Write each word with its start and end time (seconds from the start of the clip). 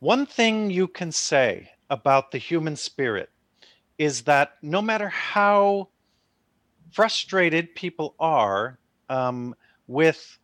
One 0.00 0.24
thing 0.24 0.70
you 0.70 0.88
can 0.88 1.12
say 1.12 1.72
about 1.90 2.30
the 2.30 2.38
human 2.38 2.74
spirit 2.76 3.28
is 3.98 4.22
that 4.22 4.52
no 4.62 4.80
matter 4.80 5.10
how 5.10 5.88
frustrated 6.90 7.74
people 7.74 8.14
are 8.18 8.78
um, 9.10 9.54
with 9.86 10.38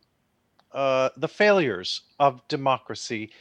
uh, 0.73 1.09
the 1.17 1.27
failures 1.27 2.01
of 2.19 2.47
democracy, 2.47 3.31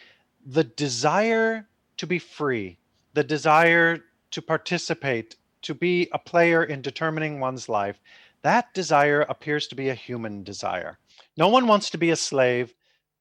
the 0.47 0.65
desire 0.65 1.69
to 1.99 2.07
be 2.07 2.19
free, 2.19 2.79
the 3.13 3.23
desire 3.23 3.99
to 4.31 4.41
participate, 4.41 5.37
to 5.61 5.75
be 5.75 6.09
a 6.13 6.19
player 6.19 6.65
in 6.65 6.81
determining 6.81 7.41
one's 7.41 7.69
life, 7.69 8.01
that 8.41 8.73
desire 8.73 9.21
appears 9.29 9.67
to 9.67 9.75
be 9.75 9.91
a 9.91 9.95
human 9.95 10.43
desire. 10.45 10.99
No 11.37 11.49
one 11.49 11.67
wants 11.67 11.91
to 11.91 11.99
be 11.99 12.09
a 12.09 12.17
slave. 12.17 12.73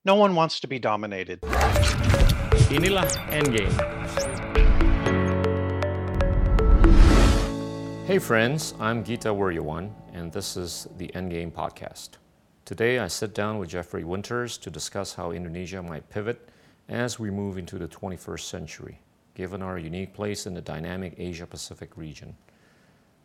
No 0.05 0.15
one 0.15 0.33
wants 0.33 0.61
to 0.61 0.67
be 0.67 0.79
dominated. 0.79 1.41
Inilah 2.71 3.05
Endgame. 3.29 3.71
Hey 8.07 8.17
friends, 8.17 8.73
I'm 8.79 9.03
Gita 9.03 9.29
Wirjawan, 9.29 9.91
and 10.13 10.31
this 10.31 10.57
is 10.57 10.87
the 10.97 11.09
Endgame 11.09 11.51
podcast. 11.51 12.17
Today 12.65 12.97
I 12.97 13.07
sit 13.07 13.35
down 13.35 13.59
with 13.59 13.69
Jeffrey 13.69 14.03
Winters 14.03 14.57
to 14.57 14.71
discuss 14.71 15.13
how 15.13 15.29
Indonesia 15.29 15.83
might 15.83 16.09
pivot 16.09 16.49
as 16.89 17.19
we 17.19 17.29
move 17.29 17.59
into 17.59 17.77
the 17.77 17.87
21st 17.87 18.49
century, 18.49 18.99
given 19.35 19.61
our 19.61 19.77
unique 19.77 20.15
place 20.15 20.47
in 20.47 20.55
the 20.55 20.61
dynamic 20.61 21.13
Asia 21.19 21.45
Pacific 21.45 21.95
region. 21.95 22.35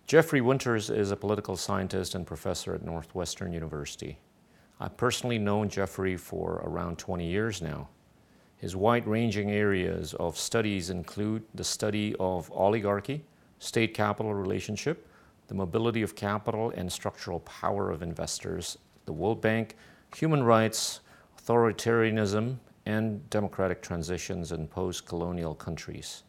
Jeffrey 0.07 0.43
Winters 0.43 0.91
is 0.91 1.13
a 1.13 1.17
political 1.17 1.57
scientist 1.57 2.15
and 2.15 2.27
professor 2.27 2.75
at 2.75 2.85
Northwestern 2.85 3.55
University. 3.55 4.19
I've 4.79 4.99
personally 4.99 5.39
known 5.39 5.71
Jeffrey 5.71 6.19
for 6.19 6.61
around 6.63 6.99
20 6.99 7.27
years 7.27 7.63
now. 7.63 7.89
His 8.61 8.77
wide 8.77 9.07
ranging 9.07 9.51
areas 9.51 10.13
of 10.15 10.37
studies 10.37 10.91
include 10.91 11.43
the 11.55 11.65
study 11.65 12.15
of 12.21 12.53
oligarchy, 12.53 13.25
state 13.59 13.95
capital 13.95 14.35
relationship, 14.35 15.09
the 15.49 15.55
mobility 15.55 16.03
of 16.03 16.15
capital 16.15 16.71
and 16.77 16.93
structural 16.93 17.41
power 17.41 17.91
of 17.91 18.03
investors, 18.03 18.77
the 19.07 19.15
World 19.15 19.41
Bank, 19.41 19.77
human 20.15 20.43
rights, 20.43 21.01
authoritarianism, 21.39 22.57
and 22.85 23.31
democratic 23.31 23.81
transitions 23.81 24.53
in 24.53 24.67
post 24.69 25.07
colonial 25.07 25.55
countries. 25.55 26.23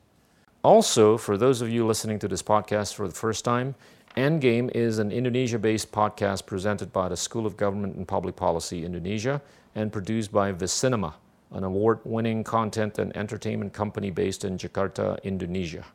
Also, 0.63 1.17
for 1.17 1.35
those 1.35 1.61
of 1.61 1.69
you 1.69 1.85
listening 1.85 2.17
to 2.19 2.29
this 2.29 2.41
podcast 2.41 2.93
for 2.93 3.09
the 3.09 3.13
first 3.13 3.43
time, 3.43 3.75
Endgame 4.15 4.71
is 4.73 4.99
an 4.99 5.11
Indonesia 5.11 5.59
based 5.59 5.91
podcast 5.91 6.45
presented 6.45 6.93
by 6.93 7.09
the 7.09 7.17
School 7.17 7.45
of 7.45 7.57
Government 7.57 7.95
and 7.95 8.07
Public 8.07 8.37
Policy 8.37 8.85
Indonesia 8.85 9.41
and 9.75 9.91
produced 9.91 10.31
by 10.31 10.53
Visinema, 10.53 11.13
an 11.51 11.63
award 11.63 11.99
winning 12.03 12.43
content 12.43 12.97
and 12.97 13.15
entertainment 13.15 13.73
company 13.73 14.09
based 14.09 14.45
in 14.45 14.57
Jakarta, 14.57 15.21
Indonesia. 15.23 15.85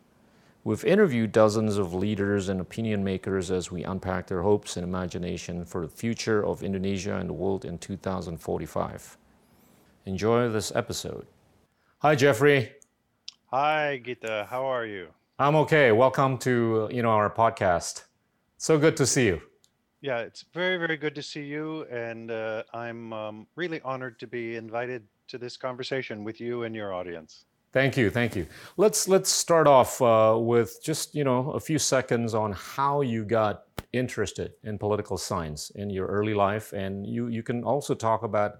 We've 0.65 0.85
interviewed 0.85 1.33
dozens 1.33 1.79
of 1.79 1.95
leaders 1.95 2.49
and 2.49 2.61
opinion 2.61 3.05
makers 3.05 3.51
as 3.51 3.71
we 3.71 3.85
unpack 3.85 4.27
their 4.27 4.43
hopes 4.43 4.77
and 4.77 4.85
imagination 4.85 5.65
for 5.65 5.87
the 5.87 5.93
future 5.93 6.45
of 6.45 6.63
Indonesia 6.63 7.17
and 7.17 7.29
the 7.29 7.35
world 7.35 7.65
in 7.65 7.79
2045. 7.79 9.17
Enjoy 10.07 10.49
this 10.49 10.73
episode. 10.75 11.27
Hi, 11.99 12.15
Jeffrey. 12.15 12.73
Hi, 13.53 14.01
Gita. 14.05 14.49
How 14.51 14.67
are 14.67 14.85
you? 14.85 15.09
I'm 15.39 15.55
okay. 15.57 15.93
Welcome 15.93 16.37
to 16.39 16.89
you 16.91 17.03
know 17.03 17.11
our 17.11 17.31
podcast. 17.31 18.05
So 18.59 18.79
good 18.79 18.97
to 18.97 19.07
see 19.07 19.27
you. 19.27 19.41
Yeah, 20.01 20.19
it's 20.19 20.45
very, 20.53 20.79
very 20.79 20.97
good 20.97 21.15
to 21.15 21.23
see 21.23 21.43
you, 21.43 21.85
and 21.91 22.31
uh, 22.31 22.65
I'm 22.73 23.13
um, 23.13 23.47
really 23.57 23.81
honored 23.83 24.19
to 24.21 24.27
be 24.27 24.57
invited 24.57 25.03
to 25.29 25.39
this 25.39 25.57
conversation 25.57 26.25
with 26.25 26.41
you 26.41 26.65
and 26.65 26.75
your 26.75 26.93
audience. 26.93 27.45
Thank 27.73 27.97
you, 27.97 28.11
thank 28.11 28.35
you. 28.35 28.47
Let's 28.77 29.07
let's 29.07 29.31
start 29.31 29.67
off 29.67 30.01
uh, 30.01 30.37
with 30.39 30.83
just 30.83 31.15
you 31.15 31.25
know 31.25 31.51
a 31.51 31.61
few 31.61 31.79
seconds 31.79 32.35
on 32.35 32.53
how 32.53 33.03
you 33.03 33.25
got 33.25 33.65
interested 33.93 34.53
in 34.63 34.79
political 34.79 35.19
science 35.19 35.71
in 35.75 35.91
your 35.91 36.07
early 36.07 36.35
life, 36.35 36.73
and 36.73 37.07
you 37.07 37.29
you 37.29 37.43
can 37.43 37.65
also 37.65 37.95
talk 37.95 38.23
about 38.23 38.53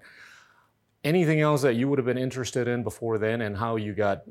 anything 1.03 1.41
else 1.41 1.63
that 1.63 1.77
you 1.77 1.89
would 1.89 1.99
have 1.99 2.07
been 2.07 2.19
interested 2.19 2.69
in 2.69 2.83
before 2.83 3.17
then, 3.17 3.41
and 3.41 3.57
how 3.57 3.77
you 3.77 3.95
got 3.95 4.23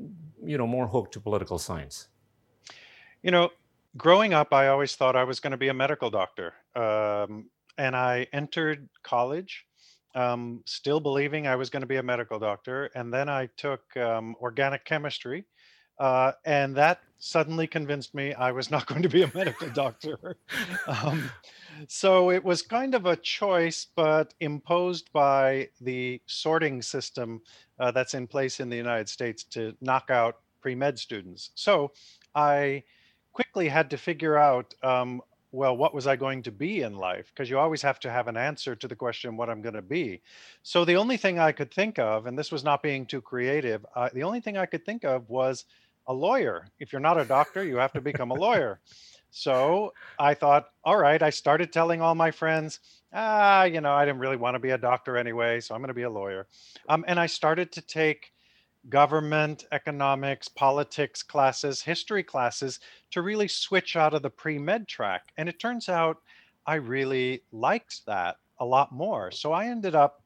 you 0.44 0.56
know 0.56 0.66
more 0.66 0.86
hooked 0.86 1.12
to 1.14 1.20
political 1.20 1.58
science. 1.58 2.08
You 3.22 3.32
know, 3.32 3.50
growing 3.96 4.34
up, 4.34 4.52
I 4.52 4.68
always 4.68 4.94
thought 4.94 5.16
I 5.16 5.24
was 5.24 5.40
going 5.40 5.50
to 5.50 5.56
be 5.56 5.68
a 5.68 5.74
medical 5.74 6.10
doctor. 6.10 6.54
Um, 6.76 7.50
and 7.78 7.96
I 7.96 8.26
entered 8.32 8.88
college 9.02 9.66
um, 10.16 10.62
still 10.64 10.98
believing 10.98 11.46
I 11.46 11.54
was 11.56 11.70
going 11.70 11.82
to 11.82 11.86
be 11.86 11.96
a 11.96 12.02
medical 12.02 12.38
doctor. 12.38 12.90
And 12.94 13.12
then 13.12 13.28
I 13.28 13.46
took 13.56 13.96
um, 13.96 14.34
organic 14.40 14.84
chemistry. 14.84 15.44
Uh, 15.98 16.32
and 16.44 16.74
that 16.76 17.00
suddenly 17.18 17.66
convinced 17.66 18.14
me 18.14 18.34
I 18.34 18.50
was 18.50 18.70
not 18.72 18.86
going 18.86 19.02
to 19.02 19.08
be 19.08 19.22
a 19.22 19.30
medical 19.34 19.68
doctor. 19.68 20.36
um, 20.86 21.30
so 21.86 22.30
it 22.30 22.42
was 22.42 22.62
kind 22.62 22.94
of 22.94 23.04
a 23.04 23.16
choice, 23.16 23.86
but 23.94 24.32
imposed 24.40 25.12
by 25.12 25.68
the 25.80 26.20
sorting 26.26 26.80
system 26.80 27.42
uh, 27.78 27.90
that's 27.90 28.14
in 28.14 28.26
place 28.26 28.58
in 28.58 28.70
the 28.70 28.76
United 28.76 29.10
States 29.10 29.44
to 29.44 29.76
knock 29.82 30.10
out 30.10 30.38
pre 30.62 30.74
med 30.74 30.98
students. 30.98 31.50
So 31.54 31.92
I 32.34 32.84
quickly 33.34 33.68
had 33.68 33.90
to 33.90 33.98
figure 33.98 34.38
out 34.38 34.74
um, 34.82 35.20
well, 35.56 35.74
what 35.74 35.94
was 35.94 36.06
I 36.06 36.16
going 36.16 36.42
to 36.42 36.52
be 36.52 36.82
in 36.82 36.94
life? 36.94 37.32
Because 37.32 37.48
you 37.48 37.58
always 37.58 37.80
have 37.80 37.98
to 38.00 38.10
have 38.10 38.28
an 38.28 38.36
answer 38.36 38.76
to 38.76 38.86
the 38.86 38.94
question, 38.94 39.38
what 39.38 39.48
I'm 39.48 39.62
going 39.62 39.74
to 39.74 39.80
be. 39.80 40.20
So 40.62 40.84
the 40.84 40.96
only 40.96 41.16
thing 41.16 41.38
I 41.38 41.52
could 41.52 41.72
think 41.72 41.98
of, 41.98 42.26
and 42.26 42.38
this 42.38 42.52
was 42.52 42.62
not 42.62 42.82
being 42.82 43.06
too 43.06 43.22
creative, 43.22 43.84
uh, 43.94 44.10
the 44.12 44.22
only 44.22 44.40
thing 44.40 44.58
I 44.58 44.66
could 44.66 44.84
think 44.84 45.04
of 45.04 45.30
was 45.30 45.64
a 46.06 46.12
lawyer. 46.12 46.68
If 46.78 46.92
you're 46.92 47.00
not 47.00 47.18
a 47.18 47.24
doctor, 47.24 47.64
you 47.64 47.76
have 47.76 47.94
to 47.94 48.02
become 48.02 48.30
a 48.30 48.34
lawyer. 48.34 48.80
So 49.30 49.92
I 50.18 50.34
thought, 50.34 50.68
all 50.84 50.98
right, 50.98 51.22
I 51.22 51.30
started 51.30 51.72
telling 51.72 52.02
all 52.02 52.14
my 52.14 52.30
friends, 52.30 52.80
ah, 53.12 53.64
you 53.64 53.80
know, 53.80 53.92
I 53.92 54.04
didn't 54.04 54.20
really 54.20 54.36
want 54.36 54.56
to 54.56 54.60
be 54.60 54.70
a 54.70 54.78
doctor 54.78 55.16
anyway, 55.16 55.60
so 55.60 55.74
I'm 55.74 55.80
going 55.80 55.88
to 55.88 55.94
be 55.94 56.02
a 56.02 56.10
lawyer. 56.10 56.46
Um, 56.88 57.04
and 57.08 57.18
I 57.18 57.26
started 57.26 57.72
to 57.72 57.80
take 57.80 58.32
government, 58.88 59.64
economics, 59.72 60.48
politics 60.48 61.22
classes, 61.22 61.82
history 61.82 62.22
classes 62.22 62.80
to 63.10 63.22
really 63.22 63.48
switch 63.48 63.96
out 63.96 64.14
of 64.14 64.22
the 64.22 64.30
pre 64.30 64.58
med 64.58 64.88
track. 64.88 65.32
And 65.36 65.48
it 65.48 65.58
turns 65.58 65.88
out 65.88 66.18
I 66.66 66.76
really 66.76 67.42
liked 67.52 68.04
that 68.06 68.36
a 68.58 68.64
lot 68.64 68.92
more. 68.92 69.30
So 69.30 69.52
I 69.52 69.66
ended 69.66 69.94
up, 69.94 70.22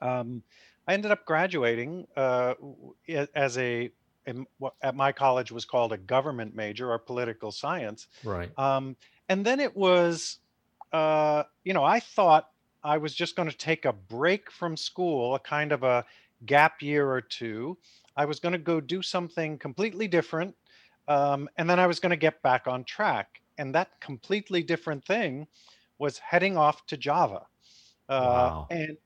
um, 0.00 0.42
I 0.86 0.94
ended 0.94 1.10
up 1.10 1.24
graduating 1.24 2.06
uh, 2.16 2.54
as 3.34 3.58
a 3.58 3.90
in 4.26 4.46
what 4.58 4.74
at 4.82 4.94
my 4.94 5.12
college 5.12 5.52
was 5.52 5.64
called 5.64 5.92
a 5.92 5.98
government 5.98 6.54
major 6.54 6.90
or 6.90 6.98
political 6.98 7.52
science. 7.52 8.06
Right. 8.22 8.50
Um, 8.58 8.96
and 9.28 9.44
then 9.44 9.60
it 9.60 9.76
was, 9.76 10.38
uh, 10.92 11.44
you 11.64 11.74
know, 11.74 11.84
I 11.84 12.00
thought 12.00 12.48
I 12.82 12.98
was 12.98 13.14
just 13.14 13.36
going 13.36 13.48
to 13.48 13.56
take 13.56 13.84
a 13.84 13.92
break 13.92 14.50
from 14.50 14.76
school, 14.76 15.34
a 15.34 15.38
kind 15.38 15.72
of 15.72 15.82
a 15.82 16.04
gap 16.46 16.82
year 16.82 17.10
or 17.10 17.20
two. 17.20 17.76
I 18.16 18.24
was 18.24 18.40
going 18.40 18.52
to 18.52 18.58
go 18.58 18.80
do 18.80 19.02
something 19.02 19.58
completely 19.58 20.08
different. 20.08 20.54
Um, 21.08 21.48
and 21.56 21.68
then 21.68 21.78
I 21.80 21.86
was 21.86 22.00
going 22.00 22.10
to 22.10 22.16
get 22.16 22.42
back 22.42 22.66
on 22.66 22.84
track. 22.84 23.40
And 23.58 23.74
that 23.74 24.00
completely 24.00 24.62
different 24.62 25.04
thing 25.04 25.46
was 25.98 26.18
heading 26.18 26.56
off 26.56 26.86
to 26.86 26.96
Java. 26.96 27.46
Uh, 28.08 28.20
wow. 28.20 28.66
And 28.70 28.96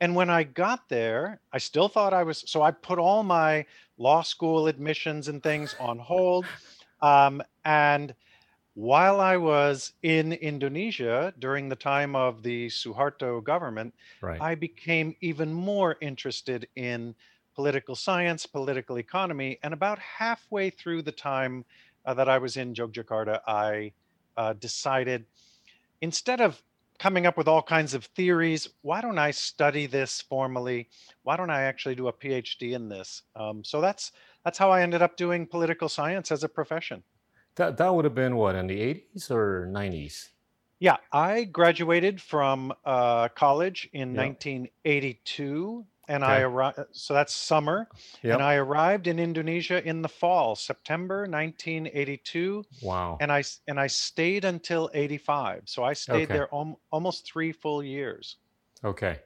and 0.00 0.14
when 0.14 0.30
I 0.30 0.44
got 0.44 0.88
there, 0.88 1.40
I 1.52 1.58
still 1.58 1.88
thought 1.88 2.14
I 2.14 2.22
was. 2.22 2.44
So 2.46 2.62
I 2.62 2.70
put 2.70 2.98
all 2.98 3.22
my 3.22 3.66
law 3.98 4.22
school 4.22 4.68
admissions 4.68 5.28
and 5.28 5.42
things 5.42 5.74
on 5.80 5.98
hold. 5.98 6.46
Um, 7.02 7.42
and 7.64 8.14
while 8.78 9.20
I 9.20 9.36
was 9.36 9.92
in 10.04 10.34
Indonesia 10.34 11.34
during 11.40 11.68
the 11.68 11.74
time 11.74 12.14
of 12.14 12.44
the 12.44 12.68
Suharto 12.68 13.42
government, 13.42 13.92
right. 14.20 14.40
I 14.40 14.54
became 14.54 15.16
even 15.20 15.52
more 15.52 15.96
interested 16.00 16.68
in 16.76 17.16
political 17.56 17.96
science, 17.96 18.46
political 18.46 19.00
economy. 19.00 19.58
And 19.64 19.74
about 19.74 19.98
halfway 19.98 20.70
through 20.70 21.02
the 21.02 21.10
time 21.10 21.64
uh, 22.06 22.14
that 22.14 22.28
I 22.28 22.38
was 22.38 22.56
in 22.56 22.72
Yogyakarta, 22.72 23.40
I 23.48 23.90
uh, 24.36 24.52
decided 24.52 25.24
instead 26.00 26.40
of 26.40 26.62
coming 27.00 27.26
up 27.26 27.36
with 27.36 27.48
all 27.48 27.62
kinds 27.62 27.94
of 27.94 28.04
theories, 28.04 28.68
why 28.82 29.00
don't 29.00 29.18
I 29.18 29.32
study 29.32 29.86
this 29.86 30.20
formally? 30.20 30.88
Why 31.24 31.36
don't 31.36 31.50
I 31.50 31.62
actually 31.62 31.96
do 31.96 32.06
a 32.06 32.12
PhD 32.12 32.74
in 32.74 32.88
this? 32.88 33.22
Um, 33.34 33.64
so 33.64 33.80
that's 33.80 34.12
that's 34.44 34.56
how 34.56 34.70
I 34.70 34.82
ended 34.82 35.02
up 35.02 35.16
doing 35.16 35.48
political 35.48 35.88
science 35.88 36.30
as 36.30 36.44
a 36.44 36.48
profession. 36.48 37.02
That 37.58 37.76
that 37.78 37.94
would 37.94 38.04
have 38.04 38.14
been 38.14 38.36
what 38.36 38.54
in 38.54 38.68
the 38.68 38.80
80s 38.80 39.30
or 39.32 39.68
90s? 39.70 40.28
Yeah, 40.78 40.98
I 41.12 41.42
graduated 41.42 42.22
from 42.22 42.72
uh, 42.84 43.28
college 43.30 43.90
in 43.92 44.14
yep. 44.14 44.26
1982, 44.26 45.84
and 46.06 46.22
okay. 46.22 46.32
I 46.32 46.40
arrived. 46.42 46.78
So 46.92 47.14
that's 47.14 47.34
summer, 47.34 47.88
yep. 48.22 48.34
and 48.34 48.42
I 48.42 48.54
arrived 48.54 49.08
in 49.08 49.18
Indonesia 49.18 49.84
in 49.84 50.02
the 50.02 50.08
fall, 50.08 50.54
September 50.54 51.22
1982. 51.22 52.64
Wow! 52.80 53.18
And 53.20 53.32
I 53.32 53.42
and 53.66 53.80
I 53.80 53.88
stayed 53.88 54.44
until 54.44 54.88
85. 54.94 55.62
So 55.64 55.82
I 55.82 55.94
stayed 55.94 56.30
okay. 56.30 56.34
there 56.34 56.54
om- 56.54 56.76
almost 56.92 57.26
three 57.26 57.50
full 57.50 57.82
years. 57.82 58.36
Okay. 58.84 59.18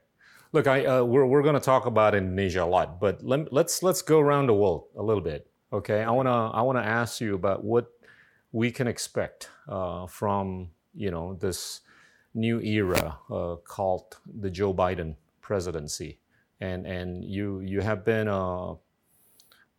Look, 0.55 0.67
I, 0.67 0.84
uh, 0.84 1.02
we're, 1.02 1.25
we're 1.25 1.43
going 1.43 1.55
to 1.55 1.61
talk 1.61 1.87
about 1.87 2.14
Indonesia 2.14 2.62
a 2.62 2.67
lot, 2.67 3.00
but 3.00 3.23
let, 3.23 3.52
let's 3.52 3.82
let's 3.82 4.02
go 4.02 4.20
around 4.20 4.49
the 4.49 4.55
world 4.55 4.84
a 4.96 5.02
little 5.02 5.23
bit. 5.23 5.50
Okay, 5.73 6.02
I 6.02 6.11
wanna 6.11 6.50
I 6.50 6.61
wanna 6.62 6.82
ask 6.82 7.20
you 7.20 7.34
about 7.34 7.64
what 7.64 7.92
we 8.52 8.70
can 8.70 8.87
expect 8.87 9.49
uh, 9.69 10.06
from 10.06 10.70
you 10.94 11.10
know 11.10 11.34
this 11.34 11.81
new 12.34 12.60
era 12.60 13.19
uh, 13.31 13.56
called 13.64 14.19
the 14.40 14.50
Joe 14.50 14.75
Biden 14.75 15.16
presidency, 15.40 16.19
and 16.60 16.87
and 16.87 17.25
you 17.25 17.60
you 17.60 17.81
have 17.81 18.04
been 18.04 18.28
a 18.28 18.72
uh, 18.72 18.76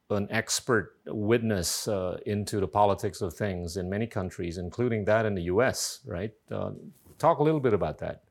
an 0.10 0.28
expert 0.30 0.98
witness 1.08 1.88
uh, 1.88 2.18
into 2.28 2.60
the 2.60 2.68
politics 2.68 3.22
of 3.22 3.34
things 3.34 3.78
in 3.78 3.90
many 3.90 4.06
countries, 4.06 4.60
including 4.60 5.06
that 5.06 5.26
in 5.26 5.34
the 5.34 5.44
U.S. 5.44 6.02
Right? 6.06 6.34
Uh, 6.52 6.72
talk 7.18 7.40
a 7.40 7.44
little 7.44 7.60
bit 7.60 7.74
about 7.74 7.98
that 8.00 8.24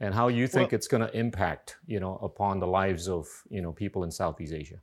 and 0.00 0.14
how 0.14 0.28
you 0.28 0.46
think 0.46 0.70
well, 0.70 0.76
it's 0.76 0.88
going 0.88 1.06
to 1.06 1.16
impact 1.16 1.76
you 1.86 2.00
know 2.00 2.16
upon 2.22 2.60
the 2.60 2.66
lives 2.66 3.08
of 3.08 3.26
you 3.50 3.60
know 3.60 3.72
people 3.72 4.04
in 4.04 4.10
Southeast 4.10 4.52
Asia. 4.52 4.80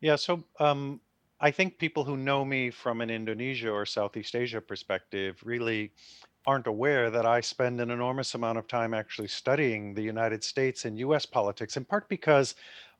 Yeah. 0.00 0.16
So 0.16 0.44
um, 0.60 1.00
I 1.40 1.50
think 1.50 1.78
people 1.78 2.04
who 2.04 2.16
know 2.16 2.44
me 2.44 2.70
from 2.70 3.00
an 3.02 3.10
Indonesia 3.10 3.70
or 3.70 3.84
Southeast 3.84 4.34
Asia 4.34 4.60
perspective 4.60 5.38
really 5.44 5.92
aren't 6.46 6.66
aware 6.66 7.10
that 7.10 7.26
I 7.26 7.40
spend 7.40 7.80
an 7.80 7.90
enormous 7.90 8.34
amount 8.34 8.56
of 8.56 8.68
time 8.68 8.94
actually 8.94 9.28
studying 9.28 9.92
the 9.92 10.02
United 10.02 10.42
States 10.42 10.84
and 10.84 10.98
US 10.98 11.26
politics, 11.26 11.76
in 11.76 11.84
part 11.84 12.08
because 12.08 12.54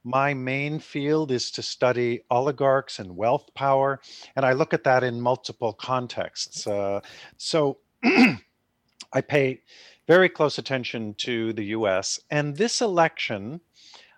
my 0.05 0.35
main 0.35 0.79
field 0.81 1.31
is 1.31 1.50
to 1.53 1.62
study 1.62 2.21
oligarchs 2.31 2.99
and 2.99 3.17
wealth 3.17 3.53
power, 3.55 4.00
and 4.35 4.44
I 4.44 4.53
look 4.53 4.75
at 4.75 4.85
that 4.85 5.03
in 5.03 5.21
multiple 5.21 5.73
contexts. 5.73 6.67
Uh, 6.67 7.00
so 7.39 7.79
I 8.05 9.21
pay 9.27 9.62
very 10.06 10.29
close 10.29 10.59
attention 10.59 11.15
to 11.19 11.53
the 11.55 11.65
US, 11.67 12.21
and 12.31 12.56
this 12.56 12.81
election. 12.82 13.61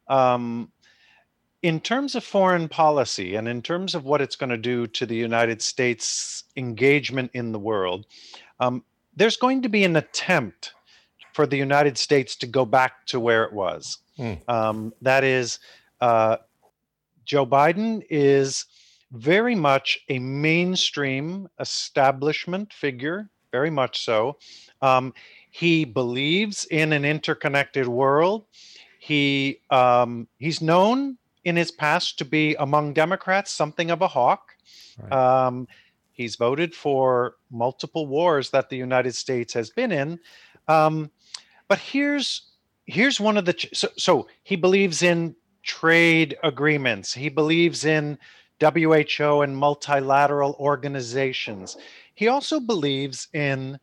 Um, 0.09 0.73
in 1.63 1.81
terms 1.81 2.15
of 2.15 2.23
foreign 2.23 2.69
policy 2.69 3.35
and 3.35 3.49
in 3.49 3.63
terms 3.63 3.95
of 3.95 4.05
what 4.05 4.21
it's 4.21 4.37
going 4.37 4.51
to 4.51 4.57
do 4.57 4.87
to 4.87 5.07
the 5.07 5.17
United 5.17 5.61
States 5.61 6.45
engagement 6.57 7.31
in 7.35 7.53
the 7.53 7.59
world, 7.59 8.07
um, 8.61 8.85
there's 9.17 9.37
going 9.37 9.63
to 9.63 9.69
be 9.69 9.85
an 9.85 9.97
attempt 9.97 10.73
for 11.33 11.47
the 11.47 11.57
United 11.57 11.99
States 11.99 12.37
to 12.37 12.47
go 12.47 12.65
back 12.65 13.07
to 13.07 13.19
where 13.19 13.45
it 13.45 13.53
was. 13.53 13.99
Mm. 14.19 14.49
Um, 14.49 14.93
that 15.03 15.25
is, 15.25 15.59
uh, 16.01 16.37
Joe 17.25 17.47
Biden 17.47 18.05
is 18.09 18.67
very 19.13 19.55
much 19.55 19.99
a 20.09 20.19
mainstream 20.19 21.49
establishment 21.59 22.73
figure, 22.73 23.31
very 23.51 23.71
much 23.71 24.05
so. 24.05 24.39
Um, 24.83 25.15
he 25.51 25.85
believes 25.85 26.67
in 26.67 26.93
an 26.93 27.05
interconnected 27.05 27.89
world. 27.89 28.45
He 29.01 29.61
um, 29.71 30.29
he's 30.39 30.61
known 30.61 31.19
in 31.45 31.57
his 31.57 31.71
past 31.71 32.19
to 32.19 32.25
be 32.25 32.55
among 32.57 32.93
Democrats 32.93 33.51
something 33.51 33.91
of 33.91 34.03
a 34.03 34.09
hawk. 34.09 34.57
Right. 35.01 35.13
Um, 35.13 35.69
he's 36.13 36.37
voted 36.37 36.75
for 36.75 37.37
multiple 37.51 38.07
wars 38.07 38.51
that 38.51 38.69
the 38.69 38.77
United 38.77 39.15
States 39.15 39.55
has 39.55 39.71
been 39.71 39.93
in. 39.93 40.19
Um, 40.67 41.11
but 41.69 41.79
here's 41.79 42.51
here's 42.87 43.21
one 43.21 43.37
of 43.37 43.45
the 43.45 43.53
ch- 43.53 43.69
so, 43.73 43.89
so 43.97 44.29
he 44.43 44.57
believes 44.57 45.03
in 45.03 45.37
trade 45.63 46.37
agreements. 46.43 47.13
He 47.13 47.29
believes 47.29 47.85
in 47.85 48.19
WHO 48.61 49.43
and 49.43 49.57
multilateral 49.57 50.57
organizations. 50.59 51.77
He 52.15 52.27
also 52.29 52.59
believes 52.59 53.29
in 53.33 53.79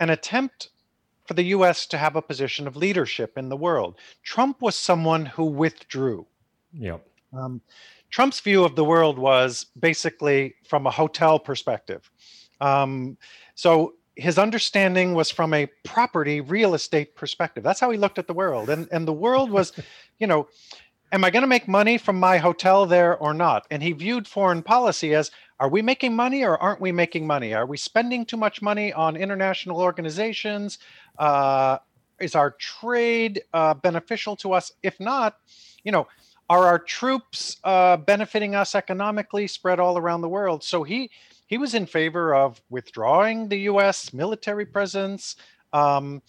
an 0.00 0.10
attempt 0.10 0.70
for 1.26 1.34
the 1.34 1.44
US 1.56 1.86
to 1.86 1.98
have 1.98 2.16
a 2.16 2.22
position 2.22 2.66
of 2.66 2.76
leadership 2.76 3.36
in 3.36 3.48
the 3.48 3.56
world. 3.56 3.98
Trump 4.22 4.62
was 4.62 4.76
someone 4.76 5.26
who 5.26 5.44
withdrew. 5.44 6.26
Yep. 6.78 7.06
Um, 7.32 7.60
Trump's 8.10 8.40
view 8.40 8.64
of 8.64 8.76
the 8.76 8.84
world 8.84 9.18
was 9.18 9.66
basically 9.78 10.54
from 10.64 10.86
a 10.86 10.90
hotel 10.90 11.38
perspective. 11.38 12.10
Um, 12.60 13.16
so 13.54 13.94
his 14.16 14.38
understanding 14.38 15.14
was 15.14 15.30
from 15.30 15.52
a 15.52 15.66
property 15.84 16.40
real 16.40 16.74
estate 16.74 17.16
perspective. 17.16 17.64
That's 17.64 17.80
how 17.80 17.90
he 17.90 17.98
looked 17.98 18.18
at 18.18 18.26
the 18.26 18.34
world. 18.34 18.70
And 18.70 18.88
and 18.92 19.06
the 19.08 19.12
world 19.12 19.50
was, 19.50 19.72
you 20.18 20.26
know, 20.26 20.48
am 21.12 21.24
I 21.24 21.30
going 21.30 21.42
to 21.42 21.48
make 21.48 21.66
money 21.66 21.98
from 21.98 22.18
my 22.18 22.38
hotel 22.38 22.86
there 22.86 23.16
or 23.16 23.34
not? 23.34 23.66
And 23.70 23.82
he 23.82 23.92
viewed 23.92 24.28
foreign 24.28 24.62
policy 24.62 25.14
as 25.14 25.30
are 25.60 25.68
we 25.68 25.82
making 25.82 26.14
money 26.16 26.44
or 26.44 26.60
aren't 26.60 26.80
we 26.80 26.92
making 26.92 27.26
money? 27.26 27.54
Are 27.54 27.66
we 27.66 27.76
spending 27.76 28.24
too 28.26 28.36
much 28.36 28.60
money 28.60 28.92
on 28.92 29.16
international 29.16 29.80
organizations? 29.80 30.78
Uh, 31.18 31.78
is 32.20 32.34
our 32.34 32.52
trade 32.52 33.42
uh, 33.52 33.74
beneficial 33.74 34.36
to 34.36 34.52
us? 34.52 34.72
If 34.82 34.98
not, 35.00 35.38
you 35.84 35.92
know, 35.92 36.06
are 36.48 36.66
our 36.66 36.78
troops 36.78 37.56
uh, 37.64 37.96
benefiting 37.96 38.54
us 38.54 38.74
economically 38.74 39.46
spread 39.46 39.80
all 39.80 39.96
around 39.98 40.20
the 40.20 40.28
world? 40.28 40.62
So 40.62 40.82
he 40.82 41.10
he 41.46 41.58
was 41.58 41.74
in 41.74 41.86
favor 41.86 42.34
of 42.34 42.60
withdrawing 42.70 43.48
the 43.48 43.60
U.S. 43.60 44.12
military 44.12 44.66
presence, 44.66 45.36
um, 45.72 46.22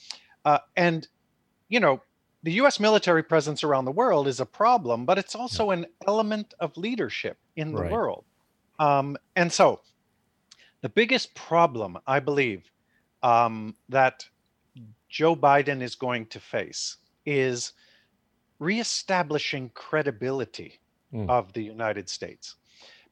uh, 0.43 0.59
and 0.75 1.07
you 1.69 1.79
know 1.79 2.01
the 2.43 2.53
U.S. 2.53 2.79
military 2.79 3.23
presence 3.23 3.63
around 3.63 3.85
the 3.85 3.91
world 3.91 4.27
is 4.27 4.39
a 4.39 4.45
problem, 4.45 5.05
but 5.05 5.17
it's 5.17 5.35
also 5.35 5.71
an 5.71 5.87
element 6.07 6.53
of 6.59 6.77
leadership 6.77 7.37
in 7.55 7.71
the 7.71 7.81
right. 7.81 7.91
world. 7.91 8.23
Um, 8.77 9.17
and 9.35 9.51
so, 9.51 9.81
the 10.81 10.89
biggest 10.89 11.33
problem 11.33 11.97
I 12.05 12.19
believe 12.19 12.69
um, 13.23 13.75
that 13.89 14.25
Joe 15.09 15.35
Biden 15.35 15.81
is 15.81 15.95
going 15.95 16.27
to 16.27 16.39
face 16.39 16.97
is 17.25 17.73
reestablishing 18.59 19.69
credibility 19.73 20.79
mm. 21.13 21.29
of 21.29 21.53
the 21.53 21.63
United 21.63 22.09
States. 22.09 22.55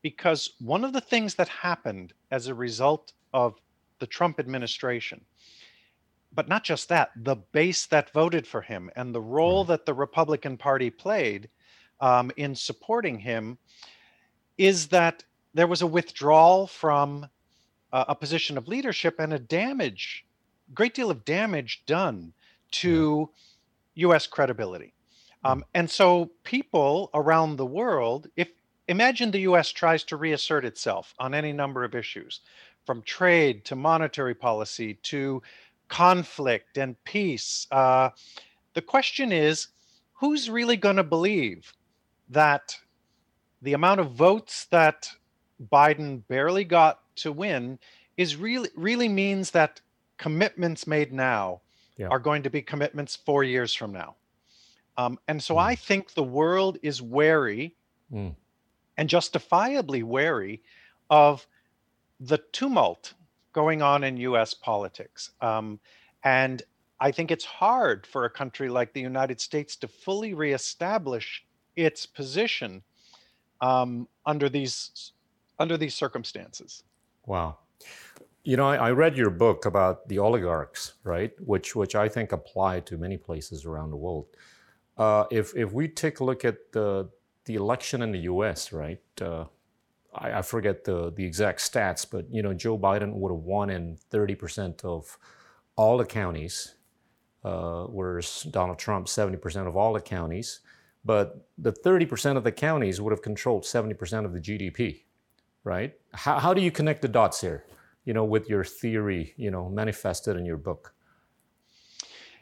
Because 0.01 0.53
one 0.59 0.83
of 0.83 0.93
the 0.93 1.01
things 1.01 1.35
that 1.35 1.47
happened 1.47 2.13
as 2.31 2.47
a 2.47 2.53
result 2.53 3.13
of 3.33 3.55
the 3.99 4.07
Trump 4.07 4.39
administration, 4.39 5.21
but 6.33 6.47
not 6.47 6.63
just 6.63 6.89
that, 6.89 7.11
the 7.15 7.35
base 7.35 7.85
that 7.85 8.11
voted 8.11 8.45
for 8.45 8.61
him 8.61 8.89
and 8.95 9.13
the 9.13 9.21
role 9.21 9.63
mm. 9.63 9.67
that 9.69 9.85
the 9.85 9.93
Republican 9.93 10.57
Party 10.57 10.89
played 10.89 11.49
um, 12.01 12.31
in 12.37 12.55
supporting 12.55 13.19
him 13.19 13.57
is 14.57 14.87
that 14.87 15.23
there 15.53 15.67
was 15.67 15.81
a 15.81 15.87
withdrawal 15.87 16.67
from 16.67 17.27
uh, 17.91 18.05
a 18.07 18.15
position 18.15 18.57
of 18.57 18.67
leadership 18.67 19.19
and 19.19 19.33
a 19.33 19.39
damage, 19.39 20.25
great 20.73 20.93
deal 20.93 21.11
of 21.11 21.23
damage 21.25 21.83
done 21.85 22.33
to 22.71 23.29
yeah. 23.93 24.07
US 24.07 24.27
credibility. 24.27 24.93
Um, 25.43 25.65
and 25.73 25.89
so 25.89 26.31
people 26.43 27.09
around 27.13 27.57
the 27.57 27.65
world, 27.65 28.27
if 28.35 28.49
imagine 28.87 29.31
the 29.31 29.41
US 29.41 29.69
tries 29.69 30.03
to 30.05 30.17
reassert 30.17 30.65
itself 30.65 31.13
on 31.19 31.33
any 31.33 31.51
number 31.51 31.83
of 31.83 31.95
issues, 31.95 32.41
from 32.85 33.01
trade 33.01 33.65
to 33.65 33.75
monetary 33.75 34.35
policy 34.35 34.95
to 34.95 35.41
conflict 35.87 36.77
and 36.77 37.01
peace. 37.03 37.67
Uh, 37.71 38.09
the 38.73 38.81
question 38.81 39.31
is 39.31 39.67
who's 40.13 40.49
really 40.49 40.77
going 40.77 40.95
to 40.95 41.03
believe 41.03 41.73
that 42.29 42.77
the 43.61 43.73
amount 43.73 43.99
of 43.99 44.11
votes 44.11 44.65
that 44.65 45.09
Biden 45.71 46.23
barely 46.27 46.63
got 46.63 46.99
to 47.17 47.31
win 47.31 47.79
is 48.17 48.35
really 48.35 48.69
really 48.75 49.07
means 49.07 49.51
that 49.51 49.81
commitments 50.17 50.87
made 50.87 51.13
now 51.13 51.61
yeah. 51.97 52.07
are 52.07 52.19
going 52.19 52.43
to 52.43 52.49
be 52.49 52.61
commitments 52.61 53.15
four 53.15 53.43
years 53.43 53.73
from 53.73 53.91
now. 53.91 54.15
Um, 54.97 55.19
and 55.27 55.41
so 55.41 55.55
mm. 55.55 55.59
I 55.59 55.75
think 55.75 56.13
the 56.13 56.23
world 56.23 56.77
is 56.81 57.01
wary 57.01 57.75
mm. 58.11 58.35
and 58.97 59.09
justifiably 59.09 60.03
wary 60.03 60.61
of 61.09 61.47
the 62.19 62.39
tumult 62.51 63.13
going 63.53 63.81
on 63.81 64.03
in 64.03 64.17
US 64.17 64.53
politics. 64.53 65.31
Um, 65.41 65.79
and 66.23 66.63
I 66.99 67.11
think 67.11 67.31
it's 67.31 67.45
hard 67.45 68.07
for 68.07 68.25
a 68.25 68.29
country 68.29 68.69
like 68.69 68.93
the 68.93 69.01
United 69.01 69.41
States 69.41 69.75
to 69.77 69.87
fully 69.87 70.33
reestablish 70.33 71.45
its 71.75 72.05
position 72.05 72.83
um, 73.61 74.07
under 74.25 74.49
these 74.49 75.11
under 75.59 75.77
these 75.77 75.93
circumstances. 75.93 76.83
Wow. 77.25 77.57
You 78.43 78.57
know, 78.57 78.67
I, 78.67 78.75
I, 78.75 78.91
read 78.91 79.15
your 79.15 79.29
book 79.29 79.65
about 79.65 80.09
the 80.09 80.19
oligarchs, 80.19 80.93
right? 81.03 81.31
Which 81.39 81.75
which 81.75 81.95
I 81.95 82.09
think 82.09 82.31
apply 82.31 82.81
to 82.81 82.97
many 82.97 83.17
places 83.17 83.65
around 83.65 83.91
the 83.91 83.97
world. 83.97 84.25
Uh, 84.97 85.25
if 85.31 85.55
if 85.55 85.71
we 85.71 85.87
take 85.87 86.19
a 86.19 86.23
look 86.23 86.45
at 86.45 86.71
the 86.71 87.09
the 87.45 87.55
election 87.55 88.01
in 88.01 88.11
the 88.11 88.19
U.S., 88.19 88.71
right? 88.71 89.01
Uh, 89.21 89.45
I, 90.13 90.39
I, 90.39 90.41
forget 90.41 90.83
the 90.83 91.11
the 91.11 91.25
exact 91.25 91.59
stats, 91.59 92.05
but 92.09 92.31
you 92.31 92.41
know, 92.41 92.53
Joe 92.53 92.77
Biden 92.77 93.13
would 93.15 93.31
have 93.31 93.41
won 93.43 93.69
in 93.69 93.97
30 94.11 94.35
percent 94.35 94.85
of 94.85 95.17
all 95.75 95.97
the 95.97 96.05
counties, 96.05 96.75
uh, 97.43 97.85
whereas 97.85 98.43
Donald 98.43 98.77
Trump 98.77 99.07
70 99.07 99.37
percent 99.37 99.67
of 99.67 99.75
all 99.75 99.93
the 99.93 100.01
counties. 100.01 100.59
But 101.05 101.47
the 101.57 101.71
30 101.71 102.05
percent 102.05 102.37
of 102.37 102.43
the 102.43 102.51
counties 102.51 103.01
would 103.01 103.11
have 103.11 103.21
controlled 103.21 103.65
70 103.65 103.95
percent 103.95 104.25
of 104.25 104.33
the 104.33 104.39
GDP, 104.39 105.03
right? 105.63 105.93
How 106.13 106.37
how 106.37 106.53
do 106.53 106.61
you 106.61 106.71
connect 106.71 107.01
the 107.01 107.07
dots 107.07 107.41
here? 107.41 107.65
You 108.05 108.13
know, 108.13 108.25
with 108.25 108.47
your 108.47 108.63
theory, 108.63 109.33
you 109.37 109.49
know, 109.49 109.69
manifested 109.69 110.37
in 110.37 110.45
your 110.45 110.57
book. 110.57 110.93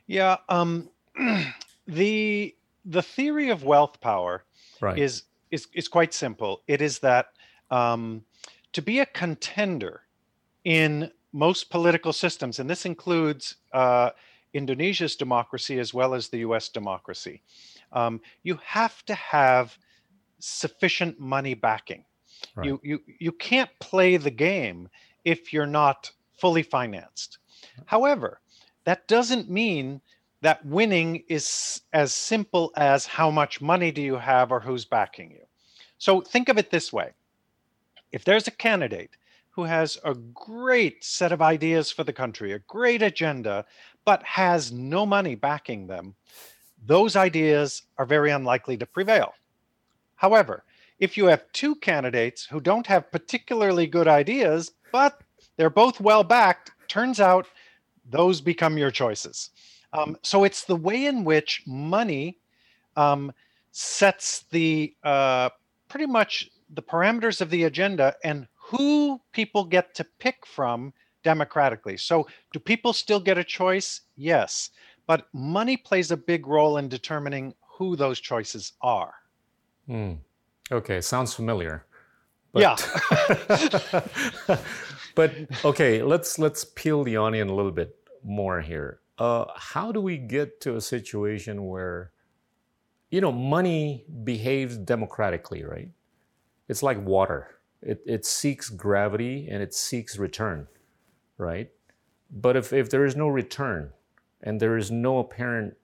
Yeah. 0.05 0.37
Um, 0.49 0.89
the 1.91 2.55
the 2.85 3.01
theory 3.01 3.49
of 3.49 3.63
wealth 3.63 3.99
power 4.01 4.45
Right. 4.79 4.97
is 4.97 5.23
is 5.51 5.67
is 5.73 5.87
quite 5.87 6.13
simple. 6.13 6.63
It 6.67 6.81
is 6.81 6.99
that 6.99 7.27
um, 7.69 8.23
to 8.73 8.81
be 8.81 8.99
a 8.99 9.05
contender 9.05 10.01
in 10.63 11.11
most 11.33 11.69
political 11.69 12.13
systems, 12.13 12.59
and 12.59 12.69
this 12.69 12.85
includes 12.85 13.55
uh, 13.73 14.09
Indonesia's 14.53 15.15
democracy 15.15 15.79
as 15.79 15.93
well 15.93 16.13
as 16.13 16.29
the 16.29 16.39
U.S. 16.39 16.69
democracy, 16.69 17.43
um, 17.91 18.19
you 18.43 18.59
have 18.65 19.05
to 19.05 19.13
have 19.13 19.77
sufficient 20.39 21.19
money 21.19 21.53
backing. 21.53 22.05
Right. 22.55 22.65
You 22.67 22.79
you 22.83 22.99
you 23.19 23.31
can't 23.31 23.69
play 23.79 24.17
the 24.17 24.31
game 24.31 24.89
if 25.23 25.53
you're 25.53 25.67
not 25.67 26.11
fully 26.39 26.63
financed. 26.63 27.37
However, 27.85 28.41
that 28.85 29.07
doesn't 29.07 29.49
mean 29.49 30.01
that 30.41 30.65
winning 30.65 31.23
is 31.27 31.81
as 31.93 32.13
simple 32.13 32.71
as 32.75 33.05
how 33.05 33.29
much 33.29 33.61
money 33.61 33.91
do 33.91 34.01
you 34.01 34.17
have 34.17 34.51
or 34.51 34.59
who's 34.59 34.85
backing 34.85 35.31
you. 35.31 35.45
So 35.97 36.21
think 36.21 36.49
of 36.49 36.57
it 36.57 36.71
this 36.71 36.91
way. 36.91 37.11
If 38.11 38.23
there's 38.23 38.47
a 38.47 38.51
candidate 38.51 39.11
who 39.51 39.63
has 39.63 39.99
a 40.03 40.15
great 40.15 41.03
set 41.03 41.31
of 41.31 41.41
ideas 41.41 41.91
for 41.91 42.03
the 42.03 42.13
country, 42.13 42.53
a 42.53 42.59
great 42.59 43.01
agenda, 43.01 43.65
but 44.05 44.23
has 44.23 44.71
no 44.71 45.05
money 45.05 45.35
backing 45.35 45.87
them, 45.87 46.15
those 46.83 47.15
ideas 47.15 47.83
are 47.97 48.05
very 48.05 48.31
unlikely 48.31 48.77
to 48.77 48.85
prevail. 48.85 49.33
However, 50.15 50.63
if 50.99 51.17
you 51.17 51.25
have 51.25 51.51
two 51.51 51.75
candidates 51.75 52.45
who 52.45 52.59
don't 52.59 52.87
have 52.87 53.11
particularly 53.11 53.87
good 53.87 54.07
ideas, 54.07 54.71
but 54.91 55.21
they're 55.57 55.69
both 55.69 55.99
well 55.99 56.23
backed, 56.23 56.71
turns 56.87 57.19
out 57.19 57.47
those 58.09 58.41
become 58.41 58.77
your 58.77 58.91
choices. 58.91 59.51
Um, 59.93 60.17
so 60.21 60.43
it's 60.43 60.63
the 60.63 60.75
way 60.75 61.05
in 61.05 61.23
which 61.23 61.63
money 61.65 62.37
um, 62.95 63.31
sets 63.71 64.45
the 64.51 64.95
uh, 65.03 65.49
pretty 65.89 66.05
much 66.05 66.49
the 66.73 66.81
parameters 66.81 67.41
of 67.41 67.49
the 67.49 67.63
agenda 67.63 68.15
and 68.23 68.47
who 68.55 69.19
people 69.33 69.65
get 69.65 69.93
to 69.95 70.05
pick 70.19 70.45
from 70.45 70.93
democratically. 71.23 71.97
So, 71.97 72.27
do 72.53 72.59
people 72.59 72.93
still 72.93 73.19
get 73.19 73.37
a 73.37 73.43
choice? 73.43 74.01
Yes. 74.15 74.69
But 75.07 75.27
money 75.33 75.77
plays 75.77 76.11
a 76.11 76.17
big 76.17 76.47
role 76.47 76.77
in 76.77 76.87
determining 76.87 77.53
who 77.67 77.95
those 77.95 78.19
choices 78.19 78.73
are. 78.81 79.13
Hmm. 79.87 80.13
Okay, 80.71 81.01
sounds 81.01 81.33
familiar. 81.33 81.85
yeah. 82.53 82.75
but 85.15 85.33
okay, 85.65 86.01
let's 86.01 86.39
let's 86.39 86.63
peel 86.63 87.03
the 87.03 87.17
onion 87.17 87.49
a 87.49 87.53
little 87.53 87.71
bit 87.71 87.95
more 88.23 88.61
here. 88.61 88.99
Uh, 89.21 89.45
how 89.55 89.91
do 89.91 90.01
we 90.01 90.17
get 90.17 90.59
to 90.59 90.77
a 90.77 90.81
situation 90.81 91.67
where, 91.67 92.11
you 93.11 93.21
know, 93.21 93.31
money 93.31 94.03
behaves 94.23 94.75
democratically, 94.77 95.63
right? 95.63 95.91
It's 96.67 96.81
like 96.81 96.99
water. 97.05 97.59
It, 97.83 98.01
it 98.07 98.25
seeks 98.25 98.67
gravity 98.69 99.47
and 99.47 99.61
it 99.61 99.75
seeks 99.75 100.17
return, 100.17 100.67
right? 101.37 101.69
But 102.31 102.55
if, 102.57 102.73
if 102.73 102.89
there 102.89 103.05
is 103.05 103.15
no 103.15 103.27
return 103.27 103.91
and 104.41 104.59
there 104.59 104.75
is 104.75 104.89
no 104.89 105.19
apparent 105.19 105.75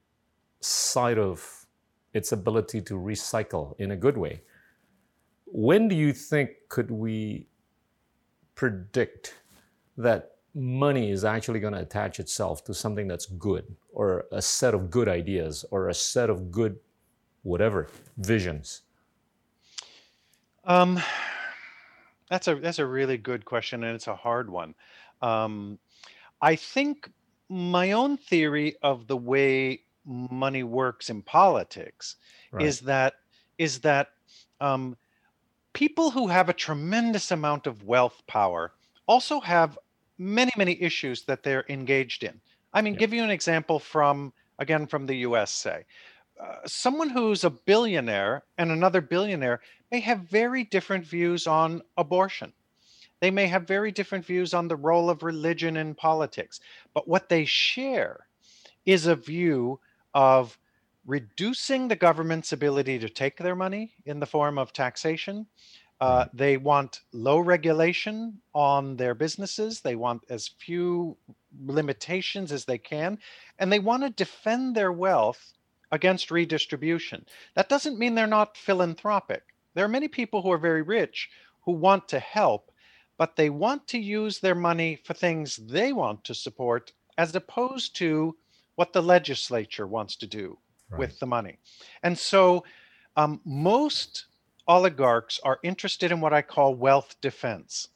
side 0.62 1.20
of 1.20 1.68
its 2.16 2.32
ability 2.32 2.82
to 2.82 2.96
recycle 2.96 3.80
in 3.80 3.92
a 3.92 3.96
good 3.96 4.18
way, 4.18 4.42
when 5.46 5.88
do 5.88 5.96
you 5.96 6.12
think 6.12 6.50
could 6.70 6.90
we 6.90 7.46
predict 8.56 9.36
that 9.96 10.37
money 10.54 11.12
is 11.12 11.24
actually 11.24 11.60
going 11.60 11.74
to 11.74 11.80
attach 11.80 12.20
itself 12.20 12.64
to 12.64 12.74
something 12.74 13.08
that's 13.08 13.26
good 13.26 13.76
or 13.92 14.26
a 14.32 14.42
set 14.42 14.74
of 14.74 14.90
good 14.90 15.08
ideas 15.08 15.66
or 15.72 15.90
a 15.90 15.94
set 15.94 16.30
of 16.30 16.52
good 16.52 16.78
whatever 17.44 17.88
visions 18.18 18.82
um, 20.66 21.00
that's 22.30 22.48
a 22.48 22.56
that's 22.56 22.80
a 22.80 22.86
really 22.86 23.18
good 23.18 23.46
question 23.46 23.84
and 23.84 23.96
it's 23.96 24.08
a 24.08 24.16
hard 24.16 24.50
one 24.50 24.74
um, 25.22 25.78
i 26.42 26.56
think 26.56 27.10
my 27.50 27.92
own 27.92 28.18
theory 28.18 28.76
of 28.82 29.08
the 29.08 29.18
way 29.18 29.82
money 30.06 30.64
works 30.64 31.10
in 31.10 31.22
politics 31.22 32.16
right. 32.52 32.66
is 32.66 32.82
that 32.82 33.14
is 33.58 33.80
that 33.80 34.10
um, 34.62 34.96
people 35.74 36.12
who 36.12 36.28
have 36.28 36.50
a 36.50 36.54
tremendous 36.54 37.32
amount 37.32 37.68
of 37.68 37.84
wealth 37.84 38.22
power 38.28 38.74
also 39.08 39.40
have 39.40 39.78
many 40.18 40.52
many 40.58 40.82
issues 40.82 41.24
that 41.24 41.44
they're 41.44 41.66
engaged 41.70 42.24
in. 42.24 42.40
I 42.74 42.82
mean 42.82 42.96
give 42.96 43.14
you 43.14 43.24
an 43.24 43.30
example 43.30 43.80
from 43.80 44.34
again 44.60 44.88
from 44.88 45.06
the 45.06 45.16
us 45.16 45.52
say 45.52 45.86
uh, 46.40 46.58
someone 46.66 47.10
who's 47.10 47.44
a 47.44 47.50
billionaire 47.50 48.44
and 48.58 48.72
another 48.72 49.02
billionaire 49.02 49.60
may 49.92 50.00
have 50.00 50.20
very 50.20 50.64
different 50.64 51.06
views 51.06 51.48
on 51.48 51.82
abortion. 51.98 52.54
They 53.20 53.32
may 53.32 53.48
have 53.48 53.68
very 53.68 53.92
different 53.92 54.26
views 54.26 54.54
on 54.54 54.68
the 54.68 54.76
role 54.76 55.10
of 55.10 55.24
religion 55.24 55.78
in 55.78 55.96
politics. 55.96 56.60
But 56.94 57.08
what 57.08 57.30
they 57.30 57.46
share 57.46 58.28
is 58.86 59.08
a 59.08 59.16
view 59.16 59.80
of 60.14 60.58
reducing 61.06 61.88
the 61.88 61.96
government's 61.96 62.52
ability 62.52 63.00
to 63.00 63.10
take 63.10 63.38
their 63.38 63.56
money 63.56 63.94
in 64.06 64.20
the 64.20 64.26
form 64.26 64.58
of 64.58 64.74
taxation 64.74 65.48
uh, 66.00 66.26
they 66.34 66.58
want 66.58 67.02
low 67.12 67.40
regulation 67.40 68.40
on 68.54 68.98
their 68.98 69.16
businesses. 69.16 69.82
They 69.82 69.96
want 69.96 70.24
as 70.30 70.48
few 70.48 71.18
limitations 71.66 72.52
as 72.52 72.66
they 72.66 72.78
can. 72.78 73.18
And 73.58 73.72
they 73.72 73.80
want 73.80 74.04
to 74.04 74.10
defend 74.10 74.76
their 74.76 74.92
wealth 74.92 75.54
against 75.92 76.32
redistribution. 76.32 77.26
That 77.56 77.70
doesn't 77.70 77.98
mean 77.98 78.14
they're 78.14 78.28
not 78.28 78.58
philanthropic. 78.58 79.44
There 79.74 79.86
are 79.86 79.90
many 79.90 80.08
people 80.08 80.42
who 80.42 80.52
are 80.52 80.58
very 80.58 80.82
rich 80.82 81.30
who 81.62 81.72
want 81.72 82.08
to 82.10 82.20
help, 82.20 82.72
but 83.18 83.36
they 83.36 83.50
want 83.50 83.88
to 83.88 83.98
use 83.98 84.40
their 84.40 84.56
money 84.56 85.00
for 85.04 85.14
things 85.14 85.56
they 85.56 85.94
want 85.94 86.24
to 86.26 86.36
support 86.36 86.92
as 87.18 87.36
opposed 87.36 87.96
to 87.98 88.36
what 88.76 88.94
the 88.94 89.02
legislature 89.02 89.88
wants 89.88 90.16
to 90.18 90.28
do 90.28 90.58
Right. 90.90 91.00
with 91.00 91.20
the 91.20 91.26
money. 91.26 91.58
And 92.02 92.18
so 92.18 92.64
um, 93.18 93.42
most 93.44 94.28
oligarchs 94.68 95.40
are 95.44 95.60
interested 95.64 96.12
in 96.12 96.22
what 96.22 96.34
I 96.34 96.42
call 96.42 96.76
wealth 96.76 97.16
defense. 97.22 97.90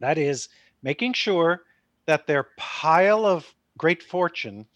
That 0.00 0.18
is, 0.18 0.48
making 0.82 1.14
sure 1.14 1.62
that 2.06 2.26
their 2.26 2.48
pile 2.56 3.24
of 3.24 3.54
great 3.78 4.02
fortune 4.02 4.66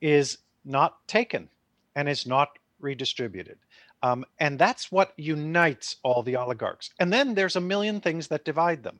is 0.00 0.38
not 0.64 1.06
taken 1.06 1.48
and 1.94 2.08
is 2.08 2.26
not 2.26 2.58
redistributed. 2.80 3.58
Um, 4.02 4.24
and 4.40 4.58
that's 4.58 4.90
what 4.90 5.12
unites 5.16 5.96
all 6.02 6.22
the 6.22 6.36
oligarchs. 6.36 6.90
And 6.98 7.12
then 7.12 7.34
there's 7.34 7.56
a 7.56 7.60
million 7.60 8.00
things 8.00 8.26
that 8.28 8.44
divide 8.44 8.82
them. 8.82 8.98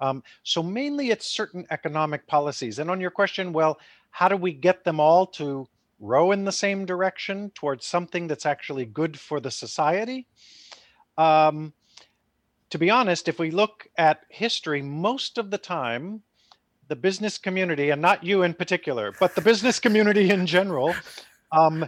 Um, 0.00 0.22
so 0.42 0.62
mainly 0.62 1.10
it's 1.10 1.26
certain 1.26 1.66
economic 1.70 2.26
policies. 2.26 2.78
And 2.78 2.90
on 2.90 3.00
your 3.00 3.10
question, 3.10 3.52
well, 3.52 3.78
how 4.10 4.28
do 4.28 4.36
we 4.36 4.52
get 4.52 4.82
them 4.82 4.98
all 4.98 5.26
to 5.26 5.68
row 6.00 6.32
in 6.32 6.44
the 6.44 6.52
same 6.52 6.84
direction 6.84 7.50
towards 7.54 7.86
something 7.86 8.26
that's 8.26 8.46
actually 8.46 8.86
good 8.86 9.18
for 9.18 9.38
the 9.38 9.50
society? 9.50 10.26
Um, 11.20 11.74
to 12.70 12.78
be 12.78 12.88
honest, 12.88 13.28
if 13.28 13.38
we 13.38 13.50
look 13.50 13.86
at 13.98 14.22
history, 14.30 14.80
most 14.80 15.36
of 15.36 15.50
the 15.50 15.58
time, 15.58 16.22
the 16.88 16.96
business 16.96 17.36
community, 17.36 17.90
and 17.90 18.00
not 18.00 18.24
you 18.24 18.42
in 18.42 18.54
particular, 18.54 19.12
but 19.20 19.34
the 19.34 19.42
business 19.42 19.78
community 19.86 20.30
in 20.30 20.46
general, 20.46 20.94
um, 21.52 21.86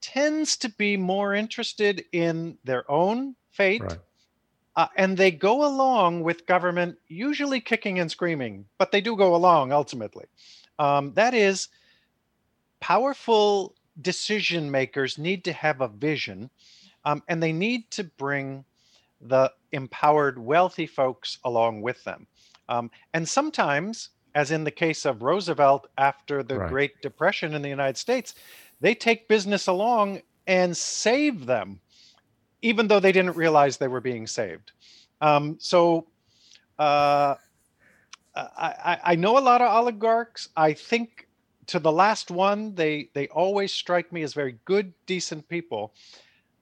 tends 0.00 0.56
to 0.56 0.68
be 0.70 0.96
more 0.96 1.34
interested 1.34 2.04
in 2.12 2.58
their 2.64 2.90
own 2.90 3.36
fate. 3.52 3.82
right 3.82 3.98
Uh, 4.76 4.88
and 4.96 5.16
they 5.16 5.30
go 5.30 5.64
along 5.64 6.24
with 6.24 6.46
government, 6.46 6.98
usually 7.06 7.60
kicking 7.60 8.00
and 8.00 8.10
screaming, 8.10 8.66
but 8.76 8.90
they 8.90 9.00
do 9.00 9.14
go 9.16 9.36
along 9.36 9.70
ultimately. 9.70 10.24
Um, 10.80 11.12
that 11.14 11.32
is, 11.32 11.68
powerful 12.80 13.76
decision 14.00 14.68
makers 14.72 15.16
need 15.16 15.44
to 15.44 15.52
have 15.52 15.80
a 15.80 15.86
vision 15.86 16.50
um, 17.04 17.22
and 17.28 17.42
they 17.42 17.52
need 17.52 17.90
to 17.92 18.04
bring 18.04 18.64
the 19.20 19.52
empowered 19.72 20.38
wealthy 20.38 20.86
folks 20.86 21.38
along 21.44 21.82
with 21.82 22.02
them. 22.04 22.26
Um, 22.68 22.90
and 23.12 23.28
sometimes, 23.28 24.10
as 24.34 24.50
in 24.50 24.64
the 24.64 24.70
case 24.70 25.04
of 25.04 25.22
Roosevelt 25.22 25.88
after 25.98 26.42
the 26.42 26.58
Right. 26.58 26.68
Great 26.68 27.02
Depression 27.02 27.54
in 27.54 27.62
the 27.62 27.68
United 27.68 27.96
States, 27.96 28.34
they 28.80 28.94
take 28.94 29.28
business 29.28 29.66
along 29.66 30.20
and 30.46 30.76
save 30.76 31.46
them, 31.46 31.80
even 32.62 32.88
though 32.88 33.00
they 33.00 33.12
didn't 33.12 33.36
realize 33.36 33.76
they 33.76 33.88
were 33.88 34.00
being 34.00 34.26
saved. 34.26 34.72
Um, 35.20 35.56
so 35.58 36.06
uh, 36.78 37.36
I, 38.34 38.46
I, 38.84 38.98
I 39.04 39.14
know 39.14 39.38
a 39.38 39.40
lot 39.40 39.62
of 39.62 39.72
oligarchs. 39.72 40.48
I 40.56 40.72
think 40.72 41.28
to 41.66 41.78
the 41.78 41.92
last 41.92 42.30
one, 42.30 42.74
they 42.74 43.08
they 43.14 43.28
always 43.28 43.72
strike 43.72 44.12
me 44.12 44.22
as 44.22 44.34
very 44.34 44.56
good, 44.64 44.92
decent 45.06 45.48
people, 45.48 45.94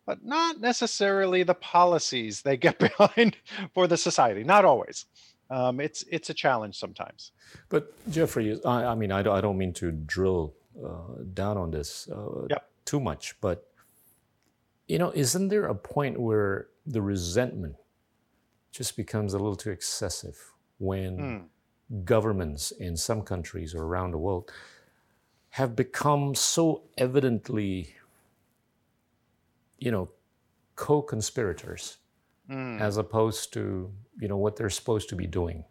but 0.06 0.24
not 0.24 0.60
necessarily 0.60 1.42
the 1.42 1.54
policies 1.54 2.42
they 2.42 2.56
get 2.56 2.78
behind 2.98 3.36
for 3.74 3.86
the 3.86 3.96
society. 3.96 4.44
Not 4.44 4.64
always. 4.64 5.06
Um, 5.50 5.80
it's 5.80 6.02
it's 6.10 6.30
a 6.30 6.34
challenge 6.34 6.78
sometimes. 6.78 7.32
But 7.68 7.92
Jeffrey, 8.10 8.58
I, 8.64 8.86
I 8.86 8.94
mean, 8.94 9.12
I 9.12 9.22
don't, 9.22 9.36
I 9.36 9.40
don't 9.40 9.58
mean 9.58 9.74
to 9.74 9.92
drill 9.92 10.54
uh, 10.82 11.22
down 11.34 11.56
on 11.58 11.70
this. 11.70 12.08
Uh, 12.08 12.46
Yep. 12.48 12.68
too 12.84 13.00
much, 13.00 13.40
but 13.40 13.68
you 14.88 14.98
know, 14.98 15.12
isn't 15.14 15.48
there 15.48 15.66
a 15.66 15.74
point 15.74 16.20
where 16.20 16.68
the 16.86 17.00
resentment 17.02 17.76
just 18.72 18.96
becomes 18.96 19.34
a 19.34 19.38
little 19.38 19.56
too 19.56 19.70
excessive 19.70 20.52
when 20.78 21.18
mm. 21.18 22.04
governments 22.04 22.72
in 22.72 22.96
some 22.96 23.22
countries 23.22 23.74
or 23.74 23.84
around 23.84 24.10
the 24.10 24.18
world 24.18 24.50
have 25.50 25.76
become 25.76 26.34
so 26.34 26.82
evidently, 26.96 27.94
you 29.82 29.90
know, 29.90 30.08
co-conspirators 30.76 31.98
mm. 32.48 32.80
as 32.80 32.96
opposed 32.96 33.52
to 33.52 33.90
you 34.20 34.28
know 34.28 34.36
what 34.36 34.56
they're 34.56 34.70
supposed 34.70 35.08
to 35.08 35.16
be 35.16 35.26
doing. 35.26 35.64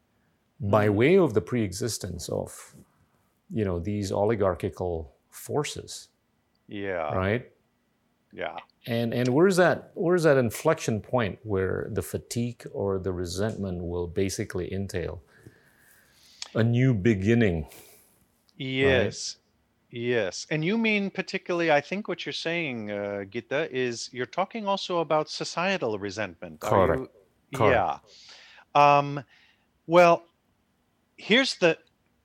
Mm. 0.61 0.71
by 0.71 0.89
way 0.89 1.17
of 1.17 1.33
the 1.33 1.41
pre-existence 1.41 2.29
of 2.29 2.75
you 3.49 3.65
know 3.65 3.79
these 3.79 4.11
oligarchical 4.11 5.15
forces. 5.29 6.09
Yeah. 6.67 7.07
Right? 7.25 7.51
Yeah. 8.33 8.57
And 8.85 9.13
and 9.13 9.27
where's 9.29 9.57
that 9.57 9.91
where's 9.93 10.23
that 10.23 10.37
inflection 10.37 11.01
point 11.01 11.39
where 11.43 11.89
the 11.91 12.01
fatigue 12.01 12.63
or 12.73 12.99
the 12.99 13.13
resentment 13.13 13.83
will 13.83 14.07
basically 14.07 14.73
entail 14.73 15.21
a 16.53 16.63
new 16.63 16.93
beginning? 16.93 17.67
Yes 18.57 19.37
Yes, 19.91 20.47
and 20.49 20.63
you 20.63 20.77
mean 20.77 21.09
particularly, 21.09 21.69
I 21.69 21.81
think 21.81 22.07
what 22.07 22.25
you're 22.25 22.31
saying, 22.31 22.91
uh, 22.91 23.25
Gita, 23.25 23.67
is 23.75 24.09
you're 24.13 24.25
talking 24.25 24.65
also 24.65 24.99
about 24.99 25.29
societal 25.29 25.99
resentment. 25.99 26.61
Correct. 26.61 27.01
you? 27.51 27.57
Correct. 27.57 27.99
Yeah. 28.73 28.97
Um, 28.97 29.21
well, 29.87 30.23
here's 31.17 31.55
the 31.55 31.77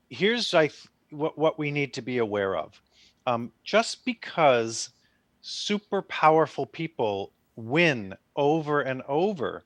here's 0.09 0.55
I 0.55 0.69
th- 0.69 0.87
what 1.11 1.37
what 1.37 1.59
we 1.59 1.73
need 1.73 1.93
to 1.95 2.03
be 2.03 2.19
aware 2.19 2.57
of. 2.57 2.81
Um, 3.27 3.51
just 3.65 4.05
because 4.05 4.91
super 5.41 6.03
powerful 6.03 6.67
people 6.67 7.33
win 7.57 8.15
over 8.37 8.83
and 8.83 9.03
over, 9.09 9.65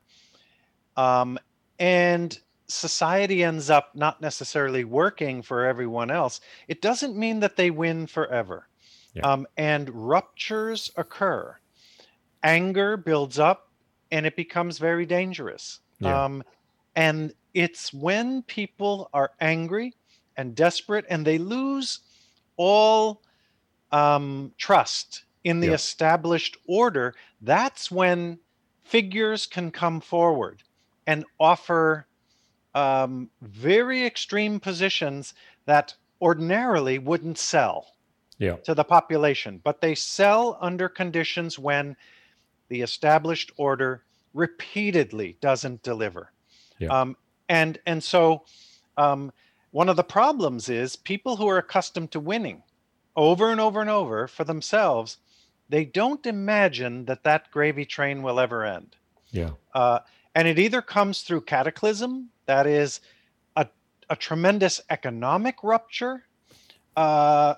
um, 0.97 1.37
and 1.77 2.39
society 2.71 3.43
ends 3.43 3.69
up 3.69 3.95
not 3.95 4.21
necessarily 4.21 4.83
working 4.83 5.41
for 5.41 5.65
everyone 5.65 6.11
else, 6.11 6.41
it 6.67 6.81
doesn't 6.81 7.15
mean 7.15 7.39
that 7.41 7.55
they 7.55 7.69
win 7.71 8.07
forever. 8.07 8.67
Yeah. 9.13 9.23
Um, 9.23 9.47
and 9.57 9.89
ruptures 9.89 10.91
occur. 10.95 11.57
Anger 12.43 12.97
builds 12.97 13.37
up 13.37 13.69
and 14.11 14.25
it 14.25 14.35
becomes 14.35 14.77
very 14.77 15.05
dangerous. 15.05 15.79
Yeah. 15.99 16.25
Um, 16.25 16.43
and 16.95 17.33
it's 17.53 17.93
when 17.93 18.41
people 18.43 19.09
are 19.13 19.31
angry 19.39 19.93
and 20.37 20.55
desperate 20.55 21.05
and 21.09 21.25
they 21.25 21.37
lose 21.37 21.99
all 22.57 23.21
um, 23.91 24.53
trust 24.57 25.23
in 25.43 25.59
the 25.59 25.67
yeah. 25.67 25.73
established 25.73 26.57
order, 26.67 27.13
that's 27.41 27.91
when 27.91 28.39
figures 28.83 29.45
can 29.45 29.71
come 29.71 29.99
forward 29.99 30.63
and 31.07 31.25
offer 31.39 32.05
um, 32.75 33.29
very 33.41 34.05
extreme 34.05 34.59
positions 34.59 35.33
that 35.65 35.93
ordinarily 36.21 36.99
wouldn't 36.99 37.37
sell 37.37 37.87
yeah. 38.37 38.55
to 38.57 38.73
the 38.73 38.83
population, 38.83 39.59
but 39.63 39.81
they 39.81 39.95
sell 39.95 40.57
under 40.61 40.87
conditions 40.87 41.57
when 41.59 41.95
the 42.69 42.81
established 42.81 43.51
order 43.57 44.03
repeatedly 44.33 45.37
doesn't 45.41 45.83
deliver. 45.83 46.31
Yeah. 46.79 46.89
Um, 46.89 47.17
and 47.49 47.77
and 47.85 48.03
so 48.03 48.43
um, 48.97 49.31
one 49.71 49.89
of 49.89 49.95
the 49.95 50.03
problems 50.03 50.69
is 50.69 50.95
people 50.95 51.35
who 51.35 51.47
are 51.47 51.57
accustomed 51.57 52.11
to 52.11 52.19
winning 52.19 52.63
over 53.15 53.51
and 53.51 53.59
over 53.59 53.81
and 53.81 53.89
over 53.89 54.27
for 54.27 54.43
themselves, 54.43 55.17
they 55.69 55.85
don't 55.85 56.25
imagine 56.25 57.05
that 57.05 57.23
that 57.23 57.51
gravy 57.51 57.85
train 57.85 58.21
will 58.21 58.39
ever 58.39 58.65
end. 58.65 58.95
Yeah. 59.31 59.51
Uh, 59.73 59.99
and 60.35 60.47
it 60.47 60.59
either 60.59 60.81
comes 60.81 61.21
through 61.21 61.41
cataclysm 61.41 62.29
that 62.45 62.67
is 62.67 63.01
a, 63.55 63.67
a 64.09 64.15
tremendous 64.15 64.81
economic 64.89 65.63
rupture 65.63 66.23
uh, 66.95 67.55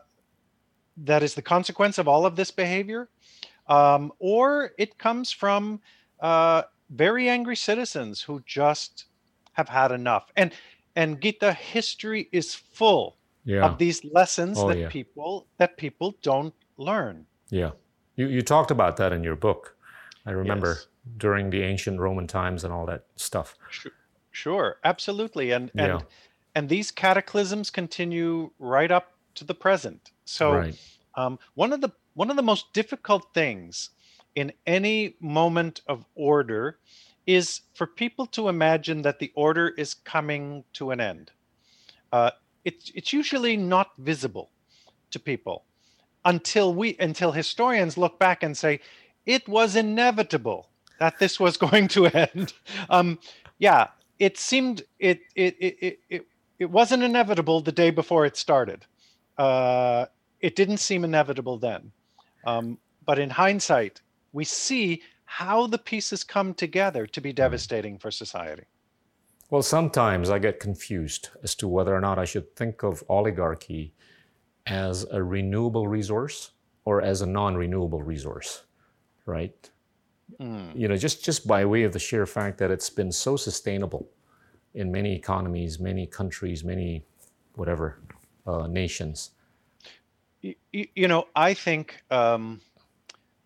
that 0.97 1.23
is 1.23 1.33
the 1.33 1.41
consequence 1.41 1.97
of 1.97 2.07
all 2.07 2.25
of 2.25 2.35
this 2.35 2.51
behavior, 2.51 3.09
um, 3.67 4.11
or 4.19 4.71
it 4.77 4.97
comes 4.97 5.31
from 5.31 5.79
uh, 6.19 6.63
very 6.89 7.29
angry 7.29 7.55
citizens 7.55 8.21
who 8.21 8.41
just 8.45 9.05
have 9.53 9.69
had 9.69 9.91
enough. 9.91 10.31
And 10.35 10.53
and 10.95 11.19
Gita, 11.19 11.53
history 11.53 12.29
is 12.31 12.53
full 12.53 13.17
yeah. 13.45 13.65
of 13.65 13.79
these 13.79 14.05
lessons 14.05 14.59
oh, 14.59 14.67
that 14.67 14.77
yeah. 14.77 14.89
people 14.89 15.47
that 15.57 15.77
people 15.77 16.15
don't 16.21 16.53
learn. 16.77 17.25
Yeah, 17.49 17.71
you 18.15 18.27
you 18.27 18.41
talked 18.41 18.69
about 18.69 18.97
that 18.97 19.11
in 19.11 19.23
your 19.23 19.35
book. 19.35 19.75
I 20.25 20.31
remember 20.31 20.75
Yes. 20.75 20.87
During 21.17 21.49
the 21.49 21.61
ancient 21.61 21.99
Roman 21.99 22.27
times 22.27 22.63
and 22.63 22.73
all 22.73 22.85
that 22.85 23.05
stuff. 23.15 23.57
Sure, 23.69 23.91
sure 24.31 24.77
absolutely. 24.83 25.51
And 25.51 25.71
and 25.77 25.99
Yeah. 26.01 26.07
and 26.55 26.69
these 26.69 26.91
cataclysms 26.91 27.69
continue 27.69 28.51
right 28.59 28.91
up 28.91 29.13
to 29.35 29.43
the 29.43 29.55
present. 29.55 30.11
So 30.25 30.53
right. 30.53 30.79
um, 31.15 31.39
one 31.55 31.73
of 31.73 31.81
the 31.81 31.91
one 32.13 32.29
of 32.29 32.35
the 32.35 32.43
most 32.43 32.73
difficult 32.73 33.33
things 33.33 33.89
in 34.35 34.53
any 34.65 35.15
moment 35.19 35.81
of 35.87 36.05
order 36.15 36.79
is 37.25 37.61
for 37.73 37.87
people 37.87 38.25
to 38.27 38.49
imagine 38.49 39.01
that 39.03 39.19
the 39.19 39.31
order 39.35 39.69
is 39.69 39.93
coming 39.93 40.63
to 40.73 40.91
an 40.91 40.99
end. 40.99 41.31
Uh, 42.11 42.31
it's 42.63 42.91
it's 42.95 43.13
usually 43.13 43.57
not 43.57 43.91
visible 43.97 44.51
to 45.11 45.19
people 45.19 45.65
until 46.25 46.73
we 46.73 46.95
until 46.99 47.31
historians 47.31 47.97
look 47.97 48.19
back 48.19 48.43
and 48.43 48.57
say 48.57 48.79
it 49.25 49.47
was 49.47 49.75
inevitable 49.75 50.69
that 50.99 51.19
this 51.19 51.39
was 51.39 51.57
going 51.65 51.87
to 51.89 52.07
end. 52.07 52.53
Um, 52.89 53.19
yeah, 53.59 53.87
it 54.19 54.37
seemed 54.37 54.83
it 54.99 55.21
it 55.35 55.55
it 55.59 55.99
it 56.09 56.27
it, 56.59 56.69
wasn't 56.69 57.03
inevitable 57.03 57.61
the 57.61 57.71
day 57.71 57.91
before 57.91 58.25
it 58.25 58.37
started. 58.37 58.85
Uh, 59.37 60.05
it 60.39 60.55
didn't 60.55 60.77
seem 60.77 61.03
inevitable 61.03 61.57
then, 61.57 61.91
um, 62.45 62.77
but 63.05 63.19
in 63.19 63.29
hindsight, 63.29 64.01
we 64.31 64.43
see 64.43 65.01
how 65.25 65.67
the 65.67 65.77
pieces 65.77 66.23
come 66.23 66.53
together 66.53 67.07
to 67.07 67.21
be 67.21 67.33
devastating 67.33 67.97
for 67.97 68.11
society. 68.11 68.63
Well, 69.49 69.61
sometimes 69.61 70.29
I 70.29 70.39
get 70.39 70.59
confused 70.59 71.29
as 71.43 71.55
to 71.55 71.67
whether 71.67 71.95
or 71.95 72.01
not 72.01 72.19
I 72.19 72.25
should 72.25 72.55
think 72.55 72.83
of 72.83 73.03
oligarchy 73.09 73.93
as 74.65 75.05
a 75.11 75.23
renewable 75.23 75.87
resource 75.87 76.51
or 76.85 77.01
as 77.01 77.21
a 77.21 77.25
non-renewable 77.25 78.01
resource, 78.01 78.63
right? 79.25 79.69
Mm. 80.39 80.75
You 80.75 80.87
know, 80.87 80.97
just 80.97 81.23
just 81.23 81.47
by 81.47 81.65
way 81.65 81.83
of 81.83 81.93
the 81.93 81.99
sheer 81.99 82.25
fact 82.25 82.57
that 82.57 82.71
it's 82.71 82.89
been 82.89 83.11
so 83.11 83.35
sustainable 83.35 84.09
in 84.73 84.91
many 84.91 85.15
economies, 85.15 85.79
many 85.79 86.07
countries, 86.07 86.63
many 86.63 87.03
whatever 87.55 87.99
uh, 88.47 88.67
nations. 88.67 89.31
Y- 90.43 90.55
y- 90.73 90.89
you 90.95 91.07
know, 91.07 91.27
I 91.35 91.53
think 91.53 92.03
um, 92.11 92.59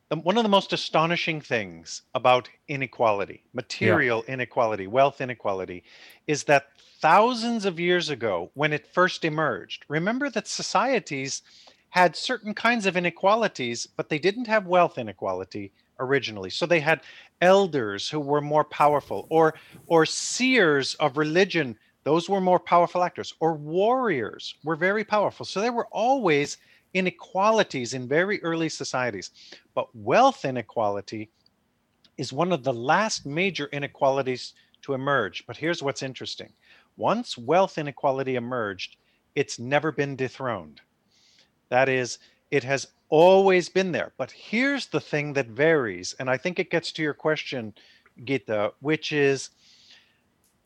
the, 0.09 0.15
one 0.17 0.37
of 0.37 0.43
the 0.43 0.49
most 0.49 0.73
astonishing 0.73 1.41
things 1.41 2.03
about 2.15 2.49
inequality, 2.67 3.43
material 3.53 4.23
inequality, 4.27 4.87
wealth 4.87 5.21
inequality, 5.21 5.83
is 6.27 6.43
that 6.45 6.67
thousands 7.01 7.65
of 7.65 7.79
years 7.79 8.09
ago, 8.09 8.49
when 8.53 8.73
it 8.73 8.87
first 8.87 9.25
emerged, 9.25 9.85
remember 9.89 10.29
that 10.29 10.47
societies 10.47 11.41
had 11.89 12.15
certain 12.15 12.53
kinds 12.53 12.85
of 12.85 12.97
inequalities, 12.97 13.87
but 13.95 14.09
they 14.09 14.19
didn't 14.19 14.47
have 14.47 14.65
wealth 14.65 14.97
inequality 14.97 15.71
originally. 15.99 16.49
So 16.49 16.65
they 16.65 16.79
had 16.79 17.01
elders 17.41 18.09
who 18.09 18.19
were 18.19 18.41
more 18.41 18.63
powerful, 18.63 19.27
or 19.29 19.53
or 19.87 20.05
seers 20.05 20.95
of 20.95 21.17
religion. 21.17 21.77
Those 22.03 22.29
were 22.29 22.41
more 22.41 22.59
powerful 22.59 23.03
actors, 23.03 23.33
or 23.39 23.53
warriors 23.53 24.55
were 24.63 24.75
very 24.75 25.03
powerful. 25.03 25.45
So 25.45 25.59
there 25.59 25.73
were 25.73 25.87
always 25.91 26.57
inequalities 26.93 27.93
in 27.93 28.07
very 28.07 28.41
early 28.43 28.69
societies. 28.69 29.31
But 29.75 29.93
wealth 29.93 30.45
inequality 30.45 31.29
is 32.17 32.33
one 32.33 32.51
of 32.51 32.63
the 32.63 32.73
last 32.73 33.25
major 33.25 33.67
inequalities 33.71 34.53
to 34.81 34.93
emerge. 34.93 35.45
But 35.45 35.57
here's 35.57 35.83
what's 35.83 36.03
interesting 36.03 36.53
once 36.97 37.37
wealth 37.37 37.77
inequality 37.77 38.35
emerged, 38.35 38.97
it's 39.35 39.59
never 39.59 39.91
been 39.91 40.15
dethroned. 40.15 40.81
That 41.69 41.89
is, 41.89 42.17
it 42.51 42.63
has 42.63 42.87
always 43.09 43.69
been 43.69 43.91
there. 43.91 44.13
But 44.17 44.31
here's 44.31 44.87
the 44.87 44.99
thing 44.99 45.33
that 45.33 45.47
varies. 45.47 46.15
And 46.19 46.29
I 46.29 46.37
think 46.37 46.59
it 46.59 46.69
gets 46.69 46.91
to 46.93 47.01
your 47.01 47.13
question, 47.13 47.73
Gita, 48.23 48.73
which 48.79 49.11
is 49.11 49.49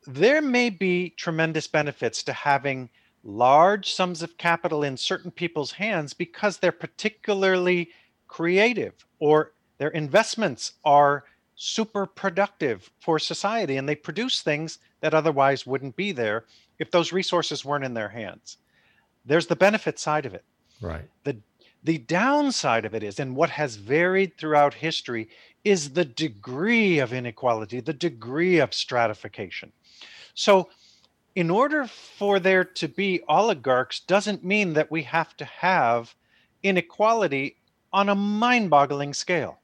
there 0.07 0.41
may 0.41 0.69
be 0.69 1.11
tremendous 1.11 1.67
benefits 1.67 2.23
to 2.23 2.33
having 2.33 2.89
large 3.23 3.93
sums 3.93 4.23
of 4.23 4.37
capital 4.37 4.83
in 4.83 4.97
certain 4.97 5.29
people's 5.29 5.71
hands 5.71 6.13
because 6.13 6.57
they're 6.57 6.71
particularly 6.71 7.89
creative 8.27 8.93
or 9.19 9.53
their 9.77 9.89
investments 9.89 10.73
are 10.83 11.25
super 11.55 12.07
productive 12.07 12.89
for 12.99 13.19
society 13.19 13.77
and 13.77 13.87
they 13.87 13.95
produce 13.95 14.41
things 14.41 14.79
that 15.01 15.13
otherwise 15.13 15.67
wouldn't 15.67 15.95
be 15.95 16.11
there 16.11 16.45
if 16.79 16.89
those 16.89 17.11
resources 17.11 17.63
weren't 17.63 17.85
in 17.85 17.93
their 17.93 18.09
hands. 18.09 18.57
There's 19.25 19.45
the 19.45 19.55
benefit 19.55 19.99
side 19.99 20.25
of 20.25 20.33
it. 20.33 20.43
Right. 20.81 21.07
The 21.23 21.37
The 21.83 21.97
downside 21.97 22.85
of 22.85 22.93
it 22.93 23.01
is, 23.01 23.19
and 23.19 23.35
what 23.35 23.49
has 23.51 23.75
varied 23.75 24.37
throughout 24.37 24.75
history, 24.75 25.29
is 25.63 25.93
the 25.93 26.05
degree 26.05 26.99
of 26.99 27.13
inequality, 27.13 27.79
the 27.79 27.93
degree 27.93 28.59
of 28.59 28.73
stratification. 28.73 29.71
So, 30.33 30.69
in 31.33 31.49
order 31.49 31.87
for 31.87 32.39
there 32.39 32.65
to 32.65 32.87
be 32.87 33.21
oligarchs, 33.27 33.99
doesn't 33.99 34.43
mean 34.43 34.73
that 34.73 34.91
we 34.91 35.03
have 35.03 35.35
to 35.37 35.45
have 35.45 36.13
inequality 36.61 37.57
on 37.93 38.09
a 38.09 38.15
mind 38.15 38.69
boggling 38.69 39.13
scale. 39.13 39.59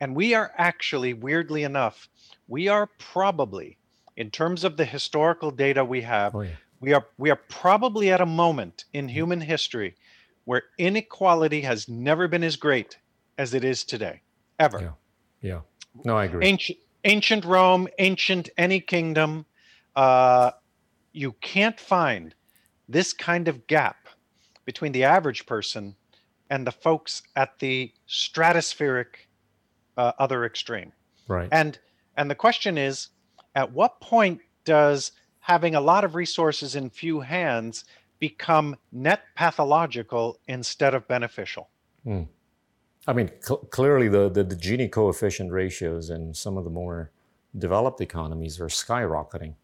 And 0.00 0.14
we 0.14 0.34
are 0.34 0.52
actually, 0.56 1.14
weirdly 1.14 1.62
enough, 1.62 2.08
we 2.48 2.68
are 2.68 2.88
probably, 2.98 3.78
in 4.16 4.30
terms 4.30 4.64
of 4.64 4.76
the 4.76 4.84
historical 4.84 5.50
data 5.50 5.84
we 5.84 6.02
have, 6.02 6.34
oh, 6.34 6.42
yeah. 6.42 6.56
we 6.80 6.92
are 6.92 7.06
we 7.16 7.30
are 7.30 7.40
probably 7.48 8.10
at 8.10 8.20
a 8.20 8.26
moment 8.26 8.84
in 8.92 9.06
mm. 9.06 9.10
human 9.10 9.40
history 9.40 9.94
where 10.48 10.62
inequality 10.78 11.60
has 11.60 11.90
never 11.90 12.26
been 12.26 12.42
as 12.42 12.56
great 12.56 12.96
as 13.36 13.52
it 13.52 13.62
is 13.64 13.84
today, 13.84 14.22
ever. 14.58 14.80
Yeah. 14.80 14.92
Yeah. 15.42 15.60
No, 16.06 16.16
I 16.16 16.24
agree. 16.24 16.46
Ancient, 16.46 16.78
ancient 17.04 17.44
Rome, 17.44 17.86
ancient 17.98 18.48
any 18.56 18.80
kingdom, 18.80 19.44
uh, 19.94 20.52
you 21.12 21.32
can't 21.42 21.78
find 21.78 22.34
this 22.88 23.12
kind 23.12 23.46
of 23.46 23.66
gap 23.66 24.08
between 24.64 24.92
the 24.92 25.04
average 25.04 25.44
person 25.44 25.94
and 26.48 26.66
the 26.66 26.72
folks 26.72 27.20
at 27.36 27.58
the 27.58 27.92
stratospheric 28.08 29.28
uh, 29.98 30.12
other 30.18 30.46
extreme. 30.46 30.92
Right. 31.28 31.50
And 31.52 31.78
and 32.16 32.30
the 32.30 32.34
question 32.34 32.78
is, 32.78 33.10
at 33.54 33.70
what 33.70 34.00
point 34.00 34.40
does 34.64 35.12
having 35.40 35.74
a 35.74 35.80
lot 35.82 36.04
of 36.04 36.14
resources 36.14 36.74
in 36.74 36.88
few 36.88 37.20
hands 37.20 37.84
become 38.18 38.76
net 38.92 39.22
pathological 39.34 40.38
instead 40.48 40.94
of 40.94 41.06
beneficial. 41.08 41.68
Mm. 42.06 42.26
I 43.06 43.12
mean, 43.12 43.30
cl- 43.40 43.58
clearly 43.70 44.08
the, 44.08 44.28
the, 44.28 44.44
the 44.44 44.56
Gini 44.56 44.90
coefficient 44.90 45.52
ratios 45.52 46.10
in 46.10 46.34
some 46.34 46.56
of 46.56 46.64
the 46.64 46.70
more 46.70 47.10
developed 47.56 48.00
economies 48.00 48.60
are 48.60 48.66
skyrocketing. 48.66 49.54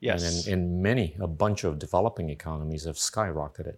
Yes. 0.00 0.46
And 0.46 0.46
in, 0.46 0.52
in 0.52 0.82
many, 0.82 1.16
a 1.20 1.26
bunch 1.26 1.64
of 1.64 1.78
developing 1.78 2.28
economies 2.28 2.84
have 2.84 2.96
skyrocketed. 2.96 3.76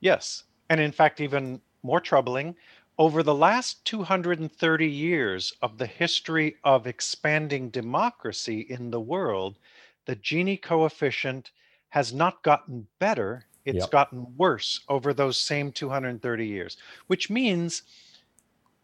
Yes. 0.00 0.44
And 0.68 0.80
in 0.80 0.92
fact, 0.92 1.20
even 1.20 1.60
more 1.82 2.00
troubling, 2.00 2.56
over 2.98 3.22
the 3.22 3.34
last 3.34 3.82
230 3.86 4.86
years 4.86 5.54
of 5.62 5.78
the 5.78 5.86
history 5.86 6.56
of 6.64 6.86
expanding 6.86 7.70
democracy 7.70 8.66
in 8.68 8.90
the 8.90 9.00
world, 9.00 9.58
the 10.04 10.16
Gini 10.16 10.60
coefficient 10.60 11.50
has 11.90 12.12
not 12.12 12.42
gotten 12.42 12.86
better, 12.98 13.46
it's 13.70 13.84
yep. 13.84 13.90
gotten 13.90 14.26
worse 14.36 14.80
over 14.88 15.14
those 15.14 15.36
same 15.36 15.72
230 15.72 16.46
years, 16.46 16.76
which 17.06 17.30
means, 17.30 17.82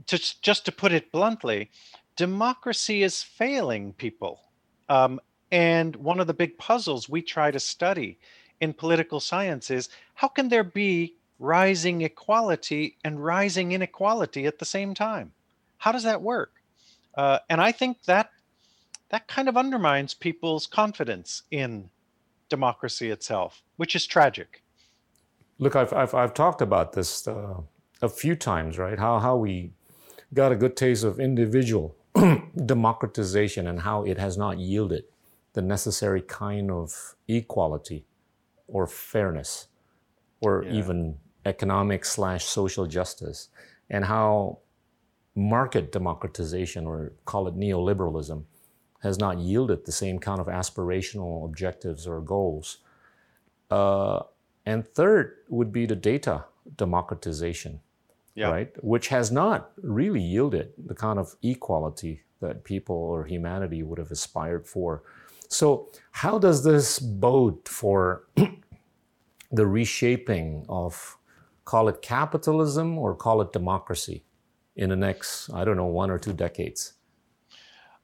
to, 0.07 0.18
just 0.40 0.64
to 0.66 0.72
put 0.72 0.92
it 0.92 1.11
bluntly, 1.12 1.70
democracy 2.16 3.03
is 3.03 3.22
failing 3.22 3.92
people. 3.92 4.40
Um, 4.88 5.20
and 5.51 5.96
one 5.96 6.20
of 6.20 6.27
the 6.27 6.35
big 6.35 6.59
puzzles 6.59 7.09
we 7.09 7.22
try 7.22 7.51
to 7.51 7.61
study 7.61 8.18
in 8.61 8.72
political 8.72 9.20
science 9.20 9.70
is 9.70 9.88
how 10.14 10.29
can 10.29 10.49
there 10.49 10.64
be 10.64 11.14
rising 11.38 12.03
equality 12.03 12.96
and 13.05 13.22
rising 13.22 13.72
inequality 13.72 14.46
at 14.46 14.59
the 14.59 14.64
same 14.64 14.94
time? 14.94 15.33
How 15.79 15.92
does 15.92 16.05
that 16.05 16.22
work? 16.22 16.53
Uh, 17.14 17.38
and 17.49 17.61
I 17.61 17.72
think 17.72 18.05
that 18.05 18.31
that 19.11 19.29
kind 19.29 19.49
of 19.49 19.57
undermines 19.57 20.14
people's 20.14 20.66
confidence 20.66 21.42
in 21.51 21.90
democracy 22.49 23.11
itself, 23.11 23.62
which 23.77 23.94
is 23.94 24.07
tragic. 24.07 24.62
Look, 25.58 25.76
I've, 25.76 25.92
I've, 25.92 26.14
I've 26.14 26.34
talked 26.34 26.60
about 26.60 26.92
this 26.92 27.26
uh, 27.26 27.60
a 28.02 28.08
few 28.08 28.34
times, 28.36 28.78
right? 28.78 28.98
How, 28.98 29.18
how 29.18 29.36
we 29.36 29.72
got 30.34 30.52
a 30.52 30.56
good 30.56 30.76
taste 30.76 31.04
of 31.04 31.18
individual 31.18 31.96
democratization 32.66 33.66
and 33.66 33.80
how 33.80 34.04
it 34.04 34.18
has 34.18 34.36
not 34.36 34.58
yielded 34.58 35.04
the 35.54 35.62
necessary 35.62 36.20
kind 36.20 36.70
of 36.70 37.14
equality 37.28 38.04
or 38.68 38.86
fairness 38.86 39.68
or 40.40 40.64
yeah. 40.64 40.72
even 40.72 41.16
economic 41.46 42.04
slash 42.04 42.44
social 42.44 42.86
justice 42.86 43.48
and 43.88 44.04
how 44.04 44.58
market 45.34 45.92
democratization 45.92 46.86
or 46.86 47.12
call 47.24 47.46
it 47.46 47.56
neoliberalism 47.56 48.42
has 49.02 49.18
not 49.18 49.38
yielded 49.38 49.84
the 49.84 49.92
same 49.92 50.18
kind 50.18 50.40
of 50.40 50.46
aspirational 50.46 51.44
objectives 51.44 52.06
or 52.06 52.20
goals. 52.20 52.78
Uh, 53.70 54.22
and 54.66 54.87
third 54.87 55.37
would 55.48 55.72
be 55.72 55.87
the 55.87 55.94
data 55.94 56.44
democratization, 56.76 57.81
yeah. 58.35 58.50
right? 58.50 58.85
Which 58.85 59.09
has 59.09 59.31
not 59.31 59.70
really 59.81 60.20
yielded 60.20 60.72
the 60.76 60.94
kind 60.94 61.18
of 61.18 61.37
equality 61.42 62.22
that 62.40 62.64
people 62.64 62.96
or 62.96 63.24
humanity 63.24 63.85
would 63.85 63.98
have 63.98 64.11
aspired 64.11 64.66
for. 64.66 65.05
So, 65.48 65.88
how 66.11 66.38
does 66.38 66.64
this 66.64 66.98
bode 66.98 67.68
for 67.68 68.26
the 69.52 69.66
reshaping 69.66 70.66
of, 70.68 71.16
call 71.64 71.88
it 71.88 72.02
capitalism 72.02 72.98
or 72.98 73.14
call 73.14 73.40
it 73.40 73.52
democracy 73.52 74.24
in 74.74 74.90
the 74.90 74.96
next, 74.96 75.48
I 75.50 75.64
don't 75.64 75.76
know, 75.76 75.87
one 75.87 76.11
or 76.11 76.18
two 76.18 76.33
decades? 76.33 76.94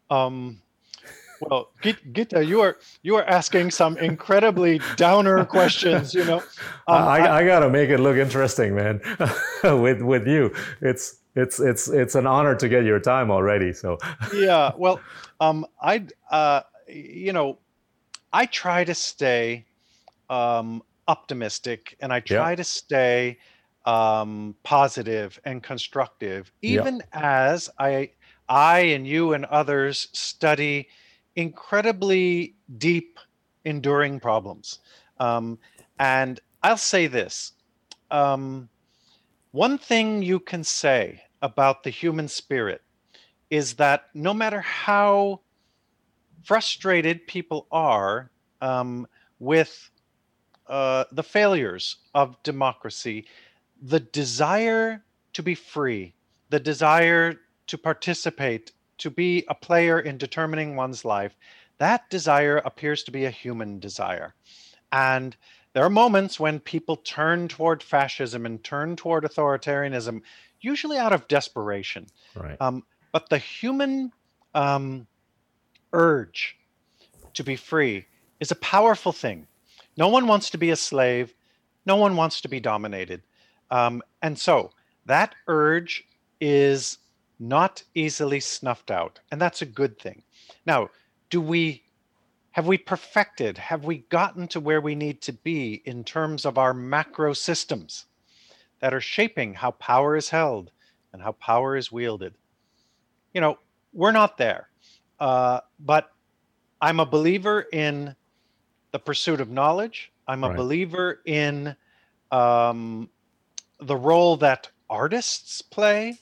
Um, 0.09 0.63
well, 1.49 1.71
Gita, 1.83 2.45
you 2.45 2.61
are 2.61 2.79
you 3.03 3.17
are 3.17 3.25
asking 3.25 3.71
some 3.71 3.97
incredibly 3.99 4.81
downer 4.97 5.45
questions. 5.45 6.15
You 6.15 6.25
know, 6.25 6.39
um, 6.87 7.09
I, 7.09 7.39
I, 7.39 7.45
got 7.45 7.61
to 7.61 7.71
make 7.71 7.91
it 7.91 7.99
look 7.99 8.17
interesting, 8.17 8.75
man. 8.75 9.01
with 9.65 10.03
with 10.03 10.27
you, 10.27 10.55
it's 10.81 11.19
it's 11.35 11.59
it's 11.61 11.89
it's 11.89 12.15
an 12.15 12.27
honor 12.27 12.55
to 12.55 12.69
get 12.69 12.85
your 12.85 13.01
time 13.01 13.31
already. 13.31 13.73
So 13.73 13.99
yeah, 14.35 14.73
well, 14.77 15.01
um, 15.41 15.67
I 15.81 16.07
uh, 16.31 16.63
you 16.89 17.33
know, 17.33 17.59
I 18.33 18.47
try 18.47 18.85
to 18.85 18.95
stay 18.95 19.65
um, 20.31 20.83
optimistic, 21.09 21.97
and 22.01 22.13
I 22.13 22.21
try 22.21 22.51
yeah. 22.51 22.57
to 22.57 22.65
stay 22.65 23.39
um, 23.85 24.55
positive 24.63 25.41
and 25.45 25.63
constructive, 25.63 26.53
even 26.63 27.03
yeah. 27.13 27.51
as 27.51 27.69
I 27.79 28.11
I 28.49 28.81
and 28.81 29.07
you 29.07 29.33
and 29.33 29.45
others 29.47 30.09
study 30.13 30.89
incredibly 31.37 32.55
deep, 32.79 33.19
enduring 33.65 34.21
problems. 34.21 34.81
Um, 35.19 35.59
and 35.99 36.41
I'll 36.63 36.77
say 36.77 37.07
this 37.07 37.53
um, 38.11 38.69
one 39.53 39.79
thing 39.79 40.23
you 40.23 40.39
can 40.41 40.65
say 40.65 41.23
about 41.41 41.83
the 41.83 41.91
human 41.91 42.29
spirit 42.29 42.83
is 43.51 43.75
that 43.75 44.05
no 44.15 44.33
matter 44.33 44.61
how 44.61 45.41
frustrated 46.43 47.27
people 47.27 47.67
are 47.71 48.31
um, 48.61 49.07
with 49.39 49.91
uh, 50.69 51.05
the 51.13 51.23
failures 51.23 51.97
of 52.15 52.43
democracy, 52.43 53.27
the 53.83 54.01
desire 54.01 55.05
to 55.33 55.43
be 55.43 55.55
free, 55.55 56.15
the 56.51 56.61
desire 56.61 57.35
to 57.67 57.79
participate 57.79 58.73
to 59.03 59.11
be 59.11 59.45
a 59.49 59.55
player 59.55 60.01
in 60.01 60.17
determining 60.17 60.77
one's 60.77 61.05
life, 61.05 61.37
that 61.79 62.09
desire 62.11 62.59
appears 62.59 63.03
to 63.05 63.11
be 63.11 63.25
a 63.25 63.31
human 63.31 63.81
desire. 63.81 64.35
And 64.93 65.37
there 65.73 65.85
are 65.85 65.91
moments 65.91 66.39
when 66.39 66.61
people 66.61 66.97
turn 66.97 67.49
toward 67.49 67.83
fascism 67.83 68.47
and 68.47 68.63
turn 68.63 68.95
toward 68.95 69.25
authoritarianism, 69.25 70.23
usually 70.61 70.99
out 70.99 71.13
of 71.13 71.27
desperation. 71.29 72.07
Right. 72.37 72.57
Um, 72.61 72.85
but 73.11 73.29
the 73.29 73.39
human 73.39 74.13
um, 74.55 75.07
urge 75.93 76.57
to 77.35 77.43
be 77.43 77.57
free 77.57 78.07
is 78.39 78.51
a 78.51 78.57
powerful 78.57 79.13
thing. 79.13 79.47
No 79.97 80.09
one 80.09 80.27
wants 80.27 80.51
to 80.51 80.59
be 80.59 80.71
a 80.71 80.77
slave. 80.77 81.35
No 81.87 81.97
one 81.97 82.17
wants 82.17 82.41
to 82.43 82.49
be 82.49 82.61
dominated. 82.61 83.23
Um, 83.71 84.03
and 84.21 84.39
so 84.39 84.71
that 85.07 85.35
urge 85.49 86.05
is 86.41 86.99
not 87.39 87.83
easily 87.95 88.41
snuffed 88.41 88.91
out. 88.91 89.21
And 89.31 89.41
that's 89.41 89.63
a 89.63 89.67
good 89.67 89.99
thing. 89.99 90.23
Now, 90.67 90.91
do 91.31 91.41
we 91.41 91.83
have 92.53 92.67
we 92.67 92.77
perfected, 92.77 93.57
have 93.57 93.85
we 93.85 93.99
gotten 94.11 94.47
to 94.49 94.61
where 94.61 94.81
we 94.81 94.95
need 94.95 95.23
to 95.23 95.33
be 95.33 95.83
in 95.87 96.05
terms 96.05 96.45
of 96.45 96.59
our 96.59 96.75
macro 96.75 97.33
systems 97.33 98.05
that 98.81 98.93
are 98.93 99.01
shaping 99.01 99.55
how 99.55 99.71
power 99.73 100.17
is 100.17 100.29
held 100.29 100.71
and 101.13 101.23
how 101.23 101.33
power 101.33 101.77
is 101.77 101.91
wielded? 101.91 102.35
You 103.33 103.41
know, 103.41 103.59
we're 103.95 104.13
not 104.13 104.37
there. 104.37 104.69
Uh, 105.19 105.61
but 105.81 106.11
I'm 106.81 107.01
a 107.01 107.07
believer 107.07 107.67
in 107.73 108.15
the 108.91 108.99
pursuit 108.99 109.41
of 109.41 109.51
knowledge. 109.51 110.13
I'm 110.29 110.45
a 110.45 110.49
right. 110.49 110.57
believer 110.57 111.23
in 111.25 111.75
um, 112.31 113.09
the 113.81 113.97
role 113.97 114.37
that 114.39 114.69
artists 114.91 115.63
play 115.63 116.19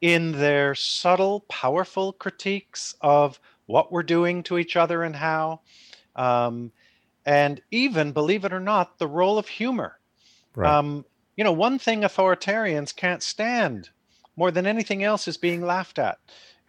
in 0.00 0.32
their 0.32 0.74
subtle, 0.74 1.40
powerful 1.48 2.12
critiques 2.12 2.94
of 3.00 3.40
what 3.66 3.92
we're 3.92 4.02
doing 4.02 4.42
to 4.44 4.58
each 4.58 4.76
other 4.76 5.02
and 5.02 5.16
how. 5.16 5.60
Um, 6.16 6.72
and 7.26 7.60
even, 7.70 8.12
believe 8.12 8.44
it 8.44 8.52
or 8.52 8.60
not, 8.60 8.98
the 8.98 9.06
role 9.06 9.38
of 9.38 9.48
humor. 9.48 9.98
Right. 10.54 10.72
Um, 10.72 11.04
you 11.36 11.44
know, 11.44 11.52
one 11.52 11.78
thing 11.78 12.00
authoritarians 12.00 12.94
can't 12.94 13.22
stand 13.22 13.90
more 14.36 14.50
than 14.50 14.66
anything 14.66 15.04
else 15.04 15.28
is 15.28 15.36
being 15.36 15.62
laughed 15.62 15.98
at. 15.98 16.18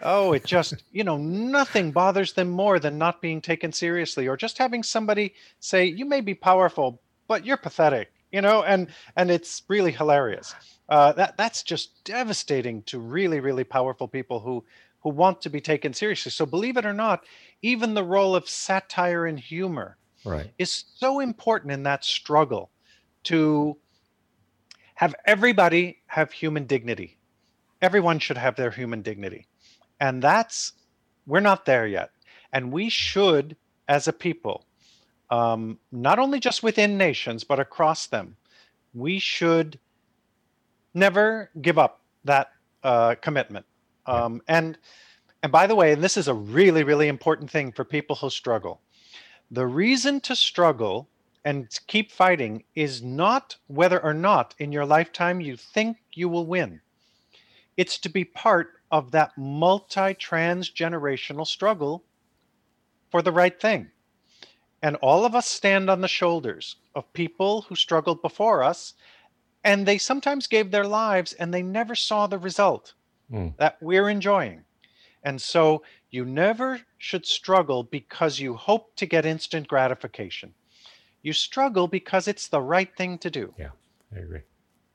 Oh, 0.01 0.33
it 0.33 0.45
just, 0.45 0.75
you 0.91 1.03
know, 1.03 1.17
nothing 1.17 1.91
bothers 1.91 2.33
them 2.33 2.49
more 2.49 2.79
than 2.79 2.97
not 2.97 3.21
being 3.21 3.41
taken 3.41 3.71
seriously 3.71 4.27
or 4.27 4.35
just 4.35 4.57
having 4.57 4.83
somebody 4.83 5.33
say, 5.59 5.85
you 5.85 6.05
may 6.05 6.21
be 6.21 6.33
powerful, 6.33 7.01
but 7.27 7.45
you're 7.45 7.57
pathetic, 7.57 8.11
you 8.31 8.41
know, 8.41 8.63
and 8.63 8.87
and 9.15 9.31
it's 9.31 9.63
really 9.67 9.91
hilarious. 9.91 10.53
Uh, 10.87 11.11
that 11.13 11.37
that's 11.37 11.63
just 11.63 12.03
devastating 12.03 12.83
to 12.83 12.99
really, 12.99 13.39
really 13.39 13.63
powerful 13.63 14.07
people 14.07 14.39
who 14.39 14.63
who 15.01 15.09
want 15.09 15.41
to 15.41 15.49
be 15.49 15.61
taken 15.61 15.93
seriously. 15.93 16.31
So 16.31 16.45
believe 16.45 16.77
it 16.77 16.85
or 16.85 16.93
not, 16.93 17.23
even 17.61 17.93
the 17.93 18.03
role 18.03 18.35
of 18.35 18.49
satire 18.49 19.25
and 19.25 19.39
humor 19.39 19.97
right. 20.25 20.51
is 20.57 20.85
so 20.95 21.19
important 21.19 21.71
in 21.71 21.83
that 21.83 22.03
struggle 22.03 22.69
to 23.23 23.77
have 24.95 25.15
everybody 25.25 26.01
have 26.07 26.31
human 26.31 26.65
dignity. 26.65 27.17
Everyone 27.81 28.19
should 28.19 28.37
have 28.37 28.57
their 28.57 28.71
human 28.71 29.01
dignity. 29.01 29.47
And 30.01 30.21
that's, 30.21 30.73
we're 31.25 31.39
not 31.39 31.65
there 31.65 31.87
yet. 31.87 32.11
And 32.51 32.71
we 32.71 32.89
should, 32.89 33.55
as 33.87 34.07
a 34.09 34.13
people, 34.13 34.65
um, 35.29 35.77
not 35.91 36.19
only 36.19 36.39
just 36.39 36.63
within 36.63 36.97
nations, 36.97 37.43
but 37.43 37.59
across 37.59 38.07
them, 38.07 38.35
we 38.93 39.19
should 39.19 39.79
never 40.93 41.51
give 41.61 41.77
up 41.77 42.01
that 42.23 42.51
uh, 42.83 43.15
commitment. 43.21 43.65
Um, 44.05 44.41
and 44.47 44.77
and 45.41 45.51
by 45.51 45.67
the 45.67 45.75
way, 45.75 45.93
and 45.93 46.03
this 46.03 46.17
is 46.17 46.27
a 46.27 46.33
really, 46.33 46.83
really 46.83 47.07
important 47.07 47.49
thing 47.49 47.71
for 47.71 47.85
people 47.85 48.15
who 48.17 48.29
struggle. 48.29 48.81
The 49.51 49.65
reason 49.65 50.19
to 50.21 50.35
struggle 50.35 51.07
and 51.45 51.67
keep 51.87 52.11
fighting 52.11 52.63
is 52.75 53.01
not 53.01 53.55
whether 53.67 54.03
or 54.03 54.13
not 54.13 54.53
in 54.59 54.73
your 54.73 54.85
lifetime 54.85 55.39
you 55.39 55.55
think 55.55 55.97
you 56.13 56.27
will 56.27 56.45
win. 56.45 56.81
It's 57.77 57.97
to 57.99 58.09
be 58.09 58.25
part 58.25 58.71
of 58.91 59.11
that 59.11 59.37
multi 59.37 60.13
transgenerational 60.13 61.47
struggle 61.47 62.03
for 63.09 63.21
the 63.21 63.31
right 63.31 63.59
thing. 63.59 63.91
And 64.81 64.95
all 64.97 65.25
of 65.25 65.35
us 65.35 65.47
stand 65.47 65.89
on 65.89 66.01
the 66.01 66.07
shoulders 66.07 66.77
of 66.95 67.11
people 67.13 67.63
who 67.63 67.75
struggled 67.75 68.21
before 68.21 68.63
us, 68.63 68.93
and 69.63 69.85
they 69.85 69.97
sometimes 69.97 70.47
gave 70.47 70.71
their 70.71 70.85
lives 70.85 71.33
and 71.33 71.53
they 71.53 71.61
never 71.61 71.95
saw 71.95 72.27
the 72.27 72.37
result 72.37 72.93
mm. 73.31 73.55
that 73.57 73.77
we're 73.81 74.09
enjoying. 74.09 74.63
And 75.23 75.41
so 75.41 75.83
you 76.11 76.23
never 76.25 76.79
should 76.97 77.25
struggle 77.25 77.83
because 77.83 78.39
you 78.39 78.55
hope 78.55 78.95
to 78.95 79.05
get 79.05 79.25
instant 79.25 79.67
gratification. 79.67 80.53
You 81.21 81.33
struggle 81.33 81.87
because 81.87 82.27
it's 82.27 82.47
the 82.47 82.61
right 82.61 82.95
thing 82.95 83.17
to 83.19 83.29
do. 83.29 83.53
Yeah, 83.57 83.71
I 84.15 84.19
agree. 84.19 84.41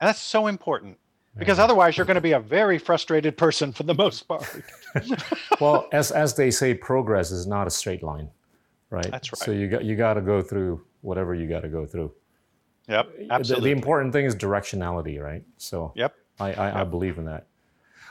And 0.01 0.09
that's 0.09 0.21
so 0.21 0.47
important 0.47 0.99
because 1.37 1.59
otherwise 1.59 1.97
you're 1.97 2.07
going 2.07 2.17
to 2.17 2.21
be 2.21 2.33
a 2.33 2.41
very 2.41 2.79
frustrated 2.79 3.37
person 3.37 3.73
for 3.73 3.83
the 3.83 3.95
most 3.95 4.27
part. 4.29 4.47
well, 5.61 5.89
as 5.93 6.11
as 6.11 6.35
they 6.35 6.51
say, 6.51 6.75
progress 6.75 7.31
is 7.31 7.47
not 7.47 7.67
a 7.67 7.71
straight 7.71 8.03
line, 8.03 8.31
right? 8.91 9.11
That's 9.11 9.33
right. 9.33 9.39
So 9.39 9.51
you 9.51 9.69
got 9.69 9.85
you 9.85 9.97
got 9.97 10.15
to 10.15 10.21
go 10.21 10.43
through 10.43 10.85
whatever 11.01 11.35
you 11.35 11.49
got 11.49 11.61
to 11.61 11.69
go 11.69 11.87
through. 11.87 12.13
Yep, 12.89 13.13
absolutely. 13.31 13.71
The, 13.71 13.75
the, 13.75 13.79
important 13.79 14.13
thing 14.13 14.27
is 14.27 14.37
directionality, 14.37 15.21
right? 15.21 15.43
So 15.57 15.93
yep, 15.97 16.15
I 16.39 16.53
I, 16.53 16.67
yep. 16.67 16.77
I 16.77 16.85
believe 16.85 17.19
in 17.19 17.25
that. 17.27 17.47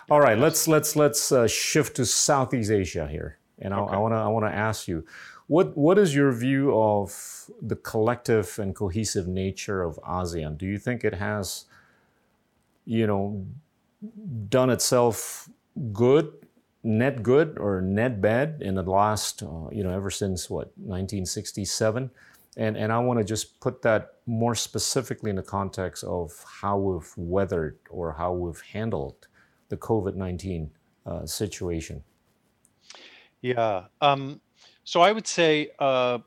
All 0.10 0.20
right, 0.20 0.38
let's 0.38 0.68
let's 0.68 0.96
let's 0.96 1.32
uh, 1.32 1.48
shift 1.48 1.96
to 1.98 2.06
Southeast 2.06 2.72
Asia 2.72 3.08
here, 3.08 3.40
and 3.60 3.74
okay. 3.74 3.94
I 3.94 3.98
want 3.98 4.14
to 4.14 4.18
I 4.18 4.28
want 4.28 4.46
to 4.46 4.54
ask 4.54 4.88
you, 4.88 5.06
what 5.48 5.78
what 5.78 5.98
is 5.98 6.16
your 6.16 6.32
view 6.32 6.78
of 6.78 7.50
the 7.62 7.76
collective 7.76 8.58
and 8.60 8.76
cohesive 8.76 9.28
nature 9.28 9.82
of 9.82 10.00
ASEAN? 10.04 10.58
Do 10.58 10.66
you 10.66 10.78
think 10.78 11.04
it 11.04 11.14
has, 11.14 11.66
you 12.86 13.08
know, 13.08 13.46
done 14.50 14.70
itself 14.70 15.50
good, 15.92 16.34
net 16.84 17.24
good 17.24 17.58
or 17.58 17.82
net 17.82 18.22
bad 18.22 18.62
in 18.62 18.76
the 18.76 18.84
last, 18.84 19.42
uh, 19.44 19.70
you 19.72 19.84
know, 19.84 19.92
ever 19.92 20.12
since 20.12 20.50
what 20.50 20.68
1967? 20.78 22.12
And 22.56 22.78
and 22.78 22.92
I 22.92 23.00
want 23.00 23.20
to 23.20 23.24
just 23.24 23.60
put 23.60 23.82
that 23.82 24.16
more 24.26 24.54
specifically 24.54 25.30
in 25.30 25.36
the 25.36 25.44
context 25.44 26.04
of 26.04 26.32
how 26.62 26.78
we've 26.78 27.12
weathered 27.18 27.80
or 27.90 28.14
how 28.14 28.34
we've 28.34 28.62
handled 28.62 29.28
the 29.70 29.78
COVID 29.78 30.16
19 30.16 30.70
uh, 31.06 31.26
situation? 31.26 32.04
Yeah. 33.42 33.86
Um, 34.02 34.40
so 34.84 35.02
I 35.02 35.12
would 35.12 35.28
say, 35.28 35.72
uh, 35.80 36.20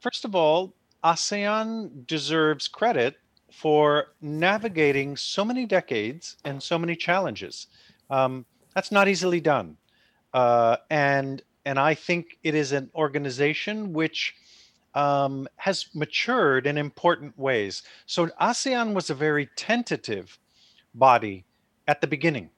first 0.00 0.24
of 0.24 0.34
all, 0.34 0.74
ASEAN 1.04 2.06
deserves 2.06 2.68
credit 2.68 3.16
for 3.52 4.08
navigating 4.20 5.16
so 5.16 5.44
many 5.44 5.66
decades 5.66 6.36
and 6.44 6.62
so 6.62 6.78
many 6.78 6.96
challenges. 6.96 7.68
Um, 8.10 8.44
that's 8.74 8.90
not 8.90 9.08
easily 9.08 9.40
done. 9.40 9.76
Uh, 10.36 10.76
and 10.90 11.42
and 11.64 11.78
I 11.78 11.94
think 11.94 12.38
it 12.44 12.54
is 12.54 12.70
an 12.72 12.90
organization 12.94 13.92
which 13.92 14.36
um, 14.94 15.48
has 15.56 15.86
matured 15.94 16.66
in 16.66 16.78
important 16.78 17.36
ways. 17.38 17.82
So 18.04 18.26
ASEAN 18.40 18.94
was 18.94 19.10
a 19.10 19.14
very 19.14 19.48
tentative 19.56 20.38
body 20.94 21.44
at 21.88 22.00
the 22.00 22.06
beginning 22.06 22.50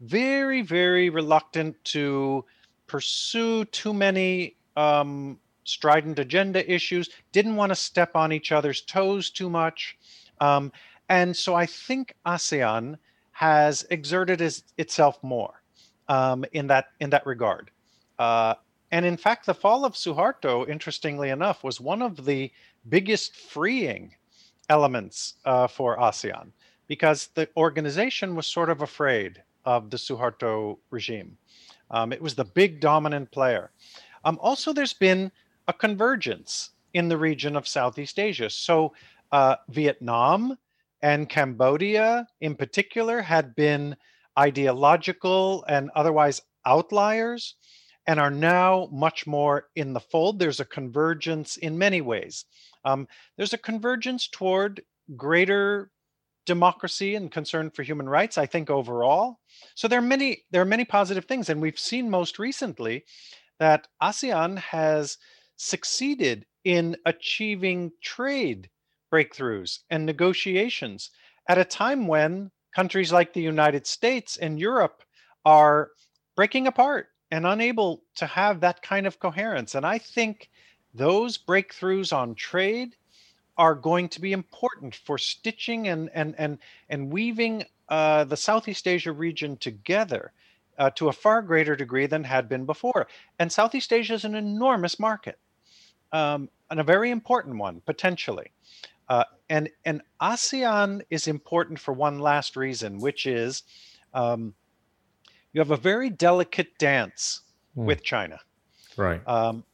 very, 0.00 0.62
very 0.62 1.08
reluctant 1.08 1.82
to 1.84 2.44
pursue 2.86 3.64
too 3.66 3.94
many 3.94 4.56
um, 4.76 5.38
strident 5.64 6.18
agenda 6.18 6.70
issues, 6.70 7.08
didn't 7.32 7.56
want 7.56 7.70
to 7.70 7.76
step 7.76 8.14
on 8.14 8.32
each 8.32 8.52
other's 8.52 8.82
toes 8.82 9.30
too 9.30 9.48
much. 9.48 9.96
Um, 10.40 10.72
and 11.08 11.36
so 11.36 11.54
I 11.54 11.66
think 11.66 12.14
ASEAN 12.26 12.98
has 13.32 13.86
exerted 13.90 14.40
itself 14.78 15.18
more 15.22 15.63
um, 16.08 16.44
in 16.52 16.66
that 16.68 16.86
in 17.00 17.10
that 17.10 17.26
regard. 17.26 17.70
Uh, 18.18 18.54
and 18.90 19.04
in 19.04 19.16
fact, 19.16 19.46
the 19.46 19.54
fall 19.54 19.84
of 19.84 19.94
Suharto, 19.94 20.68
interestingly 20.68 21.30
enough, 21.30 21.64
was 21.64 21.80
one 21.80 22.02
of 22.02 22.24
the 22.24 22.52
biggest 22.88 23.34
freeing 23.36 24.14
elements 24.68 25.34
uh, 25.44 25.66
for 25.66 25.96
ASEAN 25.98 26.52
because 26.86 27.28
the 27.34 27.48
organization 27.56 28.36
was 28.36 28.46
sort 28.46 28.70
of 28.70 28.82
afraid 28.82 29.42
of 29.64 29.90
the 29.90 29.96
Suharto 29.96 30.78
regime. 30.90 31.36
Um, 31.90 32.12
it 32.12 32.20
was 32.20 32.34
the 32.34 32.44
big 32.44 32.80
dominant 32.80 33.30
player. 33.30 33.70
Um, 34.24 34.38
also, 34.40 34.72
there's 34.72 34.92
been 34.92 35.30
a 35.68 35.72
convergence 35.72 36.70
in 36.92 37.08
the 37.08 37.16
region 37.16 37.56
of 37.56 37.66
Southeast 37.66 38.18
Asia. 38.18 38.50
So, 38.50 38.94
uh, 39.32 39.56
Vietnam 39.68 40.56
and 41.02 41.28
Cambodia, 41.28 42.26
in 42.40 42.54
particular, 42.54 43.20
had 43.20 43.54
been 43.54 43.96
ideological 44.38 45.64
and 45.68 45.90
otherwise 45.94 46.42
outliers 46.66 47.56
and 48.06 48.20
are 48.20 48.30
now 48.30 48.88
much 48.92 49.26
more 49.26 49.68
in 49.74 49.92
the 49.92 50.00
fold. 50.00 50.38
There's 50.38 50.60
a 50.60 50.64
convergence 50.64 51.56
in 51.56 51.78
many 51.78 52.00
ways. 52.00 52.44
Um, 52.84 53.08
there's 53.36 53.52
a 53.52 53.58
convergence 53.58 54.28
toward 54.28 54.82
greater 55.16 55.90
democracy 56.46 57.14
and 57.14 57.32
concern 57.32 57.70
for 57.70 57.82
human 57.82 58.08
rights 58.08 58.36
i 58.36 58.46
think 58.46 58.68
overall 58.68 59.38
so 59.74 59.88
there 59.88 59.98
are 59.98 60.02
many 60.02 60.42
there 60.50 60.60
are 60.60 60.66
many 60.66 60.84
positive 60.84 61.24
things 61.24 61.48
and 61.48 61.60
we've 61.60 61.78
seen 61.78 62.10
most 62.10 62.38
recently 62.38 63.04
that 63.58 63.88
asean 64.02 64.58
has 64.58 65.16
succeeded 65.56 66.44
in 66.64 66.96
achieving 67.06 67.90
trade 68.02 68.68
breakthroughs 69.12 69.80
and 69.90 70.04
negotiations 70.04 71.10
at 71.48 71.58
a 71.58 71.64
time 71.64 72.06
when 72.06 72.50
countries 72.74 73.12
like 73.12 73.32
the 73.32 73.42
united 73.42 73.86
states 73.86 74.36
and 74.36 74.58
europe 74.58 75.02
are 75.44 75.90
breaking 76.36 76.66
apart 76.66 77.08
and 77.30 77.46
unable 77.46 78.02
to 78.14 78.26
have 78.26 78.60
that 78.60 78.82
kind 78.82 79.06
of 79.06 79.18
coherence 79.18 79.74
and 79.74 79.86
i 79.86 79.98
think 79.98 80.50
those 80.94 81.36
breakthroughs 81.36 82.12
on 82.12 82.34
trade 82.34 82.96
are 83.56 83.74
going 83.74 84.08
to 84.08 84.20
be 84.20 84.32
important 84.32 84.94
for 84.94 85.18
stitching 85.18 85.88
and 85.88 86.10
and 86.14 86.34
and 86.38 86.58
and 86.88 87.12
weaving 87.12 87.64
uh, 87.88 88.24
the 88.24 88.36
Southeast 88.36 88.88
Asia 88.88 89.12
region 89.12 89.56
together 89.56 90.32
uh, 90.78 90.90
to 90.90 91.08
a 91.08 91.12
far 91.12 91.42
greater 91.42 91.76
degree 91.76 92.06
than 92.06 92.24
had 92.24 92.48
been 92.48 92.64
before. 92.64 93.06
And 93.38 93.52
Southeast 93.52 93.92
Asia 93.92 94.14
is 94.14 94.24
an 94.24 94.34
enormous 94.34 94.98
market, 94.98 95.38
um, 96.12 96.48
and 96.70 96.80
a 96.80 96.84
very 96.84 97.10
important 97.10 97.58
one 97.58 97.82
potentially. 97.84 98.50
Uh, 99.08 99.24
and 99.48 99.68
and 99.84 100.02
ASEAN 100.20 101.02
is 101.10 101.26
important 101.26 101.78
for 101.78 101.92
one 101.92 102.18
last 102.18 102.56
reason, 102.56 102.98
which 102.98 103.26
is 103.26 103.62
um, 104.14 104.54
you 105.52 105.60
have 105.60 105.70
a 105.70 105.76
very 105.76 106.10
delicate 106.10 106.78
dance 106.78 107.42
mm. 107.76 107.84
with 107.84 108.02
China. 108.02 108.40
Right. 108.96 109.26
Um, 109.26 109.64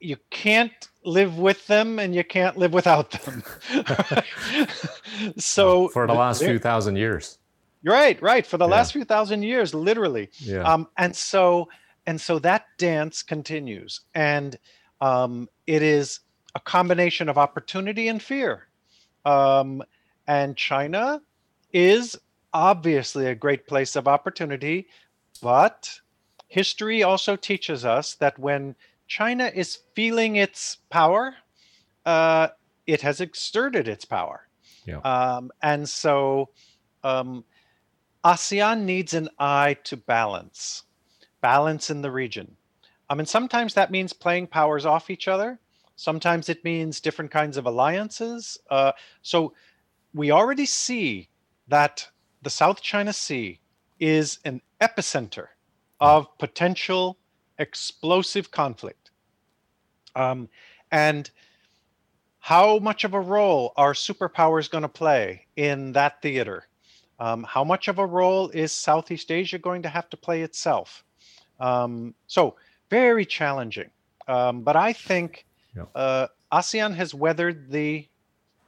you 0.00 0.16
can't 0.30 0.88
live 1.04 1.38
with 1.38 1.66
them 1.66 1.98
and 1.98 2.14
you 2.14 2.22
can't 2.22 2.56
live 2.56 2.72
without 2.72 3.10
them. 3.10 3.42
so 5.38 5.88
for 5.92 6.06
the 6.06 6.14
last 6.14 6.42
few 6.42 6.58
thousand 6.58 6.96
years. 6.96 7.38
Right, 7.84 8.20
right. 8.20 8.46
For 8.46 8.58
the 8.58 8.66
yeah. 8.66 8.74
last 8.74 8.92
few 8.92 9.04
thousand 9.04 9.42
years, 9.42 9.74
literally. 9.74 10.30
Yeah. 10.38 10.62
Um, 10.62 10.88
and 10.96 11.14
so 11.14 11.68
and 12.06 12.20
so 12.20 12.38
that 12.38 12.66
dance 12.78 13.22
continues. 13.22 14.00
And 14.14 14.58
um, 15.00 15.48
it 15.66 15.82
is 15.82 16.20
a 16.54 16.60
combination 16.60 17.28
of 17.28 17.38
opportunity 17.38 18.08
and 18.08 18.22
fear. 18.22 18.67
Um, 19.24 19.82
and 20.26 20.56
China 20.56 21.20
is 21.72 22.18
obviously 22.52 23.26
a 23.26 23.34
great 23.34 23.66
place 23.66 23.96
of 23.96 24.08
opportunity, 24.08 24.86
but 25.42 26.00
history 26.48 27.02
also 27.02 27.36
teaches 27.36 27.84
us 27.84 28.14
that 28.14 28.38
when 28.38 28.74
China 29.06 29.50
is 29.54 29.78
feeling 29.94 30.36
its 30.36 30.78
power, 30.90 31.34
uh, 32.06 32.48
it 32.86 33.02
has 33.02 33.20
exerted 33.20 33.88
its 33.88 34.04
power. 34.04 34.48
Yeah. 34.86 34.98
Um, 35.00 35.50
and 35.62 35.88
so 35.88 36.48
um, 37.04 37.44
ASEAN 38.24 38.82
needs 38.82 39.14
an 39.14 39.28
eye 39.38 39.76
to 39.84 39.96
balance, 39.96 40.84
balance 41.40 41.90
in 41.90 42.02
the 42.02 42.10
region. 42.10 42.56
I 43.10 43.14
mean, 43.14 43.26
sometimes 43.26 43.74
that 43.74 43.90
means 43.90 44.12
playing 44.12 44.48
powers 44.48 44.84
off 44.84 45.10
each 45.10 45.28
other. 45.28 45.58
Sometimes 45.98 46.48
it 46.48 46.62
means 46.62 47.00
different 47.00 47.32
kinds 47.32 47.56
of 47.56 47.66
alliances. 47.66 48.56
Uh, 48.70 48.92
so 49.20 49.52
we 50.14 50.30
already 50.30 50.64
see 50.64 51.28
that 51.66 52.08
the 52.40 52.50
South 52.50 52.80
China 52.80 53.12
Sea 53.12 53.58
is 53.98 54.38
an 54.44 54.62
epicenter 54.80 55.48
of 55.98 56.28
potential 56.38 57.18
explosive 57.58 58.52
conflict. 58.52 59.10
Um, 60.14 60.48
and 60.92 61.28
how 62.38 62.78
much 62.78 63.02
of 63.02 63.14
a 63.14 63.20
role 63.20 63.72
are 63.76 63.92
superpowers 63.92 64.70
going 64.70 64.82
to 64.82 64.88
play 64.88 65.46
in 65.56 65.90
that 65.94 66.22
theater? 66.22 66.68
Um, 67.18 67.42
how 67.42 67.64
much 67.64 67.88
of 67.88 67.98
a 67.98 68.06
role 68.06 68.50
is 68.50 68.70
Southeast 68.70 69.32
Asia 69.32 69.58
going 69.58 69.82
to 69.82 69.88
have 69.88 70.08
to 70.10 70.16
play 70.16 70.42
itself? 70.42 71.02
Um, 71.58 72.14
so, 72.28 72.54
very 72.88 73.26
challenging. 73.26 73.90
Um, 74.28 74.62
but 74.62 74.76
I 74.76 74.92
think 74.92 75.44
uh, 75.94 76.26
ASEAN 76.52 76.94
has 76.94 77.14
weathered 77.14 77.70
the 77.70 78.06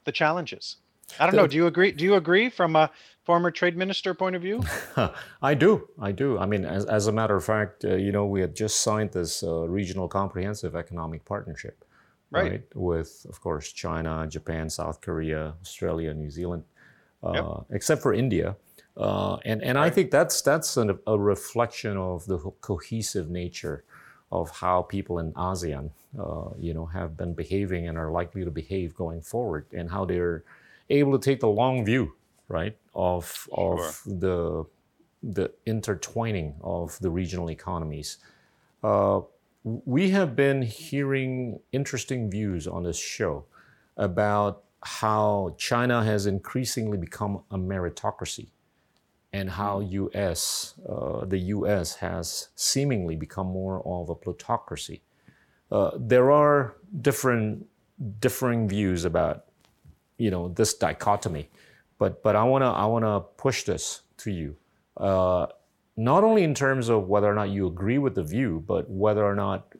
the 0.05 0.12
challenges. 0.12 0.77
I 1.18 1.27
don't 1.27 1.35
know. 1.35 1.46
Do 1.46 1.57
you 1.57 1.66
agree? 1.66 1.92
Do 1.92 2.05
you 2.05 2.14
agree 2.14 2.49
from 2.49 2.77
a 2.77 2.90
former 3.25 3.51
trade 3.51 3.77
minister 3.77 4.14
point 4.14 4.37
of 4.37 4.42
view? 4.42 4.62
I 5.42 5.55
do. 5.55 5.88
I 6.01 6.12
do. 6.12 6.38
I 6.38 6.46
mean, 6.46 6.64
as, 6.64 6.85
as 6.87 7.07
a 7.07 7.12
matter 7.12 7.37
of 7.37 7.44
fact, 7.44 7.85
uh, 7.85 7.96
you 7.96 8.12
know, 8.12 8.27
we 8.27 8.40
had 8.40 8.55
just 8.55 8.81
signed 8.81 9.12
this 9.12 9.42
uh, 9.42 9.68
regional 9.68 10.09
comprehensive 10.09 10.77
economic 10.77 11.25
partnership, 11.25 11.85
right. 12.31 12.51
right. 12.51 12.62
With, 12.75 13.27
of 13.29 13.40
course, 13.40 13.73
China, 13.73 14.27
Japan, 14.29 14.70
South 14.70 15.01
Korea, 15.01 15.55
Australia, 15.61 16.14
New 16.14 16.31
Zealand, 16.31 16.64
uh, 17.25 17.33
yep. 17.35 17.44
except 17.70 18.03
for 18.03 18.14
India. 18.14 18.57
Uh, 18.96 19.37
and 19.44 19.62
and 19.62 19.79
right. 19.79 19.87
I 19.87 19.90
think 19.90 20.11
that's 20.11 20.42
that's 20.42 20.77
an, 20.77 20.99
a 21.07 21.18
reflection 21.18 21.96
of 21.96 22.27
the 22.27 22.38
cohesive 22.61 23.31
nature 23.31 23.85
of 24.33 24.51
how 24.51 24.83
people 24.83 25.19
in 25.19 25.33
ASEAN, 25.33 25.90
uh, 26.19 26.51
you 26.59 26.73
know, 26.73 26.87
have 26.87 27.16
been 27.16 27.35
behaving 27.35 27.88
and 27.88 27.99
are 27.99 28.11
likely 28.11 28.45
to 28.45 28.51
behave 28.51 28.95
going 28.95 29.21
forward, 29.21 29.66
and 29.73 29.90
how 29.90 30.05
they're 30.05 30.45
able 30.88 31.19
to 31.19 31.25
take 31.25 31.40
the 31.40 31.49
long 31.49 31.85
view, 31.85 32.14
right, 32.49 32.77
of 32.95 33.49
of 33.53 33.79
sure. 33.79 34.19
the 34.19 34.64
the 35.23 35.53
intertwining 35.66 36.55
of 36.62 36.99
the 37.01 37.11
regional 37.11 37.51
economies. 37.51 38.19
Uh, 38.83 39.21
we 39.64 40.11
have 40.11 40.35
been 40.35 40.62
hearing 40.62 41.61
interesting 41.73 42.31
views 42.31 42.66
on 42.66 42.83
this 42.85 42.99
show 42.99 43.45
about 43.97 44.64
how 44.83 45.55
China 45.59 46.03
has 46.03 46.25
increasingly 46.25 46.97
become 46.97 47.43
a 47.51 47.59
meritocracy 47.59 48.49
and 49.33 49.51
how 49.51 49.81
US, 49.81 50.75
uh, 50.88 51.25
the 51.25 51.38
US 51.38 51.97
has 51.97 52.49
seemingly 52.57 53.16
become 53.16 53.47
more 53.47 53.83
of 53.87 54.11
a 54.11 54.14
plutocracy. 54.14 55.03
Uh, 55.71 55.93
there 55.97 56.31
are 56.31 56.77
different 57.01 57.66
differing 58.19 58.69
views 58.69 59.05
about 59.05 59.45
you 60.19 60.31
know 60.31 60.49
this 60.49 60.75
dichotomy. 60.75 61.49
But 61.99 62.23
but 62.23 62.37
I 62.37 62.45
wanna 62.45 62.71
I 62.71 62.87
wanna 62.87 63.21
push 63.21 63.64
this 63.64 64.03
to 64.19 64.31
you, 64.31 64.57
uh, 64.97 65.47
not 65.97 66.25
only 66.25 66.45
in 66.45 66.55
terms 66.55 66.88
of 66.88 67.09
whether 67.09 67.31
or 67.31 67.35
not 67.35 67.51
you 67.51 67.66
agree 67.66 67.99
with 67.99 68.14
the 68.14 68.23
view, 68.23 68.62
but 68.66 68.88
whether 68.90 69.25
or 69.25 69.35
not 69.35 69.75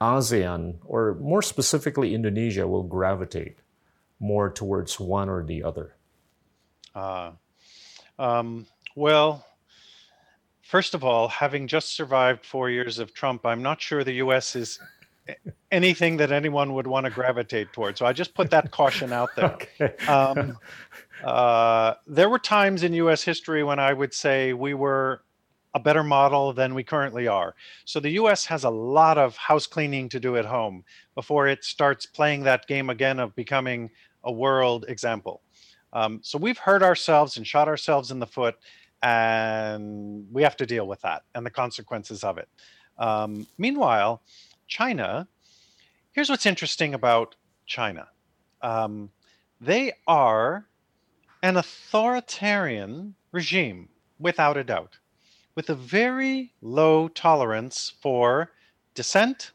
ASEAN 0.00 0.76
or 0.84 1.14
more 1.20 1.42
specifically 1.42 2.14
Indonesia 2.14 2.66
will 2.66 2.84
gravitate 2.84 3.58
more 4.20 4.50
towards 4.50 4.98
one 5.00 5.28
or 5.28 5.44
the 5.44 5.62
other. 5.62 5.96
Uh, 6.94 7.32
um, 8.18 8.66
well, 8.94 9.44
first 10.62 10.94
of 10.94 11.04
all, 11.04 11.28
having 11.28 11.66
just 11.66 11.94
survived 11.94 12.44
four 12.44 12.70
years 12.70 12.98
of 12.98 13.14
Trump, 13.14 13.46
I'm 13.46 13.62
not 13.62 13.80
sure 13.80 14.04
the 14.04 14.14
U.S. 14.14 14.56
is 14.56 14.78
anything 15.70 16.16
that 16.18 16.32
anyone 16.32 16.74
would 16.74 16.86
want 16.86 17.04
to 17.04 17.10
gravitate 17.10 17.72
towards. 17.72 17.98
So 17.98 18.06
I 18.06 18.12
just 18.12 18.34
put 18.34 18.50
that 18.50 18.70
caution 18.78 19.12
out 19.12 19.30
there. 19.36 19.52
Okay. 19.52 20.06
Um, 20.06 20.58
uh, 21.24 21.94
there 22.06 22.28
were 22.28 22.38
times 22.38 22.82
in 22.82 22.92
U.S. 22.94 23.22
history 23.22 23.62
when 23.64 23.78
I 23.78 23.92
would 23.92 24.14
say 24.14 24.52
we 24.52 24.74
were 24.74 25.22
a 25.74 25.80
better 25.80 26.02
model 26.02 26.52
than 26.52 26.74
we 26.74 26.82
currently 26.82 27.28
are. 27.28 27.54
So 27.84 28.00
the 28.00 28.10
U.S. 28.10 28.46
has 28.46 28.64
a 28.64 28.70
lot 28.70 29.18
of 29.18 29.36
house 29.36 29.66
cleaning 29.66 30.08
to 30.08 30.20
do 30.20 30.36
at 30.36 30.44
home 30.44 30.84
before 31.14 31.46
it 31.46 31.64
starts 31.64 32.06
playing 32.06 32.44
that 32.44 32.66
game 32.66 32.90
again 32.90 33.20
of 33.20 33.34
becoming 33.36 33.90
a 34.24 34.32
world 34.32 34.86
example. 34.88 35.42
Um, 35.92 36.20
so 36.22 36.38
we've 36.38 36.58
hurt 36.58 36.82
ourselves 36.82 37.36
and 37.36 37.46
shot 37.46 37.68
ourselves 37.68 38.10
in 38.10 38.18
the 38.18 38.26
foot, 38.26 38.56
and 39.02 40.26
we 40.32 40.42
have 40.42 40.56
to 40.56 40.66
deal 40.66 40.86
with 40.86 41.00
that 41.02 41.22
and 41.34 41.44
the 41.46 41.50
consequences 41.50 42.24
of 42.24 42.38
it. 42.38 42.48
Um, 42.98 43.46
meanwhile, 43.56 44.22
China, 44.66 45.28
here's 46.12 46.28
what's 46.28 46.46
interesting 46.46 46.94
about 46.94 47.36
China 47.66 48.08
um, 48.60 49.10
they 49.60 49.92
are 50.06 50.66
an 51.42 51.56
authoritarian 51.56 53.14
regime, 53.32 53.88
without 54.18 54.56
a 54.56 54.64
doubt, 54.64 54.98
with 55.54 55.70
a 55.70 55.74
very 55.74 56.52
low 56.60 57.08
tolerance 57.08 57.92
for 58.00 58.50
dissent 58.94 59.52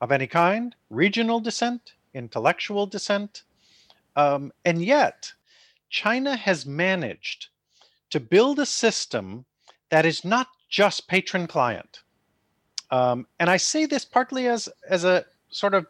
of 0.00 0.12
any 0.12 0.26
kind, 0.26 0.74
regional 0.90 1.40
dissent, 1.40 1.94
intellectual 2.14 2.86
dissent. 2.86 3.42
Um, 4.16 4.52
and 4.64 4.82
yet, 4.82 5.32
China 5.90 6.36
has 6.36 6.66
managed 6.66 7.48
to 8.10 8.20
build 8.20 8.58
a 8.58 8.66
system 8.66 9.44
that 9.90 10.06
is 10.06 10.24
not 10.24 10.48
just 10.68 11.08
patron 11.08 11.46
client. 11.46 12.02
Um, 12.90 13.26
and 13.38 13.50
I 13.50 13.56
say 13.56 13.86
this 13.86 14.04
partly 14.04 14.48
as 14.48 14.68
as 14.88 15.04
a 15.04 15.24
sort 15.50 15.74
of 15.74 15.86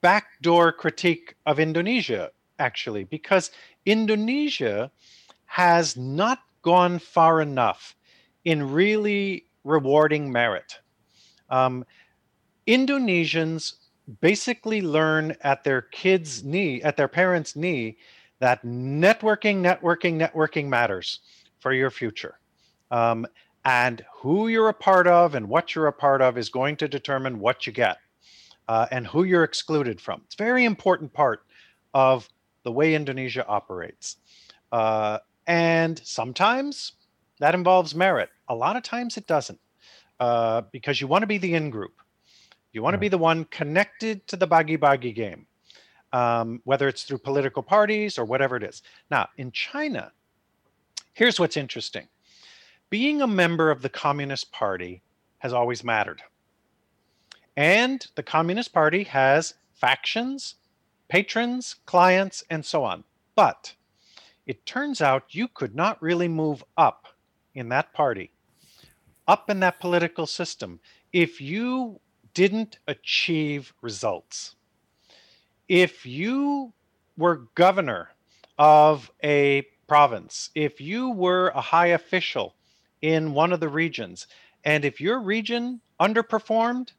backdoor 0.00 0.72
critique 0.72 1.36
of 1.46 1.60
Indonesia, 1.60 2.30
actually, 2.58 3.04
because 3.04 3.50
Indonesia 3.86 4.90
has 5.46 5.96
not 5.96 6.40
gone 6.62 6.98
far 6.98 7.40
enough 7.40 7.94
in 8.44 8.72
really 8.72 9.46
rewarding 9.64 10.32
merit. 10.32 10.80
Um, 11.50 11.84
Indonesians 12.66 13.74
basically 14.20 14.82
learn 14.82 15.36
at 15.42 15.64
their 15.64 15.82
kids' 15.82 16.42
knee, 16.42 16.82
at 16.82 16.96
their 16.96 17.08
parents' 17.08 17.54
knee, 17.54 17.96
that 18.42 18.64
networking, 18.64 19.62
networking, 19.62 20.18
networking 20.18 20.66
matters 20.66 21.20
for 21.60 21.72
your 21.72 21.90
future. 21.90 22.40
Um, 22.90 23.24
and 23.64 24.04
who 24.16 24.48
you're 24.48 24.68
a 24.68 24.74
part 24.74 25.06
of 25.06 25.36
and 25.36 25.48
what 25.48 25.76
you're 25.76 25.86
a 25.86 25.92
part 25.92 26.20
of 26.20 26.36
is 26.36 26.48
going 26.48 26.76
to 26.78 26.88
determine 26.88 27.38
what 27.38 27.68
you 27.68 27.72
get 27.72 27.98
uh, 28.66 28.86
and 28.90 29.06
who 29.06 29.22
you're 29.22 29.44
excluded 29.44 30.00
from. 30.00 30.22
It's 30.26 30.34
a 30.34 30.42
very 30.42 30.64
important 30.64 31.12
part 31.12 31.44
of 31.94 32.28
the 32.64 32.72
way 32.72 32.96
Indonesia 32.96 33.46
operates. 33.46 34.16
Uh, 34.72 35.18
and 35.46 36.00
sometimes 36.04 36.94
that 37.38 37.54
involves 37.54 37.94
merit. 37.94 38.30
A 38.48 38.56
lot 38.56 38.74
of 38.74 38.82
times 38.82 39.16
it 39.16 39.28
doesn't 39.28 39.60
uh, 40.18 40.62
because 40.72 41.00
you 41.00 41.06
want 41.06 41.22
to 41.22 41.28
be 41.28 41.38
the 41.38 41.54
in 41.54 41.70
group. 41.70 41.94
You 42.72 42.82
want 42.82 42.94
to 42.94 42.98
be 42.98 43.08
the 43.08 43.18
one 43.18 43.44
connected 43.44 44.26
to 44.26 44.36
the 44.36 44.48
bagi 44.48 44.74
bagi 44.74 45.12
game, 45.12 45.46
um, 46.12 46.60
whether 46.64 46.88
it's 46.88 47.04
through 47.04 47.18
political 47.18 47.62
parties 47.62 48.18
or 48.18 48.24
whatever 48.24 48.56
it 48.56 48.62
is. 48.62 48.82
Now, 49.10 49.28
in 49.36 49.50
China, 49.52 50.12
here's 51.14 51.40
what's 51.40 51.56
interesting 51.56 52.08
being 52.90 53.22
a 53.22 53.26
member 53.26 53.70
of 53.70 53.80
the 53.80 53.88
Communist 53.88 54.52
Party 54.52 55.02
has 55.38 55.54
always 55.54 55.82
mattered. 55.82 56.22
And 57.56 58.06
the 58.16 58.22
Communist 58.22 58.72
Party 58.72 59.04
has 59.04 59.54
factions, 59.72 60.56
patrons, 61.08 61.76
clients, 61.86 62.44
and 62.50 62.64
so 62.64 62.84
on. 62.84 63.04
But 63.34 63.74
it 64.46 64.66
turns 64.66 65.00
out 65.00 65.34
you 65.34 65.48
could 65.48 65.74
not 65.74 66.02
really 66.02 66.28
move 66.28 66.62
up 66.76 67.08
in 67.54 67.70
that 67.70 67.92
party, 67.94 68.32
up 69.26 69.48
in 69.48 69.60
that 69.60 69.80
political 69.80 70.26
system, 70.26 70.78
if 71.12 71.40
you 71.40 71.98
didn't 72.34 72.78
achieve 72.88 73.72
results. 73.80 74.56
If 75.72 76.04
you 76.04 76.74
were 77.16 77.48
governor 77.54 78.10
of 78.58 79.10
a 79.24 79.62
province, 79.86 80.50
if 80.54 80.82
you 80.82 81.10
were 81.10 81.48
a 81.48 81.62
high 81.62 81.88
official 81.88 82.54
in 83.02 83.32
one 83.32 83.52
of 83.52 83.60
the 83.60 83.68
regions. 83.68 84.26
And 84.64 84.84
if 84.84 85.00
your 85.00 85.20
region 85.20 85.80
underperformed, 86.00 86.92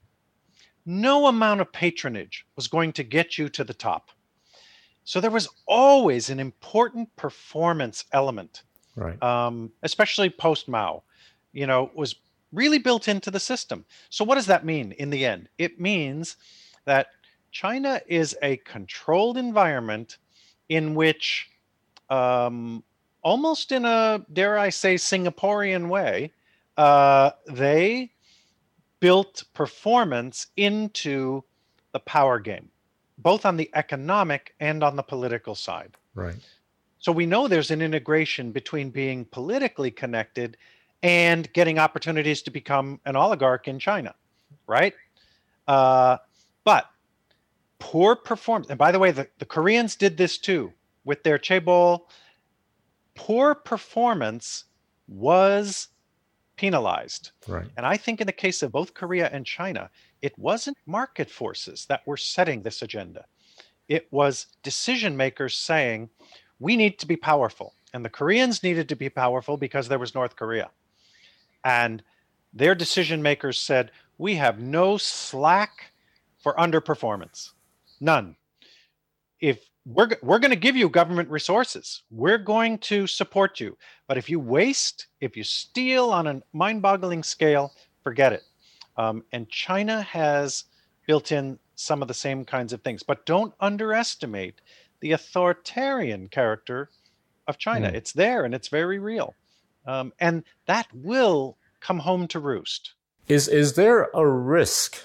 no 0.86 1.28
amount 1.28 1.62
of 1.62 1.72
patronage 1.72 2.46
was 2.56 2.68
going 2.68 2.92
to 2.94 3.04
get 3.04 3.38
you 3.38 3.48
to 3.50 3.64
the 3.64 3.74
top. 3.74 4.10
So 5.06 5.20
there 5.22 5.32
was 5.32 5.50
always 5.66 6.30
an 6.30 6.40
important 6.40 7.16
performance 7.16 8.06
element, 8.12 8.64
Right. 8.96 9.22
um, 9.24 9.72
especially 9.82 10.30
post 10.30 10.68
Mao. 10.68 11.04
You 11.52 11.68
know, 11.68 11.92
was 11.94 12.16
really 12.52 12.80
built 12.80 13.08
into 13.08 13.30
the 13.30 13.40
system. 13.40 13.86
So 14.10 14.26
what 14.26 14.36
does 14.36 14.48
that 14.48 14.66
mean 14.66 14.92
in 14.94 15.10
the 15.10 15.26
end? 15.26 15.50
It 15.58 15.80
means 15.80 16.38
that 16.86 17.08
China 17.54 18.02
is 18.08 18.36
a 18.42 18.58
controlled 18.58 19.38
environment 19.38 20.18
in 20.70 20.96
which, 20.96 21.50
um, 22.10 22.84
almost 23.22 23.72
in 23.72 23.86
a 23.86 24.26
dare 24.34 24.58
I 24.58 24.70
say 24.70 24.96
Singaporean 24.96 25.88
way, 25.88 26.32
uh, 26.78 27.30
they 27.48 28.12
built 29.00 29.44
performance 29.54 30.48
into 30.58 31.44
the 31.92 32.00
power 32.00 32.40
game, 32.40 32.70
both 33.20 33.46
on 33.46 33.56
the 33.56 33.70
economic 33.76 34.56
and 34.60 34.84
on 34.84 34.96
the 34.96 35.04
political 35.04 35.54
side. 35.54 35.96
Right. 36.16 36.36
So 36.98 37.12
we 37.12 37.28
know 37.28 37.48
there's 37.48 37.70
an 37.70 37.84
integration 37.84 38.52
between 38.52 38.90
being 38.90 39.26
politically 39.26 39.92
connected 39.92 40.58
and 41.04 41.52
getting 41.54 41.78
opportunities 41.78 42.42
to 42.44 42.52
become 42.52 43.00
an 43.06 43.16
oligarch 43.16 43.68
in 43.68 43.78
China, 43.78 44.16
right? 44.66 44.96
Uh, 45.68 46.18
but 46.64 46.88
poor 47.84 48.16
performance, 48.16 48.70
and 48.70 48.80
by 48.80 48.94
the 48.94 48.98
way, 48.98 49.12
the, 49.12 49.28
the 49.40 49.46
Koreans 49.46 49.98
did 49.98 50.16
this 50.16 50.38
too 50.38 50.72
with 51.04 51.22
their 51.24 51.38
chaebol. 51.38 52.04
Poor 53.14 53.54
performance 53.54 54.64
was 55.10 55.90
penalized. 56.56 57.32
Right. 57.46 57.68
And 57.76 57.86
I 57.86 57.98
think 57.98 58.22
in 58.22 58.26
the 58.26 58.32
case 58.32 58.64
of 58.64 58.72
both 58.72 58.94
Korea 58.94 59.30
and 59.34 59.46
China, 59.46 59.90
it 60.22 60.34
wasn't 60.40 60.78
market 60.86 61.30
forces 61.30 61.86
that 61.88 62.08
were 62.08 62.16
setting 62.16 62.62
this 62.62 62.82
agenda. 62.82 63.26
It 63.90 64.08
was 64.12 64.48
decision 64.64 65.18
makers 65.18 65.58
saying, 65.58 66.10
we 66.60 66.78
need 66.78 66.98
to 67.00 67.06
be 67.06 67.18
powerful. 67.18 67.74
And 67.94 68.06
the 68.06 68.10
Koreans 68.10 68.64
needed 68.64 68.88
to 68.90 68.96
be 68.96 69.10
powerful 69.10 69.58
because 69.58 69.90
there 69.90 70.00
was 70.00 70.16
North 70.16 70.38
Korea. 70.38 70.70
And 71.66 72.02
their 72.54 72.76
decision 72.76 73.22
makers 73.22 73.60
said, 73.60 73.92
we 74.18 74.36
have 74.36 74.58
no 74.58 74.96
slack 74.96 75.92
for 76.40 76.56
underperformance. 76.56 77.52
None. 78.04 78.36
If 79.40 79.60
we're, 79.86 80.10
we're 80.22 80.40
going 80.40 80.52
to 80.52 80.58
give 80.58 80.76
you 80.76 80.90
government 80.90 81.30
resources, 81.30 82.04
we're 82.12 82.38
going 82.38 82.80
to 82.80 83.08
support 83.08 83.62
you. 83.62 83.78
But 84.08 84.18
if 84.18 84.30
you 84.30 84.42
waste, 84.42 85.08
if 85.22 85.38
you 85.38 85.46
steal 85.46 86.10
on 86.10 86.28
a 86.28 86.42
mind 86.52 86.82
boggling 86.82 87.24
scale, 87.24 87.72
forget 88.04 88.34
it. 88.34 88.44
Um, 88.98 89.24
and 89.32 89.48
China 89.48 90.02
has 90.02 90.66
built 91.08 91.32
in 91.32 91.58
some 91.76 92.02
of 92.02 92.10
the 92.10 92.14
same 92.14 92.44
kinds 92.44 92.74
of 92.74 92.82
things. 92.82 93.04
But 93.04 93.26
don't 93.26 93.54
underestimate 93.62 94.60
the 95.00 95.14
authoritarian 95.14 96.28
character 96.28 96.90
of 97.48 97.58
China. 97.58 97.90
Mm. 97.90 97.96
It's 97.96 98.12
there 98.12 98.44
and 98.44 98.54
it's 98.54 98.68
very 98.68 99.00
real. 99.00 99.34
Um, 99.88 100.12
and 100.20 100.44
that 100.66 100.88
will 100.94 101.58
come 101.80 102.00
home 102.00 102.28
to 102.28 102.40
roost. 102.40 102.96
Is 103.30 103.48
is 103.48 103.74
there 103.76 104.10
a 104.14 104.28
risk 104.28 104.98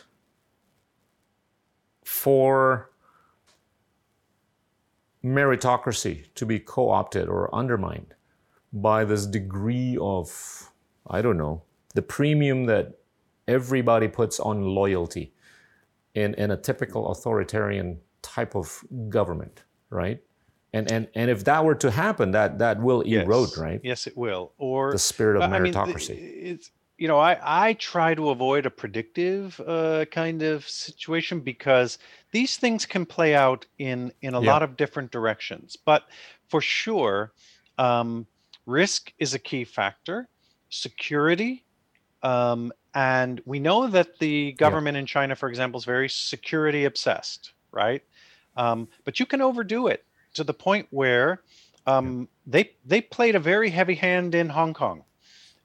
for 2.09 2.91
meritocracy 5.23 6.25
to 6.35 6.47
be 6.47 6.59
co-opted 6.59 7.29
or 7.29 7.55
undermined 7.55 8.15
by 8.73 9.05
this 9.05 9.27
degree 9.27 9.99
of 10.01 10.71
I 11.07 11.21
don't 11.21 11.37
know 11.37 11.65
the 11.95 12.01
premium 12.01 12.65
that 12.65 12.99
everybody 13.47 14.09
puts 14.09 14.41
on 14.41 14.63
loyalty 14.63 15.35
in, 16.15 16.33
in 16.35 16.51
a 16.51 16.57
typical 16.57 17.11
authoritarian 17.11 17.99
type 18.23 18.55
of 18.57 18.83
government, 19.11 19.65
right? 19.91 20.23
And 20.73 20.91
and 20.91 21.09
and 21.15 21.31
if 21.31 21.45
that 21.45 21.63
were 21.63 21.75
to 21.75 21.91
happen, 21.91 22.31
that 22.31 22.59
that 22.59 22.81
will 22.81 23.03
erode, 23.03 23.51
yes. 23.51 23.59
right? 23.59 23.81
Yes, 23.85 24.07
it 24.07 24.17
will. 24.17 24.53
Or 24.57 24.93
The 24.93 24.99
spirit 24.99 25.37
of 25.37 25.43
I 25.43 25.59
mean, 25.59 25.73
the- 25.73 25.79
meritocracy. 25.79 26.17
it's 26.53 26.71
you 26.99 27.09
know, 27.09 27.19
I 27.19 27.39
I 27.69 27.75
try 27.75 28.15
to 28.15 28.31
avoid 28.31 28.67
a 28.67 28.71
predictive 28.71 29.61
uh, 29.67 30.05
kind 30.07 30.43
of 30.43 30.69
situation 30.69 31.41
because 31.41 31.99
these 32.33 32.57
things 32.57 32.87
can 32.87 33.07
play 33.07 33.35
out 33.35 33.67
in 33.79 34.13
in 34.23 34.35
a 34.35 34.41
Yeah. 34.41 34.41
lot 34.41 34.63
of 34.63 34.77
different 34.77 35.11
directions. 35.13 35.77
But 35.77 36.05
for 36.49 36.61
sure, 36.61 37.33
um, 37.79 38.27
risk 38.67 39.13
is 39.19 39.35
a 39.35 39.39
key 39.39 39.65
factor. 39.65 40.29
Security, 40.71 41.65
um, 42.23 42.73
and 42.95 43.41
we 43.47 43.59
know 43.61 43.89
that 43.89 44.19
the 44.19 44.53
government 44.53 44.97
in 44.97 45.07
China, 45.07 45.35
for 45.37 45.49
example, 45.49 45.79
is 45.79 45.85
very 45.85 46.09
security 46.09 46.85
obsessed, 46.85 47.55
right? 47.73 48.03
Um, 48.57 48.89
but 49.05 49.21
you 49.21 49.27
can 49.27 49.41
overdo 49.41 49.87
it 49.89 50.05
to 50.35 50.45
the 50.45 50.55
point 50.55 50.89
where 50.91 51.43
um, 51.87 52.29
they 52.47 52.73
they 52.85 53.01
played 53.01 53.35
a 53.37 53.41
very 53.41 53.71
heavy 53.71 53.95
hand 53.95 54.35
in 54.35 54.49
Hong 54.49 54.75
Kong, 54.75 55.05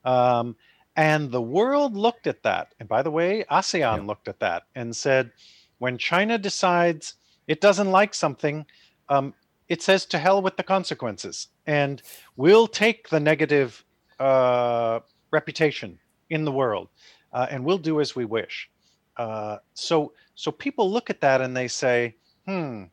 um, 0.05 0.55
and 0.95 1.31
the 1.31 1.41
world 1.41 1.95
looked 1.95 2.27
at 2.27 2.43
that. 2.43 2.73
And 2.79 2.87
by 2.87 3.01
the 3.01 3.11
way, 3.11 3.45
ASEAN 3.49 3.79
Yeah. 3.97 4.03
looked 4.03 4.27
at 4.27 4.39
that 4.39 4.63
and 4.75 4.95
said, 4.95 5.31
when 5.79 5.97
China 5.97 6.37
decides 6.37 7.15
it 7.47 7.61
doesn't 7.61 7.91
like 7.91 8.13
something, 8.13 8.65
um, 9.09 9.33
it 9.67 9.81
says 9.81 10.05
to 10.05 10.17
hell 10.19 10.41
with 10.41 10.55
the 10.57 10.63
consequences, 10.63 11.47
and 11.65 12.01
we'll 12.35 12.67
take 12.67 13.09
the 13.09 13.19
negative 13.19 13.83
uh, 14.19 14.99
reputation 15.31 15.99
in 16.29 16.45
the 16.45 16.51
world, 16.51 16.89
uh, 17.33 17.47
and 17.49 17.65
we'll 17.65 17.77
do 17.77 17.99
as 17.99 18.15
we 18.15 18.25
wish. 18.25 18.69
Uh, 19.17 19.57
so 19.73 20.13
so 20.35 20.51
people 20.51 20.91
look 20.91 21.09
at 21.09 21.21
that 21.21 21.41
and 21.41 21.55
they 21.55 21.67
say, 21.67 22.15
hmm. 22.45 22.83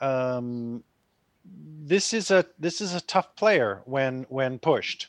Um, 0.00 0.82
this 1.44 2.12
is 2.12 2.30
a 2.30 2.44
this 2.58 2.80
is 2.80 2.94
a 2.94 3.00
tough 3.00 3.36
player 3.36 3.82
when 3.84 4.24
when 4.28 4.58
pushed 4.58 5.08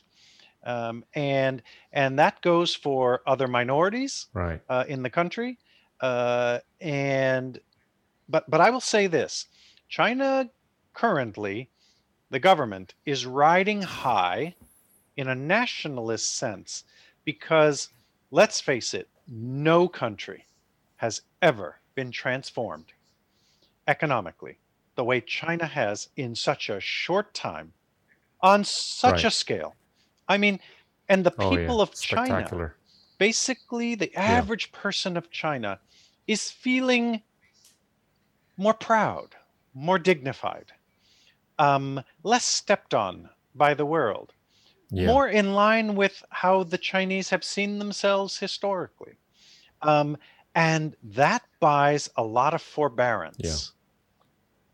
um, 0.64 1.04
and 1.14 1.62
and 1.92 2.18
that 2.18 2.40
goes 2.42 2.74
for 2.74 3.20
other 3.26 3.46
minorities 3.48 4.26
Right. 4.32 4.60
uh, 4.68 4.84
in 4.88 5.02
the 5.02 5.10
country 5.10 5.58
uh, 6.00 6.58
and 6.80 7.60
but 8.28 8.48
but 8.50 8.60
i 8.60 8.70
will 8.70 8.80
say 8.80 9.06
this 9.06 9.46
china 9.88 10.50
currently 10.94 11.70
the 12.30 12.38
government 12.40 12.94
is 13.04 13.26
riding 13.26 13.82
high 13.82 14.54
in 15.16 15.28
a 15.28 15.34
nationalist 15.34 16.34
sense 16.36 16.84
because 17.24 17.88
let's 18.30 18.60
face 18.60 18.94
it 18.94 19.08
no 19.28 19.86
country 19.88 20.44
has 20.96 21.22
ever 21.42 21.80
been 21.94 22.10
transformed 22.10 22.92
economically 23.86 24.58
the 24.96 25.04
way 25.04 25.20
china 25.20 25.66
has 25.66 26.08
in 26.16 26.34
such 26.34 26.68
a 26.70 26.80
short 26.80 27.34
time 27.34 27.72
on 28.40 28.64
such 28.64 29.12
Right. 29.12 29.24
a 29.24 29.30
scale 29.30 29.74
i 30.28 30.36
mean 30.38 30.60
and 31.08 31.24
the 31.24 31.30
Oh 31.38 31.56
yeah. 31.58 31.74
people 31.74 31.80
of 31.80 31.98
china 32.00 32.54
basically 33.18 33.94
the 33.94 34.14
average 34.16 34.72
person 34.72 35.16
of 35.16 35.30
China 35.30 35.80
is 36.26 36.50
feeling 36.50 37.22
more 38.56 38.74
proud, 38.74 39.36
more 39.74 39.96
dignified, 39.98 40.72
um, 41.58 42.02
less 42.24 42.44
stepped 42.44 42.94
on 42.94 43.30
by 43.54 43.74
the 43.74 43.86
world, 43.86 44.34
Yeah. 44.90 45.18
more 45.18 45.28
in 45.28 45.54
line 45.54 45.96
with 45.96 46.24
how 46.30 46.64
the 46.64 46.78
Chinese 46.78 47.30
have 47.30 47.44
seen 47.44 47.78
themselves 47.78 48.38
historically. 48.38 49.18
Um, 49.82 50.18
and 50.54 50.96
that 51.02 51.44
buys 51.60 52.10
a 52.16 52.24
lot 52.24 52.54
of 52.54 52.62
forbearance 52.62 53.74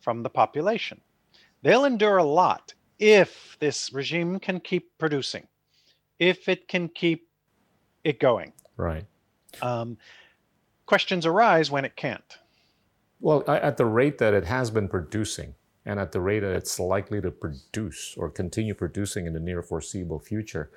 from 0.01 0.23
the 0.23 0.31
population. 0.31 1.03
They'll 1.63 1.85
endure 1.87 2.19
a 2.19 2.25
lot 2.25 2.75
if 3.01 3.57
this 3.59 3.93
regime 3.93 4.39
can 4.39 4.61
keep 4.61 4.97
producing, 4.99 5.49
if 6.19 6.49
it 6.49 6.69
can 6.69 6.89
keep 6.89 7.29
it 8.05 8.21
going. 8.21 8.53
Right. 8.77 9.07
Um, 9.63 9.97
questions 10.87 11.27
arise 11.27 11.71
when 11.71 11.85
it 11.85 11.97
can't. 11.97 12.39
Well, 13.21 13.43
I- 13.49 13.59
at 13.59 13.77
the 13.79 13.87
rate 13.87 14.19
that 14.19 14.35
it 14.35 14.45
has 14.45 14.71
been 14.71 14.89
producing, 14.89 15.55
and 15.85 15.99
at 15.99 16.13
the 16.13 16.21
rate 16.21 16.41
that 16.41 16.55
it's 16.55 16.79
likely 16.79 17.21
to 17.23 17.31
produce 17.31 18.15
or 18.17 18.31
continue 18.31 18.75
producing 18.75 19.27
in 19.27 19.33
the 19.33 19.41
near 19.41 19.63
foreseeable 19.63 20.21
future, 20.21 20.71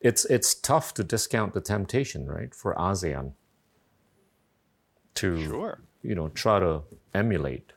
it's 0.00 0.24
it's 0.24 0.54
tough 0.54 0.94
to 0.94 1.04
discount 1.04 1.52
the 1.52 1.60
temptation, 1.60 2.26
right, 2.26 2.54
for 2.54 2.74
ASEAN 2.74 3.34
to 5.14 5.44
Sure. 5.44 5.80
you 6.02 6.14
know 6.14 6.28
try 6.30 6.58
to 6.58 6.82
emulate, 7.14 7.72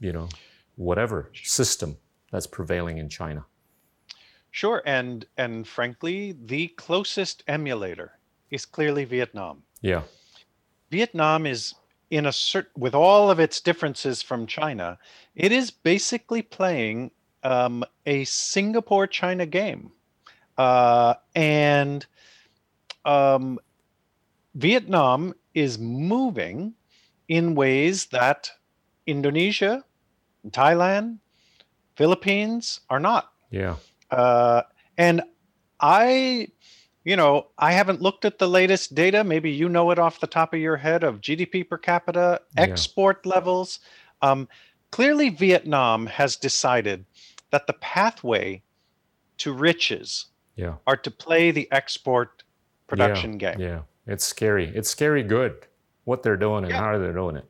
you 0.00 0.12
know, 0.12 0.28
whatever 0.74 1.30
system 1.34 1.98
that's 2.30 2.46
prevailing 2.46 2.98
in 2.98 3.08
China. 3.08 3.44
Sure. 4.50 4.82
And 4.86 5.26
and 5.36 5.66
frankly, 5.66 6.32
the 6.32 6.68
closest 6.68 7.42
emulator 7.46 8.18
is 8.50 8.64
clearly 8.64 9.04
Vietnam. 9.04 9.62
Yeah. 9.80 10.02
Vietnam 10.90 11.46
is 11.46 11.74
in 12.10 12.26
a 12.26 12.32
certain 12.32 12.70
with 12.76 12.94
all 12.94 13.30
of 13.30 13.40
its 13.40 13.60
differences 13.60 14.22
from 14.22 14.46
China, 14.46 14.98
it 15.34 15.52
is 15.52 15.70
basically 15.70 16.42
playing 16.42 17.10
um, 17.42 17.84
a 18.06 18.24
Singapore 18.24 19.06
China 19.06 19.46
game. 19.46 19.92
Uh, 20.56 21.14
and 21.34 22.06
um, 23.04 23.58
Vietnam 24.54 25.34
is 25.54 25.78
moving 25.78 26.74
in 27.28 27.54
ways 27.54 28.06
that 28.06 28.50
Indonesia 29.06 29.84
Thailand, 30.50 31.18
Philippines 31.96 32.80
are 32.90 33.00
not. 33.00 33.32
Yeah. 33.50 33.76
Uh, 34.10 34.62
and 34.96 35.22
I, 35.80 36.48
you 37.04 37.16
know, 37.16 37.48
I 37.58 37.72
haven't 37.72 38.00
looked 38.02 38.24
at 38.24 38.38
the 38.38 38.48
latest 38.48 38.94
data. 38.94 39.24
Maybe 39.24 39.50
you 39.50 39.68
know 39.68 39.90
it 39.90 39.98
off 39.98 40.20
the 40.20 40.26
top 40.26 40.54
of 40.54 40.60
your 40.60 40.76
head 40.76 41.02
of 41.04 41.20
GDP 41.20 41.68
per 41.68 41.78
capita, 41.78 42.40
Yeah. 42.56 42.62
export 42.62 43.26
levels. 43.26 43.80
Um, 44.22 44.48
clearly, 44.90 45.30
Vietnam 45.30 46.06
has 46.06 46.36
decided 46.36 47.04
that 47.50 47.66
the 47.66 47.72
pathway 47.74 48.62
to 49.38 49.52
riches 49.52 50.26
Yeah. 50.56 50.74
are 50.86 50.96
to 50.96 51.10
play 51.10 51.50
the 51.50 51.68
export 51.72 52.42
production 52.86 53.38
game. 53.38 53.60
Yeah. 53.60 53.82
It's 54.06 54.24
scary. 54.24 54.70
It's 54.74 54.88
scary 54.88 55.22
good 55.22 55.66
what 56.04 56.22
they're 56.22 56.36
doing 56.36 56.64
and 56.64 56.72
Yeah. 56.72 56.78
how 56.80 56.98
they're 56.98 57.12
doing 57.12 57.36
it. 57.36 57.44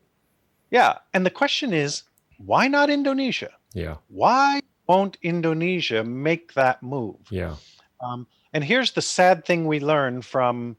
Yeah. 0.71 0.99
And 1.15 1.25
the 1.27 1.31
question 1.31 1.73
is, 1.73 2.03
why 2.39 2.69
not 2.69 2.91
Indonesia? 2.91 3.51
Yeah. 3.77 3.97
Why 4.09 4.63
won't 4.89 5.19
Indonesia 5.23 6.03
make 6.03 6.55
that 6.55 6.83
move? 6.83 7.21
Yeah. 7.31 7.57
Um, 8.01 8.27
and 8.55 8.65
here's 8.65 8.93
the 8.93 9.03
sad 9.03 9.45
thing 9.45 9.67
we 9.67 9.81
learn 9.81 10.23
from 10.23 10.77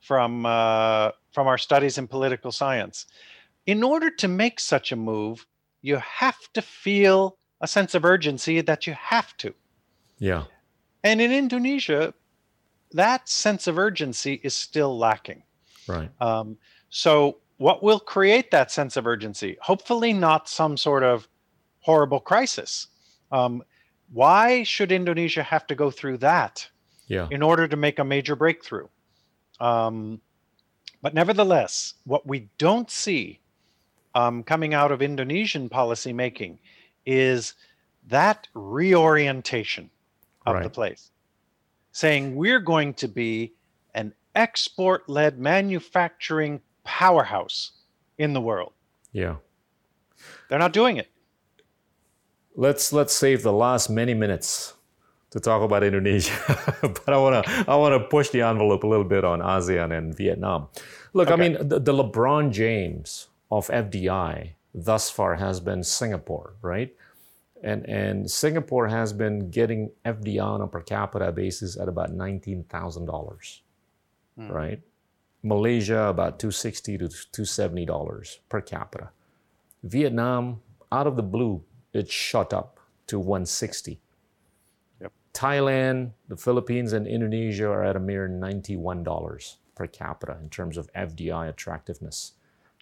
from 0.00 0.44
uh, 0.44 1.12
from 1.32 1.46
our 1.46 1.58
studies 1.58 1.96
in 1.96 2.08
political 2.08 2.50
science. 2.50 3.06
In 3.66 3.84
order 3.84 4.10
to 4.10 4.26
make 4.26 4.58
such 4.58 4.90
a 4.90 4.96
move, 4.96 5.46
you 5.82 5.96
have 5.98 6.52
to 6.54 6.60
feel 6.60 7.38
a 7.60 7.68
sense 7.68 7.94
of 7.94 8.04
urgency 8.04 8.60
that 8.62 8.84
you 8.84 8.94
have 8.94 9.36
to. 9.36 9.54
Yeah. 10.18 10.44
And 11.04 11.20
in 11.20 11.30
Indonesia, 11.30 12.12
that 12.92 13.28
sense 13.28 13.68
of 13.68 13.78
urgency 13.78 14.40
is 14.42 14.54
still 14.54 14.98
lacking. 14.98 15.44
Right. 15.86 16.10
Um, 16.20 16.58
so, 16.88 17.38
what 17.58 17.82
will 17.82 18.00
create 18.00 18.50
that 18.50 18.72
sense 18.72 18.96
of 18.96 19.06
urgency? 19.06 19.56
Hopefully, 19.60 20.12
not 20.12 20.48
some 20.48 20.76
sort 20.76 21.04
of 21.04 21.28
horrible 21.80 22.20
crisis. 22.20 22.86
Um, 23.32 23.62
why 24.12 24.62
should 24.64 24.90
Indonesia 24.92 25.42
have 25.42 25.66
to 25.68 25.74
go 25.74 25.90
through 25.90 26.18
that 26.18 26.68
Yeah. 27.06 27.28
in 27.30 27.42
order 27.42 27.68
to 27.68 27.76
make 27.76 27.98
a 27.98 28.04
major 28.04 28.36
breakthrough? 28.36 28.88
Um, 29.60 30.20
but 31.02 31.14
nevertheless, 31.14 31.94
what 32.04 32.26
we 32.26 32.48
don't 32.58 32.90
see 32.90 33.40
um, 34.14 34.42
coming 34.42 34.74
out 34.74 34.90
of 34.90 35.00
Indonesian 35.02 35.68
policymaking 35.68 36.58
is 37.06 37.54
that 38.08 38.48
reorientation 38.54 39.90
of 40.46 40.62
the 40.64 40.70
place, 40.70 41.10
saying 41.92 42.34
we're 42.34 42.58
going 42.60 42.92
to 42.94 43.06
be 43.06 43.52
an 43.94 44.12
export 44.34 45.08
led 45.08 45.38
manufacturing 45.38 46.60
powerhouse 46.82 47.72
in 48.18 48.32
the 48.32 48.40
world. 48.40 48.72
Yeah. 49.12 49.36
They're 50.48 50.58
not 50.58 50.72
doing 50.72 50.96
it. 50.96 51.08
Let's 52.60 52.92
let's 52.92 53.14
save 53.14 53.42
the 53.42 53.54
last 53.54 53.88
many 53.88 54.12
minutes 54.12 54.74
to 55.30 55.40
talk 55.40 55.62
about 55.62 55.82
Indonesia. 55.82 56.36
but 56.82 57.08
I 57.08 57.16
wanna 57.16 57.42
I 57.66 57.74
wanna 57.76 58.00
push 58.00 58.28
the 58.28 58.42
envelope 58.42 58.84
a 58.84 58.86
little 58.86 59.08
bit 59.08 59.24
on 59.24 59.40
ASEAN 59.40 59.96
and 59.96 60.14
Vietnam. 60.14 60.68
Look, 61.14 61.30
I 61.30 61.36
mean 61.36 61.56
the, 61.56 61.80
the 61.80 61.94
LeBron 61.94 62.52
James 62.52 63.28
of 63.50 63.68
FDI 63.68 64.60
thus 64.74 65.08
far 65.08 65.36
has 65.36 65.58
been 65.58 65.82
Singapore, 65.82 66.52
right? 66.60 66.92
And 67.64 67.88
and 67.88 68.30
Singapore 68.30 68.88
has 68.88 69.14
been 69.14 69.48
getting 69.48 69.92
FDI 70.04 70.44
on 70.44 70.60
a 70.60 70.66
per 70.66 70.82
capita 70.82 71.32
basis 71.32 71.78
at 71.80 71.88
about 71.88 72.12
nineteen 72.12 72.64
thousand 72.64 73.06
dollars, 73.06 73.62
Hmm. 74.36 74.52
right? 74.52 74.80
Malaysia 75.42 76.12
about 76.12 76.38
two 76.38 76.50
sixty 76.50 76.98
to 76.98 77.08
two 77.08 77.46
seventy 77.46 77.86
dollars 77.86 78.40
per 78.50 78.60
capita. 78.60 79.16
Vietnam, 79.82 80.60
out 80.92 81.06
of 81.06 81.16
the 81.16 81.22
blue, 81.24 81.64
it 81.92 82.10
shot 82.10 82.52
up 82.52 82.80
to 83.06 83.18
160. 83.18 84.00
Yep. 85.00 85.12
Thailand, 85.34 86.12
the 86.28 86.36
Philippines, 86.36 86.92
and 86.92 87.06
Indonesia 87.06 87.68
are 87.68 87.84
at 87.84 87.96
a 87.96 88.00
mere 88.00 88.28
$91 88.28 89.56
per 89.74 89.86
capita 89.86 90.38
in 90.40 90.48
terms 90.50 90.76
of 90.76 90.92
FDI 90.92 91.48
attractiveness 91.48 92.32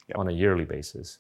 Yep. 0.09 0.19
on 0.19 0.29
a 0.29 0.33
yearly 0.33 0.65
basis. 0.65 1.19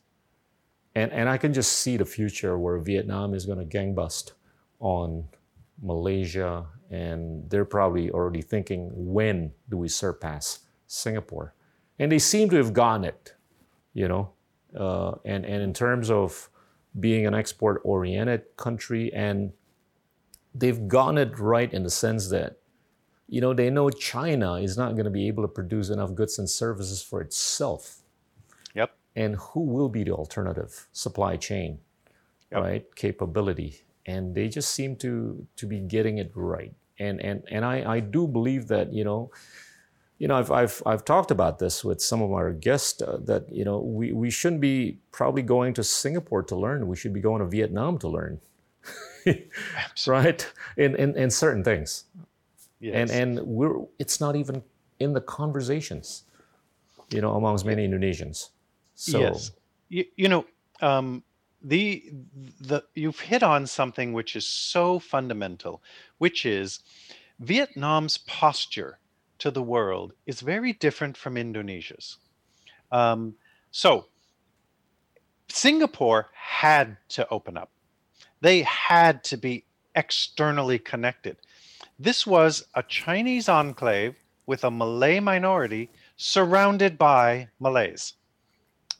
And, 0.94 1.12
and 1.12 1.28
I 1.28 1.36
can 1.36 1.52
just 1.52 1.72
see 1.72 1.96
the 1.96 2.04
future 2.04 2.58
where 2.58 2.78
Vietnam 2.78 3.34
is 3.34 3.44
going 3.44 3.58
to 3.58 3.78
gangbust 3.78 4.32
on 4.80 5.28
Malaysia, 5.82 6.66
and 6.90 7.48
they're 7.50 7.66
probably 7.66 8.10
already 8.10 8.42
thinking, 8.42 8.90
when 8.94 9.52
do 9.68 9.76
we 9.76 9.88
surpass 9.88 10.60
Singapore? 10.86 11.54
And 11.98 12.10
they 12.10 12.18
seem 12.18 12.48
to 12.50 12.56
have 12.56 12.72
gotten 12.72 13.04
it, 13.04 13.34
you 13.92 14.08
know. 14.08 14.30
Uh, 14.74 15.12
and, 15.24 15.44
and 15.44 15.62
in 15.62 15.72
terms 15.72 16.10
of 16.10 16.48
being 17.00 17.26
an 17.26 17.34
export 17.34 17.80
oriented 17.84 18.56
country, 18.56 19.12
and 19.12 19.52
they've 20.54 20.88
gotten 20.88 21.18
it 21.18 21.38
right 21.38 21.72
in 21.72 21.82
the 21.82 21.90
sense 21.90 22.28
that, 22.30 22.58
you 23.28 23.40
know, 23.40 23.54
they 23.54 23.70
know 23.70 23.90
China 23.90 24.54
is 24.54 24.76
not 24.76 24.92
going 24.92 25.04
to 25.04 25.10
be 25.10 25.28
able 25.28 25.42
to 25.44 25.48
produce 25.48 25.90
enough 25.90 26.14
goods 26.14 26.38
and 26.38 26.48
services 26.48 27.02
for 27.02 27.20
itself. 27.20 28.02
Yep. 28.74 28.96
And 29.16 29.36
who 29.36 29.60
will 29.60 29.88
be 29.88 30.04
the 30.04 30.12
alternative 30.12 30.88
supply 30.92 31.36
chain, 31.36 31.80
Yep. 32.52 32.62
right? 32.62 32.94
Capability. 32.94 33.82
And 34.06 34.34
they 34.34 34.48
just 34.48 34.70
seem 34.74 34.96
to 34.96 35.46
to 35.56 35.66
be 35.66 35.80
getting 35.80 36.18
it 36.18 36.32
right. 36.34 36.74
And 36.98 37.20
and 37.20 37.44
and 37.50 37.64
I, 37.64 37.96
I 37.96 38.00
do 38.00 38.26
believe 38.26 38.68
that, 38.68 38.92
you 38.92 39.04
know, 39.04 39.30
you 40.18 40.26
know, 40.26 40.36
I've, 40.36 40.50
I've, 40.50 40.82
I've 40.84 41.04
talked 41.04 41.30
about 41.30 41.58
this 41.58 41.84
with 41.84 42.02
some 42.02 42.20
of 42.22 42.32
our 42.32 42.52
guests 42.52 43.00
uh, 43.00 43.18
that, 43.24 43.52
you 43.52 43.64
know, 43.64 43.78
we, 43.78 44.12
we 44.12 44.30
shouldn't 44.30 44.60
be 44.60 44.98
probably 45.12 45.42
going 45.42 45.74
to 45.74 45.84
Singapore 45.84 46.42
to 46.44 46.56
learn. 46.56 46.88
We 46.88 46.96
should 46.96 47.12
be 47.12 47.20
going 47.20 47.40
to 47.40 47.46
Vietnam 47.46 47.98
to 47.98 48.08
learn, 48.08 48.40
right? 50.06 50.52
In, 50.76 50.96
in, 50.96 51.16
in 51.16 51.30
certain 51.30 51.62
things. 51.62 52.04
Yes. 52.80 53.10
And, 53.10 53.38
and 53.38 53.46
we're, 53.46 53.84
it's 53.98 54.20
not 54.20 54.34
even 54.34 54.62
in 54.98 55.12
the 55.12 55.20
conversations, 55.20 56.24
you 57.10 57.20
know, 57.20 57.34
amongst 57.36 57.64
many 57.64 57.86
Indonesians. 57.86 58.50
So, 58.96 59.20
yes. 59.20 59.52
You, 59.88 60.04
you 60.16 60.28
know, 60.28 60.46
um, 60.80 61.22
the 61.62 62.12
the 62.60 62.82
you've 62.94 63.18
hit 63.18 63.42
on 63.42 63.66
something 63.66 64.12
which 64.12 64.36
is 64.36 64.46
so 64.46 64.98
fundamental, 64.98 65.82
which 66.18 66.46
is 66.46 66.80
Vietnam's 67.40 68.18
posture 68.18 68.98
to 69.38 69.50
the 69.50 69.62
world 69.62 70.12
is 70.26 70.40
very 70.40 70.72
different 70.72 71.16
from 71.16 71.36
Indonesia's. 71.36 72.18
Um, 72.90 73.34
so 73.70 74.06
Singapore 75.48 76.28
had 76.34 76.96
to 77.10 77.28
open 77.30 77.56
up. 77.56 77.70
They 78.40 78.62
had 78.62 79.24
to 79.24 79.36
be 79.36 79.64
externally 79.94 80.78
connected. 80.78 81.36
This 81.98 82.26
was 82.26 82.66
a 82.74 82.82
Chinese 82.82 83.48
enclave 83.48 84.14
with 84.46 84.64
a 84.64 84.70
Malay 84.70 85.20
minority 85.20 85.90
surrounded 86.16 86.96
by 86.96 87.48
Malays, 87.60 88.14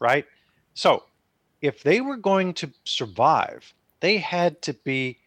right? 0.00 0.26
So, 0.74 1.04
if 1.60 1.82
they 1.82 2.00
were 2.00 2.16
going 2.16 2.54
to 2.54 2.72
survive, 2.84 3.72
they 4.00 4.18
had 4.18 4.62
to 4.62 4.74
be 4.74 5.18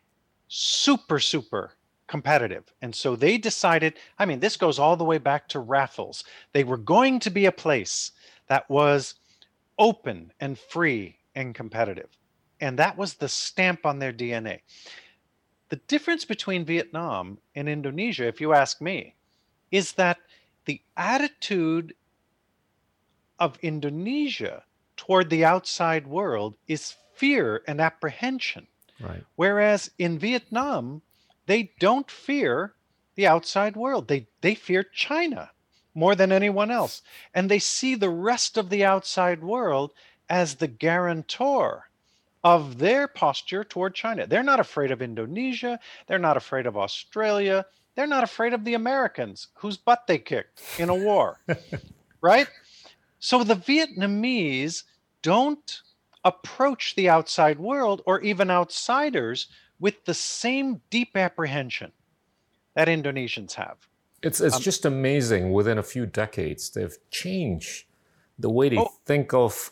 super, 0.47 1.19
super 1.19 1.73
competitive. 2.11 2.65
And 2.81 2.93
so 2.93 3.15
they 3.15 3.37
decided, 3.37 3.97
I 4.19 4.25
mean, 4.25 4.41
this 4.41 4.57
goes 4.57 4.77
all 4.77 4.97
the 4.97 5.05
way 5.05 5.17
back 5.17 5.47
to 5.49 5.59
Raffles. 5.61 6.25
They 6.51 6.65
were 6.65 6.77
going 6.77 7.21
to 7.21 7.29
be 7.29 7.45
a 7.45 7.53
place 7.53 8.11
that 8.47 8.69
was 8.69 9.15
open 9.79 10.33
and 10.41 10.59
free 10.59 11.17
and 11.35 11.55
competitive. 11.55 12.09
And 12.59 12.77
that 12.77 12.97
was 12.97 13.13
the 13.13 13.29
stamp 13.29 13.85
on 13.85 13.99
their 13.99 14.11
DNA. 14.11 14.59
The 15.69 15.77
difference 15.87 16.25
between 16.25 16.65
Vietnam 16.65 17.37
and 17.55 17.69
Indonesia, 17.69 18.27
if 18.27 18.41
you 18.41 18.53
ask 18.53 18.81
me, 18.81 19.15
is 19.71 19.93
that 19.93 20.17
the 20.65 20.81
attitude 20.97 21.95
of 23.39 23.57
Indonesia 23.61 24.63
toward 24.97 25.29
the 25.29 25.45
outside 25.45 26.05
world 26.05 26.57
is 26.67 26.95
fear 27.15 27.63
and 27.69 27.79
apprehension. 27.79 28.67
right. 28.99 29.23
Whereas 29.37 29.89
in 29.97 30.19
Vietnam, 30.19 31.01
they 31.51 31.73
don't 31.79 32.09
fear 32.09 32.75
the 33.15 33.27
outside 33.27 33.75
world. 33.75 34.07
They 34.07 34.27
they 34.39 34.55
fear 34.55 34.83
China 34.83 35.51
more 35.93 36.15
than 36.15 36.31
anyone 36.31 36.71
else. 36.71 37.01
And 37.33 37.51
they 37.51 37.59
see 37.59 37.93
the 37.93 38.09
rest 38.09 38.55
of 38.55 38.69
the 38.69 38.85
outside 38.85 39.43
world 39.43 39.91
as 40.29 40.55
the 40.55 40.69
guarantor 40.69 41.89
of 42.41 42.77
their 42.77 43.05
posture 43.05 43.65
toward 43.65 43.95
China. 43.95 44.25
They're 44.25 44.43
not 44.43 44.61
afraid 44.61 44.91
of 44.91 45.01
Indonesia, 45.01 45.77
they're 46.07 46.17
not 46.17 46.37
afraid 46.37 46.65
of 46.65 46.77
Australia, 46.77 47.65
they're 47.95 48.07
not 48.07 48.23
afraid 48.23 48.53
of 48.53 48.63
the 48.63 48.75
Americans 48.75 49.49
whose 49.55 49.75
butt 49.75 50.07
they 50.07 50.19
kicked 50.19 50.63
in 50.79 50.87
a 50.87 50.95
war. 50.95 51.41
right? 52.21 52.47
So 53.19 53.43
the 53.43 53.55
Vietnamese 53.55 54.83
don't 55.21 55.81
approach 56.23 56.95
the 56.95 57.09
outside 57.09 57.59
world 57.59 58.01
or 58.05 58.21
even 58.21 58.49
outsiders 58.49 59.47
with 59.81 60.05
the 60.05 60.13
same 60.13 60.79
deep 60.89 61.17
apprehension 61.17 61.91
that 62.75 62.87
Indonesians 62.87 63.53
have. 63.55 63.77
It's, 64.23 64.39
it's 64.39 64.55
Um, 64.55 64.61
just 64.61 64.85
amazing 64.85 65.51
within 65.51 65.77
a 65.77 65.83
few 65.83 66.05
decades, 66.05 66.69
they've 66.69 66.95
changed 67.09 67.85
the 68.39 68.49
way 68.49 68.69
they 68.69 68.77
Oh. 68.77 68.91
think 69.05 69.33
of 69.33 69.71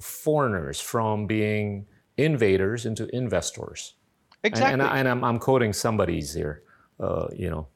foreigners 0.00 0.80
from 0.80 1.26
being 1.26 1.86
invaders 2.16 2.86
into 2.86 3.06
investors. 3.14 3.94
Exactly. 4.42 4.72
And, 4.72 4.82
and, 4.82 4.90
I, 4.90 4.98
and 4.98 5.08
I'm, 5.08 5.22
I'm 5.22 5.38
quoting 5.38 5.72
somebody's 5.72 6.34
here, 6.34 6.62
uh, 6.98 7.28
you 7.36 7.48
know. 7.50 7.68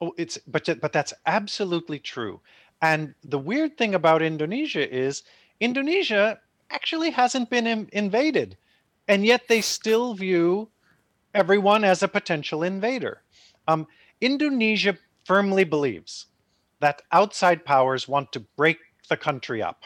Oh, 0.00 0.12
it's 0.18 0.36
but 0.46 0.68
but 0.80 0.92
that's 0.92 1.14
absolutely 1.24 2.00
true. 2.00 2.40
And 2.82 3.14
the 3.22 3.38
weird 3.38 3.78
thing 3.78 3.94
about 3.94 4.20
Indonesia 4.20 4.84
is 4.92 5.22
Indonesia 5.60 6.40
actually 6.68 7.10
hasn't 7.10 7.48
been 7.48 7.66
in, 7.66 7.88
invaded, 7.92 8.58
and 9.06 9.24
yet 9.24 9.46
they 9.48 9.62
still 9.62 10.14
view 10.14 10.68
everyone 11.34 11.84
as 11.84 12.02
a 12.02 12.08
potential 12.08 12.62
invader. 12.62 13.22
Um, 13.66 13.86
Indonesia 14.20 14.96
firmly 15.24 15.64
believes 15.64 16.26
that 16.80 17.02
outside 17.12 17.64
powers 17.64 18.08
want 18.08 18.32
to 18.32 18.40
break 18.40 18.78
the 19.08 19.16
country 19.16 19.62
up. 19.62 19.82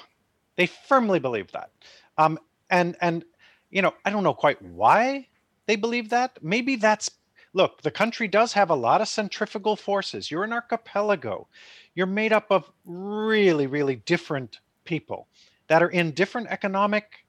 They 0.56 0.66
firmly 0.66 1.18
believe 1.18 1.50
that. 1.52 1.70
Um, 2.18 2.38
and 2.70 2.96
and 3.00 3.24
you 3.70 3.82
know, 3.82 3.94
I 4.04 4.10
don't 4.10 4.24
know 4.24 4.34
quite 4.34 4.60
why 4.62 5.28
they 5.66 5.76
believe 5.76 6.10
that. 6.10 6.38
Maybe 6.42 6.76
that's 6.76 7.10
look, 7.52 7.82
the 7.82 7.90
country 7.90 8.28
does 8.28 8.52
have 8.52 8.70
a 8.70 8.74
lot 8.74 9.00
of 9.00 9.08
centrifugal 9.08 9.76
forces. 9.76 10.30
You're 10.30 10.44
an 10.44 10.52
archipelago. 10.52 11.48
You're 11.94 12.06
made 12.06 12.32
up 12.32 12.46
of 12.50 12.70
really, 12.84 13.66
really 13.66 13.96
different 13.96 14.60
people 14.84 15.28
that 15.68 15.82
are 15.82 15.88
in 15.90 16.12
different 16.12 16.48
economic 16.48 17.26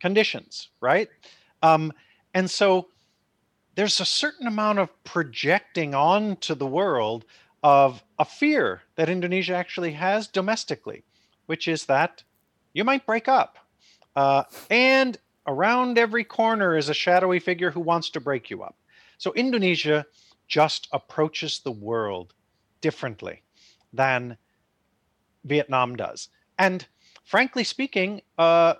conditions, 0.00 0.70
right? 0.80 1.08
Um, 1.62 1.92
and 2.34 2.50
so 2.50 2.88
there's 3.78 4.00
a 4.00 4.04
certain 4.04 4.48
amount 4.48 4.80
of 4.80 5.04
projecting 5.04 5.94
onto 5.94 6.52
the 6.56 6.66
world 6.66 7.24
of 7.62 8.02
a 8.18 8.24
fear 8.24 8.82
that 8.96 9.08
Indonesia 9.08 9.54
actually 9.54 9.92
has 9.92 10.26
domestically, 10.26 11.04
which 11.46 11.68
is 11.68 11.86
that 11.86 12.24
you 12.72 12.82
might 12.82 13.06
break 13.06 13.28
up. 13.28 13.56
Uh, 14.16 14.42
and 14.68 15.16
around 15.46 15.96
every 15.96 16.24
corner 16.24 16.76
is 16.76 16.88
a 16.88 16.92
shadowy 16.92 17.38
figure 17.38 17.70
who 17.70 17.78
wants 17.78 18.10
to 18.10 18.18
break 18.18 18.50
you 18.50 18.64
up. 18.64 18.74
So 19.16 19.32
Indonesia 19.34 20.04
just 20.48 20.88
approaches 20.90 21.60
the 21.60 21.70
world 21.70 22.34
differently 22.80 23.44
than 23.92 24.38
Vietnam 25.44 25.94
does. 25.94 26.30
And 26.58 26.84
frankly 27.22 27.62
speaking, 27.62 28.22
uh, 28.38 28.74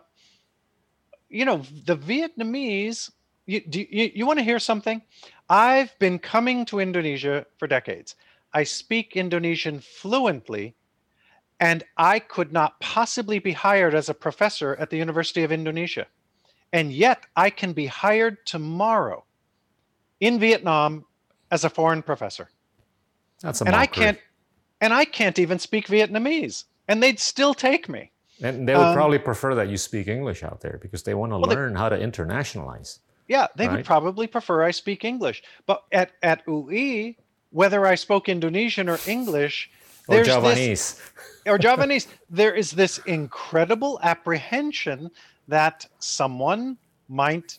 you 1.29 1.45
know, 1.45 1.63
the 1.87 1.97
Vietnamese, 1.97 3.13
you, 3.49 3.61
do 3.63 3.81
you, 3.81 4.11
you 4.15 4.27
want 4.27 4.39
to 4.39 4.45
hear 4.45 4.59
something? 4.59 5.01
I've 5.49 5.99
been 5.99 6.19
coming 6.19 6.67
to 6.67 6.81
Indonesia 6.81 7.47
for 7.57 7.67
decades. 7.67 8.15
I 8.53 8.65
speak 8.65 9.17
Indonesian 9.17 9.81
fluently, 9.81 10.75
and 11.59 11.83
I 11.97 12.19
could 12.19 12.53
not 12.53 12.79
possibly 12.81 13.39
be 13.39 13.53
hired 13.53 13.95
as 13.95 14.11
a 14.11 14.15
professor 14.15 14.77
at 14.77 14.91
the 14.91 14.99
University 14.99 15.43
of 15.45 15.51
Indonesia. 15.51 16.07
And 16.75 16.93
yet 16.93 17.25
I 17.37 17.49
can 17.49 17.73
be 17.73 17.87
hired 17.87 18.45
tomorrow 18.47 19.25
in 20.21 20.39
Vietnam 20.39 21.07
as 21.51 21.65
a 21.65 21.71
foreign 21.71 22.03
professor. 22.03 22.51
That's 23.41 23.63
a 23.63 23.65
and 23.65 23.75
I 23.75 23.87
can't 23.87 24.19
and 24.81 24.93
I 24.93 25.07
can't 25.07 25.39
even 25.39 25.59
speak 25.59 25.87
Vietnamese, 25.89 26.65
and 26.87 27.03
they'd 27.03 27.19
still 27.19 27.55
take 27.55 27.89
me. 27.89 28.13
And 28.43 28.69
they 28.69 28.75
would 28.75 28.93
um, 28.93 28.95
probably 28.95 29.19
prefer 29.19 29.55
that 29.55 29.69
you 29.69 29.77
speak 29.77 30.07
English 30.07 30.45
out 30.45 30.61
there 30.61 30.79
because 30.81 31.03
they 31.03 31.15
want 31.15 31.33
to 31.33 31.39
well, 31.39 31.51
learn 31.51 31.73
they, 31.73 31.79
how 31.81 31.89
to 31.89 31.99
internationalize. 31.99 33.01
Yeah, 33.29 33.47
they 33.57 33.69
right? 33.69 33.77
would 33.77 33.85
probably 33.85 34.27
prefer 34.27 34.65
I 34.65 34.71
speak 34.71 35.05
English. 35.05 35.43
But 35.67 35.85
at 35.93 36.13
at 36.23 36.43
UI, 36.49 37.19
whether 37.51 37.87
I 37.87 37.95
spoke 37.95 38.29
Indonesian 38.29 38.89
or 38.89 38.99
English, 39.07 39.71
or 40.09 40.25
Javanese, 40.25 40.95
this, 40.95 41.11
or 41.47 41.59
Javanese, 41.59 42.09
there 42.31 42.55
is 42.55 42.73
this 42.73 42.99
incredible 43.07 44.01
apprehension 44.03 45.11
that 45.47 45.87
someone 45.99 46.79
might 47.09 47.59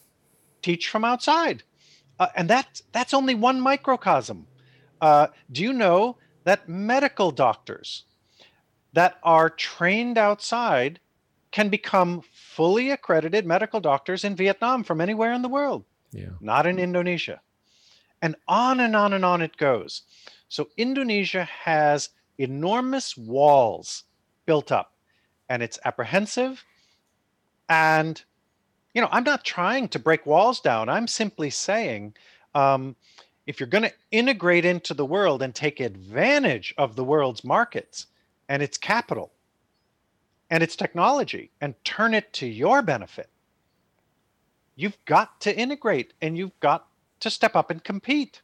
teach 0.61 0.89
from 0.89 1.05
outside, 1.05 1.63
uh, 2.19 2.27
and 2.35 2.49
that 2.49 2.81
that's 2.91 3.13
only 3.13 3.35
one 3.35 3.61
microcosm. 3.61 4.47
Uh, 4.99 5.27
do 5.51 5.63
you 5.63 5.71
know 5.71 6.17
that 6.43 6.67
medical 6.67 7.31
doctors 7.31 8.05
that 8.93 9.17
are 9.23 9.49
trained 9.49 10.17
outside 10.17 10.99
can 11.51 11.69
become 11.69 12.21
fully 12.59 12.91
accredited 12.91 13.45
medical 13.45 13.79
doctors 13.79 14.25
in 14.25 14.35
Vietnam 14.35 14.83
from 14.83 14.99
anywhere 14.99 15.31
in 15.31 15.41
the 15.41 15.47
world, 15.47 15.85
yeah. 16.11 16.31
not 16.41 16.67
in 16.67 16.77
Indonesia. 16.77 17.39
And 18.21 18.35
on 18.49 18.81
and 18.81 18.97
on 18.97 19.13
and 19.13 19.23
on 19.23 19.41
it 19.41 19.55
goes. 19.55 20.01
So 20.49 20.67
Indonesia 20.75 21.45
has 21.45 22.09
enormous 22.37 23.15
walls 23.15 24.03
built 24.45 24.73
up, 24.73 24.91
and 25.47 25.63
it's 25.63 25.79
apprehensive. 25.85 26.65
And, 27.69 28.21
you 28.93 29.01
know, 29.01 29.07
I'm 29.09 29.23
not 29.23 29.45
trying 29.45 29.87
to 29.87 29.97
break 29.97 30.25
walls 30.25 30.59
down. 30.59 30.89
I'm 30.89 31.07
simply 31.07 31.51
saying 31.51 32.13
um, 32.55 32.97
if 33.47 33.61
you're 33.61 33.67
going 33.67 33.85
to 33.85 33.93
integrate 34.11 34.65
into 34.65 34.93
the 34.93 35.05
world 35.05 35.41
and 35.41 35.55
take 35.55 35.79
advantage 35.79 36.73
of 36.77 36.97
the 36.97 37.05
world's 37.05 37.45
markets 37.45 38.07
and 38.49 38.61
its 38.61 38.77
capital 38.77 39.31
and 40.49 40.63
its 40.63 40.75
technology 40.75 41.51
and 41.61 41.75
turn 41.83 42.13
it 42.13 42.31
to 42.33 42.47
your 42.47 42.81
benefit, 42.81 43.29
you've 44.75 44.97
got 45.05 45.39
to 45.41 45.55
integrate 45.55 46.13
and 46.21 46.37
you've 46.37 46.59
got 46.59 46.87
to 47.19 47.29
step 47.29 47.55
up 47.55 47.69
and 47.69 47.83
compete. 47.83 48.41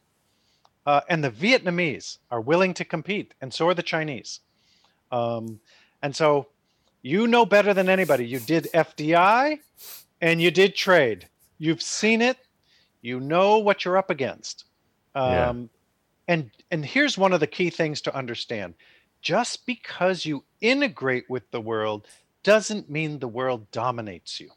Uh, 0.84 1.00
and 1.08 1.24
the 1.24 1.30
Vietnamese 1.30 2.18
are 2.30 2.40
willing 2.40 2.72
to 2.72 2.84
compete, 2.84 3.34
and 3.40 3.52
so 3.52 3.66
are 3.66 3.74
the 3.74 3.82
Chinese. 3.82 4.38
Um, 5.10 5.58
and 6.00 6.14
so 6.14 6.46
you 7.02 7.26
know 7.26 7.46
better 7.46 7.74
than 7.74 7.88
anybody. 7.88 8.26
You 8.26 8.40
did 8.40 8.68
FDI 8.74 9.60
and 10.20 10.42
you 10.42 10.50
did 10.50 10.74
trade. 10.74 11.28
You've 11.58 11.82
seen 11.82 12.20
it. 12.22 12.36
You 13.00 13.20
know 13.20 13.58
what 13.58 13.84
you're 13.84 13.96
up 13.96 14.10
against. 14.10 14.64
Um, 15.14 15.32
yeah. 15.32 15.54
And 16.28 16.50
and 16.70 16.84
here's 16.84 17.16
one 17.16 17.32
of 17.32 17.40
the 17.40 17.46
key 17.46 17.70
things 17.70 18.00
to 18.02 18.14
understand: 18.14 18.74
just 19.20 19.66
because 19.66 20.26
you 20.26 20.44
integrate 20.60 21.28
with 21.28 21.50
the 21.50 21.60
world 21.60 22.06
doesn't 22.42 22.88
mean 22.88 23.18
the 23.18 23.28
world 23.28 23.70
dominates 23.70 24.40
you. 24.40 24.50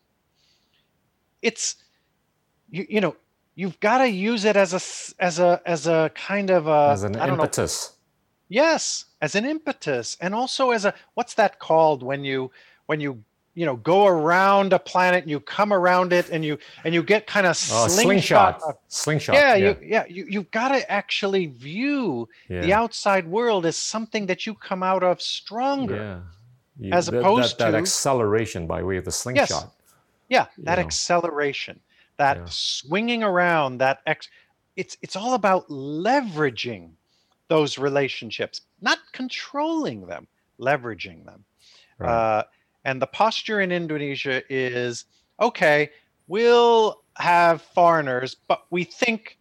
It's 1.42 1.76
you, 2.70 2.86
you 2.90 3.02
know 3.02 3.16
you've 3.56 3.80
got 3.82 3.98
to 3.98 4.08
use 4.08 4.46
it 4.46 4.56
as 4.56 4.74
a 4.74 5.22
as 5.22 5.40
a 5.40 5.62
as 5.66 5.88
a 5.88 6.12
kind 6.16 6.50
of 6.50 6.68
a 6.68 6.90
as 6.92 7.04
an 7.04 7.16
impetus. 7.16 7.90
Know, 7.90 7.96
yes, 8.48 9.06
as 9.22 9.36
an 9.36 9.46
impetus, 9.46 10.16
and 10.22 10.34
also 10.34 10.72
as 10.72 10.86
a 10.86 10.94
what's 11.16 11.34
that 11.34 11.60
called 11.60 12.02
when 12.02 12.24
you 12.24 12.52
when 12.86 13.00
you 13.02 13.24
you 13.60 13.66
know 13.66 13.76
go 13.76 14.08
around 14.08 14.72
a 14.72 14.80
planet 14.80 15.24
and 15.24 15.30
you 15.30 15.42
come 15.42 15.74
around 15.74 16.14
it 16.14 16.30
and 16.30 16.46
you 16.46 16.58
and 16.86 16.94
you 16.94 17.04
get 17.04 17.28
kind 17.28 17.46
of 17.46 17.52
oh, 17.52 17.88
slingshot 17.90 18.62
slingshot, 18.62 18.78
slingshot 18.88 19.36
yeah, 19.36 19.54
yeah. 19.56 19.68
you 19.68 19.78
yeah 19.84 20.06
you, 20.08 20.26
you've 20.30 20.50
got 20.52 20.70
to 20.70 20.90
actually 20.90 21.48
view 21.48 22.30
yeah. 22.48 22.62
the 22.62 22.72
outside 22.72 23.28
world 23.28 23.66
as 23.66 23.76
something 23.76 24.26
that 24.28 24.46
you 24.46 24.54
come 24.54 24.82
out 24.82 25.04
of 25.04 25.22
stronger 25.22 25.96
yeah 25.96 26.20
you, 26.80 26.94
as 26.94 27.10
opposed 27.10 27.58
that, 27.58 27.66
that, 27.66 27.72
that 27.72 27.78
acceleration 27.78 28.66
by 28.66 28.82
way 28.82 28.96
of 28.96 29.04
the 29.04 29.12
slingshot 29.12 29.50
yes. 29.50 29.68
yeah 30.30 30.46
that 30.58 30.78
you 30.78 30.86
acceleration 30.86 31.76
know. 31.76 32.24
that 32.24 32.38
yeah. 32.38 32.46
swinging 32.48 33.24
around 33.24 33.78
that 33.80 34.00
ex 34.08 34.30
it's 34.78 34.96
it's 35.02 35.18
all 35.18 35.34
about 35.34 35.68
leveraging 35.68 36.92
those 37.50 37.78
relationships 37.78 38.62
not 38.80 39.00
controlling 39.12 40.08
them 40.08 40.26
leveraging 40.62 41.26
them 41.26 41.44
right. 41.98 42.10
uh, 42.10 42.44
and 42.86 43.02
the 43.02 43.08
posture 43.08 43.62
in 43.62 43.72
Indonesia 43.72 44.42
is 44.50 45.06
okay, 45.42 45.90
we'll 46.28 47.02
have 47.18 47.62
foreigners, 47.62 48.36
but 48.48 48.64
we 48.70 48.84
think 48.84 49.38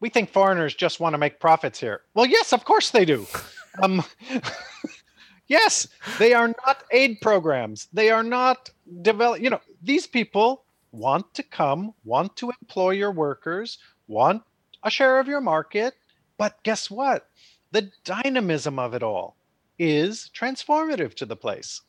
we 0.00 0.08
think 0.08 0.30
foreigners 0.30 0.74
just 0.74 1.00
want 1.00 1.14
to 1.14 1.18
make 1.18 1.40
profits 1.40 1.80
here. 1.80 2.02
Well, 2.14 2.26
yes, 2.26 2.52
of 2.52 2.64
course 2.64 2.90
they 2.90 3.04
do. 3.04 3.26
Um, 3.80 4.02
yes, 5.46 5.86
they 6.18 6.34
are 6.34 6.48
not 6.48 6.82
aid 6.90 7.20
programs. 7.20 7.86
They 7.92 8.10
are 8.10 8.24
not 8.24 8.70
develop. 9.02 9.40
You 9.40 9.50
know, 9.50 9.60
these 9.82 10.04
people 10.04 10.64
want 10.90 11.32
to 11.34 11.44
come, 11.44 11.94
want 12.02 12.34
to 12.36 12.50
employ 12.60 12.92
your 12.92 13.12
workers, 13.12 13.78
want 14.08 14.42
a 14.82 14.90
share 14.90 15.20
of 15.20 15.28
your 15.28 15.40
market. 15.40 15.94
But 16.38 16.60
guess 16.64 16.90
what? 16.90 17.28
The 17.70 17.90
dynamism 18.04 18.80
of 18.80 18.94
it 18.94 19.02
all 19.04 19.36
is 19.78 20.30
transformative 20.34 21.14
to 21.14 21.26
the 21.26 21.36
place. 21.36 21.82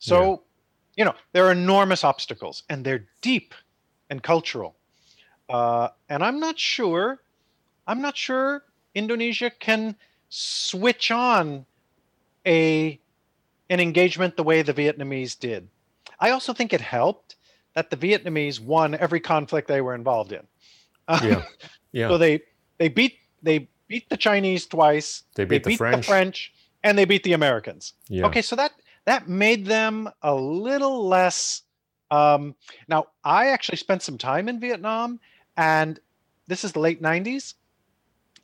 So, 0.00 0.30
yeah. 0.30 0.36
you 0.96 1.04
know, 1.04 1.14
there 1.32 1.46
are 1.46 1.52
enormous 1.52 2.02
obstacles 2.02 2.64
and 2.68 2.84
they're 2.84 3.06
deep 3.20 3.54
and 4.08 4.22
cultural. 4.22 4.74
Uh, 5.48 5.88
and 6.08 6.24
I'm 6.24 6.40
not 6.40 6.58
sure, 6.58 7.22
I'm 7.86 8.00
not 8.00 8.16
sure 8.16 8.64
Indonesia 8.94 9.50
can 9.50 9.94
switch 10.28 11.10
on 11.10 11.66
a 12.46 12.98
an 13.68 13.78
engagement 13.78 14.36
the 14.36 14.42
way 14.42 14.62
the 14.62 14.74
Vietnamese 14.74 15.38
did. 15.38 15.68
I 16.18 16.30
also 16.30 16.52
think 16.52 16.72
it 16.72 16.80
helped 16.80 17.36
that 17.74 17.90
the 17.90 17.96
Vietnamese 17.96 18.58
won 18.58 18.94
every 18.96 19.20
conflict 19.20 19.68
they 19.68 19.80
were 19.80 19.94
involved 19.94 20.32
in. 20.32 20.46
Yeah, 21.08 21.44
yeah. 21.92 22.08
so 22.08 22.18
they 22.18 22.42
they 22.78 22.88
beat 22.88 23.18
they 23.42 23.68
beat 23.86 24.08
the 24.08 24.16
Chinese 24.16 24.66
twice. 24.66 25.24
They 25.34 25.44
beat, 25.44 25.64
they 25.64 25.70
beat 25.70 25.74
the, 25.74 25.76
French. 25.76 26.06
the 26.06 26.10
French, 26.10 26.52
and 26.82 26.98
they 26.98 27.04
beat 27.04 27.22
the 27.22 27.32
Americans. 27.32 27.94
Yeah. 28.08 28.26
Okay, 28.26 28.42
so 28.42 28.56
that 28.56 28.72
that 29.06 29.28
made 29.28 29.66
them 29.66 30.08
a 30.22 30.34
little 30.34 31.06
less 31.06 31.62
Um, 32.10 32.56
now, 32.88 33.06
I 33.22 33.48
actually 33.50 33.78
spent 33.78 34.02
some 34.02 34.18
time 34.18 34.48
in 34.48 34.58
Vietnam, 34.58 35.20
and 35.56 36.00
this 36.48 36.64
is 36.64 36.72
the 36.72 36.80
late 36.80 37.00
90s, 37.00 37.54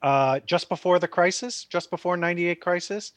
uh, 0.03 0.39
just 0.47 0.69
before 0.69 1.01
the 1.01 1.09
crisis, 1.09 1.65
just 1.65 1.91
before 1.91 2.17
98 2.17 2.61
crisis. 2.61 3.13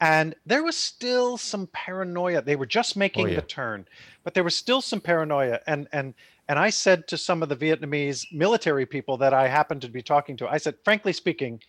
And 0.00 0.34
there 0.46 0.62
was 0.62 0.76
still 0.76 1.36
some 1.36 1.66
paranoia. 1.74 2.40
They 2.40 2.56
were 2.56 2.64
just 2.64 2.96
making 2.96 3.26
oh, 3.26 3.28
yeah. 3.28 3.36
the 3.36 3.42
turn, 3.42 3.86
but 4.24 4.32
there 4.32 4.44
was 4.44 4.56
still 4.56 4.80
some 4.80 5.00
paranoia. 5.02 5.60
And 5.66 5.88
and 5.92 6.14
and 6.48 6.58
I 6.58 6.70
said 6.70 7.06
to 7.08 7.18
some 7.18 7.42
of 7.42 7.50
the 7.50 7.56
Vietnamese 7.56 8.24
military 8.32 8.86
people 8.86 9.18
that 9.18 9.34
I 9.34 9.48
happened 9.48 9.82
to 9.82 9.88
be 9.88 10.02
talking 10.02 10.38
to, 10.38 10.48
I 10.48 10.56
said, 10.56 10.76
frankly 10.84 11.12
speaking, 11.12 11.60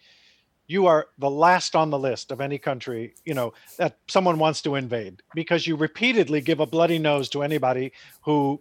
you 0.68 0.88
are 0.88 1.08
the 1.18 1.30
last 1.30 1.76
on 1.76 1.90
the 1.90 2.00
list 2.00 2.32
of 2.32 2.40
any 2.40 2.58
country 2.58 3.14
you 3.26 3.34
know 3.34 3.54
that 3.78 3.98
someone 4.08 4.40
wants 4.40 4.62
to 4.62 4.76
invade 4.76 5.22
because 5.36 5.68
you 5.68 5.76
repeatedly 5.76 6.42
give 6.42 6.60
a 6.60 6.66
bloody 6.66 7.00
nose 7.00 7.30
to 7.30 7.44
anybody 7.44 7.92
who 8.24 8.60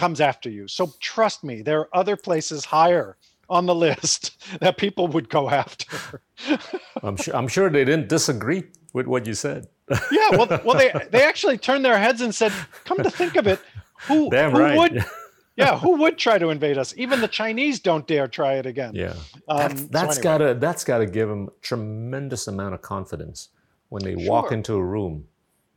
comes 0.00 0.20
after 0.20 0.48
you. 0.48 0.66
So 0.66 0.92
trust 1.00 1.44
me 1.44 1.62
there 1.62 1.80
are 1.80 1.88
other 1.92 2.16
places 2.16 2.64
higher 2.64 3.16
on 3.48 3.66
the 3.66 3.74
list 3.86 4.42
that 4.60 4.78
people 4.78 5.06
would 5.08 5.28
go 5.28 5.50
after. 5.50 6.22
I'm 7.02 7.16
sure 7.16 7.36
i'm 7.36 7.48
sure 7.48 7.68
they 7.68 7.84
didn't 7.84 8.08
disagree 8.08 8.64
with 8.92 9.06
what 9.06 9.26
you 9.26 9.34
said. 9.34 9.68
Yeah 10.10 10.30
well 10.30 10.60
well 10.64 10.78
they 10.78 10.92
they 11.10 11.24
actually 11.24 11.58
turned 11.58 11.84
their 11.84 11.98
heads 11.98 12.20
and 12.20 12.34
said 12.34 12.52
come 12.84 12.98
to 12.98 13.10
think 13.10 13.36
of 13.36 13.46
it 13.46 13.60
who, 14.06 14.30
Damn 14.30 14.52
who 14.52 14.58
right. 14.58 14.78
would 14.78 15.04
yeah, 15.56 15.78
who 15.78 15.96
would 15.98 16.16
try 16.16 16.38
to 16.38 16.50
invade 16.50 16.78
us? 16.78 16.94
Even 16.96 17.20
the 17.20 17.28
Chinese 17.28 17.80
don't 17.80 18.06
dare 18.06 18.28
try 18.28 18.54
it 18.54 18.66
again. 18.66 18.94
Yeah, 18.94 19.14
um, 19.48 19.58
that's, 19.58 19.82
that's 19.84 20.16
so 20.16 20.20
anyway. 20.20 20.22
gotta 20.22 20.54
that's 20.54 20.84
gotta 20.84 21.06
give 21.06 21.28
them 21.28 21.50
tremendous 21.60 22.46
amount 22.48 22.74
of 22.74 22.82
confidence 22.82 23.48
when 23.88 24.02
they 24.02 24.16
sure. 24.16 24.30
walk 24.30 24.52
into 24.52 24.74
a 24.74 24.84
room, 24.84 25.26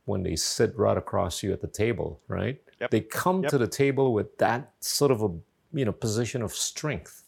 when 0.04 0.22
they 0.22 0.36
sit 0.36 0.76
right 0.76 0.96
across 0.96 1.42
you 1.42 1.52
at 1.52 1.60
the 1.60 1.68
table, 1.68 2.20
right? 2.28 2.60
Yep. 2.80 2.90
They 2.90 3.00
come 3.00 3.42
yep. 3.42 3.50
to 3.50 3.58
the 3.58 3.68
table 3.68 4.12
with 4.12 4.38
that 4.38 4.72
sort 4.80 5.10
of 5.10 5.22
a 5.22 5.28
you 5.72 5.84
know 5.84 5.92
position 5.92 6.42
of 6.42 6.52
strength. 6.52 7.22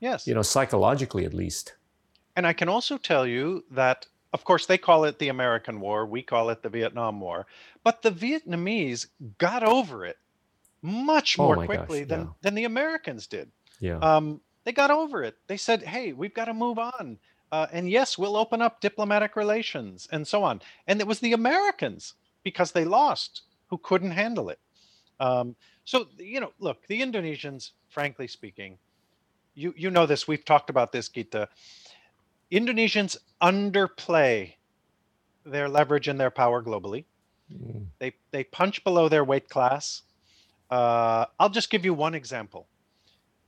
Yes. 0.00 0.26
You 0.26 0.34
know, 0.34 0.42
psychologically 0.42 1.24
at 1.24 1.34
least. 1.34 1.74
And 2.36 2.46
I 2.46 2.52
can 2.52 2.68
also 2.68 2.98
tell 2.98 3.26
you 3.26 3.64
that 3.72 4.06
of 4.34 4.44
course, 4.44 4.66
they 4.66 4.78
call 4.78 5.04
it 5.04 5.18
the 5.18 5.28
American 5.28 5.80
War. 5.80 6.04
We 6.04 6.22
call 6.22 6.50
it 6.50 6.62
the 6.62 6.68
Vietnam 6.68 7.18
War. 7.20 7.46
But 7.82 8.02
the 8.02 8.10
Vietnamese 8.10 9.06
got 9.38 9.62
over 9.62 10.04
it 10.04 10.18
much 10.82 11.38
oh 11.38 11.44
more 11.44 11.62
oh 11.62 11.66
quickly 11.66 12.00
gosh, 12.00 12.08
than 12.08 12.20
yeah. 12.20 12.32
than 12.42 12.54
the 12.54 12.64
Americans 12.64 13.26
did. 13.26 13.50
Yeah. 13.80 13.98
Um, 13.98 14.40
they 14.64 14.72
got 14.72 14.90
over 14.90 15.22
it. 15.22 15.36
They 15.46 15.56
said, 15.56 15.82
"Hey, 15.82 16.12
we've 16.12 16.34
got 16.34 16.46
to 16.46 16.54
move 16.54 16.78
on." 16.78 17.18
Uh, 17.50 17.66
and 17.72 17.90
yes, 17.90 18.18
we'll 18.18 18.36
open 18.36 18.60
up 18.60 18.80
diplomatic 18.80 19.34
relations 19.34 20.06
and 20.12 20.26
so 20.26 20.44
on. 20.44 20.60
And 20.86 21.00
it 21.00 21.06
was 21.06 21.20
the 21.20 21.32
Americans 21.32 22.14
because 22.42 22.72
they 22.72 22.84
lost 22.84 23.42
who 23.68 23.78
couldn't 23.78 24.10
handle 24.10 24.50
it. 24.50 24.58
Um, 25.20 25.56
so 25.84 26.08
you 26.18 26.40
know, 26.40 26.52
look, 26.58 26.86
the 26.86 27.00
Indonesians, 27.00 27.70
frankly 27.88 28.28
speaking, 28.28 28.78
you 29.54 29.74
you 29.76 29.90
know 29.90 30.06
this. 30.06 30.28
We've 30.28 30.44
talked 30.44 30.70
about 30.70 30.92
this, 30.92 31.08
Gita. 31.08 31.48
Indonesians 32.50 33.16
underplay 33.42 34.54
their 35.44 35.68
leverage 35.68 36.08
and 36.08 36.20
their 36.20 36.30
power 36.30 36.62
globally. 36.62 37.04
Mm. 37.52 37.86
They 37.98 38.12
they 38.30 38.44
punch 38.44 38.84
below 38.84 39.08
their 39.08 39.24
weight 39.24 39.48
class. 39.48 40.02
Uh, 40.70 41.26
I'll 41.38 41.48
just 41.48 41.70
give 41.70 41.84
you 41.84 41.94
one 41.94 42.14
example. 42.14 42.68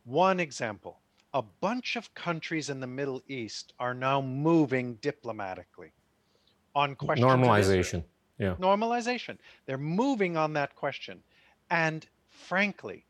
One 0.05 0.41
example. 0.41 1.01
A 1.35 1.43
bunch 1.43 1.97
of 1.97 2.13
countries 2.15 2.71
in 2.71 2.81
the 2.81 2.87
Middle 2.87 3.23
East 3.29 3.75
are 3.79 3.95
now 3.95 4.21
moving 4.21 4.95
diplomatically 4.97 5.93
on 6.75 6.95
questions. 6.97 7.31
Normalization. 7.31 8.05
Yeah. 8.39 8.55
Normalization. 8.55 9.39
They're 9.67 9.79
moving 9.79 10.37
on 10.37 10.55
that 10.55 10.75
question. 10.75 11.23
And 11.71 12.07
frankly, 12.29 13.05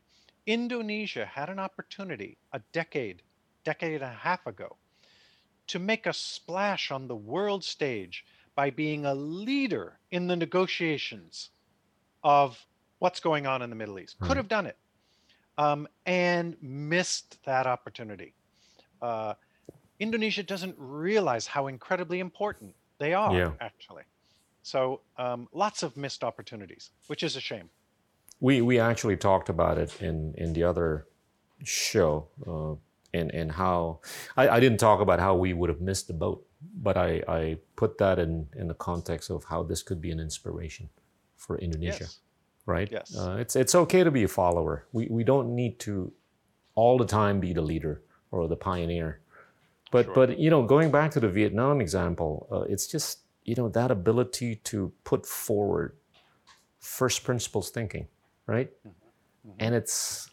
Indonesia 0.45 1.25
had 1.25 1.49
an 1.49 1.59
opportunity 1.59 2.37
a 2.51 2.59
decade, 2.73 3.23
decade 3.63 3.93
and 3.93 4.03
a 4.03 4.09
half 4.09 4.45
ago 4.45 4.77
to 5.67 5.79
make 5.79 6.05
a 6.05 6.13
splash 6.13 6.91
on 6.91 7.07
the 7.07 7.15
world 7.15 7.63
stage 7.63 8.25
by 8.55 8.69
being 8.69 9.05
a 9.05 9.15
leader 9.15 9.99
in 10.11 10.27
the 10.27 10.35
negotiations 10.35 11.51
of 12.23 12.65
what's 13.01 13.19
going 13.19 13.47
on 13.47 13.63
in 13.63 13.69
the 13.71 13.75
Middle 13.75 13.99
East. 13.99 14.19
Could 14.19 14.33
hmm. 14.33 14.37
have 14.37 14.47
done 14.47 14.67
it, 14.67 14.77
um, 15.57 15.87
and 16.05 16.55
missed 16.61 17.43
that 17.45 17.65
opportunity. 17.65 18.33
Uh, 19.01 19.33
Indonesia 19.99 20.43
doesn't 20.43 20.75
realize 20.77 21.47
how 21.47 21.67
incredibly 21.67 22.19
important 22.19 22.73
they 22.99 23.13
are, 23.13 23.35
yeah. 23.35 23.51
actually. 23.59 24.03
So 24.61 25.01
um, 25.17 25.47
lots 25.51 25.81
of 25.81 25.97
missed 25.97 26.23
opportunities, 26.23 26.91
which 27.07 27.23
is 27.23 27.35
a 27.35 27.39
shame. 27.41 27.69
We 28.39 28.61
we 28.61 28.79
actually 28.79 29.17
talked 29.17 29.49
about 29.49 29.77
it 29.77 29.99
in 30.01 30.33
in 30.37 30.53
the 30.53 30.63
other 30.63 31.07
show, 31.63 32.27
uh, 32.47 32.75
and 33.17 33.33
and 33.33 33.51
how 33.51 34.01
I, 34.37 34.57
I 34.57 34.59
didn't 34.59 34.79
talk 34.79 35.01
about 35.01 35.19
how 35.19 35.33
we 35.35 35.53
would 35.53 35.69
have 35.69 35.81
missed 35.81 36.07
the 36.07 36.13
boat, 36.13 36.45
but 36.61 36.97
I 36.97 37.23
I 37.27 37.57
put 37.75 37.97
that 37.97 38.19
in 38.19 38.47
in 38.55 38.67
the 38.67 38.77
context 38.77 39.31
of 39.31 39.45
how 39.45 39.63
this 39.63 39.81
could 39.81 40.01
be 40.01 40.11
an 40.11 40.19
inspiration 40.19 40.89
for 41.35 41.57
Indonesia. 41.57 42.05
Yes 42.05 42.19
right? 42.65 42.89
Yes. 42.91 43.15
Uh, 43.17 43.37
it's 43.39 43.55
it's 43.55 43.75
okay 43.75 44.03
to 44.03 44.11
be 44.11 44.23
a 44.23 44.27
follower. 44.27 44.85
We 44.91 45.07
we 45.09 45.23
don't 45.23 45.55
need 45.55 45.79
to 45.79 46.11
all 46.75 46.97
the 46.97 47.05
time 47.05 47.39
be 47.39 47.53
the 47.53 47.61
leader 47.61 48.01
or 48.31 48.47
the 48.47 48.55
pioneer. 48.55 49.19
But 49.91 50.05
sure. 50.05 50.13
but 50.13 50.39
you 50.39 50.49
know, 50.49 50.63
going 50.63 50.91
back 50.91 51.11
to 51.11 51.19
the 51.19 51.29
Vietnam 51.29 51.81
example, 51.81 52.47
uh, 52.51 52.61
it's 52.61 52.87
just 52.87 53.19
you 53.43 53.55
know 53.55 53.69
that 53.69 53.91
ability 53.91 54.55
to 54.55 54.91
put 55.03 55.25
forward 55.25 55.95
first 56.79 57.23
principles 57.23 57.69
thinking, 57.69 58.07
right? 58.47 58.71
Mm-hmm. 58.87 59.49
Mm-hmm. 59.49 59.57
And 59.59 59.75
it's 59.75 60.29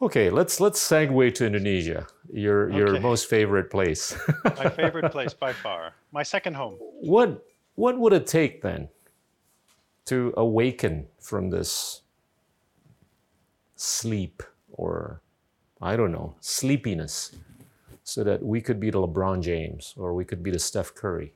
okay. 0.00 0.30
Let's 0.30 0.60
let's 0.60 0.80
segue 0.80 1.34
to 1.34 1.46
Indonesia, 1.46 2.06
your 2.32 2.68
okay. 2.68 2.76
your 2.76 3.00
most 3.00 3.28
favorite 3.28 3.70
place. 3.70 4.16
My 4.44 4.68
favorite 4.68 5.10
place 5.16 5.34
by 5.34 5.52
far. 5.52 5.94
My 6.12 6.22
second 6.22 6.54
home. 6.54 6.76
What 7.00 7.44
what 7.74 7.98
would 7.98 8.12
it 8.12 8.26
take 8.26 8.62
then 8.62 8.88
to 10.06 10.32
awaken 10.36 11.06
from 11.20 11.50
this 11.50 12.02
sleep 13.76 14.42
or 14.72 15.20
I 15.80 15.96
don't 15.96 16.12
know, 16.12 16.34
sleepiness 16.40 17.36
so 18.02 18.24
that 18.24 18.42
we 18.42 18.60
could 18.60 18.80
be 18.80 18.90
the 18.90 18.98
LeBron 18.98 19.42
James 19.42 19.94
or 19.96 20.14
we 20.14 20.24
could 20.24 20.42
be 20.42 20.50
the 20.50 20.58
Steph 20.58 20.94
Curry. 20.94 21.34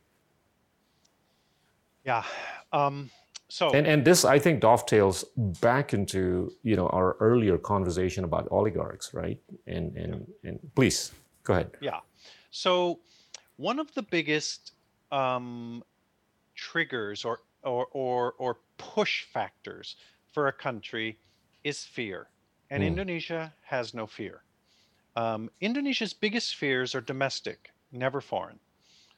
Yeah. 2.04 2.24
Um, 2.72 3.10
so 3.48 3.70
and, 3.72 3.86
and 3.86 4.04
this 4.04 4.24
I 4.24 4.38
think 4.38 4.60
dovetails 4.60 5.24
back 5.36 5.92
into 5.92 6.52
you 6.62 6.76
know 6.76 6.86
our 6.88 7.16
earlier 7.18 7.58
conversation 7.58 8.24
about 8.24 8.48
oligarchs, 8.50 9.12
right? 9.12 9.38
And 9.66 9.96
and 9.96 10.26
and 10.44 10.58
please 10.74 11.12
go 11.42 11.54
ahead. 11.54 11.72
Yeah. 11.80 12.00
So 12.50 13.00
one 13.56 13.78
of 13.78 13.92
the 13.94 14.02
biggest 14.02 14.72
um, 15.10 15.82
triggers 16.54 17.24
or 17.24 17.40
or, 17.62 17.86
or, 17.92 18.34
or 18.38 18.58
push 18.78 19.24
factors 19.24 19.96
for 20.32 20.48
a 20.48 20.52
country 20.52 21.18
is 21.64 21.84
fear. 21.84 22.28
And 22.70 22.82
mm. 22.82 22.86
Indonesia 22.86 23.52
has 23.62 23.94
no 23.94 24.06
fear. 24.06 24.42
Um, 25.16 25.50
Indonesia's 25.60 26.12
biggest 26.12 26.56
fears 26.56 26.94
are 26.94 27.00
domestic, 27.00 27.70
never 27.92 28.20
foreign. 28.20 28.58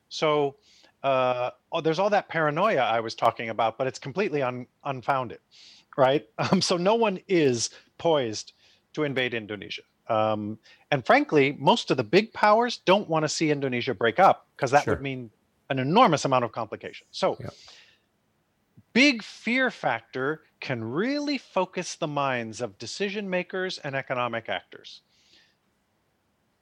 So 0.09 0.57
uh, 1.03 1.51
oh, 1.70 1.80
there's 1.80 1.99
all 1.99 2.11
that 2.11 2.28
paranoia 2.28 2.82
I 2.82 3.01
was 3.01 3.14
talking 3.14 3.51
about, 3.51 3.76
but 3.76 3.86
it's 3.86 3.99
completely 3.99 4.43
un, 4.43 4.66
unfounded, 4.84 5.40
right? 5.97 6.26
Um, 6.38 6.62
so 6.62 6.76
no 6.76 6.95
one 6.95 7.20
is 7.28 7.70
poised 7.99 8.53
to 8.95 9.05
invade 9.05 9.34
Indonesia. 9.34 9.82
Um, 10.09 10.59
and 10.90 11.05
frankly, 11.05 11.57
most 11.59 11.90
of 11.90 11.97
the 11.97 12.05
big 12.05 12.32
powers 12.32 12.78
don't 12.84 13.09
want 13.09 13.24
to 13.24 13.28
see 13.28 13.51
Indonesia 13.51 13.95
break 13.95 14.18
up 14.18 14.47
because 14.57 14.70
that 14.72 14.84
sure. 14.84 14.95
would 14.95 15.03
mean 15.03 15.30
an 15.70 15.78
enormous 15.78 16.24
amount 16.24 16.45
of 16.45 16.53
complication. 16.53 17.07
So 17.11 17.36
yeah 17.40 17.49
big 18.93 19.22
fear 19.22 19.70
factor 19.70 20.43
can 20.61 20.84
really 20.84 21.38
focus 21.38 21.95
the 21.97 22.07
minds 22.07 22.61
of 22.61 22.78
decision 22.78 23.28
makers 23.28 23.78
and 23.78 23.95
economic 23.95 24.49
actors. 24.49 25.03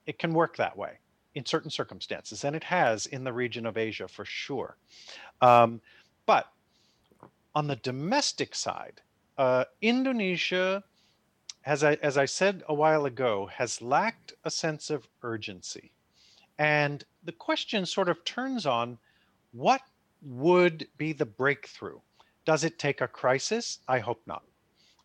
It 0.06 0.18
can 0.18 0.32
work 0.32 0.56
that 0.56 0.76
way 0.76 0.98
in 1.34 1.44
certain 1.46 1.70
circumstances, 1.70 2.44
and 2.44 2.56
it 2.56 2.64
has 2.64 3.06
in 3.06 3.24
the 3.24 3.32
region 3.32 3.66
of 3.66 3.76
Asia 3.76 4.08
for 4.08 4.24
sure. 4.24 4.76
Um, 5.40 5.80
but 6.26 6.46
on 7.54 7.66
the 7.66 7.76
domestic 7.76 8.54
side, 8.54 9.00
uh, 9.38 9.64
Indonesia, 9.80 10.82
as 11.64 11.84
I, 11.84 11.94
as 12.02 12.16
I 12.16 12.24
said 12.24 12.62
a 12.68 12.74
while 12.74 13.06
ago, 13.06 13.46
has 13.46 13.82
lacked 13.82 14.32
a 14.44 14.50
sense 14.50 14.90
of 14.90 15.08
urgency. 15.22 15.92
And 16.58 17.04
the 17.24 17.32
question 17.32 17.86
sort 17.86 18.08
of 18.08 18.24
turns 18.24 18.66
on 18.66 18.98
what 19.52 19.80
would 20.22 20.88
be 20.96 21.12
the 21.12 21.26
breakthrough? 21.26 22.00
Does 22.44 22.64
it 22.64 22.78
take 22.78 23.00
a 23.00 23.08
crisis? 23.08 23.78
I 23.88 23.98
hope 23.98 24.20
not. 24.26 24.42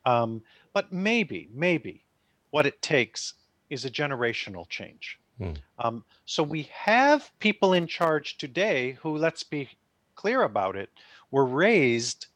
Um, 0.06 0.42
but 0.74 0.92
maybe, 0.92 1.50
maybe 1.54 2.04
what 2.52 2.66
it 2.66 2.82
takes 2.82 3.34
is 3.70 3.86
a 3.86 3.90
generational 3.90 4.68
change. 4.70 5.20
Mm. 5.40 5.58
Um, 5.80 6.06
so 6.26 6.44
we 6.44 6.70
have 6.74 7.32
people 7.40 7.74
in 7.74 7.88
charge 7.88 8.38
today 8.38 8.98
who, 9.02 9.18
let's 9.18 9.44
be 9.44 9.70
clear 10.16 10.44
about 10.44 10.76
it, 10.76 10.90
were 11.32 11.46
raised 11.46 12.28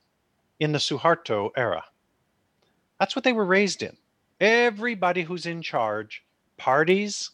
in 0.59 0.71
the 0.71 0.79
Suharto 0.79 1.51
era. 1.55 1.83
That's 2.99 3.15
what 3.15 3.23
they 3.23 3.33
were 3.33 3.45
raised 3.45 3.83
in. 3.83 3.95
Everybody 4.41 5.23
who's 5.23 5.45
in 5.45 5.61
charge, 5.61 6.23
parties, 6.57 7.31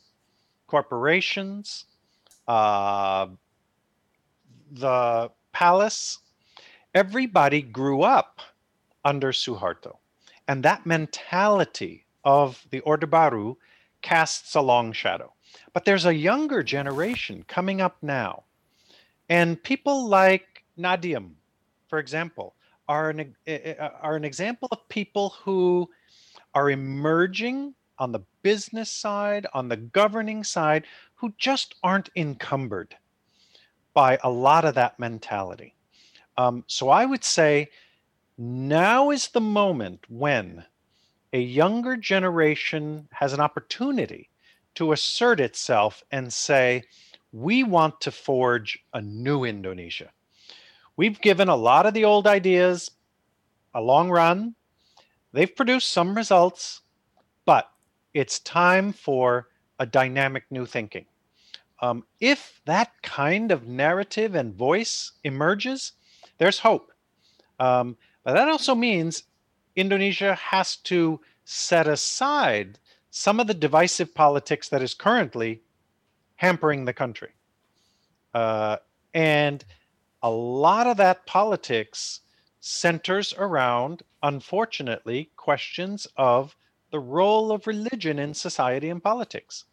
corporations, 0.67 1.85
uh, 2.47 3.27
the 4.71 5.31
palace, 5.51 6.19
everybody 6.95 7.61
grew 7.61 8.01
up 8.03 8.39
under 9.03 9.33
Suharto. 9.33 9.97
And 10.47 10.63
that 10.63 10.85
mentality 10.85 12.05
of 12.23 12.65
the 12.71 12.79
Orde 12.79 13.11
Baru 13.11 13.57
casts 14.01 14.55
a 14.55 14.61
long 14.61 14.93
shadow. 14.93 15.33
But 15.73 15.83
there's 15.85 16.05
a 16.05 16.15
younger 16.15 16.63
generation 16.63 17.43
coming 17.47 17.81
up 17.81 17.97
now. 18.01 18.43
And 19.29 19.61
people 19.61 20.07
like 20.07 20.63
Nadiem, 20.79 21.31
for 21.89 21.99
example, 21.99 22.55
are 22.87 23.09
an, 23.09 23.35
uh, 23.47 23.89
are 24.01 24.15
an 24.15 24.23
example 24.23 24.69
of 24.71 24.87
people 24.87 25.35
who 25.43 25.89
are 26.53 26.69
emerging 26.69 27.75
on 27.99 28.11
the 28.11 28.21
business 28.41 28.89
side, 28.89 29.47
on 29.53 29.67
the 29.67 29.77
governing 29.77 30.43
side, 30.43 30.85
who 31.15 31.33
just 31.37 31.75
aren't 31.83 32.09
encumbered 32.15 32.95
by 33.93 34.17
a 34.23 34.29
lot 34.29 34.65
of 34.65 34.75
that 34.75 34.99
mentality. 34.99 35.74
Um, 36.37 36.63
so 36.67 36.89
I 36.89 37.05
would 37.05 37.23
say 37.23 37.69
now 38.37 39.11
is 39.11 39.29
the 39.29 39.41
moment 39.41 40.01
when 40.09 40.65
a 41.31 41.39
younger 41.39 41.97
generation 41.97 43.07
has 43.11 43.33
an 43.33 43.39
opportunity 43.39 44.29
to 44.75 44.91
assert 44.91 45.39
itself 45.39 46.03
and 46.11 46.31
say, 46.31 46.83
we 47.31 47.63
want 47.63 47.99
to 48.01 48.11
forge 48.11 48.79
a 48.93 49.01
new 49.01 49.43
Indonesia. 49.43 50.11
We've 50.97 51.19
given 51.19 51.49
a 51.49 51.55
lot 51.55 51.85
of 51.85 51.93
the 51.93 52.05
old 52.05 52.27
ideas 52.27 52.91
a 53.73 53.81
long 53.81 54.09
run. 54.09 54.55
They've 55.33 55.53
produced 55.53 55.91
some 55.91 56.15
results, 56.15 56.81
but 57.45 57.69
it's 58.13 58.39
time 58.39 58.93
for 58.93 59.49
a 59.79 59.85
dynamic 59.85 60.45
new 60.49 60.65
thinking. 60.65 61.05
Um, 61.81 62.05
if 62.21 62.61
that 62.65 62.91
kind 63.03 63.51
of 63.51 63.67
narrative 63.67 64.35
and 64.35 64.55
voice 64.55 65.11
emerges, 65.25 65.91
there's 66.37 66.59
hope. 66.59 66.91
Um, 67.59 67.97
but 68.23 68.33
that 68.33 68.47
also 68.47 68.75
means 68.75 69.23
Indonesia 69.75 70.35
has 70.35 70.77
to 70.77 71.19
set 71.43 71.87
aside 71.87 72.79
some 73.09 73.39
of 73.39 73.47
the 73.47 73.53
divisive 73.53 74.13
politics 74.13 74.69
that 74.69 74.81
is 74.81 74.93
currently 74.93 75.61
hampering 76.35 76.85
the 76.85 76.93
country. 76.93 77.29
Uh, 78.33 78.77
and 79.13 79.63
a 80.21 80.29
lot 80.29 80.87
of 80.87 80.97
that 80.97 81.25
politics 81.25 82.21
centers 82.59 83.33
around, 83.37 84.01
unfortunately, 84.23 85.29
questions 85.37 86.07
of 86.17 86.55
the 86.91 86.99
role 86.99 87.51
of 87.51 87.67
religion 87.67 88.19
in 88.19 88.33
society 88.33 88.89
and 88.89 89.03
politics. 89.03 89.65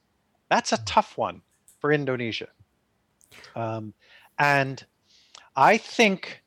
That's 0.48 0.72
a 0.72 0.84
tough 0.84 1.16
one 1.16 1.40
for 1.80 1.90
Indonesia. 1.90 2.48
Um, 3.56 3.94
and 4.38 4.84
I 5.56 5.78
think 5.78 6.41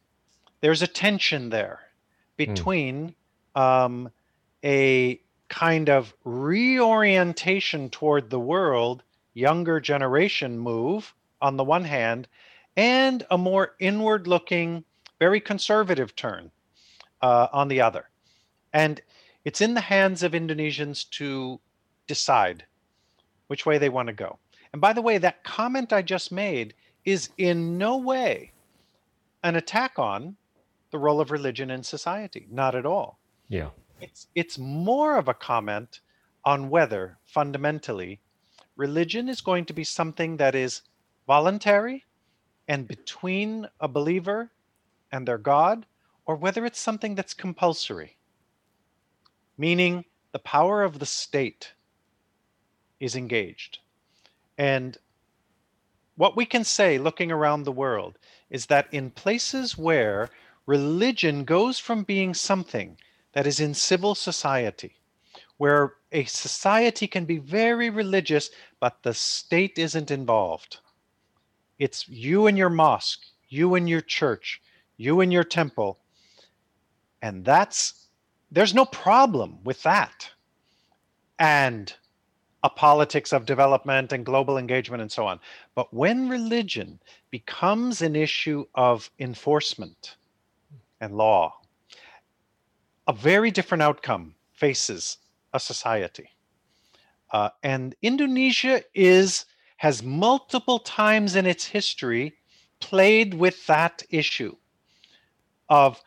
there's 0.65 0.81
a 0.81 0.87
tension 0.87 1.51
there 1.51 1.79
between 2.37 3.13
mm. 3.55 3.61
um, 3.61 4.09
a 4.63 5.21
kind 5.47 5.91
of 5.91 6.11
reorientation 6.23 7.87
toward 7.91 8.31
the 8.31 8.39
world, 8.39 9.03
younger 9.35 9.79
generation 9.79 10.57
move 10.57 11.13
on 11.39 11.55
the 11.55 11.63
one 11.63 11.83
hand, 11.83 12.27
and 12.75 13.27
a 13.29 13.37
more 13.37 13.75
inward 13.79 14.25
looking, 14.25 14.83
very 15.19 15.39
conservative 15.39 16.15
turn 16.15 16.49
uh, 17.21 17.47
on 17.53 17.67
the 17.67 17.81
other. 17.81 18.09
And 18.73 18.99
it's 19.43 19.61
in 19.61 19.75
the 19.75 19.81
hands 19.81 20.23
of 20.23 20.31
Indonesians 20.31 21.07
to 21.11 21.59
decide 22.07 22.65
which 23.45 23.67
way 23.67 23.77
they 23.77 23.89
want 23.89 24.07
to 24.07 24.13
go. 24.13 24.39
And 24.73 24.81
by 24.81 24.93
the 24.93 25.03
way, 25.03 25.19
that 25.19 25.43
comment 25.43 25.93
I 25.93 26.01
just 26.01 26.31
made 26.31 26.73
is 27.05 27.29
in 27.37 27.77
no 27.77 27.97
way 27.97 28.51
an 29.43 29.55
attack 29.55 29.99
on 29.99 30.37
the 30.95 30.99
role 30.99 31.19
of 31.19 31.29
religion 31.29 31.69
in 31.69 31.83
society. 31.83 32.47
Not 32.49 32.73
at 32.73 32.85
all. 32.85 33.19
Yeah. 33.49 33.71
It's 33.99 34.27
it's 34.33 34.57
more 34.57 35.17
of 35.17 35.27
a 35.27 35.33
comment 35.33 35.99
on 36.45 36.69
whether 36.69 37.17
fundamentally 37.25 38.21
religion 38.77 39.27
is 39.27 39.41
going 39.41 39.65
to 39.65 39.73
be 39.73 39.83
something 39.83 40.37
that 40.37 40.55
is 40.55 40.83
voluntary 41.27 42.05
and 42.69 42.87
between 42.87 43.67
a 43.81 43.89
believer 43.89 44.51
and 45.11 45.27
their 45.27 45.37
God, 45.37 45.85
or 46.25 46.37
whether 46.37 46.65
it's 46.65 46.79
something 46.79 47.13
that's 47.13 47.33
compulsory, 47.33 48.15
meaning 49.57 50.05
the 50.31 50.39
power 50.39 50.81
of 50.81 50.99
the 50.99 51.05
state 51.05 51.73
is 53.01 53.17
engaged. 53.17 53.79
And 54.57 54.97
what 56.15 56.37
we 56.37 56.45
can 56.45 56.63
say 56.63 56.97
looking 56.97 57.33
around 57.33 57.63
the 57.63 57.79
world 57.83 58.17
is 58.49 58.67
that 58.67 58.87
in 58.93 59.11
places 59.11 59.77
where 59.77 60.29
religion 60.65 61.43
goes 61.43 61.79
from 61.79 62.03
being 62.03 62.33
something 62.33 62.97
that 63.33 63.47
is 63.47 63.59
in 63.59 63.73
civil 63.73 64.15
society, 64.15 64.95
where 65.57 65.93
a 66.11 66.25
society 66.25 67.07
can 67.07 67.25
be 67.25 67.37
very 67.37 67.89
religious, 67.89 68.49
but 68.79 69.03
the 69.03 69.13
state 69.13 69.77
isn't 69.77 70.11
involved. 70.11 70.79
It's 71.77 72.07
you 72.07 72.47
and 72.47 72.57
your 72.57 72.69
mosque, 72.69 73.21
you 73.49 73.75
and 73.75 73.89
your 73.89 74.01
church, 74.01 74.61
you 74.97 75.21
and 75.21 75.31
your 75.31 75.43
temple. 75.43 75.99
And 77.21 77.43
that's, 77.43 78.07
there's 78.51 78.73
no 78.73 78.85
problem 78.85 79.59
with 79.63 79.83
that. 79.83 80.29
And 81.37 81.93
a 82.63 82.69
politics 82.69 83.31
of 83.31 83.45
development 83.45 84.11
and 84.11 84.25
global 84.25 84.57
engagement 84.57 85.01
and 85.01 85.11
so 85.11 85.27
on. 85.27 85.39
But 85.75 85.93
when 85.93 86.29
religion 86.29 86.99
becomes 87.29 88.01
an 88.01 88.15
issue 88.15 88.65
of 88.73 89.11
enforcement 89.19 90.15
and 91.01 91.15
law, 91.15 91.53
a 93.07 93.13
very 93.13 93.51
different 93.51 93.81
outcome 93.81 94.35
faces 94.53 95.17
a 95.53 95.59
society. 95.59 96.29
Uh, 97.31 97.49
and 97.63 97.95
Indonesia 98.01 98.81
is 98.93 99.45
has 99.77 100.01
multiple 100.01 100.79
times 100.79 101.35
in 101.35 101.45
its 101.45 101.65
history 101.65 102.33
played 102.79 103.33
with 103.33 103.65
that 103.67 104.03
issue 104.09 104.55
of 105.69 106.01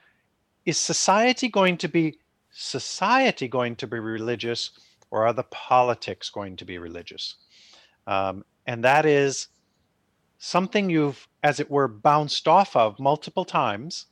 is 0.64 0.78
society 0.78 1.48
going 1.48 1.76
to 1.76 1.88
be 1.88 2.18
society 2.50 3.48
going 3.48 3.76
to 3.76 3.86
be 3.86 3.98
religious 3.98 4.70
or 5.10 5.26
are 5.26 5.32
the 5.32 5.44
politics 5.44 6.30
going 6.30 6.56
to 6.56 6.64
be 6.64 6.78
religious? 6.78 7.36
Um, 8.06 8.44
and 8.66 8.84
that 8.84 9.06
is 9.06 9.48
something 10.38 10.90
you've, 10.90 11.26
as 11.42 11.60
it 11.60 11.70
were, 11.70 11.88
bounced 11.88 12.46
off 12.46 12.76
of 12.76 12.98
multiple 12.98 13.44
times, 13.44 14.06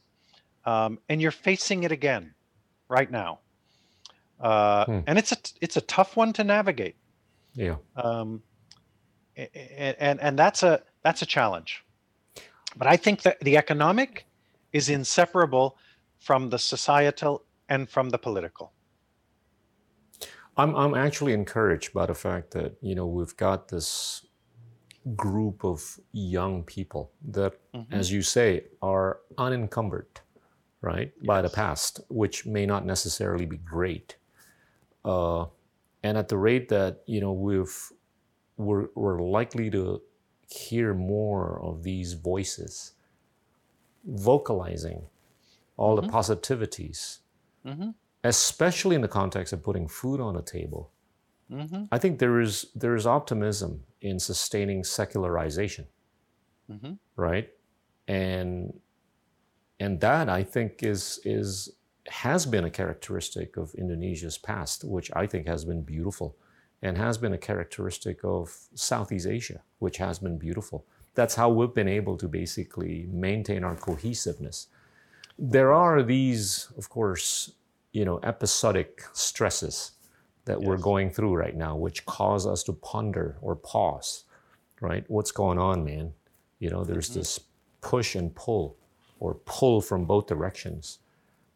um, 0.67 0.99
and 1.09 1.23
you're 1.23 1.31
facing 1.31 1.85
it 1.85 1.93
again 1.93 2.35
right 2.89 3.11
now. 3.11 3.39
Uh, 4.39 4.85
hmm. 4.85 4.99
And 5.07 5.19
it's 5.19 5.33
a 5.33 5.37
it's 5.61 5.77
a 5.77 5.81
tough 5.81 6.17
one 6.17 6.33
to 6.35 6.45
navigate. 6.45 6.97
Yeah. 7.55 7.77
Um, 7.97 8.43
and, 9.37 9.97
and 9.99 10.21
and 10.21 10.39
that's 10.39 10.63
a 10.63 10.83
that's 11.03 11.23
a 11.23 11.27
challenge. 11.27 11.83
But 12.77 12.87
I 12.87 12.97
think 12.99 13.23
that 13.23 13.41
the 13.41 13.57
economic 13.57 14.27
is 14.73 14.91
inseparable 14.91 15.79
from 16.19 16.51
the 16.51 16.59
societal 16.59 17.45
and 17.69 17.89
from 17.89 18.11
the 18.11 18.19
political. 18.19 18.73
I'm, 20.59 20.75
I'm 20.75 20.95
actually 20.95 21.33
encouraged 21.33 21.93
by 21.93 22.07
the 22.07 22.15
fact 22.15 22.51
that, 22.53 22.77
you 22.81 22.95
know, 22.95 23.07
we've 23.07 23.37
got 23.37 23.69
this 23.69 24.27
group 25.15 25.65
of 25.65 26.01
young 26.13 26.65
people 26.65 27.13
that, 27.29 27.55
mm-hmm. 27.75 27.93
as 27.93 28.11
you 28.11 28.23
say, 28.23 28.65
are 28.83 29.21
unencumbered, 29.39 30.21
right, 30.81 31.13
yes. 31.17 31.27
by 31.27 31.43
the 31.43 31.49
past, 31.49 32.01
which 32.09 32.47
may 32.47 32.67
not 32.67 32.85
necessarily 32.85 33.47
be 33.47 33.57
great. 33.59 34.17
Uh, 35.05 35.47
and 36.03 36.17
at 36.19 36.29
the 36.29 36.37
rate 36.37 36.69
that, 36.69 37.03
you 37.07 37.21
know, 37.21 37.33
we've, 37.33 37.77
we're, 38.57 38.89
we're 38.95 39.21
likely 39.21 39.71
to 39.71 40.01
hear 40.49 40.95
more 40.95 41.61
of 41.63 41.83
these 41.83 42.13
voices 42.13 42.93
vocalizing 44.05 45.03
all 45.77 45.97
mm-hmm. 45.97 46.07
the 46.07 46.13
positivities. 46.13 47.19
Mm-hmm 47.67 47.91
especially 48.29 48.97
in 48.97 49.03
the 49.03 49.09
context 49.09 49.53
of 49.53 49.63
putting 49.63 49.89
food 49.89 50.21
on 50.21 50.37
a 50.37 50.43
table, 50.43 50.91
mm-hmm. 51.51 51.85
I 51.93 51.99
think 51.99 52.19
there 52.19 52.41
is 52.41 52.67
there 52.75 52.95
is 52.95 53.07
optimism 53.07 53.85
in 54.01 54.19
sustaining 54.19 54.85
secularization, 54.85 55.87
mm-hmm. 56.71 56.95
right? 57.17 57.49
And 58.09 58.79
and 59.79 60.01
that 60.01 60.29
I 60.29 60.43
think 60.43 60.83
is 60.83 61.21
is 61.25 61.71
has 62.09 62.47
been 62.47 62.65
a 62.65 62.71
characteristic 62.71 63.57
of 63.57 63.75
Indonesia's 63.75 64.39
past, 64.39 64.85
which 64.85 65.11
I 65.15 65.27
think 65.27 65.47
has 65.47 65.65
been 65.65 65.83
beautiful, 65.83 66.37
and 66.83 66.97
has 66.97 67.19
been 67.19 67.33
a 67.33 67.39
characteristic 67.39 68.21
of 68.25 68.57
Southeast 68.75 69.27
Asia, 69.27 69.63
which 69.79 69.97
has 69.99 70.19
been 70.19 70.39
beautiful. 70.39 70.85
That's 71.15 71.35
how 71.35 71.49
we've 71.49 71.75
been 71.75 71.89
able 71.89 72.17
to 72.19 72.29
basically 72.29 73.09
maintain 73.11 73.65
our 73.65 73.75
cohesiveness. 73.75 74.69
There 75.39 75.73
are 75.73 76.03
these, 76.03 76.69
of 76.79 76.89
course, 76.89 77.53
you 77.93 78.05
know, 78.05 78.21
episodic 78.23 79.03
stresses 79.13 79.93
that 80.45 80.61
yes. 80.61 80.67
we're 80.67 80.77
going 80.77 81.11
through 81.11 81.35
right 81.35 81.57
now, 81.57 81.77
which 81.77 82.05
cause 82.07 82.47
us 82.47 82.63
to 82.65 82.73
ponder 82.73 83.37
or 83.41 83.57
pause, 83.57 84.25
right? 84.81 85.05
What's 85.09 85.33
going 85.33 85.59
on, 85.59 85.85
man? 85.85 86.13
You 86.59 86.71
know, 86.71 86.85
there's 86.85 87.11
mm-hmm. 87.11 87.21
this 87.21 87.41
push 87.81 88.15
and 88.15 88.35
pull, 88.35 88.77
or 89.19 89.35
pull 89.45 89.81
from 89.81 90.05
both 90.05 90.27
directions. 90.27 90.99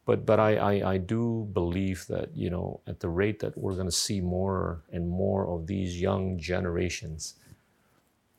But 0.06 0.26
but 0.26 0.40
I, 0.40 0.56
I, 0.56 0.92
I 0.94 0.98
do 0.98 1.48
believe 1.52 2.06
that 2.08 2.34
you 2.34 2.50
know 2.50 2.80
at 2.86 3.00
the 3.00 3.08
rate 3.08 3.38
that 3.40 3.56
we're 3.56 3.74
going 3.74 3.86
to 3.86 3.92
see 3.92 4.20
more 4.20 4.82
and 4.92 5.08
more 5.08 5.46
of 5.46 5.66
these 5.66 6.00
young 6.00 6.38
generations 6.38 7.34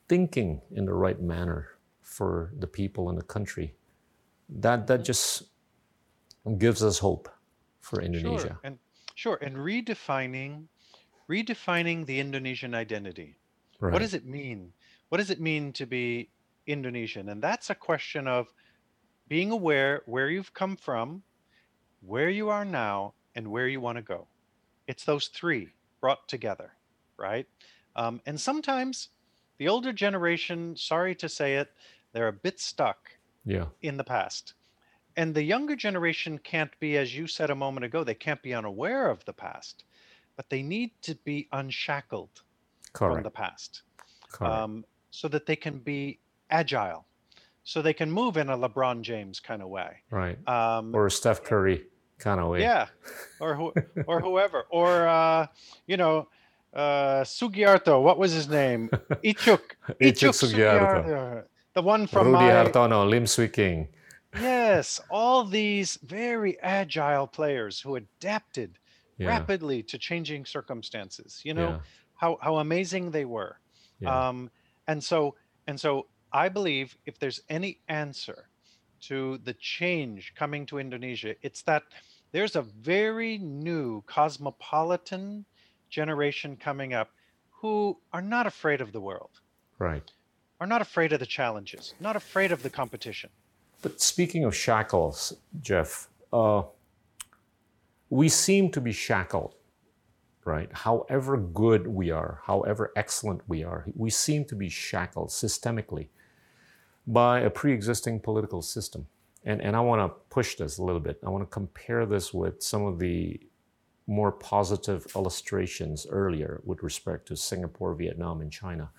thinking 0.08 0.60
in 0.72 0.84
the 0.84 0.92
right 0.92 1.20
manner 1.20 1.68
for 2.02 2.52
the 2.58 2.66
people 2.66 3.08
in 3.08 3.16
the 3.16 3.22
country, 3.22 3.74
that 4.48 4.86
that 4.86 5.04
just 5.04 5.44
gives 6.58 6.82
us 6.82 6.98
hope 6.98 7.28
for 7.80 8.02
Indonesia. 8.02 8.48
Sure. 8.48 8.60
And 8.64 8.78
sure, 9.14 9.38
and 9.40 9.56
redefining 9.56 10.68
redefining 11.30 12.04
the 12.04 12.20
Indonesian 12.20 12.74
identity. 12.74 13.38
Right. 13.80 13.92
What 13.92 14.00
does 14.00 14.14
it 14.14 14.26
mean? 14.26 14.72
What 15.08 15.18
does 15.18 15.30
it 15.30 15.40
mean 15.40 15.72
to 15.74 15.86
be 15.86 16.30
Indonesian? 16.66 17.30
And 17.30 17.42
that's 17.42 17.70
a 17.70 17.74
question 17.74 18.28
of 18.28 18.52
being 19.32 19.50
aware 19.50 20.02
where 20.04 20.28
you've 20.28 20.52
come 20.52 20.76
from, 20.76 21.22
where 22.02 22.28
you 22.28 22.50
are 22.50 22.66
now, 22.66 23.14
and 23.34 23.50
where 23.50 23.66
you 23.66 23.80
want 23.80 23.96
to 23.96 24.02
go. 24.02 24.26
It's 24.86 25.06
those 25.06 25.28
three 25.28 25.70
brought 26.02 26.28
together, 26.28 26.74
right? 27.16 27.46
Um, 27.96 28.20
and 28.26 28.38
sometimes 28.38 29.08
the 29.56 29.68
older 29.68 29.90
generation, 29.90 30.76
sorry 30.76 31.14
to 31.14 31.30
say 31.30 31.56
it, 31.56 31.70
they're 32.12 32.28
a 32.28 32.32
bit 32.46 32.60
stuck 32.60 33.08
yeah. 33.46 33.68
in 33.80 33.96
the 33.96 34.04
past. 34.04 34.52
And 35.16 35.34
the 35.34 35.42
younger 35.42 35.76
generation 35.76 36.36
can't 36.36 36.78
be, 36.78 36.98
as 36.98 37.16
you 37.16 37.26
said 37.26 37.48
a 37.48 37.54
moment 37.54 37.86
ago, 37.86 38.04
they 38.04 38.14
can't 38.14 38.42
be 38.42 38.52
unaware 38.52 39.08
of 39.08 39.24
the 39.24 39.32
past, 39.32 39.84
but 40.36 40.50
they 40.50 40.62
need 40.62 40.90
to 41.00 41.14
be 41.24 41.48
unshackled 41.52 42.42
Correct. 42.92 43.14
from 43.14 43.22
the 43.22 43.30
past 43.30 43.80
um, 44.42 44.84
so 45.10 45.26
that 45.28 45.46
they 45.46 45.56
can 45.56 45.78
be 45.78 46.18
agile, 46.50 47.06
so 47.64 47.82
they 47.82 47.92
can 47.92 48.10
move 48.10 48.36
in 48.36 48.48
a 48.48 48.56
LeBron 48.56 49.02
James 49.02 49.40
kind 49.40 49.62
of 49.62 49.68
way. 49.68 49.98
Right. 50.10 50.36
Um, 50.48 50.94
or 50.94 51.08
Steph 51.10 51.44
Curry 51.44 51.84
kind 52.18 52.40
of 52.40 52.48
way. 52.48 52.60
Yeah. 52.60 52.86
Or, 53.40 53.54
who, 53.54 53.72
or 54.06 54.20
whoever. 54.20 54.64
Or, 54.70 55.06
uh, 55.06 55.46
you 55.86 55.96
know, 55.96 56.28
uh, 56.74 57.22
Sugiarto, 57.22 58.02
what 58.02 58.18
was 58.18 58.32
his 58.32 58.48
name? 58.48 58.88
Icuk. 59.24 59.60
Icuk, 60.00 60.32
Sugiarto. 60.32 61.04
Sugiarto. 61.04 61.44
The 61.74 61.82
one 61.82 62.06
from 62.06 62.28
Rudy 62.28 62.44
my... 62.44 62.50
Hartono, 62.50 63.08
Liem 63.08 63.24
Swie 63.24 63.52
King. 63.52 63.88
Yes, 64.34 65.00
all 65.10 65.44
these 65.44 65.98
very 66.02 66.58
agile 66.60 67.26
players 67.26 67.80
who 67.80 67.96
adapted 67.96 68.78
yeah. 69.18 69.28
rapidly 69.28 69.82
to 69.84 69.98
changing 69.98 70.46
circumstances. 70.46 71.40
You 71.44 71.54
know 71.54 71.68
yeah. 71.68 71.78
how 72.16 72.38
how 72.40 72.56
amazing 72.56 73.10
they 73.10 73.24
were. 73.24 73.58
Yeah. 74.00 74.28
Um, 74.28 74.50
and 74.88 75.02
so 75.02 75.34
and 75.66 75.78
so 75.78 76.06
I 76.32 76.48
believe 76.48 76.96
if 77.04 77.18
there's 77.18 77.40
any 77.48 77.80
answer 77.88 78.48
to 79.02 79.38
the 79.44 79.54
change 79.54 80.34
coming 80.34 80.64
to 80.66 80.78
Indonesia, 80.78 81.34
it's 81.42 81.62
that 81.62 81.82
there's 82.32 82.56
a 82.56 82.62
very 82.62 83.38
new 83.38 84.02
cosmopolitan 84.06 85.44
generation 85.90 86.56
coming 86.56 86.94
up 86.94 87.10
who 87.50 87.98
are 88.12 88.22
not 88.22 88.46
afraid 88.46 88.80
of 88.80 88.92
the 88.92 89.00
world. 89.00 89.40
Right. 89.78 90.10
Are 90.60 90.66
not 90.66 90.80
afraid 90.80 91.12
of 91.12 91.20
the 91.20 91.26
challenges, 91.26 91.94
not 92.00 92.16
afraid 92.16 92.52
of 92.52 92.62
the 92.62 92.70
competition. 92.70 93.30
But 93.82 94.00
speaking 94.00 94.44
of 94.44 94.54
shackles, 94.54 95.34
Jeff, 95.60 96.08
uh, 96.32 96.62
we 98.08 98.28
seem 98.28 98.70
to 98.70 98.80
be 98.80 98.92
shackled, 98.92 99.56
right? 100.44 100.70
However 100.72 101.36
good 101.36 101.88
we 101.88 102.10
are, 102.10 102.40
however 102.44 102.92
excellent 102.96 103.42
we 103.48 103.64
are, 103.64 103.84
we 103.94 104.08
seem 104.08 104.44
to 104.46 104.54
be 104.54 104.68
shackled 104.68 105.28
systemically 105.28 106.08
by 107.06 107.40
a 107.40 107.50
pre 107.50 107.72
existing 107.72 108.20
political 108.20 108.62
system. 108.62 109.06
And, 109.44 109.60
and 109.60 109.74
I 109.74 109.80
want 109.80 110.00
to 110.00 110.16
push 110.30 110.54
this 110.54 110.78
a 110.78 110.82
little 110.84 111.00
bit. 111.00 111.18
I 111.26 111.30
want 111.30 111.42
to 111.42 111.52
compare 111.52 112.06
this 112.06 112.32
with 112.32 112.62
some 112.62 112.84
of 112.84 112.98
the 112.98 113.40
more 114.06 114.32
positive 114.32 115.06
illustrations 115.16 116.06
earlier 116.08 116.60
with 116.64 116.82
respect 116.82 117.26
to 117.28 117.36
Singapore, 117.36 117.94
Vietnam, 117.94 118.40
and 118.40 118.52
China, 118.52 118.90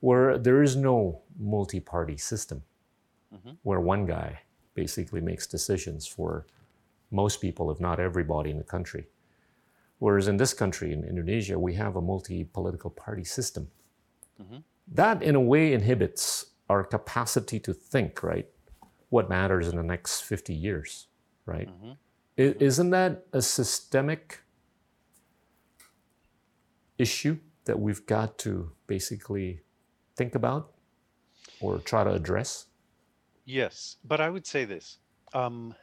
where 0.00 0.38
there 0.38 0.62
is 0.62 0.76
no 0.76 1.20
multi 1.38 1.80
party 1.80 2.16
system 2.16 2.62
mm-hmm. 3.34 3.50
where 3.62 3.80
one 3.80 4.06
guy 4.06 4.40
basically 4.74 5.20
makes 5.20 5.46
decisions 5.46 6.06
for 6.06 6.46
most 7.10 7.40
people, 7.40 7.70
if 7.70 7.80
not 7.80 8.00
everybody 8.00 8.50
in 8.50 8.58
the 8.58 8.64
country. 8.64 9.06
Whereas 9.98 10.28
in 10.28 10.36
this 10.36 10.54
country, 10.54 10.92
in 10.92 11.04
Indonesia, 11.04 11.58
we 11.58 11.74
have 11.74 11.96
a 11.96 12.00
multi 12.00 12.44
political 12.44 12.90
party 12.90 13.24
system. 13.24 13.68
Mm-hmm. 14.40 14.58
That, 14.92 15.22
in 15.22 15.34
a 15.34 15.40
way, 15.40 15.72
inhibits 15.72 16.46
our 16.70 16.84
capacity 16.84 17.58
to 17.58 17.74
think, 17.74 18.22
right? 18.22 18.46
What 19.08 19.28
matters 19.28 19.66
in 19.66 19.76
the 19.76 19.82
next 19.82 20.20
50 20.20 20.54
years, 20.54 21.08
right? 21.44 21.68
Mm-hmm. 21.68 21.92
Isn't 22.36 22.90
that 22.90 23.26
a 23.32 23.42
systemic 23.42 24.38
issue 26.96 27.38
that 27.64 27.80
we've 27.80 28.06
got 28.06 28.38
to 28.38 28.70
basically 28.86 29.62
think 30.14 30.36
about 30.36 30.70
or 31.60 31.78
try 31.78 32.04
to 32.04 32.12
address? 32.12 32.66
Yes, 33.44 33.96
but 34.04 34.20
I 34.20 34.30
would 34.30 34.46
say 34.46 34.64
this. 34.64 34.98
Um, 35.34 35.74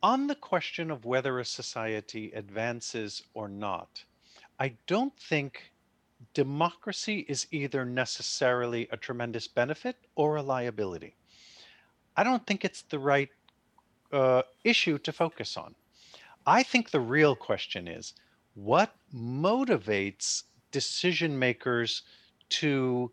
on 0.00 0.28
the 0.28 0.36
question 0.36 0.92
of 0.92 1.04
whether 1.04 1.40
a 1.40 1.44
society 1.44 2.30
advances 2.36 3.24
or 3.34 3.48
not, 3.48 4.04
I 4.60 4.76
don't 4.86 5.18
think 5.18 5.72
democracy 6.34 7.24
is 7.28 7.46
either 7.50 7.84
necessarily 7.84 8.88
a 8.90 8.96
tremendous 8.96 9.48
benefit 9.48 9.96
or 10.14 10.36
a 10.36 10.42
liability. 10.42 11.16
I 12.16 12.24
don't 12.24 12.46
think 12.46 12.64
it's 12.64 12.82
the 12.82 12.98
right 12.98 13.28
uh, 14.12 14.42
issue 14.64 14.98
to 14.98 15.12
focus 15.12 15.56
on. 15.56 15.74
I 16.46 16.62
think 16.62 16.90
the 16.90 17.00
real 17.00 17.34
question 17.34 17.88
is 17.88 18.14
what 18.54 18.94
motivates 19.14 20.44
decision 20.70 21.38
makers 21.38 22.02
to 22.48 23.10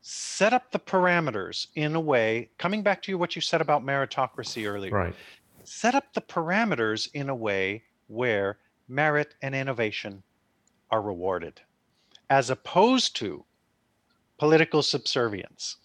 set 0.00 0.52
up 0.52 0.70
the 0.70 0.78
parameters 0.78 1.66
in 1.74 1.94
a 1.96 2.00
way, 2.00 2.48
coming 2.58 2.82
back 2.82 3.02
to 3.02 3.10
you, 3.10 3.18
what 3.18 3.34
you 3.34 3.42
said 3.42 3.60
about 3.60 3.84
meritocracy 3.84 4.68
earlier. 4.68 4.92
Right. 4.92 5.14
Set 5.64 5.94
up 5.96 6.12
the 6.14 6.20
parameters 6.20 7.08
in 7.12 7.28
a 7.28 7.34
way 7.34 7.82
where 8.06 8.58
merit 8.88 9.34
and 9.42 9.54
innovation 9.54 10.22
are 10.90 11.02
rewarded, 11.02 11.60
as 12.30 12.50
opposed 12.50 13.16
to 13.16 13.44
political 14.38 14.82
subservience. 14.82 15.76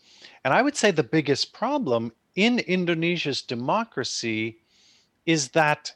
And 0.44 0.54
I 0.54 0.62
would 0.62 0.76
say 0.76 0.92
the 0.92 1.04
biggest 1.04 1.54
problem 1.54 2.12
in 2.36 2.60
Indonesia's 2.60 3.42
democracy 3.42 4.60
is 5.26 5.50
that 5.50 5.94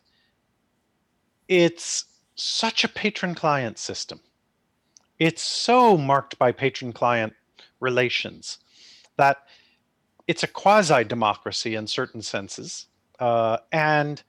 it's 1.48 2.06
such 2.36 2.84
a 2.84 2.90
patron 2.90 3.36
client 3.36 3.78
system. 3.78 4.20
It's 5.20 5.42
so 5.42 5.98
marked 5.98 6.38
by 6.38 6.52
patron 6.52 6.92
client 6.92 7.34
relations 7.80 8.60
that 9.18 9.38
it's 10.28 10.44
a 10.44 10.48
quasi 10.48 11.04
democracy 11.04 11.76
in 11.76 11.88
certain 11.88 12.22
senses. 12.22 12.88
Uh, 13.20 13.58
and 13.72 14.24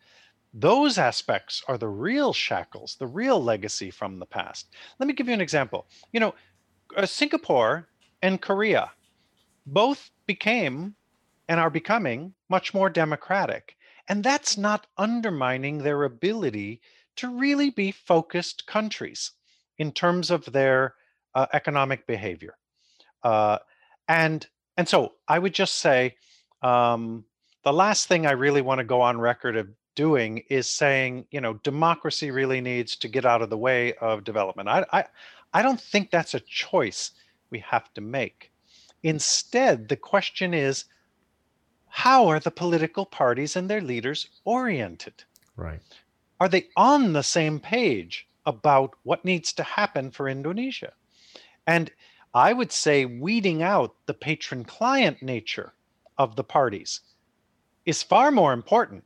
those 0.58 0.96
aspects 0.96 1.62
are 1.68 1.76
the 1.76 1.88
real 1.88 2.32
shackles, 2.32 2.96
the 2.98 3.06
real 3.06 3.42
legacy 3.42 3.90
from 3.90 4.18
the 4.18 4.24
past. 4.24 4.68
Let 4.98 5.06
me 5.06 5.12
give 5.12 5.28
you 5.28 5.34
an 5.34 5.40
example. 5.42 5.86
You 6.12 6.20
know, 6.20 6.34
uh, 6.96 7.04
Singapore 7.04 7.88
and 8.22 8.40
Korea 8.40 8.90
both 9.66 10.10
became 10.26 10.94
and 11.46 11.60
are 11.60 11.68
becoming 11.68 12.32
much 12.48 12.72
more 12.72 12.88
democratic. 12.88 13.76
And 14.08 14.24
that's 14.24 14.56
not 14.56 14.86
undermining 14.96 15.78
their 15.78 16.04
ability 16.04 16.80
to 17.16 17.28
really 17.28 17.68
be 17.68 17.90
focused 17.92 18.66
countries 18.66 19.32
in 19.76 19.92
terms 19.92 20.30
of 20.30 20.46
their 20.46 20.94
uh, 21.34 21.46
economic 21.52 22.06
behavior. 22.06 22.56
Uh, 23.22 23.58
and 24.08 24.46
and 24.78 24.88
so 24.88 25.12
I 25.28 25.38
would 25.38 25.52
just 25.52 25.76
say 25.76 26.16
um, 26.62 27.24
the 27.62 27.72
last 27.72 28.08
thing 28.08 28.26
I 28.26 28.32
really 28.32 28.62
want 28.62 28.78
to 28.78 28.84
go 28.84 29.02
on 29.02 29.20
record 29.20 29.56
of 29.56 29.68
doing 29.96 30.44
is 30.48 30.68
saying, 30.68 31.26
you 31.32 31.40
know, 31.40 31.54
democracy 31.64 32.30
really 32.30 32.60
needs 32.60 32.94
to 32.96 33.08
get 33.08 33.24
out 33.24 33.42
of 33.42 33.50
the 33.50 33.58
way 33.58 33.94
of 33.94 34.22
development. 34.22 34.68
I, 34.68 34.84
I, 34.92 35.04
I 35.52 35.62
don't 35.62 35.80
think 35.80 36.10
that's 36.10 36.34
a 36.34 36.40
choice 36.40 37.10
we 37.50 37.58
have 37.60 37.92
to 37.94 38.00
make. 38.00 38.52
Instead, 39.02 39.88
the 39.88 39.96
question 39.96 40.54
is, 40.54 40.84
how 41.88 42.28
are 42.28 42.38
the 42.38 42.50
political 42.50 43.06
parties 43.06 43.56
and 43.56 43.68
their 43.68 43.80
leaders 43.80 44.28
oriented? 44.44 45.24
Right. 45.56 45.80
Are 46.38 46.48
they 46.48 46.68
on 46.76 47.12
the 47.12 47.22
same 47.22 47.58
page 47.58 48.28
about 48.44 48.94
what 49.02 49.24
needs 49.24 49.52
to 49.54 49.62
happen 49.62 50.10
for 50.10 50.28
Indonesia? 50.28 50.92
And 51.66 51.90
I 52.34 52.52
would 52.52 52.70
say 52.70 53.06
weeding 53.06 53.62
out 53.62 53.94
the 54.04 54.14
patron 54.14 54.64
client 54.64 55.22
nature 55.22 55.72
of 56.18 56.36
the 56.36 56.44
parties 56.44 57.00
is 57.86 58.02
far 58.02 58.30
more 58.30 58.52
important 58.52 59.04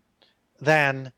than 0.61 1.12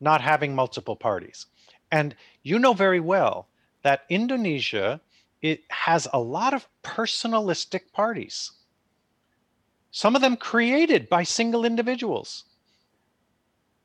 not 0.00 0.20
having 0.20 0.54
multiple 0.54 0.96
parties. 0.96 1.46
And 1.90 2.14
you 2.42 2.58
know 2.58 2.72
very 2.72 3.00
well 3.00 3.48
that 3.82 4.04
Indonesia 4.08 5.00
it 5.42 5.62
has 5.68 6.08
a 6.12 6.18
lot 6.18 6.54
of 6.54 6.66
personalistic 6.82 7.92
parties. 7.92 8.52
Some 9.90 10.16
of 10.16 10.22
them 10.22 10.36
created 10.36 11.08
by 11.10 11.22
single 11.22 11.66
individuals 11.66 12.44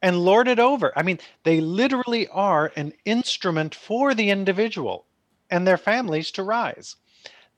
and 0.02 0.24
lorded 0.24 0.58
over. 0.58 0.94
I 0.96 1.04
mean, 1.04 1.20
they 1.44 1.60
literally 1.60 2.30
are 2.30 2.72
an 2.78 2.94
instrument 3.04 3.76
for 3.76 4.14
the 4.14 4.30
individual 4.30 5.06
and 5.50 5.68
their 5.68 5.78
families 5.78 6.32
to 6.32 6.44
rise. 6.44 6.96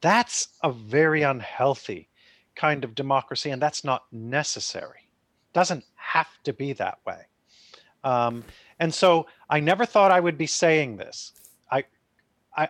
That's 0.01 0.47
a 0.63 0.71
very 0.71 1.21
unhealthy 1.21 2.09
kind 2.55 2.83
of 2.83 2.95
democracy, 2.95 3.51
and 3.51 3.61
that's 3.61 3.83
not 3.83 4.05
necessary. 4.11 5.09
It 5.49 5.53
Doesn't 5.53 5.85
have 5.95 6.41
to 6.43 6.53
be 6.53 6.73
that 6.73 6.97
way. 7.05 7.27
Um, 8.03 8.43
and 8.79 8.93
so 8.93 9.27
I 9.49 9.59
never 9.59 9.85
thought 9.85 10.11
I 10.11 10.19
would 10.19 10.37
be 10.37 10.47
saying 10.47 10.97
this. 10.97 11.33
I, 11.71 11.83
I 12.55 12.69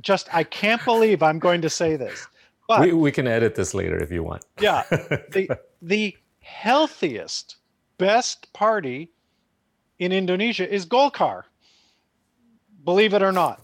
just 0.00 0.32
I 0.34 0.44
can't 0.44 0.84
believe 0.84 1.22
I'm 1.22 1.38
going 1.38 1.62
to 1.62 1.70
say 1.70 1.96
this. 1.96 2.26
But 2.66 2.80
we, 2.80 2.92
we 2.92 3.12
can 3.12 3.26
edit 3.26 3.54
this 3.54 3.74
later 3.74 3.98
if 3.98 4.10
you 4.10 4.22
want. 4.22 4.44
yeah, 4.60 4.84
the 4.90 5.50
the 5.82 6.16
healthiest, 6.40 7.56
best 7.98 8.52
party 8.52 9.10
in 9.98 10.12
Indonesia 10.12 10.70
is 10.70 10.86
Golkar. 10.86 11.42
Believe 12.84 13.14
it 13.14 13.22
or 13.22 13.32
not. 13.32 13.62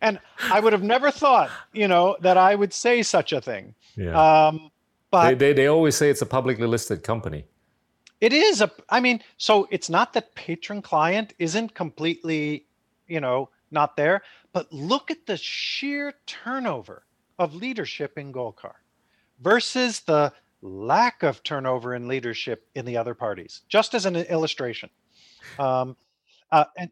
and 0.00 0.18
I 0.50 0.60
would 0.60 0.72
have 0.72 0.82
never 0.82 1.10
thought, 1.10 1.50
you 1.72 1.88
know, 1.88 2.16
that 2.20 2.36
I 2.36 2.54
would 2.54 2.72
say 2.72 3.02
such 3.02 3.32
a 3.32 3.40
thing. 3.40 3.74
Yeah. 3.96 4.46
Um, 4.46 4.70
but 5.10 5.28
they, 5.28 5.34
they, 5.34 5.52
they 5.52 5.66
always 5.66 5.96
say 5.96 6.10
it's 6.10 6.22
a 6.22 6.26
publicly 6.26 6.66
listed 6.66 7.02
company. 7.02 7.44
It 8.20 8.32
is 8.32 8.60
a. 8.60 8.70
I 8.88 9.00
mean, 9.00 9.22
so 9.36 9.68
it's 9.70 9.88
not 9.88 10.12
that 10.14 10.34
patron 10.34 10.82
client 10.82 11.34
isn't 11.38 11.74
completely, 11.74 12.66
you 13.06 13.20
know, 13.20 13.50
not 13.70 13.96
there, 13.96 14.22
but 14.52 14.72
look 14.72 15.10
at 15.10 15.26
the 15.26 15.36
sheer 15.36 16.14
turnover 16.26 17.04
of 17.38 17.54
leadership 17.54 18.18
in 18.18 18.32
Golkar 18.32 18.74
versus 19.40 20.00
the 20.00 20.32
lack 20.62 21.22
of 21.22 21.42
turnover 21.44 21.94
in 21.94 22.08
leadership 22.08 22.66
in 22.74 22.84
the 22.84 22.96
other 22.96 23.14
parties. 23.14 23.62
Just 23.68 23.94
as 23.94 24.06
an 24.06 24.16
illustration, 24.16 24.90
um, 25.58 25.96
uh, 26.50 26.64
and 26.76 26.90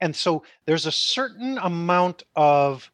and 0.00 0.16
so 0.16 0.44
there's 0.66 0.86
a 0.86 0.92
certain 0.92 1.58
amount 1.58 2.22
of 2.36 2.90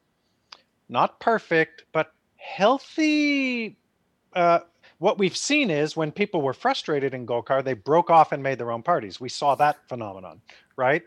not 0.89 1.21
perfect 1.21 1.85
but 1.93 2.13
healthy 2.37 3.77
uh, 4.35 4.61
what 5.01 5.19
we've 5.19 5.37
seen 5.37 5.71
is 5.71 5.97
when 5.97 6.13
people 6.13 6.43
were 6.43 6.53
frustrated 6.53 7.15
in 7.15 7.27
Golkar, 7.27 7.65
they 7.65 7.73
broke 7.73 8.11
off 8.11 8.33
and 8.33 8.43
made 8.43 8.59
their 8.59 8.71
own 8.71 8.83
parties. 8.83 9.19
We 9.19 9.31
saw 9.31 9.55
that 9.55 9.89
phenomenon, 9.89 10.43
right? 10.77 11.03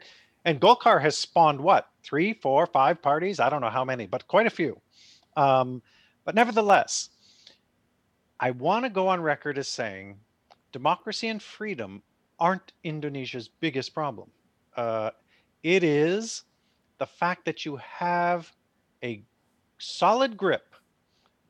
And 0.45 0.59
Golkar 0.59 0.99
has 0.99 1.15
spawned 1.15 1.61
what 1.61 1.87
three, 2.01 2.33
four, 2.33 2.65
five 2.65 3.03
parties? 3.03 3.39
I 3.39 3.49
don't 3.49 3.61
know 3.61 3.69
how 3.69 3.85
many, 3.85 4.07
but 4.07 4.27
quite 4.27 4.47
a 4.47 4.49
few. 4.49 4.81
Um, 5.37 5.83
but 6.25 6.33
nevertheless, 6.33 7.09
I 8.39 8.49
want 8.49 8.83
to 8.83 8.89
go 8.89 9.09
on 9.09 9.21
record 9.21 9.59
as 9.59 9.67
saying 9.67 10.17
democracy 10.71 11.27
and 11.27 11.41
freedom 11.41 12.01
aren't 12.39 12.73
Indonesia's 12.83 13.47
biggest 13.47 13.93
problem. 13.93 14.31
Uh, 14.75 15.11
it 15.61 15.83
is 15.83 16.41
the 16.97 17.05
fact 17.05 17.45
that 17.45 17.63
you 17.63 17.75
have 17.77 18.51
a 19.03 19.23
solid 19.77 20.35
grip 20.35 20.73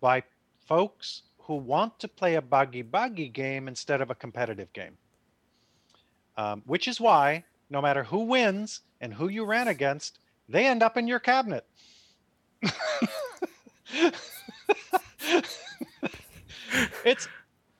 by 0.01 0.23
folks 0.67 1.21
who 1.45 1.55
want 1.55 1.99
to 1.99 2.07
play 2.07 2.35
a 2.35 2.41
bagi-bagi 2.41 3.27
game 3.29 3.67
instead 3.67 4.01
of 4.01 4.09
a 4.09 4.15
competitive 4.15 4.71
game. 4.73 4.97
Um, 6.37 6.63
which 6.65 6.87
is 6.87 7.01
why, 7.01 7.43
no 7.69 7.81
matter 7.81 8.03
who 8.03 8.19
wins 8.19 8.81
and 9.01 9.13
who 9.13 9.27
you 9.27 9.45
ran 9.45 9.67
against, 9.67 10.19
they 10.47 10.65
end 10.65 10.81
up 10.81 10.97
in 10.97 11.07
your 11.07 11.19
cabinet. 11.19 11.65
it's 17.05 17.27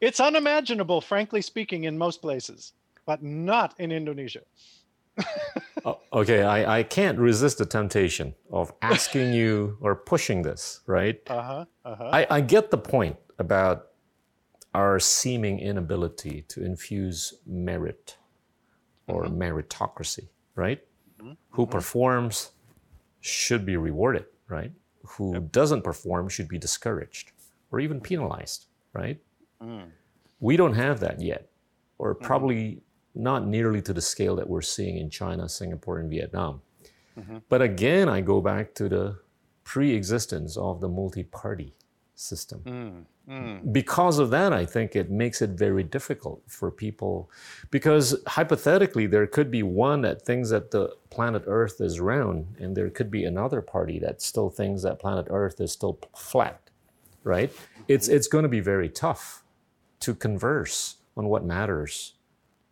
it's 0.01 0.19
unimaginable, 0.19 0.99
frankly 0.99 1.41
speaking, 1.41 1.85
in 1.85 1.97
most 1.97 2.21
places, 2.21 2.73
but 3.05 3.23
not 3.23 3.73
in 3.79 3.91
Indonesia. 3.91 4.41
oh, 5.85 5.99
okay, 6.11 6.43
I, 6.43 6.79
I 6.79 6.83
can't 6.83 7.17
resist 7.17 7.59
the 7.59 7.65
temptation 7.65 8.35
of 8.51 8.73
asking 8.81 9.31
you 9.31 9.77
or 9.79 9.95
pushing 9.95 10.41
this, 10.41 10.81
right? 10.85 11.21
Uh-huh. 11.27 11.65
Uh-huh. 11.85 12.09
I, 12.11 12.27
I 12.29 12.41
get 12.41 12.71
the 12.71 12.77
point 12.77 13.15
about 13.39 13.89
our 14.73 14.99
seeming 14.99 15.59
inability 15.59 16.43
to 16.47 16.65
infuse 16.65 17.35
merit 17.45 18.17
or 19.07 19.25
mm-hmm. 19.25 19.41
meritocracy, 19.41 20.27
right? 20.55 20.81
Mm-hmm. 21.21 21.33
Who 21.51 21.63
mm-hmm. 21.63 21.71
performs 21.71 22.51
should 23.21 23.65
be 23.65 23.77
rewarded, 23.77 24.25
right? 24.47 24.71
Who 25.05 25.33
yep. 25.33 25.51
doesn't 25.51 25.83
perform 25.83 26.29
should 26.29 26.47
be 26.47 26.57
discouraged 26.57 27.31
or 27.71 27.79
even 27.79 27.99
penalized, 27.99 28.67
right? 28.93 29.19
Mm. 29.61 29.89
We 30.39 30.57
don't 30.57 30.73
have 30.73 30.99
that 31.01 31.21
yet, 31.21 31.49
or 31.97 32.15
mm-hmm. 32.15 32.25
probably 32.25 32.81
not 33.15 33.45
nearly 33.45 33.81
to 33.81 33.93
the 33.93 34.01
scale 34.01 34.35
that 34.35 34.49
we're 34.49 34.61
seeing 34.61 34.97
in 34.97 35.09
China, 35.09 35.47
Singapore, 35.47 35.99
and 35.99 36.09
Vietnam. 36.09 36.61
Mm-hmm. 37.19 37.37
But 37.49 37.61
again, 37.61 38.09
I 38.09 38.21
go 38.21 38.41
back 38.41 38.73
to 38.75 38.89
the 38.89 39.19
pre 39.63 39.93
existence 39.93 40.57
of 40.57 40.81
the 40.81 40.89
multi 40.89 41.23
party 41.23 41.75
system. 42.15 42.61
Mm. 42.65 43.05
Mm. 43.29 43.71
Because 43.71 44.19
of 44.19 44.29
that, 44.31 44.51
I 44.51 44.65
think 44.65 44.95
it 44.95 45.09
makes 45.09 45.41
it 45.41 45.51
very 45.51 45.83
difficult 45.83 46.41
for 46.47 46.69
people. 46.69 47.29
Because 47.71 48.15
hypothetically, 48.27 49.07
there 49.07 49.27
could 49.27 49.49
be 49.49 49.63
one 49.63 50.01
that 50.01 50.23
thinks 50.23 50.49
that 50.49 50.71
the 50.71 50.95
planet 51.09 51.43
Earth 51.47 51.79
is 51.79 51.99
round, 51.99 52.55
and 52.59 52.75
there 52.75 52.89
could 52.89 53.09
be 53.09 53.23
another 53.23 53.61
party 53.61 53.97
that 53.99 54.21
still 54.21 54.49
thinks 54.49 54.81
that 54.83 54.99
planet 54.99 55.27
Earth 55.29 55.61
is 55.61 55.71
still 55.71 55.99
flat, 56.15 56.69
right? 57.23 57.51
It's, 57.87 58.09
it's 58.09 58.27
going 58.27 58.43
to 58.43 58.49
be 58.49 58.59
very 58.59 58.89
tough 58.89 59.43
to 60.01 60.13
converse 60.13 60.97
on 61.15 61.27
what 61.27 61.45
matters 61.45 62.15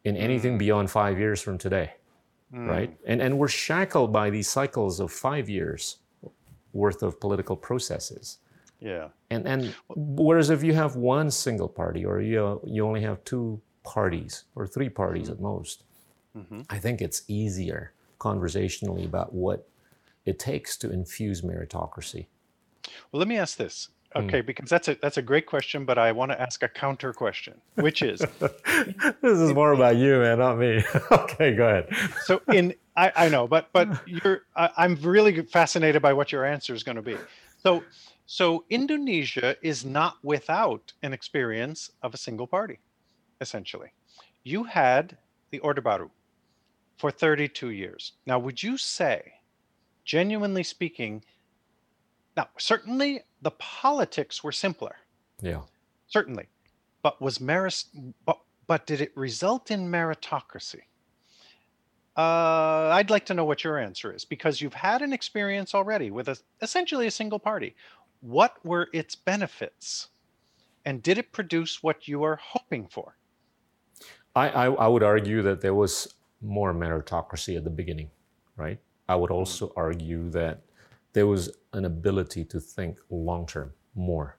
in 0.03 0.17
anything 0.17 0.55
mm. 0.55 0.59
beyond 0.59 0.91
five 0.91 1.17
years 1.17 1.41
from 1.41 1.57
today, 1.57 1.93
mm. 2.53 2.67
right? 2.67 2.97
And, 3.05 3.21
and 3.21 3.37
we're 3.37 3.47
shackled 3.47 4.11
by 4.11 4.29
these 4.29 4.49
cycles 4.49 4.99
of 4.99 5.13
five 5.13 5.47
years 5.47 5.97
worth 6.73 7.03
of 7.03 7.19
political 7.21 7.55
processes. 7.55 8.39
Yeah. 8.81 9.09
And 9.29 9.47
and 9.47 9.75
whereas 9.95 10.49
if 10.49 10.63
you 10.63 10.73
have 10.73 10.95
one 10.95 11.31
single 11.31 11.69
party 11.69 12.03
or 12.03 12.19
you 12.19 12.59
you 12.65 12.85
only 12.85 13.01
have 13.01 13.23
two 13.23 13.61
parties 13.83 14.45
or 14.55 14.67
three 14.67 14.89
parties 14.89 15.25
mm-hmm. 15.25 15.33
at 15.33 15.41
most, 15.41 15.83
mm-hmm. 16.35 16.61
I 16.69 16.79
think 16.79 17.01
it's 17.01 17.23
easier 17.27 17.93
conversationally 18.19 19.05
about 19.05 19.33
what 19.33 19.67
it 20.25 20.39
takes 20.39 20.77
to 20.77 20.91
infuse 20.91 21.41
meritocracy. 21.41 22.27
Well, 23.11 23.19
let 23.19 23.27
me 23.27 23.37
ask 23.37 23.57
this. 23.57 23.89
Hmm. 24.13 24.23
Okay, 24.23 24.41
mm. 24.41 24.45
because 24.45 24.69
that's 24.69 24.87
a 24.89 24.95
that's 24.95 25.17
a 25.17 25.21
great 25.21 25.45
question, 25.45 25.85
but 25.85 25.97
I 25.97 26.11
want 26.11 26.31
to 26.31 26.41
ask 26.41 26.63
a 26.63 26.67
counter 26.67 27.13
question, 27.13 27.61
which 27.75 28.01
is 28.01 28.19
this 28.39 29.39
is 29.39 29.53
more 29.53 29.71
about 29.71 29.95
you, 29.95 30.19
man, 30.19 30.39
not 30.39 30.57
me. 30.57 30.83
okay, 31.11 31.55
go 31.55 31.67
ahead. 31.67 31.87
so 32.23 32.41
in 32.51 32.73
I, 32.97 33.11
I 33.15 33.29
know, 33.29 33.47
but 33.47 33.69
but 33.71 33.87
you're 34.07 34.41
I, 34.55 34.69
I'm 34.77 34.95
really 34.95 35.43
fascinated 35.43 36.01
by 36.01 36.13
what 36.13 36.31
your 36.31 36.45
answer 36.45 36.73
is 36.73 36.83
going 36.83 36.97
to 36.97 37.01
be. 37.01 37.15
So 37.63 37.83
so 38.31 38.63
Indonesia 38.69 39.57
is 39.61 39.83
not 39.83 40.15
without 40.23 40.93
an 41.03 41.11
experience 41.11 41.91
of 42.01 42.13
a 42.13 42.17
single 42.17 42.47
party, 42.47 42.79
essentially. 43.41 43.91
You 44.43 44.63
had 44.63 45.17
the 45.49 45.59
Orde 45.59 45.83
Baru 45.83 46.09
for 46.95 47.11
32 47.11 47.71
years. 47.71 48.13
Now, 48.25 48.39
would 48.39 48.63
you 48.63 48.77
say, 48.77 49.33
genuinely 50.05 50.63
speaking, 50.63 51.25
now 52.37 52.47
certainly 52.57 53.19
the 53.41 53.51
politics 53.51 54.41
were 54.41 54.53
simpler. 54.53 54.95
Yeah. 55.41 55.63
Certainly. 56.07 56.47
But 57.03 57.21
was 57.21 57.41
merit 57.41 57.83
but, 58.25 58.39
but 58.65 58.85
did 58.85 59.01
it 59.01 59.11
result 59.17 59.71
in 59.71 59.91
meritocracy? 59.91 60.83
Uh, 62.15 62.89
I'd 62.91 63.09
like 63.09 63.25
to 63.27 63.33
know 63.33 63.45
what 63.45 63.63
your 63.63 63.77
answer 63.77 64.13
is 64.13 64.25
because 64.25 64.59
you've 64.59 64.73
had 64.73 65.01
an 65.01 65.13
experience 65.13 65.73
already 65.73 66.11
with 66.11 66.27
a, 66.27 66.37
essentially 66.61 67.07
a 67.07 67.11
single 67.11 67.39
party 67.39 67.73
what 68.21 68.63
were 68.63 68.87
its 68.93 69.15
benefits? 69.15 70.07
And 70.85 71.03
did 71.03 71.17
it 71.17 71.31
produce 71.31 71.83
what 71.83 72.07
you 72.07 72.19
were 72.19 72.39
hoping 72.41 72.87
for? 72.87 73.17
I, 74.35 74.49
I, 74.49 74.65
I 74.65 74.87
would 74.87 75.03
argue 75.03 75.41
that 75.41 75.61
there 75.61 75.75
was 75.75 76.13
more 76.41 76.73
meritocracy 76.73 77.57
at 77.57 77.63
the 77.63 77.69
beginning, 77.69 78.09
right? 78.55 78.79
I 79.09 79.15
would 79.15 79.31
also 79.31 79.67
mm. 79.67 79.73
argue 79.75 80.29
that 80.31 80.61
there 81.13 81.27
was 81.27 81.49
an 81.73 81.85
ability 81.85 82.45
to 82.45 82.59
think 82.59 82.97
long 83.09 83.45
term 83.45 83.73
more 83.95 84.37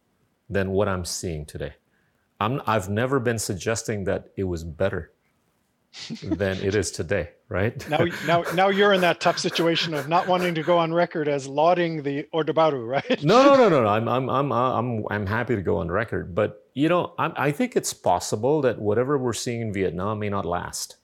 than 0.48 0.70
what 0.70 0.88
I'm 0.88 1.04
seeing 1.04 1.44
today. 1.44 1.74
I'm, 2.40 2.60
I've 2.66 2.88
never 2.88 3.20
been 3.20 3.38
suggesting 3.38 4.04
that 4.04 4.28
it 4.36 4.44
was 4.44 4.64
better 4.64 5.11
than 6.22 6.56
it 6.58 6.74
is 6.74 6.90
today, 6.90 7.30
right? 7.48 7.88
now, 7.88 8.04
now, 8.26 8.42
now 8.54 8.68
you're 8.68 8.92
in 8.92 9.00
that 9.02 9.20
tough 9.20 9.38
situation 9.38 9.94
of 9.94 10.08
not 10.08 10.26
wanting 10.26 10.54
to 10.54 10.62
go 10.62 10.78
on 10.78 10.92
record 10.92 11.28
as 11.28 11.46
lauding 11.46 12.02
the 12.02 12.26
Orde 12.32 12.54
Baru, 12.54 12.84
right? 12.84 13.22
no, 13.22 13.44
no, 13.44 13.54
no, 13.56 13.68
no, 13.68 13.82
no. 13.82 13.88
I'm, 13.88 14.08
I'm, 14.08 14.30
I'm, 14.30 14.52
I'm, 14.52 15.04
I'm 15.10 15.26
happy 15.26 15.56
to 15.56 15.62
go 15.62 15.78
on 15.78 15.90
record, 15.90 16.34
but 16.34 16.66
you 16.74 16.88
know, 16.88 17.14
I, 17.18 17.32
I 17.36 17.50
think 17.52 17.76
it's 17.76 17.92
possible 17.92 18.62
that 18.62 18.80
whatever 18.80 19.18
we're 19.18 19.32
seeing 19.32 19.60
in 19.60 19.72
Vietnam 19.72 20.18
may 20.18 20.30
not 20.30 20.44
last. 20.46 20.96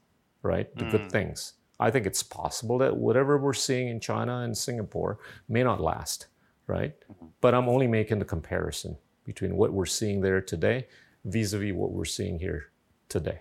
right? 0.43 0.75
The 0.77 0.85
mm. 0.85 0.91
good 0.91 1.13
things. 1.13 1.55
I 1.81 1.91
think 1.91 2.07
it's 2.07 2.23
possible 2.23 2.79
that 2.79 2.97
whatever 2.97 3.39
we're 3.39 3.53
seeing 3.53 3.89
in 3.89 4.01
China 4.01 4.39
and 4.39 4.57
Singapore 4.57 5.19
may 5.49 5.63
not 5.63 5.81
last, 5.81 6.27
right? 6.67 6.95
Mm-hmm. 7.13 7.27
But 7.41 7.55
I'm 7.55 7.69
only 7.69 7.87
making 7.87 8.19
the 8.19 8.25
comparison 8.25 8.97
between 9.25 9.57
what 9.57 9.73
we're 9.73 9.87
seeing 9.87 10.21
there 10.21 10.41
today 10.41 10.87
vis-a-vis 11.25 11.75
what 11.75 11.93
we're 11.93 12.05
seeing 12.05 12.39
here 12.39 12.71
today. 13.09 13.41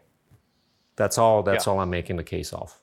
That's 0.98 1.18
all. 1.18 1.44
That's 1.44 1.66
yeah. 1.66 1.74
all 1.74 1.80
I'm 1.80 1.90
making 1.90 2.18
the 2.18 2.24
case 2.24 2.52
of. 2.52 2.78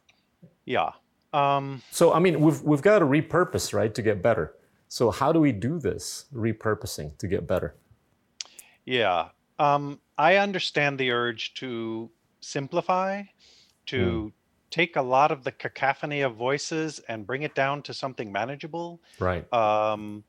Yeah. 0.64 0.92
Um, 1.34 1.82
so 1.90 2.14
I 2.14 2.20
mean, 2.20 2.40
we've 2.40 2.62
we've 2.62 2.80
got 2.80 3.00
to 3.00 3.04
repurpose, 3.04 3.74
right, 3.74 3.94
to 3.94 4.00
get 4.00 4.22
better. 4.22 4.54
So 4.88 5.10
how 5.10 5.32
do 5.32 5.40
we 5.40 5.52
do 5.52 5.78
this 5.78 6.26
repurposing 6.32 7.18
to 7.18 7.26
get 7.26 7.46
better? 7.46 7.74
Yeah. 8.84 9.28
Um, 9.58 10.00
I 10.16 10.36
understand 10.36 10.98
the 10.98 11.10
urge 11.10 11.54
to 11.54 12.10
simplify, 12.40 13.24
to 13.86 13.96
mm. 13.98 14.32
take 14.70 14.94
a 14.94 15.02
lot 15.02 15.32
of 15.32 15.42
the 15.42 15.50
cacophony 15.50 16.20
of 16.20 16.36
voices 16.36 17.00
and 17.08 17.26
bring 17.26 17.42
it 17.42 17.54
down 17.56 17.82
to 17.82 17.94
something 17.94 18.30
manageable. 18.30 19.00
Right. 19.18 19.52
Um, 19.52 20.22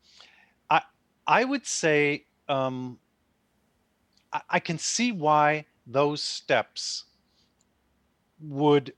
I 0.72 0.82
I 1.28 1.44
would 1.44 1.68
say 1.68 2.26
um, 2.50 2.98
I, 4.34 4.42
I 4.50 4.60
can 4.60 4.80
see 4.80 5.12
why 5.12 5.66
those 5.86 6.24
steps 6.24 7.06
would 8.50 8.94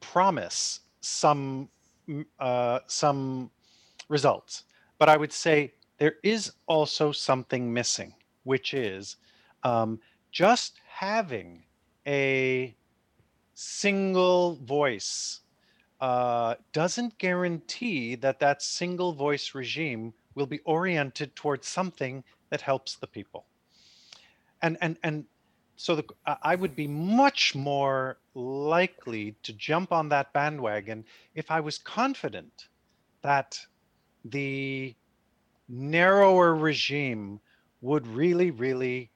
promise 0.00 0.80
some 1.00 1.68
uh, 2.38 2.80
some 2.86 3.50
results, 4.08 4.64
but 4.98 5.08
I 5.08 5.16
would 5.16 5.32
say 5.32 5.72
there 5.98 6.16
is 6.22 6.52
also 6.66 7.12
something 7.12 7.72
missing, 7.72 8.14
which 8.44 8.74
is 8.74 9.16
um, 9.62 10.00
just 10.30 10.80
having 10.86 11.62
a 12.06 12.74
single 13.54 14.56
voice 14.56 15.40
uh, 16.00 16.56
doesn't 16.72 17.16
guarantee 17.18 18.16
that 18.16 18.40
that 18.40 18.60
single 18.60 19.12
voice 19.12 19.54
regime 19.54 20.12
will 20.34 20.46
be 20.46 20.58
oriented 20.64 21.36
towards 21.36 21.68
something 21.68 22.24
that 22.50 22.60
helps 22.60 22.96
the 22.96 23.06
people. 23.06 23.46
And 24.60 24.76
and 24.80 24.96
and 25.04 25.24
so 25.76 25.96
the, 25.96 26.04
I 26.42 26.54
would 26.56 26.74
be 26.74 26.86
much 26.88 27.54
more 27.54 28.18
likely 28.34 29.36
to 29.42 29.52
jump 29.52 29.92
on 29.92 30.08
that 30.08 30.32
bandwagon 30.32 31.04
if 31.34 31.50
I 31.50 31.60
was 31.60 31.78
confident 31.78 32.68
that 33.22 33.58
the 34.24 34.94
narrower 35.68 36.54
regime 36.54 37.40
would 37.80 38.06
really, 38.06 38.50
really 38.50 39.10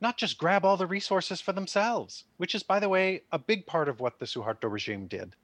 not 0.00 0.16
just 0.16 0.38
grab 0.38 0.64
all 0.64 0.76
the 0.76 0.86
resources 0.86 1.40
for 1.40 1.52
themselves, 1.52 2.24
which 2.38 2.54
is, 2.54 2.62
by 2.62 2.80
the 2.80 2.88
way, 2.88 3.22
a 3.32 3.38
big 3.38 3.66
part 3.66 3.88
of 3.88 4.00
what 4.00 4.18
the 4.18 4.24
Suharto 4.24 4.70
regime 4.70 5.06
did, 5.06 5.36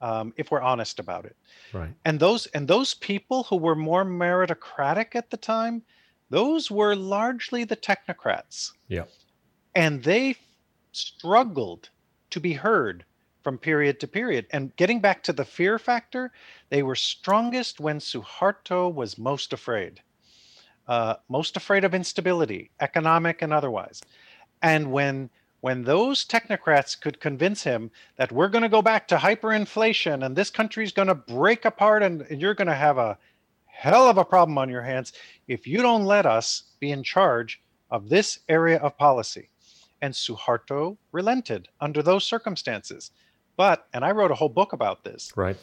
um, 0.00 0.32
if 0.36 0.50
we're 0.50 0.60
honest 0.60 0.98
about 0.98 1.24
it. 1.24 1.36
Right. 1.72 1.94
And 2.04 2.18
those 2.18 2.46
and 2.46 2.66
those 2.66 2.94
people 2.94 3.44
who 3.44 3.56
were 3.56 3.76
more 3.76 4.04
meritocratic 4.04 5.14
at 5.14 5.30
the 5.30 5.36
time, 5.36 5.82
those 6.28 6.70
were 6.70 6.96
largely 6.96 7.64
the 7.64 7.76
technocrats. 7.76 8.72
Yeah. 8.88 9.04
And 9.76 10.02
they 10.02 10.36
struggled 10.92 11.90
to 12.30 12.40
be 12.40 12.54
heard 12.54 13.04
from 13.42 13.58
period 13.58 14.00
to 14.00 14.06
period. 14.06 14.46
And 14.50 14.74
getting 14.76 15.00
back 15.00 15.22
to 15.24 15.32
the 15.32 15.44
fear 15.44 15.78
factor, 15.78 16.32
they 16.68 16.82
were 16.82 16.94
strongest 16.94 17.80
when 17.80 17.98
Suharto 17.98 18.92
was 18.92 19.18
most 19.18 19.52
afraid 19.52 20.02
uh, 20.90 21.14
most 21.28 21.56
afraid 21.56 21.84
of 21.84 21.94
instability, 21.94 22.68
economic 22.80 23.42
and 23.42 23.52
otherwise. 23.52 24.02
And 24.60 24.92
when 24.92 25.30
when 25.60 25.84
those 25.84 26.24
technocrats 26.24 26.98
could 26.98 27.20
convince 27.20 27.62
him 27.62 27.90
that 28.16 28.32
we're 28.32 28.48
going 28.48 28.62
to 28.62 28.68
go 28.68 28.80
back 28.80 29.06
to 29.06 29.16
hyperinflation 29.16 30.24
and 30.24 30.34
this 30.34 30.48
country's 30.48 30.90
going 30.90 31.08
to 31.08 31.14
break 31.14 31.66
apart 31.66 32.02
and, 32.02 32.22
and 32.22 32.40
you're 32.40 32.54
going 32.54 32.66
to 32.66 32.74
have 32.74 32.96
a 32.96 33.18
hell 33.66 34.08
of 34.08 34.16
a 34.16 34.24
problem 34.24 34.56
on 34.56 34.70
your 34.70 34.80
hands 34.80 35.12
if 35.48 35.66
you 35.66 35.82
don't 35.82 36.06
let 36.06 36.24
us 36.24 36.62
be 36.80 36.90
in 36.90 37.02
charge 37.02 37.60
of 37.90 38.08
this 38.08 38.38
area 38.48 38.78
of 38.78 38.96
policy. 38.96 39.50
And 40.02 40.14
Suharto 40.14 40.96
relented 41.12 41.68
under 41.80 42.02
those 42.02 42.24
circumstances. 42.24 43.10
But, 43.56 43.86
and 43.92 44.04
I 44.04 44.12
wrote 44.12 44.30
a 44.30 44.34
whole 44.34 44.48
book 44.48 44.72
about 44.72 45.04
this. 45.04 45.32
Right. 45.36 45.56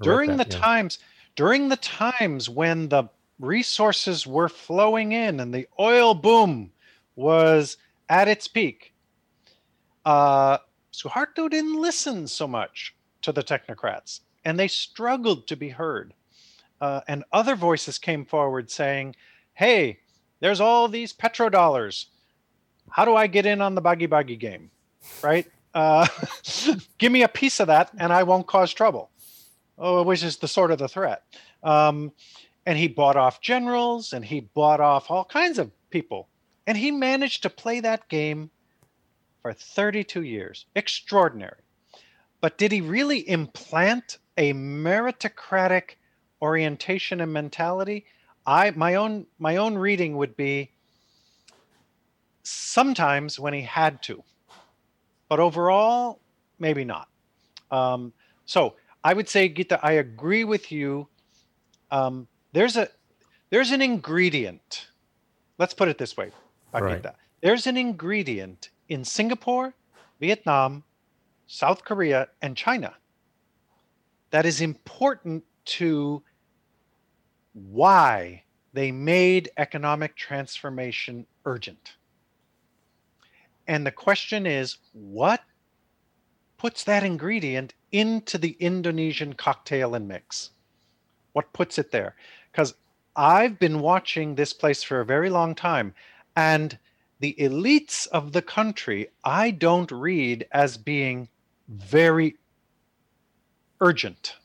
during 0.00 0.36
that, 0.36 0.48
the 0.48 0.56
yeah. 0.56 0.62
times, 0.62 0.98
during 1.34 1.68
the 1.68 1.76
times 1.76 2.48
when 2.48 2.88
the 2.88 3.08
resources 3.40 4.26
were 4.26 4.48
flowing 4.48 5.12
in 5.12 5.40
and 5.40 5.52
the 5.52 5.66
oil 5.78 6.14
boom 6.14 6.70
was 7.16 7.76
at 8.08 8.28
its 8.28 8.46
peak. 8.46 8.94
Uh, 10.04 10.58
Suharto 10.92 11.48
didn't 11.48 11.80
listen 11.80 12.26
so 12.26 12.46
much 12.46 12.94
to 13.22 13.32
the 13.32 13.42
technocrats, 13.42 14.20
and 14.44 14.58
they 14.58 14.68
struggled 14.68 15.46
to 15.46 15.56
be 15.56 15.70
heard. 15.70 16.14
Uh, 16.80 17.00
and 17.08 17.24
other 17.32 17.56
voices 17.56 17.98
came 17.98 18.24
forward 18.24 18.70
saying, 18.70 19.14
"Hey, 19.52 20.00
there's 20.40 20.60
all 20.60 20.88
these 20.88 21.12
petrodollars. 21.12 22.06
How 22.90 23.04
do 23.04 23.14
I 23.14 23.26
get 23.26 23.46
in 23.46 23.60
on 23.60 23.74
the 23.74 23.80
bagi 23.80 24.06
bagi 24.06 24.36
game? 24.36 24.70
Right? 25.22 25.46
Uh, 25.72 26.06
give 26.98 27.12
me 27.12 27.22
a 27.22 27.28
piece 27.28 27.60
of 27.60 27.68
that, 27.68 27.90
and 27.98 28.12
I 28.12 28.22
won't 28.24 28.46
cause 28.46 28.72
trouble." 28.72 29.10
Oh, 29.82 30.02
which 30.02 30.22
is 30.22 30.36
the 30.36 30.48
sort 30.48 30.70
of 30.72 30.78
the 30.78 30.88
threat. 30.88 31.22
Um, 31.62 32.12
and 32.66 32.76
he 32.76 32.86
bought 32.86 33.16
off 33.16 33.40
generals 33.40 34.12
and 34.12 34.22
he 34.22 34.40
bought 34.40 34.80
off 34.80 35.10
all 35.10 35.24
kinds 35.24 35.58
of 35.58 35.70
people. 35.88 36.28
And 36.66 36.76
he 36.76 36.90
managed 36.90 37.42
to 37.42 37.50
play 37.50 37.80
that 37.80 38.08
game 38.08 38.50
for 39.40 39.54
32 39.54 40.22
years. 40.22 40.66
Extraordinary. 40.76 41.62
But 42.42 42.58
did 42.58 42.72
he 42.72 42.82
really 42.82 43.28
implant 43.28 44.18
a 44.36 44.52
meritocratic 44.52 45.96
orientation 46.42 47.20
and 47.20 47.32
mentality? 47.32 48.04
I 48.46 48.70
my 48.70 48.94
own 48.94 49.26
my 49.38 49.56
own 49.56 49.76
reading 49.76 50.16
would 50.16 50.36
be 50.36 50.70
sometimes 52.42 53.38
when 53.38 53.52
he 53.52 53.62
had 53.62 54.02
to, 54.04 54.22
but 55.28 55.40
overall 55.40 56.20
maybe 56.58 56.84
not. 56.84 57.08
Um, 57.70 58.12
so 58.44 58.74
I 59.02 59.14
would 59.14 59.28
say, 59.28 59.48
Gita, 59.48 59.80
I 59.82 59.92
agree 59.92 60.44
with 60.44 60.70
you. 60.70 61.08
Um, 61.90 62.28
there's 62.52 62.76
a 62.76 62.88
there's 63.50 63.70
an 63.70 63.82
ingredient. 63.82 64.88
Let's 65.58 65.74
put 65.74 65.88
it 65.88 65.98
this 65.98 66.16
way, 66.16 66.30
Right. 67.06 67.14
There's 67.42 67.66
an 67.66 67.76
ingredient 67.76 68.70
in 68.88 69.04
Singapore, 69.04 69.74
Vietnam, 70.20 70.84
South 71.46 71.84
Korea, 71.84 72.28
and 72.42 72.56
China 72.56 72.94
that 74.30 74.46
is 74.46 74.60
important 74.60 75.44
to 75.64 76.22
why 77.52 78.44
they 78.72 78.92
made 78.92 79.50
economic 79.56 80.16
transformation 80.16 81.26
urgent. 81.44 81.96
And 83.70 83.86
the 83.86 83.92
question 83.92 84.46
is 84.46 84.78
what 84.92 85.42
puts 86.58 86.82
that 86.84 87.04
ingredient 87.04 87.72
into 87.92 88.36
the 88.36 88.56
Indonesian 88.58 89.34
cocktail 89.34 89.94
and 89.94 90.08
mix? 90.08 90.50
What 91.32 91.52
puts 91.52 91.78
it 91.78 91.92
there? 91.92 92.16
because 92.50 92.74
I've 93.16 93.58
been 93.58 93.80
watching 93.80 94.34
this 94.34 94.52
place 94.52 94.82
for 94.82 95.00
a 95.00 95.06
very 95.06 95.30
long 95.30 95.54
time, 95.54 95.94
and 96.36 96.78
the 97.18 97.34
elites 97.38 98.06
of 98.08 98.32
the 98.32 98.42
country 98.42 99.08
I 99.24 99.50
don't 99.50 99.90
read 99.90 100.46
as 100.52 100.76
being 100.76 101.28
very 101.68 102.36
urgent 103.80 104.36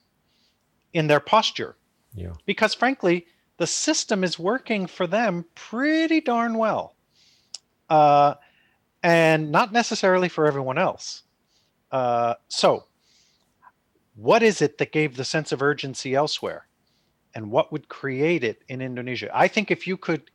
in 0.93 1.07
their 1.07 1.19
posture. 1.19 1.75
Yeah. 2.13 2.33
Because 2.45 2.73
frankly, 2.73 3.27
the 3.57 3.67
system 3.67 4.23
is 4.23 4.39
working 4.39 4.87
for 4.87 5.07
them 5.07 5.45
pretty 5.55 6.21
darn 6.21 6.57
well. 6.57 6.95
Uh, 7.89 8.35
and 9.05 9.51
not 9.51 9.71
necessarily 9.71 10.29
for 10.29 10.47
everyone 10.47 10.77
else. 10.77 11.23
Uh, 11.91 12.33
so, 12.47 12.85
what 14.15 14.41
is 14.43 14.61
it 14.61 14.77
that 14.79 14.91
gave 14.91 15.15
the 15.15 15.25
sense 15.25 15.51
of 15.51 15.61
urgency 15.61 16.15
elsewhere? 16.15 16.67
and 17.35 17.51
what 17.51 17.71
would 17.71 17.89
create 17.89 18.43
it 18.43 18.63
in 18.69 18.81
Indonesia. 18.81 19.29
I 19.33 19.49
think 19.49 19.69
if 19.69 19.85
you 19.85 19.97
could 19.97 20.31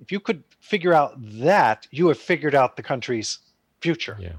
if 0.00 0.10
you 0.12 0.20
could 0.20 0.44
figure 0.60 0.94
out 0.94 1.14
that, 1.18 1.86
you 1.90 2.08
have 2.08 2.18
figured 2.18 2.54
out 2.54 2.76
the 2.76 2.84
country's 2.84 3.38
future. 3.80 4.16
Yeah. 4.18 4.36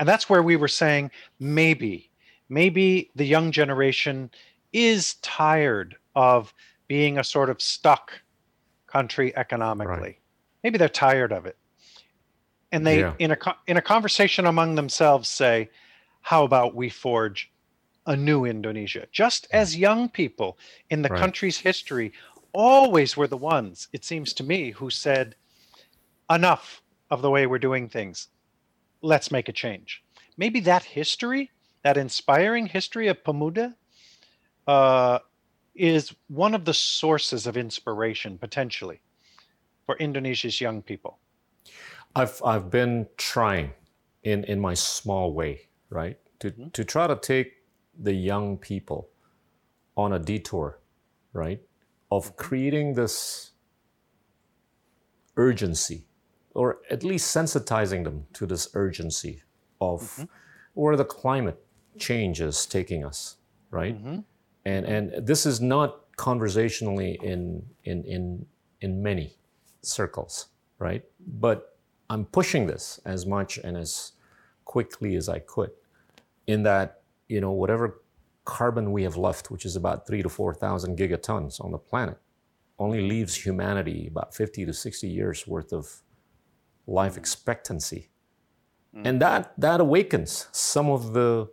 And 0.00 0.08
that's 0.08 0.30
where 0.30 0.42
we 0.42 0.56
were 0.56 0.68
saying 0.68 1.10
maybe 1.38 2.10
maybe 2.48 3.10
the 3.14 3.24
young 3.24 3.52
generation 3.52 4.30
is 4.72 5.14
tired 5.14 5.96
of 6.16 6.52
being 6.88 7.18
a 7.18 7.24
sort 7.24 7.48
of 7.48 7.62
stuck 7.62 8.12
country 8.86 9.34
economically. 9.36 9.94
Right. 9.94 10.18
Maybe 10.64 10.78
they're 10.78 10.88
tired 10.88 11.32
of 11.32 11.46
it. 11.46 11.56
And 12.74 12.84
they 12.86 13.00
yeah. 13.00 13.14
in 13.18 13.30
a 13.30 13.38
in 13.66 13.76
a 13.76 13.82
conversation 13.82 14.46
among 14.46 14.74
themselves 14.74 15.28
say, 15.28 15.70
how 16.20 16.44
about 16.44 16.74
we 16.74 16.88
forge 16.90 17.50
a 18.06 18.16
new 18.16 18.44
Indonesia, 18.44 19.06
just 19.12 19.46
as 19.52 19.76
young 19.76 20.08
people 20.08 20.58
in 20.90 21.02
the 21.02 21.08
right. 21.08 21.20
country's 21.20 21.58
history 21.58 22.12
always 22.52 23.16
were 23.16 23.28
the 23.28 23.36
ones, 23.36 23.88
it 23.92 24.04
seems 24.04 24.32
to 24.34 24.44
me, 24.44 24.72
who 24.72 24.90
said, 24.90 25.34
enough 26.28 26.82
of 27.10 27.22
the 27.22 27.30
way 27.30 27.46
we're 27.46 27.58
doing 27.68 27.88
things. 27.88 28.28
Let's 29.02 29.30
make 29.30 29.48
a 29.48 29.52
change. 29.52 30.02
maybe 30.36 30.60
that 30.60 30.84
history, 30.84 31.50
that 31.82 31.96
inspiring 31.96 32.66
history 32.66 33.08
of 33.08 33.22
Pemuda, 33.24 33.74
uh, 34.66 35.18
is 35.74 36.14
one 36.28 36.54
of 36.54 36.64
the 36.64 36.74
sources 36.74 37.46
of 37.46 37.56
inspiration 37.56 38.38
potentially 38.38 39.00
for 39.84 39.96
Indonesia's 39.96 40.60
young 40.60 40.82
people. 40.82 41.18
I've 42.16 42.40
I've 42.44 42.70
been 42.70 43.08
trying 43.16 43.72
in 44.22 44.44
in 44.44 44.60
my 44.60 44.74
small 44.74 45.32
way, 45.32 45.68
right, 45.90 46.18
to 46.40 46.50
mm-hmm. 46.50 46.68
to 46.70 46.84
try 46.84 47.06
to 47.06 47.16
take 47.16 47.52
the 47.98 48.12
young 48.12 48.58
people 48.58 49.08
on 49.96 50.12
a 50.12 50.18
detour, 50.18 50.80
right, 51.32 51.60
of 52.10 52.24
mm-hmm. 52.26 52.36
creating 52.36 52.94
this 52.94 53.52
urgency, 55.36 56.06
or 56.54 56.78
at 56.90 57.02
least 57.02 57.34
sensitizing 57.34 58.04
them 58.04 58.26
to 58.32 58.46
this 58.46 58.68
urgency 58.74 59.42
of 59.80 60.02
mm-hmm. 60.02 60.24
where 60.74 60.96
the 60.96 61.04
climate 61.04 61.60
change 61.98 62.40
is 62.40 62.66
taking 62.66 63.04
us, 63.04 63.36
right? 63.70 63.96
Mm-hmm. 63.96 64.20
And 64.64 64.86
and 64.86 65.26
this 65.26 65.46
is 65.46 65.60
not 65.60 66.16
conversationally 66.16 67.18
in 67.22 67.64
in 67.84 68.04
in 68.04 68.46
in 68.80 69.02
many 69.02 69.36
circles, 69.82 70.46
right? 70.78 71.04
But 71.26 71.73
I'm 72.10 72.24
pushing 72.26 72.66
this 72.66 73.00
as 73.04 73.26
much 73.26 73.58
and 73.58 73.76
as 73.76 74.12
quickly 74.64 75.16
as 75.16 75.28
I 75.28 75.38
could, 75.40 75.70
in 76.46 76.62
that 76.64 77.02
you 77.28 77.40
know 77.40 77.52
whatever 77.52 78.02
carbon 78.44 78.92
we 78.92 79.02
have 79.02 79.16
left, 79.16 79.50
which 79.50 79.64
is 79.64 79.76
about 79.76 80.06
three 80.06 80.22
to 80.22 80.28
four 80.28 80.54
thousand 80.54 80.98
gigatons 80.98 81.64
on 81.64 81.70
the 81.70 81.78
planet, 81.78 82.18
only 82.78 83.00
leaves 83.00 83.34
humanity 83.34 84.08
about 84.08 84.34
50 84.34 84.66
to 84.66 84.72
60 84.72 85.06
years 85.08 85.46
worth 85.46 85.72
of 85.72 86.02
life 86.86 87.16
expectancy. 87.16 88.10
Mm. 88.96 89.06
And 89.06 89.22
that, 89.22 89.52
that 89.58 89.80
awakens 89.80 90.48
some 90.52 90.90
of 90.90 91.12
the, 91.12 91.48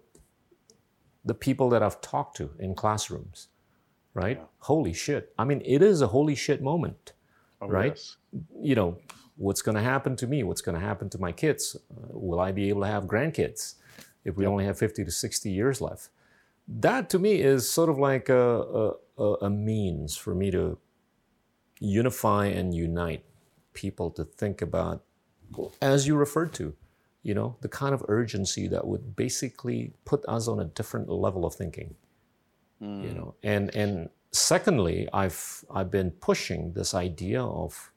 the 1.24 1.34
people 1.34 1.70
that 1.70 1.84
I've 1.84 2.02
talked 2.02 2.38
to 2.38 2.52
in 2.60 2.74
classrooms, 2.76 3.50
right? 4.14 4.38
Yeah. 4.38 4.46
Holy 4.60 4.94
shit. 4.94 5.34
I 5.38 5.44
mean, 5.44 5.62
it 5.64 5.82
is 5.82 6.02
a 6.02 6.08
holy 6.08 6.36
shit 6.36 6.62
moment, 6.62 7.14
oh, 7.62 7.68
right? 7.68 7.94
Yes. 7.96 8.18
You 8.60 8.76
know, 8.76 8.98
what's 9.42 9.64
going 9.64 9.76
to 9.76 9.82
happen 9.82 10.16
to 10.16 10.28
me? 10.28 10.44
What's 10.44 10.62
going 10.62 10.80
to 10.80 10.86
happen 10.86 11.10
to 11.10 11.20
my 11.20 11.32
kids? 11.32 11.76
Uh, 11.76 12.08
will 12.10 12.40
I 12.40 12.52
be 12.52 12.70
able 12.70 12.82
to 12.82 12.88
have 12.88 13.06
grandkids 13.06 13.76
if 14.24 14.38
we 14.38 14.46
only 14.46 14.66
have 14.66 14.78
50 14.78 15.04
to 15.04 15.12
60 15.12 15.50
years 15.50 15.82
left? 15.82 16.10
That 16.68 17.10
to 17.10 17.20
me 17.20 17.42
is 17.42 17.70
sort 17.70 17.90
of 17.90 17.98
like 17.98 18.30
a, 18.30 18.94
a, 19.18 19.24
a 19.42 19.50
means 19.50 20.16
for 20.16 20.36
me 20.36 20.52
to 20.52 20.78
unify 21.80 22.46
and 22.46 22.74
unite 22.74 23.26
people 23.74 24.12
to 24.12 24.24
think 24.24 24.62
about, 24.62 25.04
as 25.82 26.06
you 26.06 26.16
referred 26.16 26.54
to, 26.54 26.76
you 27.24 27.34
know, 27.34 27.58
the 27.62 27.68
kind 27.68 27.96
of 27.96 28.06
urgency 28.08 28.68
that 28.68 28.86
would 28.86 29.16
basically 29.16 29.94
put 30.06 30.24
us 30.28 30.48
on 30.48 30.60
a 30.60 30.66
different 30.66 31.10
level 31.10 31.46
of 31.46 31.56
thinking. 31.56 31.96
Mm. 32.82 33.04
You 33.04 33.14
know, 33.14 33.36
and 33.44 33.76
and 33.76 34.10
secondly, 34.32 35.08
I've 35.14 35.66
I've 35.70 35.92
been 35.92 36.12
pushing 36.12 36.74
this 36.74 36.94
idea 36.94 37.44
of 37.44 37.91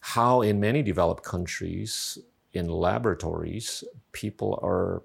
how 0.00 0.40
in 0.40 0.60
many 0.60 0.82
developed 0.82 1.22
countries 1.22 2.18
in 2.52 2.68
laboratories 2.68 3.84
people 4.12 4.58
are 4.62 5.02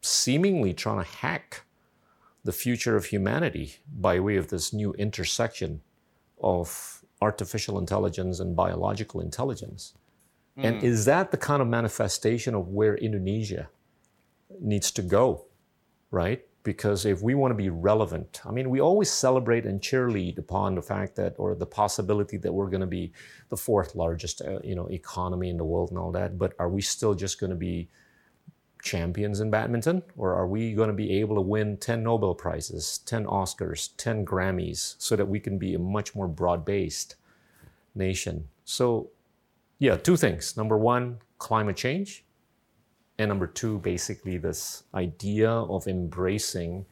seemingly 0.00 0.72
trying 0.72 1.02
to 1.02 1.10
hack 1.10 1.64
the 2.44 2.52
future 2.52 2.96
of 2.96 3.06
humanity 3.06 3.76
by 3.98 4.20
way 4.20 4.36
of 4.36 4.48
this 4.48 4.72
new 4.72 4.92
intersection 4.94 5.82
of 6.40 7.02
artificial 7.20 7.78
intelligence 7.78 8.38
and 8.40 8.54
biological 8.54 9.20
intelligence. 9.20 9.94
Mm. 10.56 10.64
And 10.64 10.82
is 10.82 11.04
that 11.06 11.32
the 11.32 11.36
kind 11.36 11.60
of 11.60 11.68
manifestation 11.68 12.54
of 12.54 12.68
where 12.68 12.96
Indonesia 12.96 13.68
needs 14.60 14.90
to 14.92 15.02
go, 15.02 15.46
right? 16.10 16.46
Because 16.66 17.06
if 17.06 17.22
we 17.22 17.36
want 17.36 17.52
to 17.52 17.54
be 17.54 17.70
relevant, 17.70 18.40
I 18.44 18.50
mean, 18.50 18.70
we 18.70 18.80
always 18.80 19.08
celebrate 19.08 19.66
and 19.66 19.80
cheerlead 19.80 20.36
upon 20.36 20.74
the 20.74 20.82
fact 20.82 21.14
that, 21.14 21.36
or 21.38 21.54
the 21.54 21.64
possibility 21.64 22.38
that 22.38 22.52
we're 22.52 22.66
going 22.66 22.80
to 22.80 22.88
be 22.88 23.12
the 23.50 23.56
fourth 23.56 23.94
largest, 23.94 24.42
uh, 24.42 24.58
you 24.64 24.74
know, 24.74 24.88
economy 24.88 25.48
in 25.48 25.58
the 25.58 25.64
world 25.64 25.90
and 25.90 25.98
all 25.98 26.10
that. 26.10 26.38
But 26.38 26.54
are 26.58 26.68
we 26.68 26.82
still 26.82 27.14
just 27.14 27.38
going 27.38 27.50
to 27.50 27.56
be 27.56 27.88
champions 28.82 29.38
in 29.38 29.48
badminton, 29.48 30.02
or 30.16 30.34
are 30.34 30.48
we 30.48 30.72
going 30.72 30.88
to 30.88 30.92
be 30.92 31.20
able 31.20 31.36
to 31.36 31.40
win 31.40 31.76
10 31.76 32.02
Nobel 32.02 32.34
Prizes, 32.34 32.98
10 33.06 33.26
Oscars, 33.26 33.90
10 33.96 34.26
Grammys, 34.26 34.96
so 34.98 35.14
that 35.14 35.28
we 35.28 35.38
can 35.38 35.58
be 35.58 35.74
a 35.74 35.78
much 35.78 36.16
more 36.16 36.26
broad 36.26 36.64
based 36.64 37.14
nation? 37.94 38.48
So, 38.64 39.10
yeah, 39.78 39.94
two 39.94 40.16
things. 40.16 40.56
Number 40.56 40.76
one, 40.76 41.18
climate 41.38 41.76
change. 41.76 42.24
And 43.18 43.28
number 43.28 43.46
two, 43.46 43.78
basically, 43.78 44.36
this 44.36 44.84
idea 44.94 45.50
of 45.50 45.86
embracing, 45.86 46.84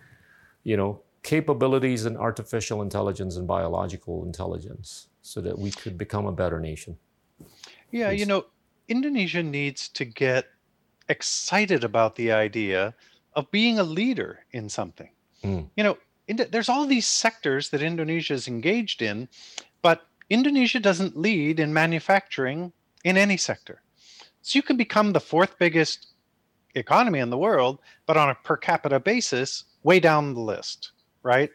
you 0.63 0.77
know, 0.77 1.03
capabilities 1.23 2.07
in 2.07 2.17
artificial 2.17 2.83
intelligence 2.83 3.37
and 3.37 3.47
biological 3.47 4.25
intelligence 4.25 5.09
so 5.23 5.41
that 5.41 5.59
we 5.59 5.71
could 5.71 5.99
become 5.99 6.27
a 6.27 6.33
better 6.33 6.61
nation. 6.61 6.97
Yeah, 7.91 8.09
Please. 8.09 8.21
you 8.21 8.27
know, 8.27 8.47
Indonesia 8.89 9.43
needs 9.43 9.89
to 9.89 10.05
get 10.05 10.47
excited 11.09 11.85
about 11.85 12.17
the 12.17 12.33
idea 12.33 12.95
of 13.35 13.51
being 13.51 13.79
a 13.79 13.83
leader 13.83 14.45
in 14.53 14.69
something. 14.69 15.11
Mm. 15.43 15.69
You 15.77 15.85
know, 15.85 15.99
there's 16.29 16.69
all 16.69 16.87
these 16.87 17.07
sectors 17.07 17.71
that 17.71 17.83
Indonesia 17.83 18.35
is 18.35 18.49
engaged 18.49 19.03
in, 19.03 19.29
but 19.83 20.07
Indonesia 20.31 20.81
doesn't 20.81 21.17
lead 21.17 21.61
in 21.61 21.73
manufacturing 21.73 22.73
in 23.05 23.17
any 23.17 23.37
sector. 23.37 23.83
So 24.41 24.59
you 24.59 24.63
can 24.63 24.77
become 24.77 25.13
the 25.13 25.21
fourth 25.21 25.59
biggest 25.59 26.14
economy 26.75 27.19
in 27.19 27.31
the 27.31 27.39
world, 27.39 27.79
but 28.07 28.17
on 28.17 28.31
a 28.31 28.35
per 28.35 28.57
capita 28.57 29.01
basis, 29.01 29.65
way 29.83 30.01
down 30.01 30.35
the 30.35 30.41
list, 30.41 30.93
right? 31.23 31.51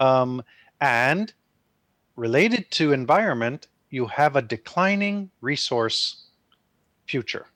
Um, 0.00 0.42
and 0.80 1.32
related 2.16 2.70
to 2.72 2.92
environment, 2.92 3.68
you 3.90 4.06
have 4.06 4.36
a 4.36 4.42
declining 4.42 5.30
resource 5.40 6.26
future. 7.06 7.46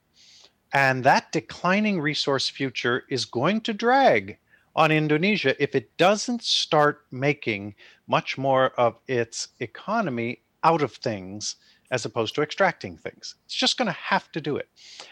And 0.72 1.04
that 1.04 1.32
declining 1.32 2.00
resource 2.00 2.48
future 2.48 3.04
is 3.08 3.24
going 3.24 3.62
to 3.62 3.72
drag 3.72 4.38
on 4.74 4.92
Indonesia 4.92 5.60
if 5.62 5.74
it 5.74 5.96
doesn't 5.96 6.42
start 6.42 7.06
making 7.10 7.74
much 8.06 8.36
more 8.36 8.68
of 8.78 8.98
its 9.08 9.48
economy 9.60 10.42
out 10.62 10.82
of 10.82 10.92
things 10.92 11.56
as 11.90 12.04
opposed 12.04 12.34
to 12.34 12.42
extracting 12.42 12.96
things. 12.96 13.34
It's 13.44 13.54
just 13.54 13.78
going 13.78 13.86
to 13.86 13.92
have 13.92 14.30
to 14.32 14.40
do 14.40 14.56
it. 14.56 14.68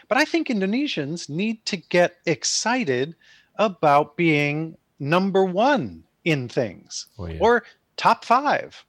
But 0.07 0.17
I 0.17 0.25
think 0.25 0.47
Indonesians 0.47 1.29
need 1.29 1.65
to 1.65 1.77
get 1.77 2.17
excited 2.25 3.15
about 3.57 4.17
being 4.17 4.77
number 4.99 5.43
one 5.43 6.03
in 6.23 6.49
things 6.49 7.07
oh, 7.17 7.27
yeah. 7.27 7.37
or 7.39 7.63
top 7.97 8.25
five 8.25 8.83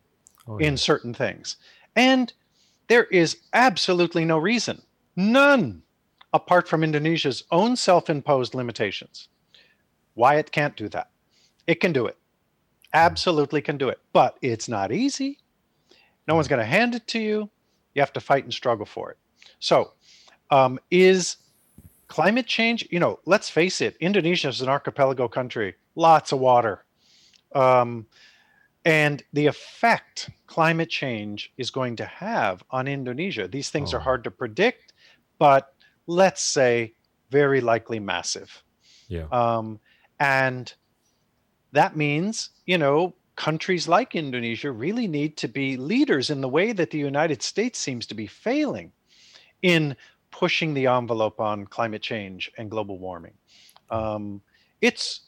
oh, 0.48 0.58
in 0.58 0.72
yeah. 0.72 0.78
certain 0.78 1.14
things. 1.14 1.56
And 1.94 2.32
there 2.88 3.04
is 3.04 3.38
absolutely 3.52 4.24
no 4.24 4.38
reason, 4.38 4.82
none 5.16 5.82
apart 6.32 6.68
from 6.68 6.84
Indonesia's 6.84 7.44
own 7.50 7.76
self 7.76 8.10
imposed 8.10 8.54
limitations. 8.54 9.28
Why 10.14 10.36
it 10.36 10.52
can't 10.52 10.76
do 10.76 10.88
that. 10.90 11.10
It 11.66 11.80
can 11.80 11.92
do 11.92 12.06
it. 12.06 12.16
Absolutely 12.92 13.60
can 13.60 13.76
do 13.76 13.88
it. 13.88 13.98
But 14.12 14.38
it's 14.40 14.68
not 14.68 14.92
easy. 14.92 15.38
No 16.26 16.34
one's 16.34 16.46
mm. 16.46 16.50
going 16.50 16.60
to 16.60 16.66
hand 16.66 16.94
it 16.94 17.06
to 17.08 17.18
you. 17.18 17.50
You 17.96 18.02
have 18.02 18.12
to 18.12 18.20
fight 18.20 18.44
and 18.44 18.52
struggle 18.52 18.84
for 18.84 19.10
it. 19.10 19.16
So, 19.58 19.92
um, 20.50 20.78
is 20.90 21.38
climate 22.08 22.46
change, 22.46 22.86
you 22.90 23.00
know, 23.00 23.18
let's 23.24 23.48
face 23.48 23.80
it, 23.80 23.96
Indonesia 24.00 24.48
is 24.48 24.60
an 24.60 24.68
archipelago 24.68 25.28
country, 25.28 25.74
lots 25.94 26.30
of 26.30 26.38
water. 26.38 26.84
Um, 27.54 28.06
and 28.84 29.22
the 29.32 29.46
effect 29.46 30.28
climate 30.46 30.90
change 30.90 31.52
is 31.56 31.70
going 31.70 31.96
to 31.96 32.04
have 32.04 32.62
on 32.70 32.86
Indonesia. 32.86 33.48
These 33.48 33.70
things 33.70 33.94
oh. 33.94 33.96
are 33.96 34.00
hard 34.00 34.24
to 34.24 34.30
predict, 34.30 34.92
but 35.38 35.74
let's 36.06 36.42
say 36.42 36.92
very 37.30 37.62
likely 37.62 37.98
massive. 37.98 38.62
Yeah. 39.08 39.26
Um, 39.32 39.80
and 40.20 40.70
that 41.72 41.96
means, 41.96 42.50
you 42.66 42.76
know, 42.76 43.14
countries 43.36 43.86
like 43.86 44.14
Indonesia 44.14 44.70
really 44.72 45.06
need 45.06 45.36
to 45.38 45.48
be 45.48 45.76
leaders 45.76 46.30
in 46.30 46.40
the 46.40 46.48
way 46.48 46.72
that 46.72 46.90
the 46.90 46.98
United 46.98 47.42
States 47.42 47.78
seems 47.78 48.06
to 48.06 48.14
be 48.14 48.26
failing 48.26 48.92
in 49.62 49.96
pushing 50.30 50.74
the 50.74 50.86
envelope 50.86 51.40
on 51.40 51.66
climate 51.66 52.02
change 52.02 52.50
and 52.58 52.70
global 52.70 52.98
warming. 52.98 53.34
Um, 53.90 54.42
it's 54.80 55.20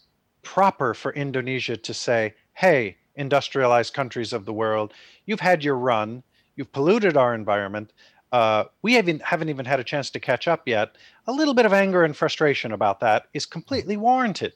proper 0.43 0.95
for 0.95 1.13
Indonesia 1.13 1.77
to 1.77 1.95
say, 1.95 2.35
hey, 2.55 2.97
industrialized 3.15 3.95
countries 3.95 4.33
of 4.33 4.45
the 4.45 4.53
world, 4.53 4.93
you've 5.27 5.41
had 5.41 5.65
your 5.65 5.77
run, 5.77 6.23
you've 6.57 6.73
polluted 6.73 7.17
our 7.17 7.35
environment 7.35 7.93
uh, 8.33 8.65
we 8.83 8.95
haven't 8.95 9.23
haven't 9.23 9.49
even 9.49 9.65
had 9.65 9.81
a 9.81 9.85
chance 9.85 10.11
to 10.11 10.21
catch 10.21 10.49
up 10.49 10.69
yet. 10.69 10.97
A 11.27 11.33
little 11.33 11.55
bit 11.55 11.67
of 11.67 11.73
anger 11.73 12.05
and 12.05 12.17
frustration 12.17 12.73
about 12.73 13.01
that 13.01 13.27
is 13.33 13.47
completely 13.47 13.97
warranted, 13.97 14.55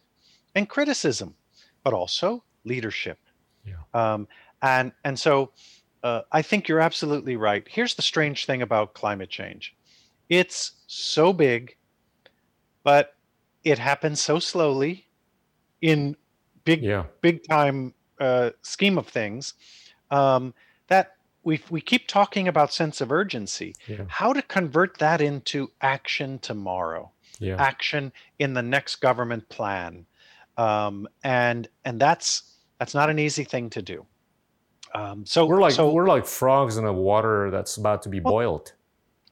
and 0.55 0.69
criticism, 0.69 1.35
but 1.83 1.95
also 1.95 2.45
leadership. 2.65 3.19
Um, 3.95 4.29
and 4.63 4.93
and 5.05 5.19
so 5.19 5.53
uh, 6.03 6.23
I 6.33 6.43
think 6.43 6.69
you're 6.69 6.81
absolutely 6.81 7.37
right. 7.37 7.67
Here's 7.69 7.95
the 7.95 8.03
strange 8.03 8.47
thing 8.47 8.63
about 8.63 8.95
climate 8.95 9.31
change: 9.31 9.75
it's 10.29 10.73
so 10.87 11.33
big, 11.33 11.77
but 12.83 13.15
it 13.65 13.79
happens 13.79 14.21
so 14.21 14.39
slowly 14.39 15.07
in 15.81 16.17
big 16.65 16.83
Yeah. 16.83 17.05
big 17.21 17.47
time 17.49 17.95
uh, 18.21 18.51
scheme 18.63 18.99
of 18.99 19.09
things 19.09 19.55
um, 20.11 20.55
that 20.89 21.17
we 21.45 21.61
we 21.71 21.81
keep 21.81 22.07
talking 22.07 22.49
about 22.49 22.73
sense 22.73 23.01
of 23.01 23.11
urgency. 23.13 23.75
Yeah. 23.87 24.05
How 24.09 24.33
to 24.33 24.43
convert 24.43 24.99
that 24.99 25.21
into 25.21 25.71
action 25.81 26.39
tomorrow, 26.39 27.11
Yeah. 27.41 27.57
action 27.59 28.13
in 28.39 28.55
the 28.55 28.63
next 28.63 28.97
government 28.97 29.49
plan, 29.49 30.07
um, 30.57 31.09
and 31.25 31.69
and 31.85 32.01
that's 32.01 32.52
that's 32.83 32.95
not 32.95 33.09
an 33.09 33.19
easy 33.21 33.45
thing 33.45 33.71
to 33.71 33.81
do. 33.81 34.05
Um, 34.93 35.25
so 35.25 35.47
We're 35.47 35.61
like 35.61 35.73
so 35.73 35.93
we're 35.93 36.09
like 36.09 36.27
frogs 36.27 36.77
in 36.79 36.85
a 36.85 36.93
water 36.93 37.49
that's 37.49 37.77
about 37.77 38.03
to 38.03 38.09
be 38.09 38.19
Well, 38.19 38.33
boiled. 38.35 38.73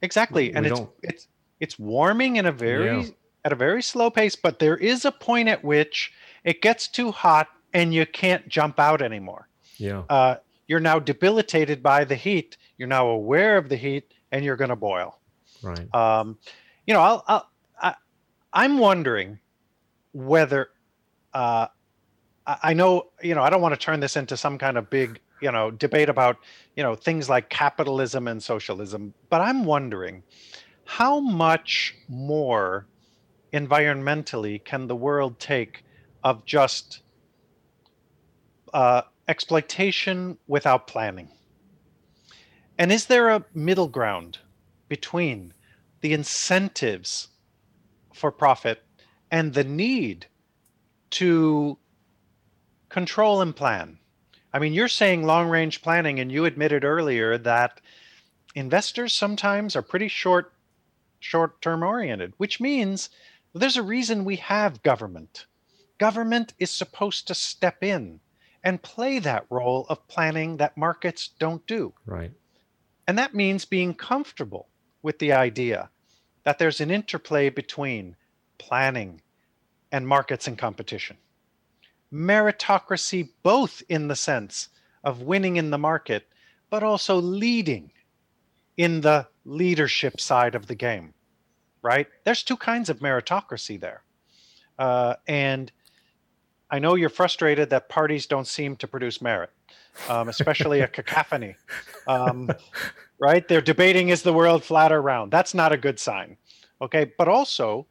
exactly, 0.01 0.53
and 0.55 0.65
we 0.65 0.71
it's 0.71 0.81
it's 1.03 1.27
it's 1.59 1.77
warming 1.77 2.37
in 2.37 2.45
a 2.45 2.51
very 2.53 3.01
Yeah. 3.01 3.09
at 3.43 3.51
a 3.51 3.55
very 3.57 3.81
slow 3.83 4.09
pace, 4.09 4.37
but 4.37 4.59
there 4.59 4.77
is 4.77 5.03
a 5.03 5.11
point 5.11 5.49
at 5.49 5.65
which 5.65 6.13
it 6.45 6.61
gets 6.61 6.87
too 6.87 7.11
hot 7.11 7.49
and 7.73 7.93
you 7.93 8.05
can't 8.05 8.47
jump 8.47 8.79
out 8.79 9.01
anymore. 9.01 9.49
Yeah. 9.75 10.03
uh, 10.09 10.35
you're 10.69 10.79
now 10.79 10.97
debilitated 10.99 11.83
by 11.83 12.05
the 12.05 12.15
heat. 12.15 12.55
You're 12.77 12.87
now 12.87 13.07
aware 13.07 13.57
of 13.57 13.67
the 13.67 13.75
heat, 13.75 14.13
and 14.31 14.45
you're 14.45 14.55
going 14.55 14.69
to 14.69 14.77
boil. 14.77 15.19
Right. 15.61 15.93
Um, 15.93 16.37
you 16.87 16.93
know, 16.93 17.01
I'll, 17.01 17.23
I'll, 17.27 17.49
I, 17.81 17.95
I'm 18.53 18.77
wondering 18.77 19.39
whether 20.13 20.69
uh, 21.33 21.67
I 22.47 22.73
know. 22.73 23.07
You 23.21 23.35
know, 23.35 23.43
I 23.43 23.49
don't 23.49 23.61
want 23.61 23.73
to 23.73 23.79
turn 23.79 23.99
this 23.99 24.17
into 24.17 24.35
some 24.35 24.57
kind 24.57 24.77
of 24.77 24.89
big, 24.89 25.19
you 25.41 25.51
know, 25.51 25.71
debate 25.71 26.09
about 26.09 26.37
you 26.75 26.83
know 26.83 26.95
things 26.95 27.29
like 27.29 27.49
capitalism 27.49 28.27
and 28.27 28.41
socialism, 28.41 29.13
but 29.29 29.41
I'm 29.41 29.63
wondering 29.63 30.23
how 30.85 31.19
much 31.19 31.95
more 32.07 32.87
environmentally 33.53 34.63
can 34.63 34.87
the 34.87 34.95
world 34.95 35.39
take 35.39 35.83
of 36.23 36.45
just 36.45 37.01
uh, 38.73 39.01
exploitation 39.27 40.37
without 40.47 40.87
planning? 40.87 41.29
And 42.77 42.91
is 42.91 43.05
there 43.05 43.29
a 43.29 43.45
middle 43.53 43.87
ground 43.87 44.39
between 44.89 45.53
the 46.01 46.13
incentives 46.13 47.29
for 48.13 48.31
profit 48.31 48.83
and 49.29 49.53
the 49.53 49.63
need 49.63 50.25
to 51.11 51.77
control 52.91 53.41
and 53.41 53.55
plan? 53.55 53.97
I 54.53 54.59
mean, 54.59 54.73
you're 54.73 54.87
saying 54.87 55.23
long 55.23 55.49
range 55.49 55.81
planning, 55.81 56.19
and 56.19 56.31
you 56.31 56.45
admitted 56.45 56.83
earlier 56.83 57.37
that 57.37 57.81
investors 58.53 59.13
sometimes 59.13 59.75
are 59.75 59.81
pretty 59.81 60.09
short 60.09 60.53
short 61.19 61.61
term 61.61 61.83
oriented, 61.83 62.33
which 62.37 62.59
means 62.59 63.09
there's 63.53 63.77
a 63.77 63.83
reason 63.83 64.25
we 64.25 64.37
have 64.37 64.83
government. 64.83 65.45
Government 65.97 66.53
is 66.59 66.71
supposed 66.71 67.27
to 67.27 67.35
step 67.35 67.83
in 67.83 68.19
and 68.63 68.81
play 68.81 69.19
that 69.19 69.45
role 69.49 69.85
of 69.89 70.07
planning 70.07 70.57
that 70.57 70.77
markets 70.77 71.29
don't 71.39 71.65
do. 71.67 71.93
Right. 72.05 72.31
And 73.07 73.17
that 73.17 73.35
means 73.35 73.65
being 73.65 73.93
comfortable 73.93 74.67
with 75.01 75.19
the 75.19 75.33
idea 75.33 75.89
that 76.43 76.59
there's 76.59 76.81
an 76.81 76.91
interplay 76.91 77.49
between 77.49 78.15
planning 78.57 79.21
and 79.91 80.07
markets 80.07 80.47
and 80.47 80.57
competition. 80.57 81.17
Meritocracy, 82.13 83.29
both 83.43 83.81
in 83.89 84.07
the 84.07 84.15
sense 84.15 84.69
of 85.03 85.21
winning 85.21 85.57
in 85.57 85.69
the 85.69 85.77
market, 85.77 86.27
but 86.69 86.83
also 86.83 87.15
leading 87.15 87.91
in 88.77 89.01
the 89.01 89.27
leadership 89.45 90.19
side 90.19 90.55
of 90.55 90.67
the 90.67 90.75
game, 90.75 91.13
right? 91.81 92.07
There's 92.23 92.43
two 92.43 92.57
kinds 92.57 92.89
of 92.89 92.99
meritocracy 92.99 93.79
there. 93.79 94.03
Uh, 94.77 95.15
and 95.27 95.71
I 96.69 96.79
know 96.79 96.95
you're 96.95 97.09
frustrated 97.09 97.69
that 97.69 97.89
parties 97.89 98.25
don't 98.25 98.47
seem 98.47 98.75
to 98.77 98.87
produce 98.87 99.21
merit, 99.21 99.49
um, 100.09 100.29
especially 100.29 100.79
a 100.79 100.87
cacophony. 100.97 101.55
Um, 102.07 102.49
right? 103.19 103.47
They're 103.47 103.61
debating 103.61 104.09
is 104.09 104.23
the 104.23 104.33
world 104.33 104.63
flat 104.63 104.91
or 104.91 105.01
round? 105.01 105.31
That's 105.31 105.53
not 105.53 105.73
a 105.73 105.77
good 105.77 105.99
sign. 105.99 106.37
Okay. 106.81 107.11
But 107.17 107.27
also, 107.27 107.85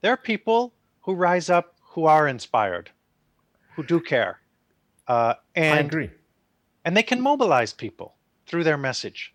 there 0.00 0.12
are 0.12 0.18
people 0.18 0.74
who 1.02 1.14
rise 1.14 1.50
up 1.50 1.76
who 1.80 2.06
are 2.06 2.26
inspired, 2.26 2.90
who 3.74 3.82
do 3.82 4.00
care. 4.00 4.40
Uh, 5.06 5.34
I 5.56 5.60
and 5.60 5.86
agree. 5.88 6.10
and 6.84 6.96
they 6.96 7.02
can 7.02 7.20
mobilize 7.20 7.72
people 7.72 8.14
through 8.46 8.64
their 8.64 8.78
message. 8.78 9.34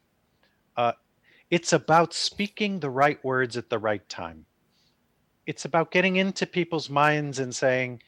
Uh, 0.75 0.93
it's 1.49 1.73
about 1.73 2.13
speaking 2.13 2.79
the 2.79 2.89
right 2.89 3.23
words 3.23 3.57
at 3.57 3.69
the 3.69 3.77
right 3.79 4.07
time. 4.09 4.45
It's 5.45 5.65
about 5.65 5.91
getting 5.91 6.15
into 6.15 6.45
people's 6.45 6.89
minds 6.89 7.39
and 7.39 7.55
saying, 7.55 8.01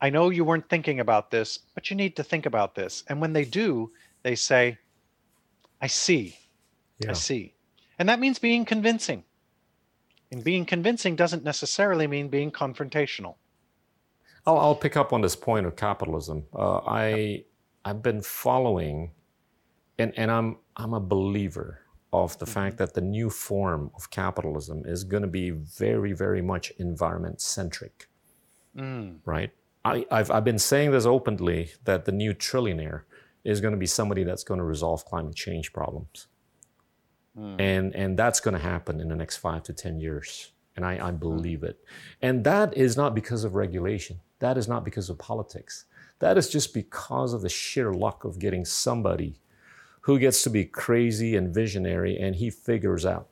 I 0.00 0.10
know 0.10 0.28
you 0.30 0.44
weren't 0.44 0.68
thinking 0.68 1.00
about 1.00 1.30
this, 1.30 1.58
but 1.74 1.88
you 1.90 1.96
need 1.96 2.16
to 2.16 2.24
think 2.24 2.44
about 2.46 2.74
this. 2.74 3.02
And 3.08 3.20
when 3.20 3.32
they 3.32 3.44
do, 3.46 3.92
they 4.22 4.34
say, 4.34 4.78
I 5.80 5.86
see, 5.86 6.36
Yeah. 6.98 7.10
I 7.10 7.14
see. 7.14 7.54
And 7.98 8.08
that 8.08 8.20
means 8.20 8.38
being 8.38 8.64
convincing. 8.64 9.24
And 10.30 10.44
being 10.44 10.66
convincing 10.66 11.16
doesn't 11.16 11.44
necessarily 11.44 12.06
mean 12.06 12.28
being 12.28 12.50
confrontational. 12.50 13.36
I'll, 14.46 14.58
I'll 14.58 14.74
pick 14.74 14.96
up 14.96 15.12
on 15.12 15.20
this 15.20 15.36
point 15.36 15.66
of 15.66 15.76
capitalism. 15.76 16.44
Uh, 16.54 16.78
I 16.86 17.44
I've 17.84 18.02
been 18.02 18.22
following, 18.22 19.12
and 19.98 20.12
and 20.16 20.30
I'm 20.30 20.58
I'm 20.76 20.94
a 20.94 21.00
believer 21.00 21.80
of 22.12 22.38
the 22.38 22.46
fact 22.46 22.78
that 22.78 22.94
the 22.94 23.00
new 23.00 23.28
form 23.28 23.90
of 23.96 24.10
capitalism 24.10 24.82
is 24.86 25.04
going 25.04 25.22
to 25.22 25.28
be 25.28 25.50
very 25.50 26.12
very 26.12 26.42
much 26.42 26.72
environment 26.78 27.40
centric, 27.40 28.08
Mm, 28.76 29.18
right? 29.24 29.52
I, 29.84 30.04
I've 30.10 30.30
I've 30.30 30.44
been 30.44 30.58
saying 30.58 30.90
this 30.90 31.06
openly 31.06 31.70
that 31.84 32.06
the 32.06 32.12
new 32.12 32.34
trillionaire 32.34 33.02
is 33.44 33.60
going 33.60 33.72
to 33.72 33.78
be 33.78 33.86
somebody 33.86 34.24
that's 34.24 34.42
going 34.42 34.58
to 34.58 34.64
resolve 34.64 35.04
climate 35.04 35.36
change 35.36 35.72
problems, 35.72 36.26
mm. 37.38 37.56
and 37.60 37.94
and 37.94 38.18
that's 38.18 38.40
going 38.40 38.54
to 38.54 38.60
happen 38.60 39.00
in 39.00 39.08
the 39.08 39.16
next 39.16 39.36
five 39.38 39.62
to 39.64 39.72
ten 39.72 40.00
years 40.00 40.50
and 40.76 40.84
I, 40.84 41.08
I 41.08 41.10
believe 41.12 41.62
it. 41.62 41.78
And 42.20 42.44
that 42.44 42.76
is 42.76 42.96
not 42.96 43.14
because 43.14 43.44
of 43.44 43.54
regulation 43.54 44.20
that 44.38 44.58
is 44.58 44.68
not 44.68 44.84
because 44.84 45.10
of 45.10 45.18
politics. 45.18 45.84
That 46.18 46.38
is 46.38 46.48
just 46.48 46.74
because 46.74 47.32
of 47.32 47.42
the 47.42 47.48
sheer 47.48 47.92
luck 47.92 48.24
of 48.24 48.38
getting 48.38 48.64
somebody 48.64 49.40
who 50.02 50.18
gets 50.18 50.42
to 50.42 50.50
be 50.50 50.64
crazy 50.64 51.34
and 51.36 51.54
visionary 51.54 52.16
and 52.18 52.36
he 52.36 52.50
figures 52.50 53.06
out 53.06 53.28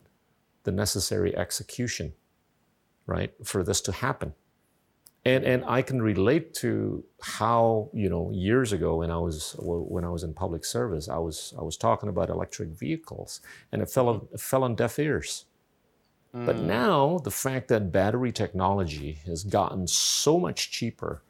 the 0.64 0.72
necessary 0.72 1.36
execution 1.36 2.12
right 3.06 3.32
for 3.44 3.62
this 3.62 3.80
to 3.82 3.92
happen. 3.92 4.34
And 5.24 5.44
and 5.44 5.64
I 5.66 5.82
can 5.82 6.02
relate 6.02 6.52
to 6.54 7.04
how 7.20 7.90
you 7.92 8.08
know 8.08 8.30
years 8.32 8.72
ago 8.72 8.96
when 8.96 9.10
I 9.10 9.18
was 9.18 9.54
when 9.58 10.04
I 10.04 10.08
was 10.08 10.24
in 10.24 10.34
public 10.34 10.64
service 10.64 11.08
I 11.08 11.18
was 11.18 11.54
I 11.56 11.62
was 11.62 11.76
talking 11.76 12.08
about 12.08 12.28
electric 12.28 12.70
vehicles 12.70 13.40
and 13.70 13.82
it 13.82 13.88
fell 13.90 14.28
it 14.32 14.40
fell 14.40 14.64
on 14.64 14.74
deaf 14.74 14.98
ears 14.98 15.44
but 16.32 16.56
Mm. 16.56 16.62
now 16.62 17.18
the 17.18 17.30
fact 17.30 17.68
that 17.68 17.92
battery 17.92 18.32
technology 18.32 19.12
has 19.26 19.44
gotten 19.44 19.86
so 19.86 20.38
much 20.38 20.70
cheaper, 20.70 21.22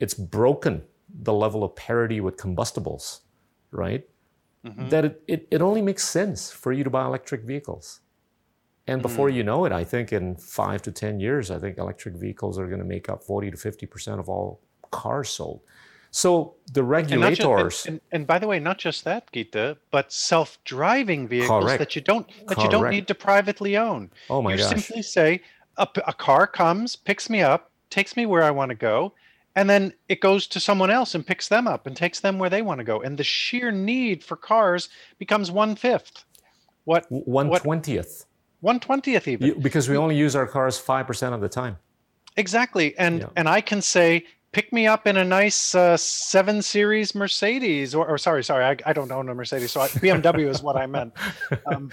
it's 0.00 0.14
broken 0.14 0.84
the 1.22 1.32
level 1.32 1.64
of 1.64 1.74
parity 1.74 2.20
with 2.20 2.36
combustibles, 2.36 3.22
right? 3.70 4.08
Mhm. 4.64 4.90
That 4.90 5.04
it, 5.04 5.22
it, 5.26 5.48
it 5.50 5.62
only 5.62 5.82
makes 5.82 6.06
sense 6.06 6.50
for 6.50 6.72
you 6.72 6.84
to 6.84 6.90
buy 6.90 7.04
electric 7.04 7.42
vehicles. 7.42 8.00
And 8.86 9.02
before 9.02 9.28
you 9.28 9.42
know 9.44 9.64
it, 9.66 9.72
I 9.72 9.84
think 9.84 10.12
in 10.12 10.36
five 10.36 10.82
to 10.82 10.92
10 10.92 11.20
years, 11.20 11.50
I 11.50 11.58
think 11.58 11.78
electric 11.78 12.14
vehicles 12.14 12.58
are 12.58 12.66
going 12.66 12.78
to 12.78 12.84
make 12.86 13.08
up 13.08 13.22
40 13.22 13.50
to 13.50 13.56
50% 13.56 14.18
of 14.18 14.28
all 14.28 14.60
cars 14.90 15.28
sold. 15.28 15.60
So 16.18 16.54
the 16.72 16.82
not 16.82 17.12
and- 17.12 17.20
regulators, 17.20 17.86
and, 17.86 18.00
and 18.10 18.26
by 18.26 18.38
the 18.40 18.48
way, 18.48 18.58
not 18.58 18.78
just 18.78 19.04
that, 19.04 19.30
Gita, 19.32 19.76
but 19.92 20.12
self-driving 20.12 21.28
vehicles 21.28 21.64
Correct. 21.64 21.78
that 21.78 21.94
you 21.94 22.02
don't 22.02 22.26
that 22.48 22.58
you 22.58 22.68
don't 22.68 22.90
need 22.90 23.06
to 23.06 23.14
privately 23.14 23.76
own. 23.76 24.10
oh 24.28 24.42
my 24.42 24.52
you 24.52 24.58
gosh. 24.58 24.68
simply 24.68 25.02
say 25.02 25.40
a 25.76 26.12
car 26.12 26.48
comes, 26.48 26.96
picks 26.96 27.30
me 27.30 27.40
up, 27.40 27.70
takes 27.88 28.16
me 28.16 28.26
where 28.26 28.42
I 28.42 28.50
want 28.50 28.70
to 28.70 28.74
go, 28.74 29.12
and 29.54 29.70
then 29.70 29.92
it 30.08 30.20
goes 30.20 30.48
to 30.48 30.58
someone 30.58 30.90
else 30.90 31.14
and 31.14 31.24
picks 31.24 31.46
them 31.48 31.68
up 31.68 31.86
and 31.86 31.96
takes 31.96 32.18
them 32.18 32.40
where 32.40 32.50
they 32.50 32.62
want 32.62 32.78
to 32.80 32.84
go. 32.84 33.00
And 33.00 33.16
the 33.16 33.22
sheer 33.22 33.70
need 33.70 34.24
for 34.24 34.36
cars 34.36 34.88
becomes 35.18 35.52
one 35.52 35.76
fifth, 35.76 36.24
what 36.84 37.06
one 37.10 37.48
twentieth? 37.60 38.26
One 38.60 38.80
twentieth 38.80 39.28
even. 39.28 39.60
because 39.60 39.88
we 39.88 39.96
only 39.96 40.16
use 40.16 40.34
our 40.34 40.48
cars 40.48 40.78
five 40.78 41.06
percent 41.06 41.32
of 41.32 41.40
the 41.40 41.48
time. 41.48 41.76
Exactly. 42.36 42.96
And 42.98 43.20
Yeah. 43.20 43.28
and 43.36 43.48
I 43.48 43.60
can 43.60 43.80
say, 43.82 44.24
pick 44.52 44.72
me 44.72 44.86
up 44.86 45.06
in 45.06 45.16
a 45.16 45.24
nice 45.24 45.74
uh, 45.74 45.96
seven 45.96 46.62
series 46.62 47.14
Mercedes, 47.14 47.94
or, 47.94 48.06
or 48.06 48.18
sorry, 48.18 48.42
sorry, 48.44 48.64
I, 48.64 48.76
I 48.86 48.92
don't 48.92 49.10
own 49.12 49.28
a 49.28 49.34
Mercedes, 49.34 49.72
so 49.72 49.80
I, 49.80 49.88
BMW 49.88 50.48
is 50.48 50.62
what 50.62 50.76
I 50.76 50.86
meant. 50.86 51.12
Um, 51.66 51.90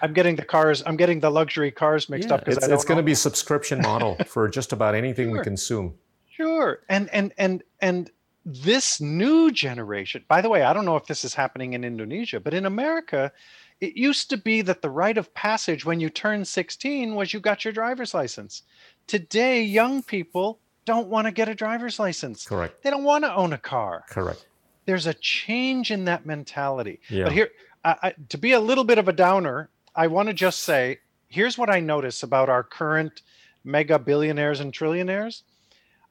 I'm 0.00 0.12
getting 0.12 0.36
the 0.36 0.44
cars, 0.44 0.82
I'm 0.86 0.96
getting 0.96 1.18
the 1.18 1.30
luxury 1.30 1.72
cars 1.72 2.08
mixed 2.08 2.28
Yeah, 2.28 2.36
up 2.36 2.44
because 2.44 2.58
it's, 2.58 2.68
it's 2.68 2.84
going 2.84 2.98
to 2.98 3.02
be 3.02 3.14
subscription 3.14 3.80
model 3.80 4.16
for 4.26 4.48
just 4.48 4.72
about 4.72 4.94
anything 4.94 5.32
we 5.32 5.40
consume. 5.40 5.94
Sure. 6.30 6.80
And 6.88 7.08
and 7.12 7.32
and 7.36 7.64
and 7.80 8.10
this 8.44 9.00
new 9.00 9.50
generation, 9.50 10.24
by 10.28 10.40
the 10.40 10.48
way, 10.48 10.62
I 10.62 10.72
don't 10.72 10.84
know 10.84 10.94
if 10.94 11.06
this 11.06 11.24
is 11.24 11.34
happening 11.34 11.72
in 11.72 11.82
Indonesia, 11.84 12.38
but 12.38 12.54
in 12.54 12.64
America, 12.64 13.32
it 13.80 13.96
used 13.96 14.30
to 14.30 14.36
be 14.36 14.62
that 14.62 14.82
the 14.82 14.90
rite 14.90 15.18
of 15.18 15.34
passage 15.34 15.84
when 15.84 15.98
you 15.98 16.10
turned 16.10 16.46
16 16.46 17.14
was 17.16 17.32
you 17.32 17.40
got 17.40 17.64
your 17.64 17.72
driver's 17.72 18.14
license. 18.14 18.62
today 19.08 19.62
young 19.62 20.02
people 20.02 20.60
don't 20.88 21.08
want 21.08 21.26
to 21.26 21.30
get 21.30 21.48
a 21.48 21.54
driver's 21.54 21.98
license. 21.98 22.46
Correct. 22.46 22.82
They 22.82 22.88
don't 22.88 23.04
want 23.04 23.24
to 23.24 23.34
own 23.34 23.52
a 23.52 23.58
car. 23.58 24.04
Correct. 24.08 24.46
There's 24.86 25.06
a 25.06 25.12
change 25.14 25.90
in 25.90 26.06
that 26.06 26.24
mentality. 26.24 26.98
Yeah. 27.10 27.24
But 27.24 27.32
here, 27.34 27.50
I, 27.84 27.96
I, 28.02 28.14
to 28.30 28.38
be 28.38 28.52
a 28.52 28.60
little 28.60 28.84
bit 28.84 28.96
of 28.96 29.06
a 29.06 29.12
downer, 29.12 29.68
I 29.94 30.06
want 30.06 30.28
to 30.28 30.34
just 30.34 30.60
say 30.60 31.00
here's 31.28 31.58
what 31.58 31.68
I 31.68 31.80
notice 31.80 32.22
about 32.22 32.48
our 32.48 32.62
current 32.62 33.20
mega 33.64 33.98
billionaires 33.98 34.60
and 34.60 34.72
trillionaires. 34.72 35.42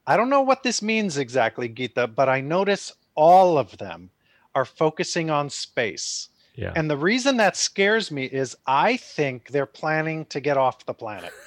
I 0.05 0.15
don't 0.15 0.29
know 0.29 0.41
what 0.41 0.61
this 0.61 0.83
means 0.83 1.17
exactly, 1.17 1.67
Gita, 1.67 2.05
but 2.07 2.29
I 2.29 2.39
notice 2.39 2.93
all 3.15 3.57
of 3.57 3.79
them 3.79 4.11
are 4.53 4.63
focusing 4.63 5.31
on 5.31 5.49
space. 5.49 6.29
Yeah. 6.53 6.73
And 6.75 6.87
the 6.89 6.97
reason 6.97 7.37
that 7.37 7.57
scares 7.57 8.11
me 8.11 8.25
is 8.25 8.55
I 8.67 8.97
think 8.97 9.49
they're 9.49 9.65
planning 9.65 10.25
to 10.25 10.39
get 10.39 10.55
off 10.55 10.85
the 10.85 10.93
planet. 10.93 11.33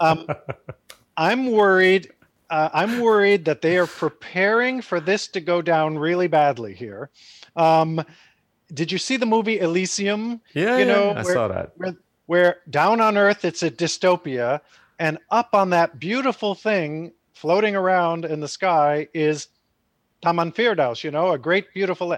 Um, 0.00 0.26
I'm 1.16 1.52
worried. 1.52 2.10
Uh, 2.52 2.68
I'm 2.74 3.00
worried 3.00 3.46
that 3.46 3.62
they 3.62 3.78
are 3.78 3.86
preparing 3.86 4.82
for 4.82 5.00
this 5.00 5.26
to 5.28 5.40
go 5.40 5.62
down 5.62 5.96
really 5.98 6.26
badly 6.26 6.74
here. 6.74 7.08
Um, 7.56 8.04
did 8.74 8.92
you 8.92 8.98
see 8.98 9.16
the 9.16 9.24
movie 9.24 9.58
Elysium? 9.58 10.42
yeah, 10.52 10.76
you 10.76 10.84
yeah, 10.84 10.92
know, 10.92 11.10
I 11.12 11.22
where- 11.22 11.34
saw 11.34 11.48
that. 11.48 11.72
where, 11.78 11.96
where 12.26 12.56
down 12.68 13.00
on 13.00 13.16
earth 13.16 13.46
it's 13.46 13.62
a 13.62 13.70
dystopia 13.70 14.60
and 14.98 15.16
up 15.30 15.54
on 15.54 15.70
that 15.70 15.98
beautiful 15.98 16.54
thing 16.54 17.12
floating 17.32 17.74
around 17.74 18.26
in 18.26 18.40
the 18.40 18.48
sky 18.48 19.08
is 19.14 19.48
Taman 20.20 20.52
Firdaus, 20.52 21.02
you 21.02 21.10
know, 21.10 21.32
a 21.32 21.38
great 21.38 21.72
beautiful 21.72 22.16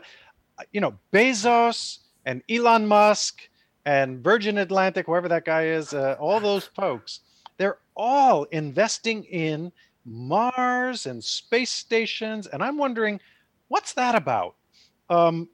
you 0.72 0.80
know, 0.80 0.98
Bezos 1.12 1.98
and 2.26 2.42
Elon 2.50 2.88
Musk 2.88 3.40
and 3.86 4.18
Virgin 4.18 4.58
Atlantic, 4.58 5.06
whoever 5.06 5.28
that 5.28 5.44
guy 5.44 5.66
is, 5.66 5.94
uh, 5.94 6.16
all 6.18 6.40
those 6.40 6.64
folks, 6.64 7.20
they're 7.56 7.78
all 7.96 8.44
investing 8.44 9.22
in 9.24 9.70
Mars 10.04 11.06
and 11.06 11.22
space 11.22 11.70
stations. 11.70 12.46
And 12.46 12.62
I'm 12.62 12.78
wondering, 12.78 13.20
what's 13.68 13.94
that 13.94 14.14
about? 14.14 14.56
Um, 15.08 15.48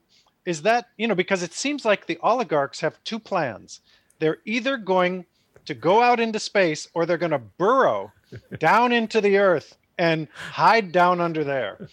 is 0.45 0.63
that, 0.63 0.87
you 0.97 1.07
know, 1.07 1.15
because 1.15 1.43
it 1.43 1.53
seems 1.53 1.85
like 1.85 2.07
the 2.07 2.19
oligarchs 2.21 2.79
have 2.81 3.03
two 3.03 3.19
plans. 3.19 3.81
They're 4.19 4.39
either 4.45 4.77
going 4.77 5.25
to 5.65 5.73
go 5.73 6.01
out 6.01 6.19
into 6.19 6.39
space 6.39 6.87
or 6.93 7.05
they're 7.05 7.17
going 7.17 7.31
to 7.31 7.39
burrow 7.39 8.11
down 8.59 8.91
into 8.91 9.21
the 9.21 9.37
earth 9.37 9.77
and 9.97 10.27
hide 10.33 10.91
down 10.91 11.21
under 11.21 11.43
there 11.43 11.87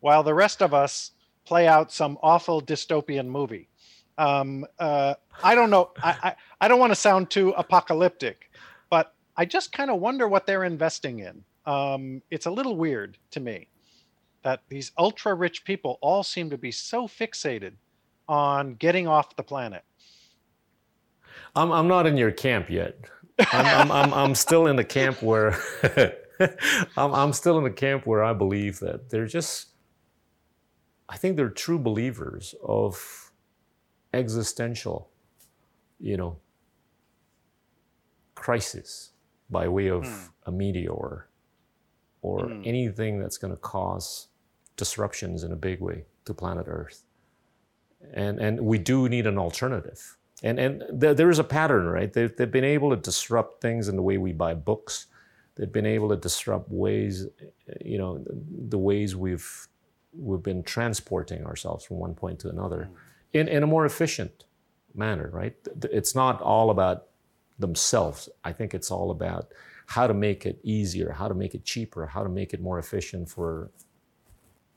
while 0.00 0.22
the 0.22 0.34
rest 0.34 0.62
of 0.62 0.74
us 0.74 1.12
play 1.44 1.68
out 1.68 1.92
some 1.92 2.18
awful 2.22 2.60
dystopian 2.60 3.26
movie. 3.26 3.68
Um, 4.18 4.66
uh, 4.78 5.14
I 5.42 5.54
don't 5.54 5.70
know. 5.70 5.90
I, 6.02 6.16
I, 6.22 6.34
I 6.62 6.68
don't 6.68 6.78
want 6.78 6.92
to 6.92 6.96
sound 6.96 7.30
too 7.30 7.50
apocalyptic, 7.50 8.50
but 8.90 9.14
I 9.36 9.44
just 9.44 9.72
kind 9.72 9.90
of 9.90 10.00
wonder 10.00 10.28
what 10.28 10.46
they're 10.46 10.64
investing 10.64 11.20
in. 11.20 11.44
Um, 11.66 12.22
it's 12.30 12.46
a 12.46 12.50
little 12.50 12.76
weird 12.76 13.18
to 13.32 13.40
me 13.40 13.68
that 14.42 14.62
these 14.68 14.92
ultra 14.98 15.34
rich 15.34 15.64
people 15.64 15.98
all 16.02 16.22
seem 16.22 16.50
to 16.50 16.58
be 16.58 16.70
so 16.70 17.06
fixated 17.08 17.76
on 18.28 18.74
getting 18.74 19.06
off 19.08 19.36
the 19.36 19.42
planet. 19.42 19.84
I'm 21.56 21.72
I'm 21.72 21.88
not 21.88 22.06
in 22.06 22.16
your 22.16 22.32
camp 22.32 22.70
yet. 22.70 22.98
I'm 23.52 23.66
I'm, 23.66 23.92
I'm, 23.92 24.14
I'm 24.14 24.34
still 24.34 24.66
in 24.66 24.76
the 24.76 24.84
camp 24.84 25.22
where 25.22 25.56
I'm 26.96 27.14
I'm 27.14 27.32
still 27.32 27.58
in 27.58 27.64
the 27.64 27.70
camp 27.70 28.06
where 28.06 28.22
I 28.24 28.32
believe 28.32 28.80
that 28.80 29.10
they're 29.10 29.26
just 29.26 29.68
I 31.08 31.16
think 31.16 31.36
they're 31.36 31.50
true 31.50 31.78
believers 31.78 32.54
of 32.62 33.32
existential, 34.12 35.10
you 36.00 36.16
know, 36.16 36.38
crisis 38.34 39.12
by 39.50 39.68
way 39.68 39.88
of 39.90 40.04
Hmm. 40.06 40.26
a 40.46 40.52
meteor 40.52 41.28
or 42.24 42.38
Hmm. 42.48 42.62
anything 42.64 43.20
that's 43.20 43.38
going 43.42 43.54
to 43.54 43.60
cause 43.60 44.28
disruptions 44.76 45.44
in 45.44 45.52
a 45.52 45.56
big 45.68 45.80
way 45.80 46.04
to 46.24 46.34
planet 46.34 46.66
Earth. 46.68 47.04
And 48.12 48.38
and 48.40 48.60
we 48.60 48.78
do 48.78 49.08
need 49.08 49.26
an 49.26 49.38
alternative. 49.38 50.00
And 50.42 50.58
and 50.58 50.72
there, 51.00 51.14
there 51.14 51.30
is 51.30 51.38
a 51.38 51.44
pattern, 51.44 51.86
right? 51.98 52.12
They've, 52.12 52.34
they've 52.36 52.50
been 52.58 52.64
able 52.76 52.90
to 52.90 52.96
disrupt 53.10 53.60
things 53.62 53.88
in 53.88 53.96
the 53.96 54.02
way 54.02 54.18
we 54.18 54.32
buy 54.32 54.54
books. 54.54 55.06
They've 55.56 55.72
been 55.72 55.86
able 55.96 56.08
to 56.08 56.16
disrupt 56.16 56.68
ways, 56.70 57.26
you 57.92 57.98
know, 57.98 58.12
the 58.74 58.78
ways 58.78 59.14
we've 59.16 59.48
we've 60.26 60.42
been 60.42 60.62
transporting 60.62 61.44
ourselves 61.46 61.84
from 61.84 61.98
one 61.98 62.14
point 62.14 62.38
to 62.40 62.48
another 62.48 62.88
in, 63.32 63.48
in 63.48 63.62
a 63.62 63.66
more 63.66 63.84
efficient 63.86 64.44
manner, 64.94 65.28
right? 65.32 65.54
It's 66.00 66.14
not 66.14 66.40
all 66.42 66.70
about 66.70 66.98
themselves. 67.58 68.28
I 68.44 68.52
think 68.52 68.74
it's 68.74 68.90
all 68.90 69.10
about 69.10 69.44
how 69.86 70.06
to 70.06 70.14
make 70.14 70.46
it 70.46 70.58
easier, 70.62 71.12
how 71.12 71.28
to 71.28 71.34
make 71.34 71.54
it 71.54 71.64
cheaper, 71.64 72.06
how 72.06 72.22
to 72.22 72.28
make 72.28 72.54
it 72.54 72.60
more 72.60 72.78
efficient 72.78 73.28
for 73.28 73.70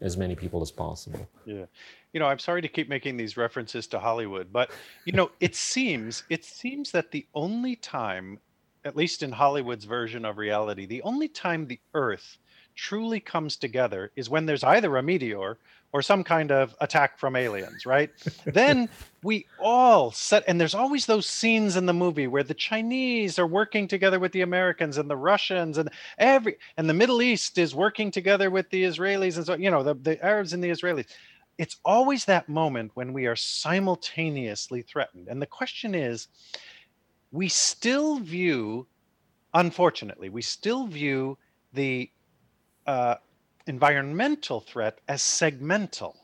as 0.01 0.17
many 0.17 0.35
people 0.35 0.61
as 0.61 0.71
possible. 0.71 1.27
Yeah. 1.45 1.65
You 2.13 2.19
know, 2.19 2.27
I'm 2.27 2.39
sorry 2.39 2.61
to 2.61 2.67
keep 2.67 2.89
making 2.89 3.17
these 3.17 3.37
references 3.37 3.87
to 3.87 3.99
Hollywood, 3.99 4.51
but 4.51 4.71
you 5.05 5.13
know, 5.13 5.31
it 5.39 5.55
seems 5.55 6.23
it 6.29 6.43
seems 6.43 6.91
that 6.91 7.11
the 7.11 7.25
only 7.33 7.75
time, 7.75 8.39
at 8.85 8.95
least 8.95 9.23
in 9.23 9.31
Hollywood's 9.31 9.85
version 9.85 10.25
of 10.25 10.37
reality, 10.37 10.85
the 10.85 11.01
only 11.01 11.27
time 11.27 11.67
the 11.67 11.79
earth 11.93 12.37
truly 12.77 13.19
comes 13.19 13.57
together 13.57 14.11
is 14.15 14.29
when 14.29 14.45
there's 14.45 14.63
either 14.63 14.95
a 14.95 15.03
meteor 15.03 15.57
or 15.93 16.01
some 16.01 16.23
kind 16.23 16.51
of 16.51 16.75
attack 16.79 17.17
from 17.17 17.35
aliens, 17.35 17.85
right? 17.85 18.09
then 18.45 18.87
we 19.23 19.45
all 19.59 20.11
set 20.11 20.43
and 20.47 20.61
there's 20.61 20.75
always 20.75 21.05
those 21.05 21.25
scenes 21.25 21.75
in 21.75 21.85
the 21.85 21.93
movie 21.93 22.27
where 22.27 22.43
the 22.43 22.53
Chinese 22.53 23.39
are 23.39 23.47
working 23.47 23.87
together 23.87 24.19
with 24.19 24.31
the 24.31 24.41
Americans 24.41 24.97
and 24.97 25.09
the 25.09 25.17
Russians 25.17 25.77
and 25.77 25.89
every 26.17 26.57
and 26.77 26.89
the 26.89 26.93
Middle 26.93 27.21
East 27.21 27.57
is 27.57 27.75
working 27.75 28.11
together 28.11 28.49
with 28.49 28.69
the 28.69 28.83
Israelis 28.83 29.37
and 29.37 29.45
so 29.45 29.55
you 29.55 29.71
know 29.71 29.83
the, 29.83 29.95
the 29.95 30.23
Arabs 30.23 30.53
and 30.53 30.63
the 30.63 30.69
Israelis 30.69 31.07
it's 31.57 31.77
always 31.83 32.25
that 32.25 32.47
moment 32.47 32.91
when 32.93 33.13
we 33.13 33.25
are 33.25 33.35
simultaneously 33.35 34.83
threatened. 34.83 35.27
And 35.27 35.41
the 35.41 35.47
question 35.47 35.95
is 35.95 36.27
we 37.31 37.49
still 37.49 38.19
view, 38.19 38.87
unfortunately, 39.53 40.29
we 40.29 40.41
still 40.41 40.87
view 40.87 41.37
the 41.73 42.09
uh, 42.87 43.15
environmental 43.67 44.61
threat 44.61 44.99
as 45.07 45.21
segmental. 45.21 46.15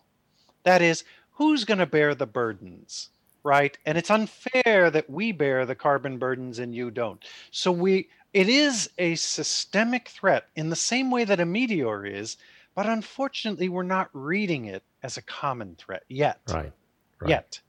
That 0.64 0.81
is, 0.81 1.03
who's 1.34 1.65
going 1.65 1.80
to 1.80 1.85
bear 1.85 2.15
the 2.15 2.26
burdens? 2.26 3.10
Right. 3.44 3.77
And 3.85 3.98
it's 3.98 4.10
unfair 4.10 4.90
that 4.90 5.10
we 5.10 5.34
bear 5.34 5.65
the 5.65 5.76
carbon 5.76 6.18
burdens 6.18 6.60
and 6.60 6.73
you 6.73 6.90
don't. 6.90 7.23
So 7.52 7.72
we, 7.72 8.07
it 8.34 8.48
is 8.48 8.90
a 8.98 9.15
systemic 9.15 10.07
threat 10.07 10.45
in 10.56 10.69
the 10.69 10.77
same 10.77 11.11
way 11.11 11.26
that 11.26 11.41
a 11.41 11.45
meteor 11.45 12.06
is, 12.06 12.38
but 12.73 12.85
unfortunately, 12.85 13.68
we're 13.68 13.84
not 13.84 14.10
reading 14.14 14.65
it 14.65 14.84
as 15.03 15.18
a 15.18 15.22
common 15.22 15.76
threat 15.76 16.03
yet. 16.07 16.40
Right. 16.48 16.72
right. 17.19 17.30
Yet. 17.30 17.60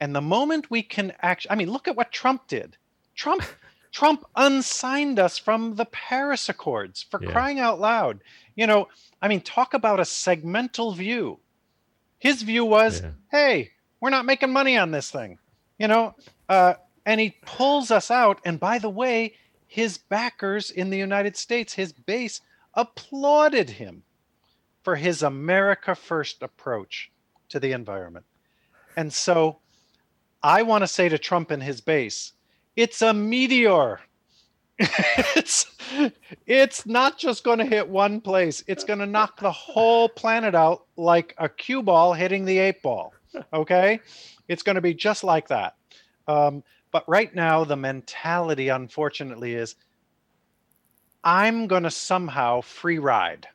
And 0.00 0.16
the 0.16 0.22
moment 0.22 0.70
we 0.70 0.82
can 0.82 1.12
actually, 1.20 1.50
I 1.50 1.54
mean, 1.56 1.70
look 1.70 1.88
at 1.88 1.96
what 1.96 2.10
Trump 2.10 2.48
did. 2.48 2.76
Trump, 3.14 3.42
Trump 3.96 4.26
unsigned 4.36 5.18
us 5.18 5.38
from 5.38 5.76
the 5.76 5.86
Paris 5.86 6.50
Accords 6.50 7.02
for 7.02 7.18
Yeah. 7.18 7.32
crying 7.32 7.58
out 7.58 7.80
loud. 7.80 8.20
You 8.54 8.66
know, 8.66 8.88
I 9.22 9.28
mean, 9.28 9.40
talk 9.40 9.72
about 9.72 10.00
a 10.00 10.02
segmental 10.02 10.94
view. 10.94 11.40
His 12.18 12.42
view 12.42 12.66
was, 12.66 13.00
Yeah. 13.00 13.12
hey, 13.30 13.72
we're 13.98 14.10
not 14.10 14.26
making 14.26 14.52
money 14.52 14.76
on 14.76 14.90
this 14.90 15.10
thing, 15.10 15.38
you 15.78 15.88
know, 15.88 16.14
uh, 16.46 16.74
and 17.06 17.18
he 17.22 17.38
pulls 17.40 17.90
us 17.90 18.10
out. 18.10 18.38
And 18.44 18.60
by 18.60 18.78
the 18.78 18.90
way, 18.90 19.38
his 19.66 19.96
backers 19.96 20.70
in 20.70 20.90
the 20.90 20.98
United 20.98 21.34
States, 21.34 21.72
his 21.72 21.94
base, 21.94 22.42
applauded 22.74 23.70
him 23.70 24.02
for 24.82 24.96
his 24.96 25.22
America 25.22 25.94
First 25.94 26.42
approach 26.42 27.10
to 27.48 27.58
the 27.58 27.72
environment. 27.72 28.26
And 28.94 29.10
so 29.10 29.60
I 30.42 30.60
want 30.64 30.82
to 30.82 30.86
say 30.86 31.08
to 31.08 31.16
Trump 31.16 31.50
and 31.50 31.62
his 31.62 31.80
base, 31.80 32.34
it's 32.76 33.02
a 33.02 33.12
meteor. 33.12 34.00
it's 34.78 35.66
it's 36.46 36.84
not 36.84 37.18
just 37.18 37.44
going 37.44 37.58
to 37.58 37.64
hit 37.64 37.88
one 37.88 38.20
place. 38.20 38.62
It's 38.66 38.84
going 38.84 38.98
to 38.98 39.06
knock 39.06 39.40
the 39.40 39.52
whole 39.52 40.08
planet 40.08 40.54
out 40.54 40.84
like 40.96 41.34
a 41.38 41.48
cue 41.48 41.82
ball 41.82 42.12
hitting 42.12 42.44
the 42.44 42.58
eight 42.58 42.82
ball. 42.82 43.14
Okay? 43.52 44.00
It's 44.48 44.62
going 44.62 44.74
to 44.74 44.82
be 44.82 44.94
just 44.94 45.24
like 45.24 45.48
that. 45.48 45.76
Um, 46.28 46.62
but 46.92 47.08
right 47.08 47.34
now, 47.34 47.64
the 47.64 47.76
mentality, 47.76 48.68
unfortunately, 48.68 49.54
is 49.54 49.76
I'm 51.24 51.66
going 51.66 51.82
to 51.82 51.90
somehow 51.90 52.60
free 52.60 52.98
ride. 52.98 53.48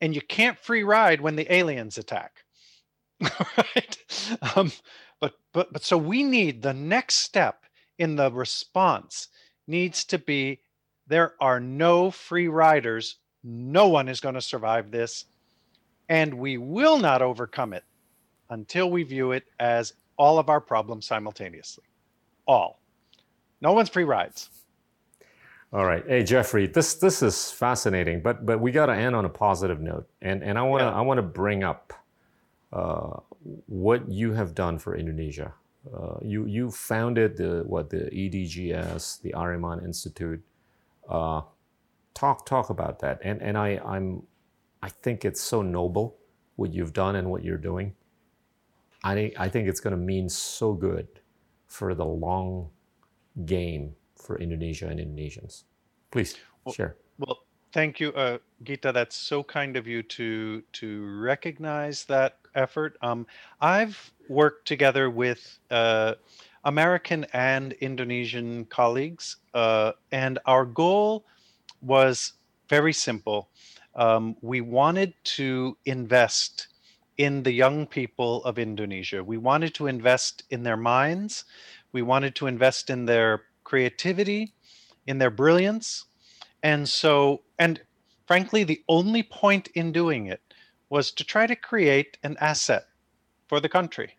And 0.00 0.14
you 0.14 0.20
can't 0.20 0.58
free 0.58 0.82
ride 0.82 1.20
when 1.20 1.36
the 1.36 1.52
aliens 1.52 1.98
attack. 1.98 2.44
right? 3.20 3.98
Um, 4.54 4.70
but 5.20 5.34
but 5.52 5.72
but 5.72 5.84
so 5.84 5.96
we 5.96 6.22
need 6.22 6.62
the 6.62 6.74
next 6.74 7.16
step 7.16 7.64
in 7.98 8.16
the 8.16 8.30
response 8.30 9.28
needs 9.66 10.04
to 10.04 10.18
be 10.18 10.60
there 11.06 11.34
are 11.40 11.60
no 11.60 12.10
free 12.10 12.48
riders. 12.48 13.16
No 13.44 13.88
one 13.88 14.08
is 14.08 14.20
going 14.20 14.34
to 14.34 14.40
survive 14.40 14.90
this. 14.90 15.26
And 16.08 16.34
we 16.34 16.58
will 16.58 16.98
not 16.98 17.22
overcome 17.22 17.72
it 17.72 17.84
until 18.50 18.90
we 18.90 19.02
view 19.02 19.32
it 19.32 19.44
as 19.58 19.92
all 20.16 20.38
of 20.38 20.48
our 20.48 20.60
problems 20.60 21.06
simultaneously. 21.06 21.84
All. 22.46 22.80
No 23.60 23.72
one's 23.72 23.88
free 23.88 24.04
rides. 24.04 24.50
All 25.72 25.84
right. 25.84 26.04
Hey 26.06 26.22
Jeffrey, 26.22 26.66
this 26.68 26.94
this 26.94 27.22
is 27.22 27.50
fascinating, 27.50 28.22
but 28.22 28.46
but 28.46 28.60
we 28.60 28.70
got 28.70 28.86
to 28.86 28.94
end 28.94 29.16
on 29.16 29.24
a 29.24 29.28
positive 29.28 29.80
note. 29.80 30.08
And 30.22 30.42
and 30.44 30.56
I 30.58 30.62
want 30.62 30.82
to 30.82 30.86
yeah. 30.86 30.94
I 30.94 31.00
want 31.00 31.18
to 31.18 31.22
bring 31.22 31.64
up 31.64 31.92
uh, 32.72 33.18
what 33.66 34.10
you 34.10 34.32
have 34.32 34.54
done 34.54 34.78
for 34.78 34.96
Indonesia. 34.96 35.54
Uh, 35.86 36.18
you 36.22 36.46
you 36.46 36.70
founded 36.70 37.36
the 37.36 37.62
what 37.66 37.90
the 37.90 38.10
EDGS, 38.10 39.22
the 39.22 39.32
Arryman 39.32 39.84
Institute. 39.84 40.42
Uh, 41.08 41.42
talk 42.14 42.44
talk 42.46 42.70
about 42.70 42.98
that. 43.00 43.20
And 43.22 43.40
and 43.40 43.56
I 43.56 43.78
I'm 43.84 44.22
I 44.82 44.88
think 44.88 45.24
it's 45.24 45.40
so 45.40 45.62
noble 45.62 46.16
what 46.56 46.72
you've 46.72 46.92
done 46.92 47.16
and 47.16 47.30
what 47.30 47.44
you're 47.44 47.58
doing. 47.58 47.94
I 49.04 49.32
I 49.38 49.48
think 49.48 49.68
it's 49.68 49.80
going 49.80 49.94
to 49.94 50.02
mean 50.02 50.28
so 50.28 50.72
good 50.72 51.06
for 51.66 51.94
the 51.94 52.04
long 52.04 52.70
game 53.44 53.94
for 54.16 54.38
Indonesia 54.38 54.88
and 54.88 54.98
Indonesians. 54.98 55.64
Please 56.10 56.36
well, 56.64 56.74
share. 56.74 56.96
Well, 57.18 57.38
thank 57.72 58.00
you, 58.00 58.12
uh, 58.12 58.38
Gita. 58.62 58.92
That's 58.92 59.16
so 59.16 59.44
kind 59.44 59.76
of 59.76 59.86
you 59.86 60.02
to 60.02 60.62
to 60.72 61.20
recognize 61.20 62.04
that 62.06 62.38
effort. 62.56 62.96
Um, 63.02 63.26
I've 63.60 64.12
worked 64.28 64.66
together 64.66 65.08
with 65.10 65.58
uh, 65.70 66.14
American 66.64 67.26
and 67.32 67.72
Indonesian 67.74 68.64
colleagues, 68.64 69.36
uh, 69.54 69.92
and 70.10 70.38
our 70.46 70.64
goal 70.64 71.24
was 71.80 72.32
very 72.68 72.92
simple. 72.92 73.48
Um, 73.94 74.36
we 74.42 74.60
wanted 74.60 75.14
to 75.36 75.76
invest 75.84 76.68
in 77.16 77.42
the 77.42 77.52
young 77.52 77.86
people 77.86 78.44
of 78.44 78.58
Indonesia. 78.58 79.22
We 79.24 79.38
wanted 79.38 79.74
to 79.74 79.86
invest 79.86 80.44
in 80.50 80.62
their 80.62 80.76
minds. 80.76 81.44
We 81.92 82.02
wanted 82.02 82.34
to 82.36 82.46
invest 82.46 82.90
in 82.90 83.06
their 83.06 83.44
creativity, 83.64 84.52
in 85.06 85.18
their 85.18 85.30
brilliance. 85.30 86.04
And 86.62 86.88
so, 86.88 87.42
and 87.58 87.80
frankly, 88.26 88.64
the 88.64 88.82
only 88.88 89.22
point 89.22 89.68
in 89.68 89.92
doing 89.92 90.26
it 90.26 90.45
was 90.88 91.10
to 91.12 91.24
try 91.24 91.46
to 91.46 91.56
create 91.56 92.18
an 92.22 92.36
asset 92.40 92.86
for 93.48 93.60
the 93.60 93.68
country. 93.68 94.16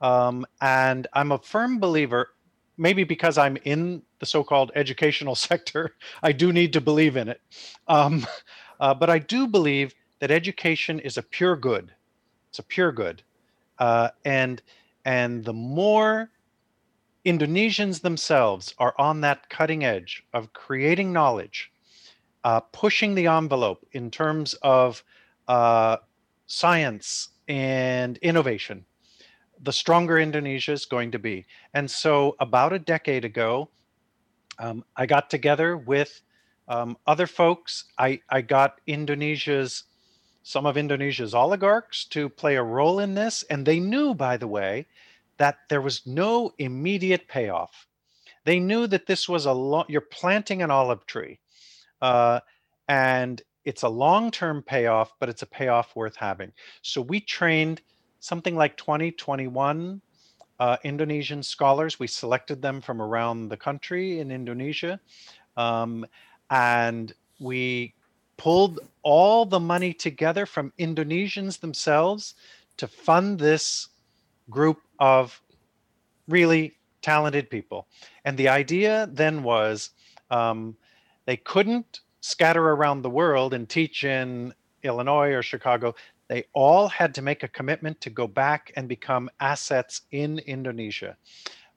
Um, 0.00 0.46
and 0.60 1.06
I'm 1.12 1.32
a 1.32 1.38
firm 1.38 1.78
believer, 1.78 2.30
maybe 2.76 3.04
because 3.04 3.38
I'm 3.38 3.56
in 3.64 4.02
the 4.18 4.26
so 4.26 4.42
called 4.44 4.70
educational 4.74 5.34
sector, 5.48 5.96
I 6.22 6.32
do 6.32 6.52
need 6.52 6.72
to 6.74 6.80
believe 6.80 7.16
in 7.16 7.28
it. 7.28 7.40
Um, 7.88 8.26
uh, 8.80 8.94
but 8.94 9.10
I 9.10 9.18
do 9.18 9.46
believe 9.46 9.94
that 10.20 10.30
education 10.30 11.00
is 11.00 11.16
a 11.16 11.22
pure 11.22 11.56
good. 11.56 11.92
It's 12.50 12.58
a 12.58 12.62
pure 12.62 12.92
good. 12.92 13.22
Uh, 13.78 14.10
and 14.24 14.62
and 15.04 15.44
the 15.44 15.54
more 15.54 16.30
Indonesians 17.24 18.00
themselves 18.00 18.74
are 18.78 18.94
on 18.98 19.20
that 19.22 19.48
cutting 19.48 19.84
edge 19.84 20.22
of 20.32 20.52
creating 20.52 21.12
knowledge, 21.12 21.70
uh, 22.44 22.60
pushing 22.60 23.14
the 23.14 23.26
envelope 23.26 23.86
in 23.92 24.10
terms 24.10 24.54
of 24.62 25.02
uh, 25.48 25.96
science 26.50 27.28
and 27.46 28.18
innovation, 28.18 28.84
the 29.62 29.72
stronger 29.72 30.18
Indonesia 30.18 30.72
is 30.72 30.84
going 30.84 31.12
to 31.12 31.18
be. 31.18 31.46
And 31.74 31.88
so, 31.88 32.34
about 32.40 32.72
a 32.72 32.78
decade 32.78 33.24
ago, 33.24 33.70
um, 34.58 34.84
I 34.96 35.06
got 35.06 35.30
together 35.30 35.76
with 35.76 36.22
um, 36.66 36.96
other 37.06 37.26
folks. 37.26 37.84
I, 37.98 38.20
I 38.28 38.40
got 38.40 38.80
Indonesia's, 38.86 39.84
some 40.42 40.66
of 40.66 40.76
Indonesia's 40.76 41.34
oligarchs 41.34 42.04
to 42.06 42.28
play 42.28 42.56
a 42.56 42.62
role 42.62 42.98
in 42.98 43.14
this. 43.14 43.44
And 43.44 43.64
they 43.64 43.78
knew, 43.78 44.12
by 44.12 44.36
the 44.36 44.48
way, 44.48 44.86
that 45.38 45.58
there 45.68 45.80
was 45.80 46.04
no 46.04 46.52
immediate 46.58 47.28
payoff. 47.28 47.86
They 48.44 48.58
knew 48.58 48.86
that 48.88 49.06
this 49.06 49.28
was 49.28 49.46
a 49.46 49.52
long, 49.52 49.84
you're 49.88 50.00
planting 50.00 50.62
an 50.62 50.70
olive 50.70 51.06
tree 51.06 51.38
uh, 52.02 52.40
and 52.88 53.40
it's 53.64 53.82
a 53.82 53.88
long 53.88 54.30
term 54.30 54.62
payoff, 54.62 55.12
but 55.18 55.28
it's 55.28 55.42
a 55.42 55.46
payoff 55.46 55.94
worth 55.94 56.16
having. 56.16 56.52
So 56.82 57.00
we 57.00 57.20
trained 57.20 57.82
something 58.20 58.56
like 58.56 58.76
20, 58.76 59.12
21 59.12 60.00
uh, 60.58 60.76
Indonesian 60.84 61.42
scholars. 61.42 61.98
We 61.98 62.06
selected 62.06 62.62
them 62.62 62.80
from 62.80 63.00
around 63.00 63.48
the 63.48 63.56
country 63.56 64.20
in 64.20 64.30
Indonesia. 64.30 65.00
Um, 65.56 66.06
and 66.50 67.12
we 67.38 67.94
pulled 68.36 68.80
all 69.02 69.46
the 69.46 69.60
money 69.60 69.92
together 69.92 70.46
from 70.46 70.72
Indonesians 70.78 71.60
themselves 71.60 72.34
to 72.76 72.86
fund 72.86 73.38
this 73.38 73.88
group 74.48 74.78
of 74.98 75.40
really 76.28 76.76
talented 77.02 77.50
people. 77.50 77.86
And 78.24 78.36
the 78.36 78.48
idea 78.48 79.08
then 79.12 79.42
was 79.42 79.90
um, 80.30 80.76
they 81.26 81.36
couldn't 81.36 82.00
scatter 82.20 82.70
around 82.70 83.02
the 83.02 83.10
world 83.10 83.54
and 83.54 83.68
teach 83.68 84.04
in 84.04 84.54
Illinois 84.82 85.32
or 85.32 85.42
Chicago. 85.42 85.94
They 86.28 86.44
all 86.52 86.88
had 86.88 87.14
to 87.16 87.22
make 87.22 87.42
a 87.42 87.48
commitment 87.48 88.00
to 88.02 88.10
go 88.10 88.26
back 88.26 88.72
and 88.76 88.88
become 88.88 89.30
assets 89.40 90.02
in 90.10 90.38
Indonesia. 90.40 91.16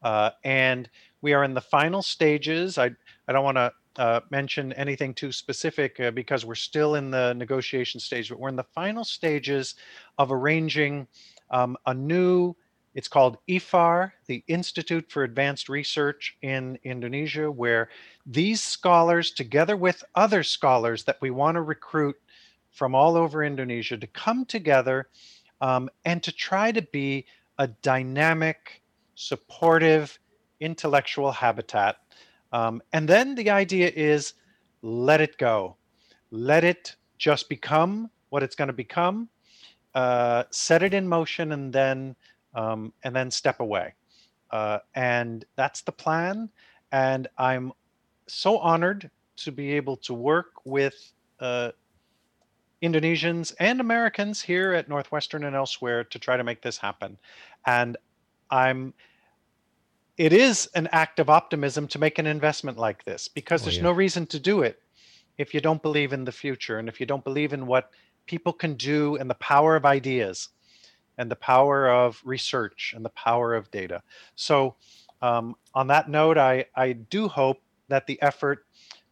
Uh, 0.02 0.32
and 0.44 0.90
we 1.22 1.34
are 1.34 1.44
in 1.44 1.54
the 1.54 1.62
final 1.62 2.02
stages. 2.02 2.78
I, 2.78 2.92
I 3.28 3.34
don't 3.34 3.44
want 3.44 3.58
to 3.58 3.74
uh, 3.96 4.20
mention 4.30 4.74
anything 4.74 5.14
too 5.14 5.32
specific 5.32 6.00
uh, 6.00 6.12
because 6.12 6.46
we're 6.46 6.56
still 6.56 6.96
in 6.96 7.12
the 7.12 7.34
negotiation 7.34 8.00
stage, 8.00 8.30
but 8.30 8.40
we're 8.40 8.50
in 8.50 8.56
the 8.56 8.64
final 8.64 9.04
stages 9.04 9.76
of 10.18 10.32
arranging 10.32 11.08
um, 11.50 11.78
a 11.86 11.94
new 11.94 12.56
it's 12.94 13.08
called 13.08 13.38
IFAR, 13.50 14.12
the 14.28 14.44
Institute 14.48 15.12
for 15.12 15.24
Advanced 15.24 15.68
Research 15.68 16.38
in 16.42 16.78
Indonesia, 16.84 17.50
where 17.52 17.90
these 18.26 18.62
scholars, 18.62 19.32
together 19.32 19.76
with 19.76 20.04
other 20.16 20.44
scholars 20.44 21.04
that 21.06 21.18
we 21.20 21.32
want 21.32 21.56
to 21.56 21.62
recruit 21.62 22.16
from 22.70 22.94
all 22.94 23.16
over 23.16 23.44
Indonesia, 23.44 23.98
to 23.98 24.08
come 24.08 24.46
together 24.46 25.10
um, 25.62 25.90
and 26.06 26.22
to 26.22 26.32
try 26.32 26.72
to 26.72 26.82
be 26.82 27.26
a 27.58 27.68
dynamic, 27.68 28.84
supportive, 29.16 30.20
intellectual 30.60 31.32
habitat. 31.32 31.98
Um, 32.52 32.82
and 32.94 33.08
then 33.08 33.36
the 33.36 33.50
idea 33.50 33.92
is 33.96 34.34
let 34.84 35.20
it 35.22 35.38
go, 35.38 35.78
let 36.30 36.64
it 36.64 36.96
just 37.18 37.50
become 37.50 38.10
what 38.30 38.44
it's 38.44 38.56
going 38.56 38.68
to 38.68 38.74
become, 38.74 39.30
uh, 39.96 40.44
set 40.52 40.84
it 40.84 40.94
in 40.94 41.08
motion, 41.08 41.52
and 41.52 41.74
then 41.74 42.16
um, 42.56 42.94
and 43.04 43.16
then 43.16 43.32
step 43.32 43.60
away. 43.60 43.94
Uh, 44.52 44.80
and 44.96 45.46
that's 45.56 45.82
the 45.82 45.92
plan. 45.92 46.50
And 46.92 47.28
I'm 47.38 47.74
so 48.28 48.58
honored 48.60 49.10
to 49.38 49.52
be 49.52 49.74
able 49.74 49.98
to 49.98 50.14
work 50.14 50.52
with 50.64 51.12
uh, 51.40 51.72
Indonesians 52.82 53.54
and 53.60 53.80
Americans 53.80 54.42
here 54.42 54.74
at 54.74 54.90
Northwestern 54.90 55.44
and 55.46 55.56
elsewhere 55.56 56.04
to 56.04 56.20
try 56.20 56.38
to 56.38 56.44
make 56.44 56.62
this 56.62 56.78
happen. 56.78 57.18
And 57.66 57.98
I'm 58.52 58.94
it 60.18 60.32
is 60.32 60.70
an 60.76 60.88
act 60.92 61.20
of 61.20 61.30
optimism 61.30 61.88
to 61.88 62.00
make 62.00 62.20
an 62.20 62.28
investment 62.28 62.78
like 62.78 63.04
this 63.04 63.28
because 63.28 63.62
oh, 63.62 63.66
there's 63.66 63.78
yeah. 63.78 63.84
no 63.84 63.92
reason 63.92 64.26
to 64.28 64.40
do 64.40 64.62
it 64.62 64.80
if 65.38 65.54
you 65.54 65.60
don't 65.60 65.82
believe 65.82 66.14
in 66.14 66.24
the 66.24 66.32
future 66.32 66.78
and 66.78 66.88
if 66.88 67.00
you 67.00 67.06
don't 67.06 67.24
believe 67.24 67.54
in 67.54 67.66
what 67.66 67.90
people 68.28 68.54
can 68.54 68.76
do 68.76 69.16
and 69.16 69.30
the 69.30 69.36
power 69.36 69.76
of 69.76 69.86
ideas 69.86 70.50
and 71.18 71.30
the 71.30 71.36
power 71.36 71.90
of 71.90 72.22
research 72.24 72.94
and 72.96 73.04
the 73.04 73.10
power 73.10 73.54
of 73.54 73.70
data. 73.72 74.02
So, 74.36 74.76
um, 75.22 75.56
on 75.74 75.88
that 75.88 76.10
note, 76.10 76.38
I, 76.38 76.66
I 76.76 76.94
do 76.94 77.28
hope 77.28 77.62
that 77.88 78.08
the 78.08 78.22
effort 78.22 78.66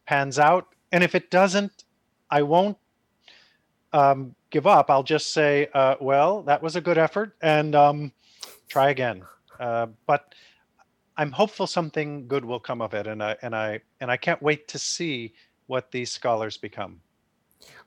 pans 0.06 0.38
out. 0.38 0.66
And 0.90 1.02
if 1.02 1.14
it 1.14 1.30
doesn't, 1.30 1.84
I 2.30 2.42
won't 2.42 2.76
um, 3.92 4.34
give 4.50 4.66
up. 4.66 4.90
I'll 4.90 5.02
just 5.02 5.32
say, 5.32 5.68
uh, 5.72 5.96
well, 6.00 6.42
that 6.42 6.62
was 6.62 6.76
a 6.76 6.80
good 6.80 6.98
effort 6.98 7.36
and 7.40 7.74
um, 7.74 8.12
try 8.68 8.90
again. 8.90 9.22
Uh, 9.58 9.86
but 10.06 10.34
I'm 11.16 11.30
hopeful 11.30 11.66
something 11.66 12.26
good 12.26 12.44
will 12.44 12.60
come 12.60 12.80
of 12.80 12.94
it, 12.94 13.06
and 13.06 13.22
I 13.22 13.36
and 13.42 13.54
I 13.54 13.80
and 14.00 14.10
I 14.10 14.16
can't 14.16 14.42
wait 14.42 14.66
to 14.68 14.78
see 14.78 15.34
what 15.66 15.90
these 15.90 16.10
scholars 16.10 16.56
become. 16.56 17.00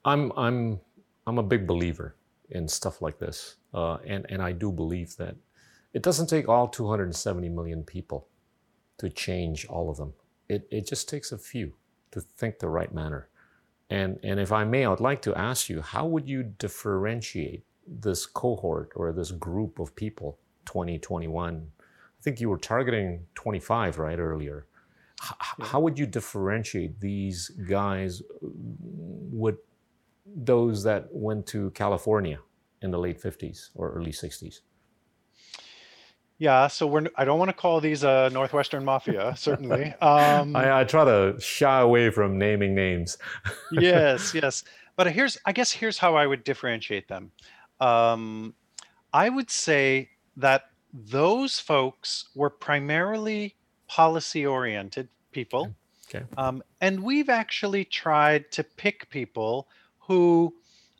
I'm 0.04 0.32
I'm 0.36 0.80
I'm 1.26 1.38
a 1.38 1.42
big 1.42 1.66
believer 1.66 2.14
in 2.50 2.68
stuff 2.68 3.02
like 3.02 3.18
this. 3.18 3.56
Uh, 3.74 3.98
and, 4.06 4.26
and 4.28 4.42
I 4.42 4.52
do 4.52 4.72
believe 4.72 5.16
that 5.16 5.36
it 5.92 6.02
doesn't 6.02 6.28
take 6.28 6.48
all 6.48 6.68
270 6.68 7.48
million 7.48 7.82
people 7.82 8.28
to 8.98 9.08
change 9.08 9.66
all 9.66 9.90
of 9.90 9.96
them. 9.96 10.12
It, 10.48 10.66
it 10.70 10.86
just 10.86 11.08
takes 11.08 11.32
a 11.32 11.38
few 11.38 11.74
to 12.12 12.20
think 12.20 12.58
the 12.58 12.68
right 12.68 12.92
manner. 12.94 13.28
And, 13.90 14.18
and 14.22 14.40
if 14.40 14.52
I 14.52 14.64
may, 14.64 14.84
I'd 14.84 15.00
like 15.00 15.22
to 15.22 15.34
ask 15.34 15.68
you 15.68 15.80
how 15.80 16.06
would 16.06 16.28
you 16.28 16.42
differentiate 16.42 17.64
this 17.86 18.26
cohort 18.26 18.90
or 18.96 19.12
this 19.12 19.30
group 19.30 19.78
of 19.78 19.94
people, 19.94 20.38
2021? 20.66 21.66
I 21.78 22.22
think 22.22 22.40
you 22.40 22.48
were 22.48 22.58
targeting 22.58 23.26
25, 23.34 23.98
right, 23.98 24.18
earlier. 24.18 24.66
H- 25.22 25.66
how 25.68 25.80
would 25.80 25.98
you 25.98 26.06
differentiate 26.06 27.00
these 27.00 27.48
guys 27.68 28.22
with 28.42 29.56
those 30.36 30.82
that 30.84 31.08
went 31.10 31.46
to 31.46 31.70
California 31.70 32.38
in 32.82 32.90
the 32.90 32.98
late 32.98 33.20
50s 33.20 33.70
or 33.74 33.92
early 33.92 34.12
60s? 34.12 34.60
Yeah, 36.38 36.66
so 36.66 36.86
we're. 36.86 37.06
I 37.16 37.24
don't 37.24 37.38
want 37.38 37.48
to 37.48 37.56
call 37.56 37.80
these 37.80 38.04
a 38.04 38.28
Northwestern 38.30 38.84
Mafia, 38.84 39.34
certainly. 39.38 39.94
Um, 40.02 40.54
I, 40.54 40.80
I, 40.80 40.84
try 40.84 41.04
to 41.04 41.40
shy 41.40 41.80
away 41.80 42.10
from 42.10 42.36
naming 42.36 42.74
names. 42.74 43.16
yes, 43.72 44.34
yes, 44.34 44.62
but 44.96 45.10
here's, 45.10 45.38
I 45.46 45.52
guess, 45.52 45.72
here's 45.72 45.96
how 45.96 46.14
I 46.14 46.26
would 46.26 46.44
differentiate 46.44 47.08
them. 47.08 47.32
Um, 47.80 48.54
I 49.14 49.30
would 49.30 49.50
say 49.50 50.10
that 50.36 50.64
those 50.92 51.58
folks 51.58 52.28
were 52.34 52.50
primarily 52.50 53.54
policy-oriented 53.88 55.08
people, 55.32 55.74
okay. 56.08 56.24
Um, 56.36 56.62
and 56.82 57.02
we've 57.02 57.30
actually 57.30 57.86
tried 57.86 58.50
to 58.52 58.62
pick 58.62 59.08
people 59.08 59.68
who 60.06 60.54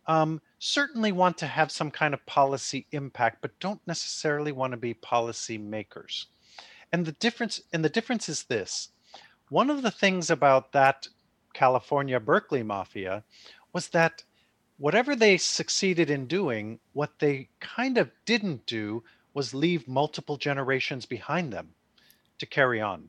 um, 0.06 0.40
certainly 0.58 1.12
want 1.12 1.38
to 1.38 1.46
have 1.46 1.70
some 1.70 1.90
kind 1.90 2.14
of 2.14 2.24
policy 2.26 2.86
impact, 2.92 3.38
but 3.40 3.58
don't 3.60 3.80
necessarily 3.86 4.52
want 4.52 4.72
to 4.72 4.76
be 4.76 4.94
policy 4.94 5.58
makers. 5.58 6.26
And 6.92 7.04
the 7.04 7.12
difference 7.12 7.60
and 7.72 7.84
the 7.84 7.88
difference 7.88 8.28
is 8.28 8.44
this. 8.44 8.88
One 9.48 9.70
of 9.70 9.82
the 9.82 9.90
things 9.90 10.30
about 10.30 10.72
that 10.72 11.06
California 11.54 12.18
Berkeley 12.18 12.62
mafia 12.62 13.24
was 13.72 13.88
that 13.88 14.22
whatever 14.78 15.16
they 15.16 15.36
succeeded 15.36 16.10
in 16.10 16.26
doing, 16.26 16.78
what 16.92 17.18
they 17.18 17.48
kind 17.60 17.98
of 17.98 18.10
didn't 18.24 18.66
do 18.66 19.02
was 19.34 19.54
leave 19.54 19.86
multiple 19.86 20.36
generations 20.36 21.06
behind 21.06 21.52
them 21.52 21.74
to 22.38 22.46
carry 22.46 22.80
on. 22.80 23.08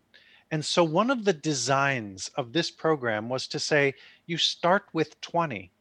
And 0.52 0.64
so 0.64 0.84
one 0.84 1.10
of 1.10 1.26
the 1.26 1.34
designs 1.34 2.30
of 2.36 2.54
this 2.54 2.72
program 2.72 3.30
was 3.30 3.48
to 3.48 3.60
say 3.60 3.94
you 4.26 4.38
start 4.38 4.86
with 4.94 5.20
20 5.22 5.72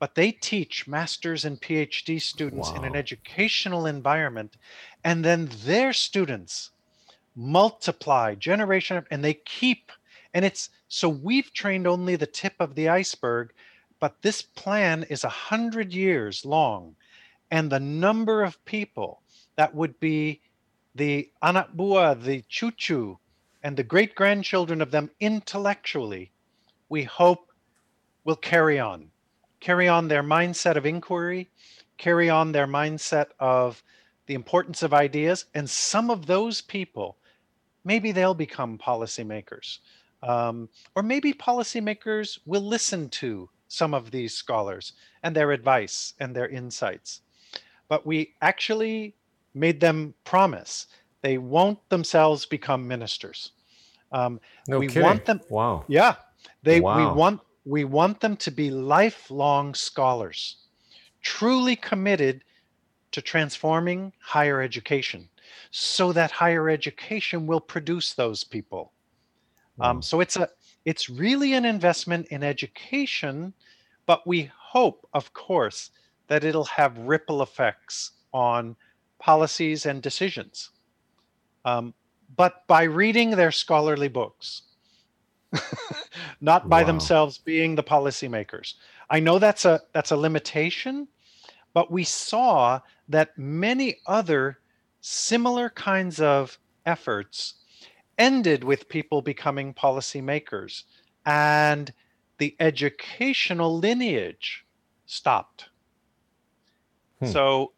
but 0.00 0.14
they 0.14 0.32
teach 0.32 0.88
masters 0.88 1.44
and 1.44 1.60
PhD 1.60 2.20
students 2.20 2.70
wow. 2.70 2.76
in 2.76 2.84
an 2.86 2.96
educational 2.96 3.84
environment, 3.84 4.56
and 5.04 5.22
then 5.22 5.50
their 5.64 5.92
students 5.92 6.70
multiply 7.36 8.34
generation 8.34 9.04
and 9.10 9.22
they 9.22 9.34
keep. 9.34 9.92
And 10.32 10.44
it's 10.44 10.70
so 10.88 11.08
we've 11.08 11.52
trained 11.52 11.86
only 11.86 12.16
the 12.16 12.26
tip 12.26 12.54
of 12.58 12.74
the 12.74 12.88
iceberg, 12.88 13.52
but 14.00 14.22
this 14.22 14.40
plan 14.40 15.04
is 15.10 15.22
a 15.22 15.28
hundred 15.28 15.92
years 15.92 16.46
long, 16.46 16.96
and 17.50 17.70
the 17.70 17.78
number 17.78 18.42
of 18.42 18.64
people 18.64 19.20
that 19.56 19.74
would 19.74 20.00
be 20.00 20.40
the 20.94 21.30
anak 21.42 21.76
buah, 21.76 22.20
the 22.20 22.42
cucu, 22.50 23.18
and 23.62 23.76
the 23.76 23.82
great 23.82 24.14
grandchildren 24.14 24.80
of 24.80 24.90
them 24.90 25.10
intellectually, 25.20 26.32
we 26.88 27.02
hope 27.04 27.52
will 28.24 28.36
carry 28.36 28.78
on 28.78 29.10
carry 29.60 29.88
on 29.88 30.08
their 30.08 30.22
mindset 30.22 30.76
of 30.76 30.86
inquiry, 30.86 31.48
carry 31.98 32.30
on 32.30 32.52
their 32.52 32.66
mindset 32.66 33.26
of 33.38 33.82
the 34.26 34.34
importance 34.34 34.82
of 34.82 34.94
ideas. 34.94 35.46
And 35.54 35.68
some 35.68 36.10
of 36.10 36.26
those 36.26 36.60
people, 36.60 37.16
maybe 37.84 38.12
they'll 38.12 38.34
become 38.34 38.78
policymakers. 38.78 39.78
Um, 40.22 40.68
or 40.94 41.02
maybe 41.02 41.32
policymakers 41.32 42.38
will 42.46 42.62
listen 42.62 43.08
to 43.10 43.48
some 43.68 43.94
of 43.94 44.10
these 44.10 44.34
scholars 44.34 44.92
and 45.22 45.34
their 45.34 45.52
advice 45.52 46.14
and 46.18 46.34
their 46.34 46.48
insights. 46.48 47.20
But 47.88 48.06
we 48.06 48.34
actually 48.42 49.14
made 49.54 49.80
them 49.80 50.14
promise 50.24 50.86
they 51.22 51.38
won't 51.38 51.78
themselves 51.88 52.46
become 52.46 52.86
ministers. 52.86 53.52
Um, 54.12 54.40
no 54.68 54.78
we 54.78 54.86
kidding. 54.86 55.02
want 55.02 55.24
them. 55.24 55.40
Wow. 55.48 55.84
Yeah, 55.88 56.16
they. 56.62 56.80
Wow. 56.80 56.96
We 56.96 57.18
want 57.18 57.40
we 57.64 57.84
want 57.84 58.20
them 58.20 58.36
to 58.38 58.50
be 58.50 58.70
lifelong 58.70 59.74
scholars, 59.74 60.56
truly 61.22 61.76
committed 61.76 62.42
to 63.12 63.20
transforming 63.20 64.12
higher 64.20 64.60
education 64.60 65.28
so 65.70 66.12
that 66.12 66.30
higher 66.30 66.68
education 66.68 67.46
will 67.46 67.60
produce 67.60 68.14
those 68.14 68.44
people. 68.44 68.92
Um, 69.80 70.02
so 70.02 70.20
it's 70.20 70.36
a 70.36 70.48
it's 70.84 71.08
really 71.08 71.54
an 71.54 71.64
investment 71.64 72.26
in 72.28 72.42
education, 72.42 73.54
but 74.06 74.26
we 74.26 74.50
hope, 74.56 75.06
of 75.14 75.32
course, 75.32 75.90
that 76.28 76.44
it'll 76.44 76.64
have 76.64 76.96
ripple 76.98 77.42
effects 77.42 78.12
on 78.32 78.76
policies 79.18 79.86
and 79.86 80.02
decisions. 80.02 80.70
Um, 81.64 81.94
but 82.36 82.66
by 82.66 82.84
reading 82.84 83.30
their 83.30 83.52
scholarly 83.52 84.08
books, 84.08 84.62
not 86.40 86.68
by 86.68 86.82
wow. 86.82 86.86
themselves 86.86 87.38
being 87.38 87.74
the 87.74 87.82
policymakers. 87.82 88.74
I 89.08 89.20
know 89.20 89.38
that's 89.38 89.64
a 89.64 89.80
that's 89.92 90.10
a 90.10 90.16
limitation, 90.16 91.08
but 91.74 91.90
we 91.90 92.04
saw 92.04 92.80
that 93.08 93.36
many 93.36 93.96
other 94.06 94.58
similar 95.00 95.70
kinds 95.70 96.20
of 96.20 96.58
efforts 96.86 97.54
ended 98.18 98.62
with 98.62 98.88
people 98.88 99.22
becoming 99.22 99.74
policymakers 99.74 100.84
and 101.26 101.92
the 102.38 102.54
educational 102.60 103.78
lineage 103.78 104.64
stopped. 105.06 105.68
Hmm. 107.18 107.26
So, 107.26 107.72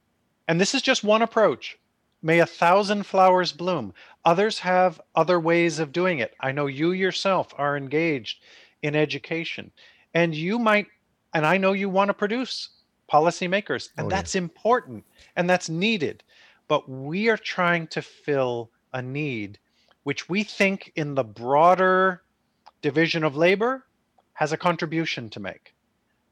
and 0.49 0.61
this 0.61 0.75
is 0.75 0.83
just 0.83 1.05
one 1.05 1.23
approach. 1.23 1.79
May 2.23 2.39
a 2.39 2.47
thousand 2.47 3.05
flowers 3.05 3.53
bloom. 3.53 3.93
Others 4.25 4.61
have 4.61 5.01
other 5.15 5.41
ways 5.41 5.79
of 5.79 5.93
doing 5.93 6.21
it. 6.21 6.35
I 6.41 6.53
know 6.53 6.67
you 6.67 6.93
yourself 6.93 7.53
are 7.59 7.77
engaged 7.77 8.43
in 8.83 8.95
education, 8.95 9.73
and 10.15 10.35
you 10.35 10.59
might, 10.59 10.87
and 11.35 11.45
I 11.45 11.59
know 11.59 11.73
you 11.73 11.89
want 11.89 12.09
to 12.09 12.15
produce 12.15 12.69
policymakers, 13.11 13.91
and 13.97 14.07
oh, 14.07 14.11
that's 14.11 14.35
yeah. 14.35 14.43
important 14.43 15.05
and 15.37 15.51
that's 15.51 15.69
needed. 15.69 16.23
But 16.69 16.89
we 16.89 17.29
are 17.29 17.37
trying 17.37 17.89
to 17.89 18.03
fill 18.03 18.71
a 18.93 19.03
need 19.03 19.59
which 20.05 20.29
we 20.29 20.43
think 20.43 20.93
in 20.97 21.15
the 21.15 21.25
broader 21.25 22.23
division 22.81 23.25
of 23.25 23.37
labor 23.37 23.87
has 24.35 24.53
a 24.53 24.57
contribution 24.57 25.31
to 25.31 25.41
make. 25.41 25.75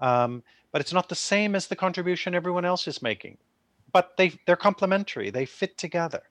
Um, 0.00 0.42
but 0.72 0.80
it's 0.80 0.92
not 0.92 1.08
the 1.08 1.14
same 1.14 1.54
as 1.54 1.66
the 1.66 1.76
contribution 1.76 2.34
everyone 2.34 2.64
else 2.64 2.88
is 2.88 3.02
making 3.02 3.38
but 3.92 4.16
they 4.16 4.32
they're 4.46 4.56
complementary. 4.56 5.30
They 5.30 5.46
fit 5.46 5.78
together. 5.78 6.22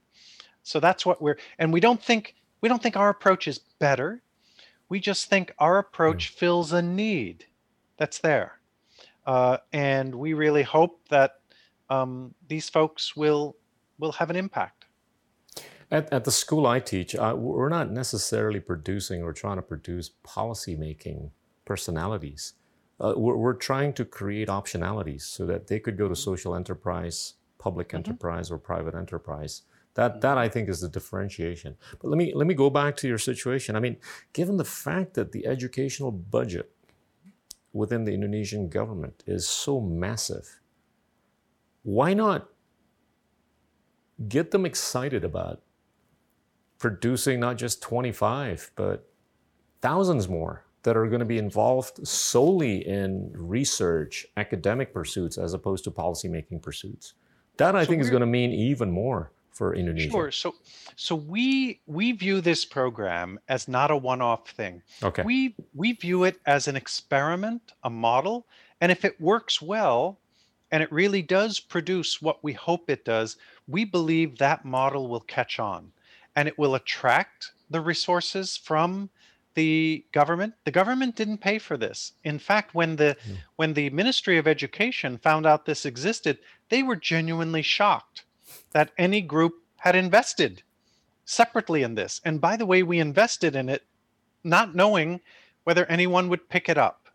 So 0.63 0.79
that's 0.79 1.05
what 1.05 1.21
we're 1.21 1.37
and 1.57 1.73
we 1.73 1.79
don't 1.79 2.01
think 2.01 2.35
we 2.61 2.69
don't 2.69 2.81
think 2.81 2.97
our 2.97 3.09
approach 3.09 3.47
is 3.47 3.59
better. 3.79 4.21
We 4.89 4.99
just 4.99 5.29
think 5.29 5.53
our 5.59 5.77
approach 5.77 6.31
mm. 6.31 6.37
fills 6.37 6.73
a 6.73 6.81
need 6.81 7.45
that's 7.97 8.19
there, 8.19 8.59
uh, 9.25 9.57
and 9.71 10.15
we 10.15 10.33
really 10.33 10.63
hope 10.63 11.07
that 11.09 11.41
um, 11.89 12.33
these 12.47 12.69
folks 12.69 13.15
will 13.15 13.55
will 13.97 14.13
have 14.13 14.29
an 14.29 14.35
impact. 14.35 14.85
At, 15.91 16.11
at 16.13 16.23
the 16.23 16.31
school 16.31 16.67
I 16.67 16.79
teach, 16.79 17.15
uh, 17.15 17.33
we're 17.35 17.69
not 17.69 17.91
necessarily 17.91 18.59
producing 18.59 19.23
or 19.23 19.33
trying 19.33 19.55
to 19.55 19.63
produce 19.63 20.09
policy 20.23 20.75
making 20.75 21.31
personalities. 21.65 22.53
Uh, 22.99 23.13
we're, 23.15 23.35
we're, 23.35 23.53
trying 23.53 23.93
to 23.93 24.05
create 24.05 24.49
optionalities 24.49 25.21
so 25.21 25.45
that 25.45 25.67
they 25.67 25.79
could 25.79 25.97
go 25.97 26.07
to 26.07 26.15
social 26.15 26.53
enterprise, 26.53 27.35
public 27.59 27.89
mm-hmm. 27.89 27.97
enterprise 27.97 28.49
or 28.49 28.57
private 28.57 28.95
enterprise. 28.95 29.61
That 29.93 30.21
that 30.21 30.37
I 30.37 30.49
think 30.49 30.69
is 30.69 30.81
the 30.81 30.89
differentiation. 30.89 31.77
But 32.01 32.09
let 32.09 32.17
me 32.17 32.33
let 32.33 32.47
me 32.47 32.53
go 32.53 32.69
back 32.69 32.95
to 32.97 33.07
your 33.07 33.17
situation. 33.17 33.75
I 33.75 33.79
mean, 33.79 33.97
given 34.33 34.57
the 34.57 34.65
fact 34.65 35.13
that 35.13 35.31
the 35.31 35.45
educational 35.45 36.11
budget 36.11 36.71
within 37.73 38.05
the 38.05 38.13
Indonesian 38.13 38.69
government 38.69 39.23
is 39.27 39.47
so 39.47 39.79
massive, 39.79 40.59
why 41.83 42.13
not 42.13 42.49
get 44.27 44.51
them 44.51 44.65
excited 44.65 45.23
about 45.23 45.61
producing 46.77 47.39
not 47.39 47.57
just 47.57 47.81
25 47.81 48.71
but 48.75 49.09
thousands 49.81 50.27
more 50.27 50.65
that 50.83 50.95
are 50.95 51.07
going 51.07 51.19
to 51.19 51.25
be 51.25 51.37
involved 51.37 52.05
solely 52.07 52.87
in 52.87 53.31
research, 53.33 54.25
academic 54.37 54.93
pursuits, 54.93 55.37
as 55.37 55.53
opposed 55.53 55.83
to 55.83 55.91
policymaking 55.91 56.61
pursuits. 56.61 57.15
That 57.59 57.75
I 57.75 57.83
so 57.83 57.89
think 57.89 58.01
is 58.01 58.09
going 58.09 58.21
to 58.21 58.25
mean 58.25 58.51
even 58.51 58.89
more 58.91 59.31
for 59.51 59.75
Indonesia. 59.75 60.09
Sure. 60.09 60.31
So, 60.31 60.55
so 60.95 61.15
we 61.15 61.81
we 61.85 62.13
view 62.13 62.39
this 62.41 62.63
program 62.63 63.39
as 63.49 63.67
not 63.67 63.91
a 63.91 63.97
one-off 63.97 64.49
thing. 64.49 64.81
Okay. 65.03 65.23
We 65.23 65.55
we 65.75 65.91
view 65.91 66.23
it 66.23 66.39
as 66.45 66.67
an 66.67 66.75
experiment, 66.75 67.73
a 67.83 67.89
model, 67.89 68.47
and 68.79 68.91
if 68.91 69.03
it 69.03 69.19
works 69.19 69.61
well, 69.61 70.17
and 70.71 70.81
it 70.81 70.91
really 70.91 71.21
does 71.21 71.59
produce 71.59 72.21
what 72.21 72.41
we 72.41 72.53
hope 72.53 72.89
it 72.89 73.03
does, 73.03 73.35
we 73.67 73.83
believe 73.83 74.37
that 74.37 74.63
model 74.63 75.09
will 75.09 75.19
catch 75.19 75.59
on, 75.59 75.91
and 76.35 76.47
it 76.47 76.57
will 76.57 76.75
attract 76.75 77.51
the 77.69 77.81
resources 77.81 78.55
from 78.55 79.09
the 79.55 80.05
government 80.11 80.53
the 80.63 80.71
government 80.71 81.15
didn't 81.15 81.39
pay 81.39 81.59
for 81.59 81.77
this. 81.77 82.13
In 82.23 82.39
fact 82.39 82.73
when 82.73 82.95
the 82.95 83.17
mm. 83.27 83.37
when 83.55 83.73
the 83.73 83.89
ministry 83.89 84.37
of 84.37 84.47
education 84.47 85.17
found 85.17 85.45
out 85.45 85.65
this 85.65 85.85
existed 85.85 86.39
they 86.69 86.83
were 86.83 86.95
genuinely 86.95 87.61
shocked 87.61 88.25
that 88.71 88.91
any 88.97 89.21
group 89.21 89.55
had 89.77 89.95
invested 89.95 90.63
separately 91.25 91.83
in 91.83 91.95
this. 91.95 92.21
And 92.23 92.39
by 92.41 92.55
the 92.55 92.65
way 92.65 92.83
we 92.83 92.99
invested 92.99 93.55
in 93.55 93.69
it 93.69 93.83
not 94.43 94.75
knowing 94.75 95.21
whether 95.63 95.85
anyone 95.85 96.29
would 96.29 96.49
pick 96.49 96.69
it 96.69 96.77
up 96.77 97.07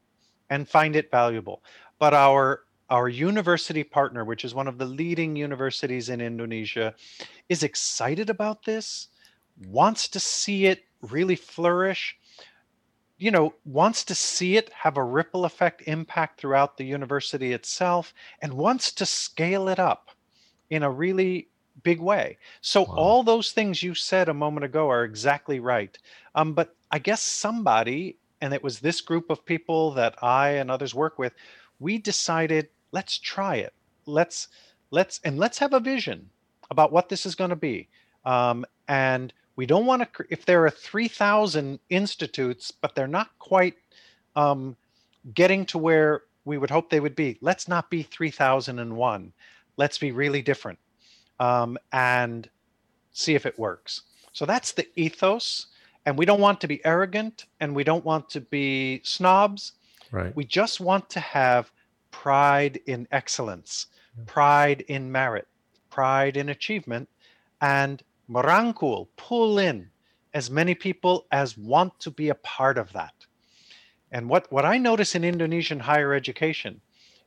and 0.51 0.69
find 0.69 0.95
it 0.95 1.11
valuable. 1.11 1.63
But 1.99 2.15
our 2.15 2.65
our 2.91 3.09
university 3.09 3.83
partner, 3.83 4.25
which 4.25 4.45
is 4.45 4.55
one 4.55 4.69
of 4.69 4.79
the 4.79 4.85
leading 4.85 5.37
universities 5.37 6.09
in 6.09 6.21
Indonesia, 6.21 6.95
is 7.49 7.63
excited 7.63 8.29
about 8.29 8.65
this, 8.65 9.09
wants 9.67 10.07
to 10.09 10.21
see 10.21 10.67
it 10.67 10.85
really 11.01 11.37
flourish, 11.37 12.17
you 13.25 13.31
know, 13.31 13.55
wants 13.65 14.05
to 14.05 14.15
see 14.15 14.59
it 14.59 14.71
have 14.75 14.99
a 14.99 15.03
ripple 15.05 15.47
effect 15.47 15.83
impact 15.87 16.39
throughout 16.39 16.77
the 16.77 16.85
university 16.85 17.53
itself, 17.55 18.13
and 18.43 18.53
wants 18.53 18.93
to 18.93 19.07
scale 19.07 19.67
it 19.69 19.79
up 19.79 20.11
in 20.69 20.83
a 20.83 20.91
really 20.91 21.49
big 21.83 22.01
way. 22.01 22.37
So 22.61 22.83
Wow. 22.83 22.95
all 22.97 23.23
those 23.23 23.51
things 23.51 23.83
you 23.83 23.95
said 23.95 24.29
a 24.29 24.35
moment 24.35 24.65
ago 24.65 24.91
are 24.91 25.05
exactly 25.05 25.59
right. 25.59 25.99
Um, 26.35 26.53
but 26.53 26.77
I 26.91 26.99
guess 26.99 27.23
somebody, 27.23 28.19
and 28.43 28.53
it 28.53 28.63
was 28.63 28.81
this 28.81 29.01
group 29.01 29.31
of 29.31 29.47
people 29.47 29.93
that 29.93 30.23
I 30.23 30.51
and 30.61 30.71
others 30.71 30.95
work 30.95 31.19
with, 31.19 31.33
we 31.79 31.97
decided 31.97 32.69
let's 32.93 33.19
try 33.19 33.57
it. 33.57 33.73
Let's 34.05 34.49
let's 34.91 35.21
and 35.25 35.39
let's 35.39 35.59
have 35.61 35.73
a 35.73 35.81
vision 35.81 36.29
about 36.71 36.93
what 36.93 37.09
this 37.09 37.25
is 37.25 37.35
going 37.35 37.51
to 37.51 37.57
be. 37.57 37.89
Um, 38.27 38.67
and 38.87 39.33
we 39.57 39.67
don't 39.67 39.87
want 39.87 40.03
to 40.03 40.25
if 40.31 40.45
there 40.45 40.65
are 40.65 40.71
3000 40.71 41.79
institutes 41.91 42.71
but 42.71 42.95
they're 42.95 43.07
not 43.07 43.31
quite 43.39 43.77
um, 44.37 44.77
getting 45.35 45.65
to 45.67 45.79
where 45.79 46.23
we 46.45 46.59
would 46.59 46.71
hope 46.71 46.91
they 46.91 47.01
would 47.01 47.17
be 47.17 47.39
let's 47.41 47.69
not 47.69 47.91
be 47.91 48.03
3001 48.03 49.33
let's 49.77 49.99
be 49.99 50.13
really 50.13 50.43
different 50.43 50.79
um, 51.41 51.79
and 51.93 52.49
see 53.13 53.35
if 53.35 53.47
it 53.47 53.59
works. 53.59 54.03
So 54.33 54.45
that's 54.45 54.73
the 54.73 54.87
ethos 54.97 55.69
and 56.07 56.19
we 56.19 56.27
don't 56.27 56.41
want 56.41 56.61
to 56.61 56.69
be 56.69 56.85
arrogant 56.85 57.47
and 57.61 57.75
we 57.75 57.85
don't 57.85 58.05
want 58.05 58.29
to 58.31 58.41
be 58.41 59.01
snobs. 59.05 59.73
Right. 60.11 60.37
we 60.37 60.45
just 60.45 60.81
want 60.81 61.11
to 61.11 61.21
have 61.21 61.73
pride 62.13 62.79
in 62.87 63.09
excellence, 63.11 63.87
pride 64.27 64.83
in 64.83 65.11
merit, 65.11 65.49
pride 65.91 66.37
in 66.37 66.51
achievement, 66.51 67.09
and 67.61 68.01
merangkul, 68.29 69.09
pull 69.17 69.59
in 69.59 69.91
as 70.33 70.51
many 70.51 70.75
people 70.75 71.27
as 71.31 71.57
want 71.57 71.99
to 72.01 72.11
be 72.11 72.29
a 72.29 72.35
part 72.37 72.79
of 72.79 72.93
that. 72.93 73.15
And 74.11 74.29
what, 74.29 74.51
what 74.53 74.65
I 74.65 74.79
notice 74.79 75.15
in 75.15 75.25
Indonesian 75.25 75.81
higher 75.81 76.13
education 76.15 76.81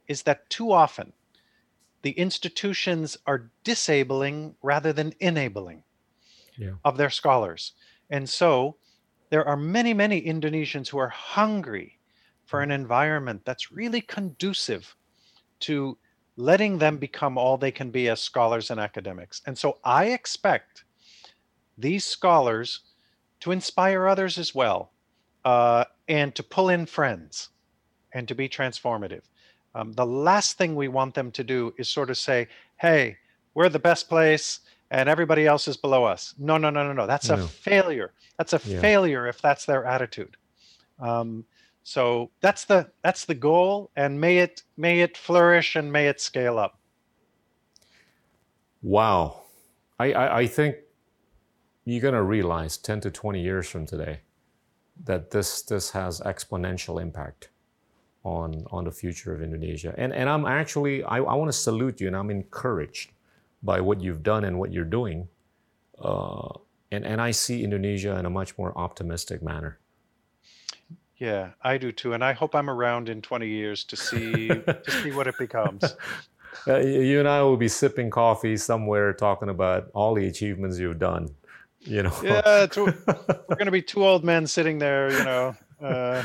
is 0.07 0.23
that 0.23 0.49
too 0.49 0.71
often 0.71 1.13
the 2.01 2.11
institutions 2.11 3.17
are 3.25 3.49
disabling 3.63 4.55
rather 4.61 4.93
than 4.93 5.13
enabling 5.19 5.83
Yeah. 6.57 6.75
of 6.83 6.97
their 6.97 7.09
scholars. 7.09 7.73
And 8.09 8.27
so 8.29 8.77
there 9.29 9.45
are 9.47 9.57
many, 9.57 9.93
many 9.93 10.21
Indonesians 10.21 10.87
who 10.87 10.97
are 10.97 11.09
hungry 11.09 11.99
for 12.45 12.61
an 12.61 12.71
environment 12.71 13.41
that's 13.45 13.71
really 13.71 14.01
conducive 14.01 14.95
to 15.59 15.97
letting 16.37 16.77
them 16.77 16.97
become 16.97 17.37
all 17.37 17.57
they 17.57 17.71
can 17.71 17.91
be 17.91 18.09
as 18.09 18.21
scholars 18.21 18.71
and 18.71 18.79
academics. 18.79 19.41
And 19.45 19.57
so 19.57 19.79
I 19.83 20.05
expect 20.05 20.85
these 21.77 22.05
scholars 22.05 22.81
to 23.41 23.51
inspire 23.51 24.07
others 24.07 24.37
as 24.37 24.55
well 24.55 24.91
uh, 25.45 25.85
and 26.07 26.33
to 26.35 26.43
pull 26.43 26.69
in 26.69 26.85
friends 26.85 27.49
and 28.13 28.27
to 28.27 28.35
be 28.35 28.49
transformative. 28.49 29.21
Um, 29.75 29.93
the 29.93 30.05
last 30.05 30.57
thing 30.57 30.75
we 30.75 30.87
want 30.87 31.13
them 31.13 31.31
to 31.31 31.43
do 31.43 31.73
is 31.77 31.87
sort 31.87 32.09
of 32.09 32.17
say, 32.17 32.47
hey, 32.77 33.17
we're 33.53 33.69
the 33.69 33.79
best 33.79 34.09
place 34.09 34.61
and 34.89 35.09
everybody 35.09 35.45
else 35.45 35.67
is 35.67 35.77
below 35.77 36.03
us. 36.05 36.33
No, 36.37 36.57
no, 36.57 36.69
no, 36.69 36.83
no, 36.83 36.93
no. 36.93 37.05
That's 37.05 37.29
a 37.29 37.37
failure. 37.47 38.13
That's 38.37 38.53
a 38.53 38.61
Yeah. 38.65 38.79
failure 38.79 39.27
if 39.27 39.41
that's 39.41 39.65
their 39.65 39.85
attitude. 39.85 40.37
Um, 40.99 41.45
so 41.83 42.31
that's 42.41 42.65
the 42.65 42.91
that's 43.01 43.25
the 43.25 43.35
goal, 43.35 43.91
and 43.95 44.19
may 44.19 44.39
it 44.39 44.63
may 44.75 44.99
it 45.01 45.15
flourish 45.15 45.75
and 45.75 45.91
may 45.91 46.07
it 46.07 46.19
scale 46.19 46.57
up. 46.57 46.79
Wow. 48.81 49.41
I, 49.99 50.11
I, 50.13 50.37
I 50.39 50.47
think 50.47 50.75
you're 51.87 52.01
going 52.01 52.13
to 52.13 52.23
realize 52.23 52.77
10 52.77 52.99
to 53.01 53.11
20 53.11 53.41
years 53.41 53.69
from 53.69 53.85
today 53.85 54.19
that 55.05 55.31
this, 55.31 55.61
this 55.61 55.91
has 55.91 56.19
exponential 56.19 57.01
impact 57.01 57.49
on, 58.23 58.65
on 58.71 58.83
the 58.83 58.91
future 58.91 59.33
of 59.33 59.41
Indonesia. 59.41 59.93
And, 59.97 60.11
and 60.11 60.29
I'm 60.29 60.45
actually, 60.45 61.03
I, 61.05 61.17
I 61.17 61.33
want 61.35 61.49
to 61.49 61.57
salute 61.57 62.01
you 62.01 62.07
and 62.07 62.15
I'm 62.15 62.29
encouraged 62.29 63.11
by 63.63 63.79
what 63.79 64.01
you've 64.01 64.21
done 64.21 64.43
and 64.43 64.59
what 64.59 64.73
you're 64.73 64.83
doing. 64.83 65.29
Uh, 65.97 66.49
and, 66.91 67.05
and 67.05 67.21
I 67.21 67.31
see 67.31 67.63
Indonesia 67.63 68.19
in 68.19 68.25
a 68.25 68.29
much 68.29 68.57
more 68.57 68.77
optimistic 68.77 69.41
manner. 69.41 69.79
Yeah, 71.15 71.51
I 71.63 71.77
do 71.77 71.91
too, 71.91 72.13
and 72.13 72.23
I 72.23 72.33
hope 72.33 72.53
I'm 72.53 72.69
around 72.69 73.09
in 73.09 73.21
20 73.21 73.47
years 73.47 73.83
to 73.85 73.95
see 73.95 74.47
to 74.49 74.91
see 75.01 75.11
what 75.11 75.25
it 75.25 75.35
becomes. 75.39 75.83
Uh, 76.67 76.77
you 76.77 77.01
you 77.01 77.19
and 77.19 77.27
I 77.27 77.41
will 77.41 77.57
be 77.57 77.67
sipping 77.67 78.11
coffee 78.11 78.55
somewhere 78.55 79.13
talking 79.13 79.49
about 79.49 79.89
all 79.95 80.13
the 80.13 80.27
achievements 80.27 80.77
you've 80.77 80.99
done. 80.99 81.29
You 81.87 82.03
know, 82.03 82.13
Yeah, 82.23 82.41
it's, 82.63 82.77
we're 82.77 82.93
going 83.49 83.65
to 83.65 83.71
be 83.71 83.81
two 83.81 84.05
old 84.05 84.23
men 84.23 84.45
sitting 84.45 84.77
there, 84.77 85.11
you 85.11 85.23
know, 85.23 85.55
uh, 85.81 86.23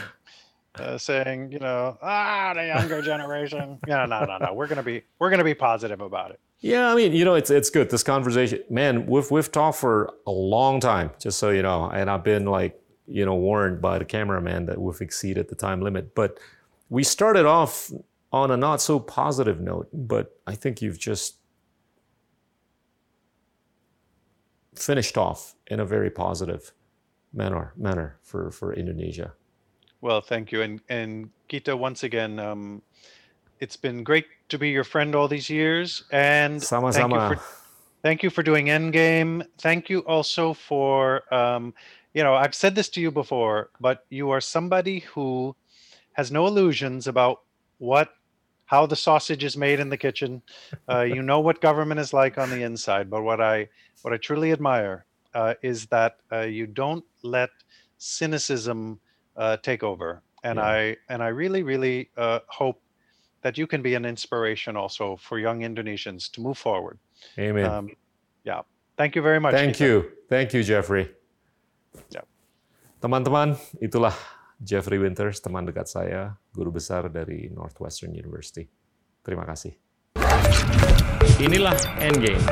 uh, 0.75 0.99
saying, 0.99 1.53
you 1.53 1.59
know, 1.59 1.97
ah, 2.03 2.53
the 2.55 2.67
younger 2.67 3.03
generation. 3.03 3.79
Yeah, 3.87 4.07
no, 4.07 4.25
no, 4.25 4.39
no. 4.39 4.55
We're 4.55 4.67
going 4.67 4.79
to 4.79 4.83
be 4.83 5.03
we're 5.19 5.31
going 5.31 5.39
to 5.39 5.45
be 5.45 5.55
positive 5.55 6.01
about 6.01 6.31
it. 6.31 6.41
Yeah, 6.61 6.91
I 6.91 6.95
mean, 6.95 7.13
you 7.13 7.25
know, 7.25 7.35
it's 7.35 7.51
it's 7.51 7.71
good. 7.71 7.91
This 7.91 8.03
conversation, 8.03 8.61
man, 8.71 9.07
we've 9.07 9.31
we've 9.31 9.51
talked 9.51 9.79
for 9.79 10.15
a 10.27 10.31
long 10.31 10.81
time, 10.81 11.11
just 11.19 11.39
so 11.39 11.51
you 11.51 11.63
know, 11.63 11.91
and 11.91 12.09
I've 12.09 12.25
been 12.25 12.47
like, 12.47 12.81
you 13.07 13.27
know, 13.27 13.35
warned 13.35 13.83
by 13.83 13.99
the 13.99 14.05
cameraman 14.05 14.67
that 14.67 14.81
we've 14.81 15.01
exceeded 15.01 15.49
the 15.49 15.55
time 15.55 15.81
limit. 15.81 16.15
But 16.15 16.39
we 16.89 17.05
started 17.05 17.47
off 17.47 17.91
on 18.33 18.51
a 18.51 18.57
not 18.57 18.81
so 18.81 18.99
positive 18.99 19.61
note, 19.61 19.89
but 19.93 20.39
I 20.47 20.55
think 20.55 20.81
you've 20.81 20.99
just 20.99 21.37
finished 24.75 25.19
off 25.19 25.55
in 25.67 25.81
a 25.81 25.85
very 25.85 26.11
positive 26.11 26.73
manner 27.33 27.73
manner 27.77 28.19
for 28.23 28.51
for 28.51 28.75
Indonesia. 28.75 29.33
Well, 30.01 30.21
thank 30.21 30.53
you, 30.53 30.63
and 30.63 30.81
and 30.89 31.31
Gita, 31.49 31.77
once 31.77 32.03
again, 32.03 32.39
um, 32.39 32.83
it's 33.61 33.77
been 33.77 34.03
great 34.03 34.27
to 34.49 34.59
be 34.59 34.71
your 34.71 34.85
friend 34.85 35.15
all 35.15 35.29
these 35.29 35.49
years, 35.49 36.05
and 36.11 36.61
thank 36.61 36.63
you 36.63 36.67
Sama-sama. 36.67 37.37
for 37.37 37.43
Thank 38.03 38.25
you 38.25 38.31
for 38.31 38.43
doing 38.43 38.67
Endgame. 38.67 39.47
Thank 39.59 39.89
you 39.89 40.01
also 40.01 40.55
for, 40.55 41.23
um, 41.33 41.73
you 42.15 42.25
know, 42.25 42.35
I've 42.35 42.55
said 42.55 42.75
this 42.75 42.89
to 42.91 43.01
you 43.01 43.13
before, 43.13 43.71
but 43.79 44.05
you 44.11 44.31
are 44.31 44.41
somebody 44.41 45.07
who 45.15 45.55
has 46.15 46.33
no 46.33 46.49
illusions 46.49 47.07
about 47.07 47.43
what, 47.79 48.11
how 48.73 48.89
the 48.89 48.97
sausage 48.97 49.45
is 49.45 49.55
made 49.55 49.79
in 49.85 49.93
the 49.93 50.01
kitchen. 50.01 50.41
Uh, 50.89 51.05
you 51.05 51.21
know 51.21 51.41
what 51.45 51.61
government 51.61 52.01
is 52.01 52.17
like 52.17 52.41
on 52.41 52.49
the 52.49 52.65
inside. 52.65 53.13
But 53.13 53.21
what 53.21 53.37
I, 53.37 53.69
what 54.01 54.17
I 54.17 54.17
truly 54.17 54.51
admire 54.51 55.05
uh, 55.37 55.53
is 55.61 55.85
that 55.93 56.17
uh, 56.33 56.49
you 56.49 56.65
don't 56.65 57.05
let 57.21 57.53
cynicism 58.01 58.97
uh, 59.37 59.61
take 59.61 59.85
over. 59.85 60.25
And 60.41 60.57
Yeah. 60.57 60.65
I, 60.65 60.97
and 61.13 61.21
I 61.21 61.29
really, 61.29 61.63
really 61.63 62.09
uh, 62.17 62.41
hope 62.49 62.81
that 63.45 63.61
you 63.61 63.69
can 63.69 63.85
be 63.85 63.93
an 63.93 64.09
inspiration 64.09 64.73
also 64.73 65.21
for 65.21 65.37
young 65.37 65.61
Indonesians 65.61 66.33
to 66.33 66.41
move 66.41 66.57
forward. 66.57 66.97
Amen. 67.37 67.69
Um, 67.69 67.87
yeah. 68.43 68.65
Thank 68.97 69.13
you 69.17 69.23
very 69.23 69.39
much. 69.39 69.53
Thank 69.53 69.85
you. 69.85 70.17
Thank 70.33 70.57
you, 70.57 70.65
Jeffrey. 70.65 71.13
Yep. 72.09 72.25
Teman-teman, 73.05 73.61
itulah 73.85 74.17
Jeffrey 74.63 75.03
Winters, 75.03 75.43
teman 75.43 75.67
dekat 75.67 75.91
saya, 75.91 76.39
guru 76.55 76.79
besar 76.79 77.11
dari 77.11 77.51
Northwestern 77.51 78.15
University. 78.15 78.63
Terima 79.19 79.43
kasih. 79.43 79.75
Inilah 81.43 81.75
Endgame. 81.99 82.47